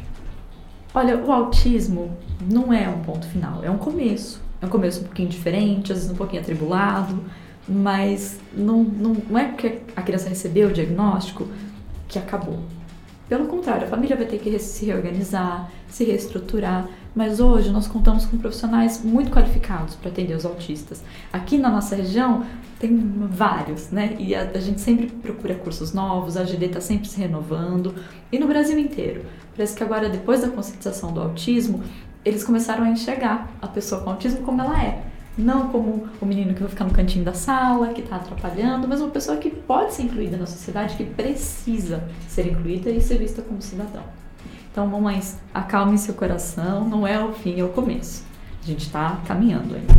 Olha, 0.94 1.16
o 1.16 1.32
autismo 1.32 2.14
não 2.50 2.70
é 2.70 2.86
um 2.86 2.98
ponto 2.98 3.26
final, 3.28 3.64
é 3.64 3.70
um 3.70 3.78
começo. 3.78 4.42
É 4.60 4.66
um 4.66 4.68
começo 4.68 5.00
um 5.00 5.04
pouquinho 5.04 5.28
diferente, 5.30 5.90
às 5.90 5.98
vezes 6.00 6.12
um 6.12 6.16
pouquinho 6.16 6.42
atribulado, 6.42 7.18
mas 7.66 8.38
não, 8.54 8.82
não, 8.82 9.16
não 9.30 9.38
é 9.38 9.44
porque 9.46 9.78
a 9.96 10.02
criança 10.02 10.28
recebeu 10.28 10.68
o 10.68 10.72
diagnóstico 10.72 11.48
que 12.08 12.18
acabou. 12.18 12.58
Pelo 13.28 13.46
contrário, 13.46 13.86
a 13.86 13.90
família 13.90 14.16
vai 14.16 14.26
ter 14.26 14.38
que 14.38 14.58
se 14.58 14.84
reorganizar, 14.84 15.70
se 15.88 16.04
reestruturar, 16.04 16.88
mas 17.14 17.40
hoje 17.40 17.70
nós 17.70 17.86
contamos 17.86 18.26
com 18.26 18.36
profissionais 18.36 19.02
muito 19.02 19.30
qualificados 19.30 19.94
para 19.94 20.10
atender 20.10 20.34
os 20.34 20.44
autistas. 20.44 21.02
Aqui 21.32 21.56
na 21.56 21.70
nossa 21.70 21.94
região 21.94 22.44
tem 22.78 22.96
vários, 23.30 23.90
né? 23.90 24.16
E 24.18 24.34
a, 24.34 24.42
a 24.42 24.58
gente 24.58 24.80
sempre 24.80 25.06
procura 25.06 25.54
cursos 25.54 25.92
novos, 25.92 26.36
a 26.36 26.44
GD 26.44 26.66
está 26.66 26.80
sempre 26.80 27.08
se 27.08 27.18
renovando, 27.18 27.94
e 28.30 28.38
no 28.38 28.46
Brasil 28.46 28.78
inteiro. 28.78 29.24
Parece 29.54 29.76
que 29.76 29.82
agora, 29.82 30.08
depois 30.08 30.40
da 30.40 30.48
conscientização 30.48 31.12
do 31.12 31.20
autismo, 31.20 31.82
eles 32.24 32.44
começaram 32.44 32.84
a 32.84 32.88
enxergar 32.88 33.50
a 33.60 33.68
pessoa 33.68 34.02
com 34.02 34.10
autismo 34.10 34.42
como 34.42 34.60
ela 34.60 34.82
é. 34.82 35.11
Não 35.36 35.68
como 35.68 36.08
o 36.20 36.26
menino 36.26 36.52
que 36.52 36.60
vai 36.60 36.68
ficar 36.68 36.84
no 36.84 36.90
cantinho 36.90 37.24
da 37.24 37.32
sala, 37.32 37.88
que 37.88 38.02
está 38.02 38.16
atrapalhando, 38.16 38.86
mas 38.86 39.00
uma 39.00 39.10
pessoa 39.10 39.38
que 39.38 39.50
pode 39.50 39.94
ser 39.94 40.02
incluída 40.02 40.36
na 40.36 40.46
sociedade, 40.46 40.96
que 40.96 41.04
precisa 41.04 42.04
ser 42.28 42.46
incluída 42.46 42.90
e 42.90 43.00
ser 43.00 43.18
vista 43.18 43.40
como 43.40 43.62
cidadão. 43.62 44.02
Então, 44.70 44.86
mamães, 44.86 45.38
acalme 45.52 45.96
seu 45.98 46.14
coração, 46.14 46.88
não 46.88 47.06
é 47.06 47.22
o 47.22 47.32
fim, 47.32 47.58
é 47.58 47.64
o 47.64 47.68
começo. 47.68 48.24
A 48.62 48.66
gente 48.66 48.86
está 48.86 49.20
caminhando 49.26 49.74
ainda. 49.74 49.94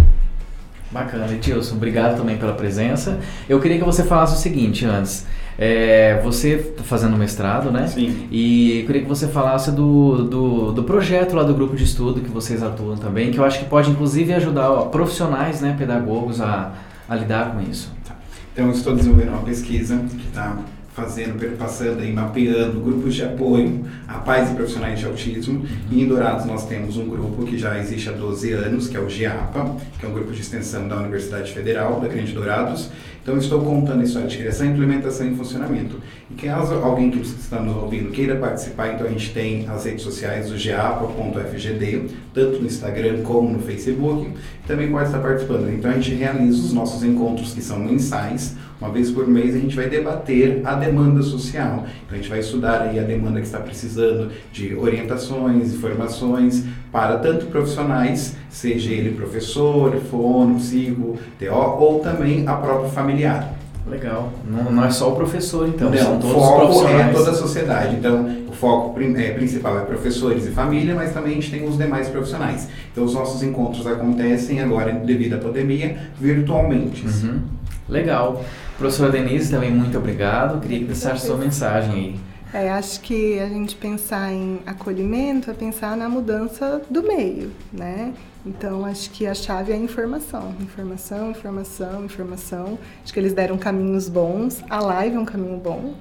Bacana, 0.94 1.28
Etilson, 1.34 1.76
obrigado 1.76 2.16
também 2.16 2.38
pela 2.38 2.54
presença. 2.54 3.20
Eu 3.50 3.60
queria 3.60 3.80
que 3.80 3.84
você 3.84 4.04
falasse 4.04 4.36
o 4.36 4.38
seguinte 4.38 4.86
antes. 4.86 5.26
É, 5.58 6.22
você 6.24 6.56
está 6.56 6.84
fazendo 6.84 7.18
mestrado, 7.18 7.72
né? 7.72 7.88
Sim. 7.88 8.28
E 8.30 8.82
eu 8.82 8.86
queria 8.86 9.02
que 9.02 9.08
você 9.08 9.28
falasse 9.28 9.72
do, 9.72 10.24
do, 10.24 10.72
do, 10.72 10.84
projeto 10.84 11.36
lá 11.36 11.44
do 11.44 11.54
grupo 11.54 11.76
de 11.76 11.84
estudo 11.84 12.22
que 12.22 12.30
vocês 12.30 12.62
atuam 12.62 12.96
também, 12.96 13.32
que 13.32 13.40
eu 13.40 13.44
acho 13.44 13.60
que 13.60 13.66
pode 13.66 13.90
inclusive 13.90 14.34
ajudar 14.34 14.70
ó, 14.70 14.86
profissionais, 14.86 15.62
né, 15.62 15.76
pedagogos 15.78 16.40
a, 16.40 16.74
a 17.10 17.16
lidar 17.16 17.54
com 17.54 17.62
isso. 17.62 17.92
Tá. 18.08 18.16
Então, 18.54 18.68
eu 18.68 18.72
estou 18.72 18.96
desenvolvendo 18.96 19.30
uma 19.30 19.42
pesquisa 19.42 19.98
que 20.10 20.28
está 20.28 20.58
fazendo, 20.96 21.38
perpassando 21.38 22.04
e 22.04 22.12
mapeando 22.12 22.80
grupos 22.80 23.16
de 23.16 23.24
apoio 23.24 23.86
a 24.08 24.20
pais 24.20 24.52
e 24.52 24.54
profissionais 24.54 25.00
de 25.00 25.06
autismo. 25.06 25.66
E 25.92 26.02
em 26.02 26.08
Dourados 26.08 26.46
nós 26.46 26.66
temos 26.68 26.98
um 26.98 27.08
grupo 27.08 27.46
que 27.46 27.58
já 27.58 27.78
existe 27.80 28.10
há 28.10 28.12
12 28.12 28.52
anos, 28.54 28.88
que 28.88 28.96
é 28.96 29.00
o 29.00 29.10
GIAPA, 29.10 29.76
que 30.00 30.06
é 30.06 30.10
um 30.10 30.14
grupo 30.14 30.32
de 30.32 30.42
extensão 30.42 30.88
da 30.88 30.98
Universidade 30.98 31.52
Federal 31.52 32.00
da 32.00 32.08
Grande 32.08 32.32
Dourados. 32.32 32.90
Então 33.22 33.38
estou 33.38 33.62
contando 33.62 34.02
a 34.02 34.04
história 34.04 34.28
de 34.28 34.38
criação, 34.38 34.68
implementação 34.68 35.26
e 35.32 35.36
funcionamento. 35.36 35.96
Caso 36.42 36.76
alguém 36.76 37.10
que 37.10 37.20
está 37.22 37.60
nos 37.60 37.76
ouvindo 37.78 38.12
queira 38.12 38.36
participar, 38.36 38.94
então 38.94 39.08
a 39.08 39.10
gente 39.10 39.34
tem 39.34 39.66
as 39.70 39.86
redes 39.86 40.04
sociais 40.04 40.50
do 40.50 40.58
GIAPA.fgd, 40.58 42.10
tanto 42.34 42.60
no 42.60 42.66
Instagram 42.66 43.22
como 43.24 43.50
no 43.50 43.60
Facebook, 43.60 44.30
também 44.68 44.92
pode 44.92 45.06
estar 45.06 45.20
participando. 45.20 45.72
Então 45.74 45.90
a 45.90 45.94
gente 45.94 46.14
realiza 46.16 46.58
os 46.58 46.74
nossos 46.74 47.04
encontros 47.04 47.54
que 47.54 47.62
são 47.62 47.80
mensais, 47.80 48.56
uma 48.82 48.92
vez 48.92 49.10
por 49.10 49.26
mês 49.26 49.56
a 49.56 49.60
gente 49.60 49.76
vai 49.76 49.88
debater 49.88 50.62
a 50.66 50.76
demanda 50.76 51.22
social. 51.22 51.86
Então 52.06 52.12
a 52.12 52.16
gente 52.16 52.30
vai 52.30 52.40
estudar 52.40 52.82
aí 52.82 53.00
a 53.00 53.04
demanda 53.04 53.40
que 53.40 53.46
está 53.46 53.60
precisando 53.60 54.30
de 54.52 54.76
orientações, 54.76 55.74
informações 55.74 56.66
para 56.92 57.18
tanto 57.20 57.46
profissionais, 57.46 58.36
seja 58.50 58.92
ele 58.92 59.16
professor, 59.16 59.96
fono, 60.12 60.56
psico, 60.58 61.18
TO, 61.40 61.54
ou 61.54 62.00
também 62.00 62.46
a 62.48 62.56
própria 62.56 62.90
familiar. 62.90 63.63
Legal. 63.86 64.32
Não, 64.50 64.72
não, 64.72 64.86
é 64.86 64.90
só 64.90 65.12
o 65.12 65.16
professor, 65.16 65.68
então. 65.68 65.90
Não, 65.90 65.98
são 65.98 66.20
todos 66.20 66.36
o 66.36 66.40
foco 66.40 66.88
é 66.88 67.12
toda 67.12 67.32
a 67.32 67.34
sociedade. 67.34 67.96
Então, 67.98 68.26
o 68.48 68.52
foco 68.54 69.00
é, 69.02 69.32
principal 69.32 69.78
é 69.80 69.82
professores 69.82 70.46
e 70.48 70.52
família, 70.52 70.96
mas 70.96 71.14
também 71.14 71.34
a 71.34 71.36
gente 71.36 71.52
tem 71.52 71.68
os 71.68 71.78
demais 71.78 72.08
profissionais. 72.08 72.70
Então, 72.92 73.04
os 73.04 73.14
nossos 73.14 73.44
encontros 73.44 73.86
acontecem 73.86 74.62
agora, 74.62 74.94
devido 74.94 75.34
à 75.34 75.38
pandemia, 75.38 75.98
virtualmente. 76.20 77.06
Uhum. 77.06 77.42
Legal. 77.90 78.44
Professora 78.78 79.12
Denise, 79.12 79.52
também 79.52 79.72
muito 79.72 79.98
obrigado. 79.98 80.62
Queria 80.62 80.80
que 80.80 80.86
deixasse 80.86 81.28
sua 81.28 81.38
mensagem 81.38 81.94
aí. 81.94 82.33
É, 82.54 82.70
acho 82.70 83.02
que 83.02 83.40
a 83.40 83.50
gente 83.50 83.76
pensar 83.76 84.32
em 84.32 84.60
acolhimento 84.64 85.50
é 85.50 85.56
pensar 85.56 85.98
na 85.98 86.08
mudança 86.08 86.84
do 86.88 87.02
meio, 87.02 87.52
né? 87.72 88.14
Então, 88.46 88.86
acho 88.86 89.10
que 89.10 89.26
a 89.26 89.34
chave 89.34 89.72
é 89.72 89.76
a 89.76 89.78
informação. 89.80 90.54
Informação, 90.62 91.32
informação, 91.32 92.06
informação. 92.06 92.78
Acho 93.04 93.12
que 93.12 93.20
eles 93.20 93.34
deram 93.34 93.58
caminhos 93.58 94.08
bons. 94.08 94.64
A 94.70 94.80
live 94.82 95.16
é 95.16 95.20
um 95.20 95.26
caminho 95.26 95.58
bom, 95.58 95.96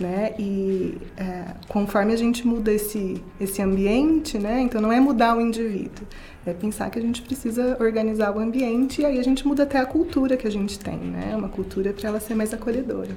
né? 0.00 0.34
E 0.38 0.96
é, 1.16 1.44
conforme 1.68 2.12
a 2.12 2.16
gente 2.16 2.46
muda 2.46 2.72
esse, 2.72 3.22
esse 3.40 3.60
ambiente, 3.62 4.38
né? 4.38 4.60
Então, 4.60 4.80
não 4.80 4.92
é 4.92 5.00
mudar 5.00 5.36
o 5.36 5.40
indivíduo 5.40 6.06
é 6.50 6.52
pensar 6.52 6.90
que 6.90 6.98
a 6.98 7.02
gente 7.02 7.22
precisa 7.22 7.76
organizar 7.80 8.34
o 8.34 8.38
ambiente 8.38 9.02
e 9.02 9.04
aí 9.04 9.18
a 9.18 9.22
gente 9.22 9.46
muda 9.46 9.64
até 9.64 9.78
a 9.78 9.86
cultura 9.86 10.36
que 10.36 10.46
a 10.46 10.50
gente 10.50 10.78
tem, 10.78 10.96
né? 10.96 11.34
Uma 11.36 11.48
cultura 11.48 11.92
para 11.92 12.08
ela 12.08 12.20
ser 12.20 12.34
mais 12.34 12.52
acolhedora. 12.54 13.10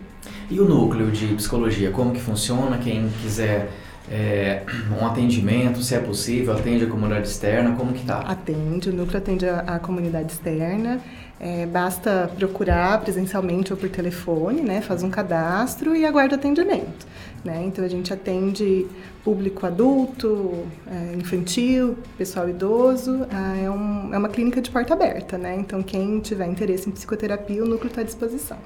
E 0.50 0.60
o 0.60 0.66
núcleo 0.68 1.12
de 1.12 1.28
psicologia, 1.36 1.92
como 1.92 2.12
que 2.12 2.20
funciona? 2.20 2.78
Quem 2.78 3.10
quiser 3.22 3.70
é, 4.10 4.64
um 5.00 5.06
atendimento, 5.06 5.82
se 5.82 5.96
é 5.96 6.00
possível, 6.00 6.54
atende 6.54 6.84
a 6.84 6.88
comunidade 6.88 7.28
externa, 7.28 7.76
como 7.76 7.94
que 7.94 8.06
tá? 8.06 8.20
Atende, 8.20 8.90
o 8.90 8.94
núcleo 8.94 9.18
atende 9.18 9.48
a, 9.48 9.60
a 9.60 9.80
comunidade 9.80 10.34
externa. 10.34 11.00
É, 11.44 11.66
basta 11.66 12.30
procurar 12.38 13.02
presencialmente 13.02 13.74
ou 13.74 13.80
por 13.80 13.90
telefone, 13.90 14.62
né? 14.62 14.80
Faz 14.80 15.02
um 15.02 15.10
cadastro 15.10 15.96
e 15.96 16.06
aguarda 16.06 16.36
atendimento. 16.36 17.08
Né? 17.44 17.64
Então 17.66 17.84
a 17.84 17.88
gente 17.88 18.14
atende 18.14 18.86
público 19.24 19.66
adulto, 19.66 20.64
é, 20.86 21.16
infantil, 21.16 21.98
pessoal 22.16 22.48
idoso. 22.48 23.26
Ah, 23.32 23.58
é, 23.58 23.68
um, 23.72 24.14
é 24.14 24.18
uma 24.20 24.30
clínica 24.30 24.62
de 24.62 24.70
porta 24.70 24.94
aberta, 24.94 25.36
né? 25.40 25.56
Então 25.56 25.82
quem 25.82 26.20
tiver 26.20 26.46
interesse 26.46 26.88
em 26.88 26.92
psicoterapia, 26.92 27.64
o 27.64 27.68
núcleo 27.68 27.88
está 27.88 28.02
à 28.02 28.04
disposição. 28.04 28.58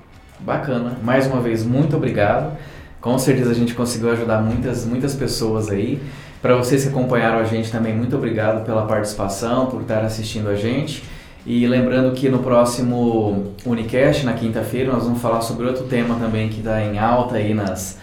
Bacana. 0.42 0.98
Mais 1.02 1.28
uma 1.28 1.40
vez, 1.40 1.64
muito 1.64 1.96
obrigado. 1.96 2.58
Com 3.00 3.18
certeza 3.18 3.52
a 3.52 3.54
gente 3.56 3.74
conseguiu 3.74 4.12
ajudar 4.12 4.42
muitas, 4.42 4.86
muitas 4.86 5.16
pessoas 5.16 5.70
aí. 5.70 6.02
Para 6.42 6.58
vocês 6.58 6.84
que 6.84 6.90
acompanharam 6.90 7.40
a 7.40 7.46
gente 7.46 7.72
também, 7.72 7.96
muito 7.96 8.18
obrigado 8.18 8.66
pela 8.66 8.86
participação, 8.86 9.68
por 9.68 9.82
estar 9.82 10.04
assistindo 10.04 10.50
a 10.50 10.56
gente. 10.56 11.15
E 11.46 11.68
lembrando 11.68 12.12
que 12.16 12.28
no 12.28 12.40
próximo 12.40 13.54
Unicast, 13.64 14.26
na 14.26 14.34
quinta-feira, 14.34 14.92
nós 14.92 15.04
vamos 15.04 15.22
falar 15.22 15.42
sobre 15.42 15.68
outro 15.68 15.84
tema 15.84 16.16
também 16.16 16.50
que 16.50 16.58
está 16.58 16.82
em 16.82 16.98
alta 16.98 17.36
aí 17.36 17.54
nas, 17.54 18.00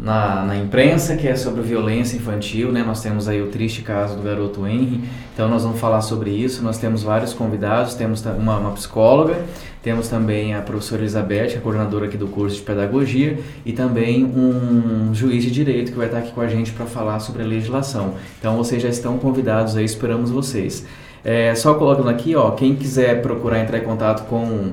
na, 0.00 0.44
na 0.44 0.56
imprensa, 0.56 1.14
que 1.14 1.28
é 1.28 1.36
sobre 1.36 1.62
violência 1.62 2.16
infantil, 2.16 2.72
né? 2.72 2.82
Nós 2.82 3.00
temos 3.00 3.28
aí 3.28 3.40
o 3.40 3.46
triste 3.46 3.82
caso 3.82 4.16
do 4.16 4.22
garoto 4.22 4.66
Henry, 4.66 5.00
então 5.32 5.48
nós 5.48 5.62
vamos 5.62 5.78
falar 5.78 6.00
sobre 6.00 6.30
isso. 6.30 6.60
Nós 6.64 6.76
temos 6.76 7.04
vários 7.04 7.32
convidados, 7.32 7.94
temos 7.94 8.24
uma, 8.24 8.58
uma 8.58 8.72
psicóloga, 8.72 9.36
temos 9.80 10.08
também 10.08 10.52
a 10.52 10.60
professora 10.60 11.02
Elizabeth, 11.02 11.56
a 11.56 11.60
coordenadora 11.60 12.06
aqui 12.06 12.16
do 12.16 12.26
curso 12.26 12.56
de 12.56 12.62
pedagogia, 12.62 13.38
e 13.64 13.72
também 13.72 14.24
um 14.24 15.14
juiz 15.14 15.44
de 15.44 15.52
direito 15.52 15.92
que 15.92 15.98
vai 15.98 16.06
estar 16.06 16.18
aqui 16.18 16.32
com 16.32 16.40
a 16.40 16.48
gente 16.48 16.72
para 16.72 16.84
falar 16.84 17.20
sobre 17.20 17.44
a 17.44 17.46
legislação. 17.46 18.14
Então 18.40 18.56
vocês 18.56 18.82
já 18.82 18.88
estão 18.88 19.18
convidados 19.18 19.76
aí, 19.76 19.84
esperamos 19.84 20.30
vocês. 20.30 20.84
É, 21.24 21.54
só 21.54 21.74
colocando 21.74 22.08
aqui, 22.08 22.34
ó, 22.34 22.50
quem 22.52 22.74
quiser 22.74 23.22
procurar 23.22 23.60
entrar 23.60 23.78
em 23.78 23.82
contato 23.82 24.26
com 24.26 24.72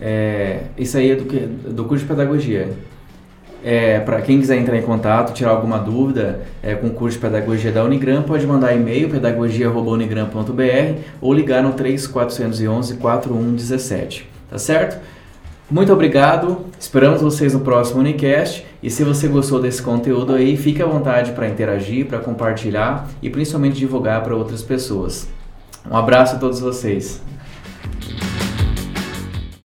é, 0.00 0.62
isso 0.76 0.96
aí 0.96 1.10
é 1.10 1.14
do, 1.16 1.24
do 1.72 1.84
curso 1.84 2.04
de 2.04 2.08
pedagogia. 2.08 2.70
É, 3.64 4.00
para 4.00 4.20
quem 4.20 4.40
quiser 4.40 4.56
entrar 4.56 4.76
em 4.76 4.82
contato, 4.82 5.32
tirar 5.32 5.50
alguma 5.50 5.78
dúvida 5.78 6.40
é, 6.60 6.74
com 6.74 6.88
o 6.88 6.90
curso 6.90 7.16
de 7.16 7.22
pedagogia 7.24 7.70
da 7.70 7.84
Unigram, 7.84 8.22
pode 8.22 8.44
mandar 8.44 8.74
e-mail 8.74 9.08
pedagogia.unigram.br 9.08 11.00
ou 11.20 11.32
ligar 11.32 11.62
no 11.62 11.72
3411 11.72 12.96
4117. 12.96 14.28
Tá 14.50 14.58
certo? 14.58 15.00
Muito 15.70 15.92
obrigado, 15.92 16.66
esperamos 16.78 17.22
vocês 17.22 17.54
no 17.54 17.60
próximo 17.60 18.00
Unicast 18.00 18.66
e 18.82 18.90
se 18.90 19.04
você 19.04 19.28
gostou 19.28 19.60
desse 19.60 19.80
conteúdo 19.80 20.34
aí, 20.34 20.56
fique 20.56 20.82
à 20.82 20.86
vontade 20.86 21.30
para 21.32 21.48
interagir, 21.48 22.06
para 22.06 22.18
compartilhar 22.18 23.08
e 23.22 23.30
principalmente 23.30 23.76
divulgar 23.78 24.22
para 24.22 24.34
outras 24.34 24.62
pessoas. 24.62 25.28
Um 25.90 25.96
abraço 25.96 26.36
a 26.36 26.38
todos 26.38 26.60
vocês. 26.60 27.20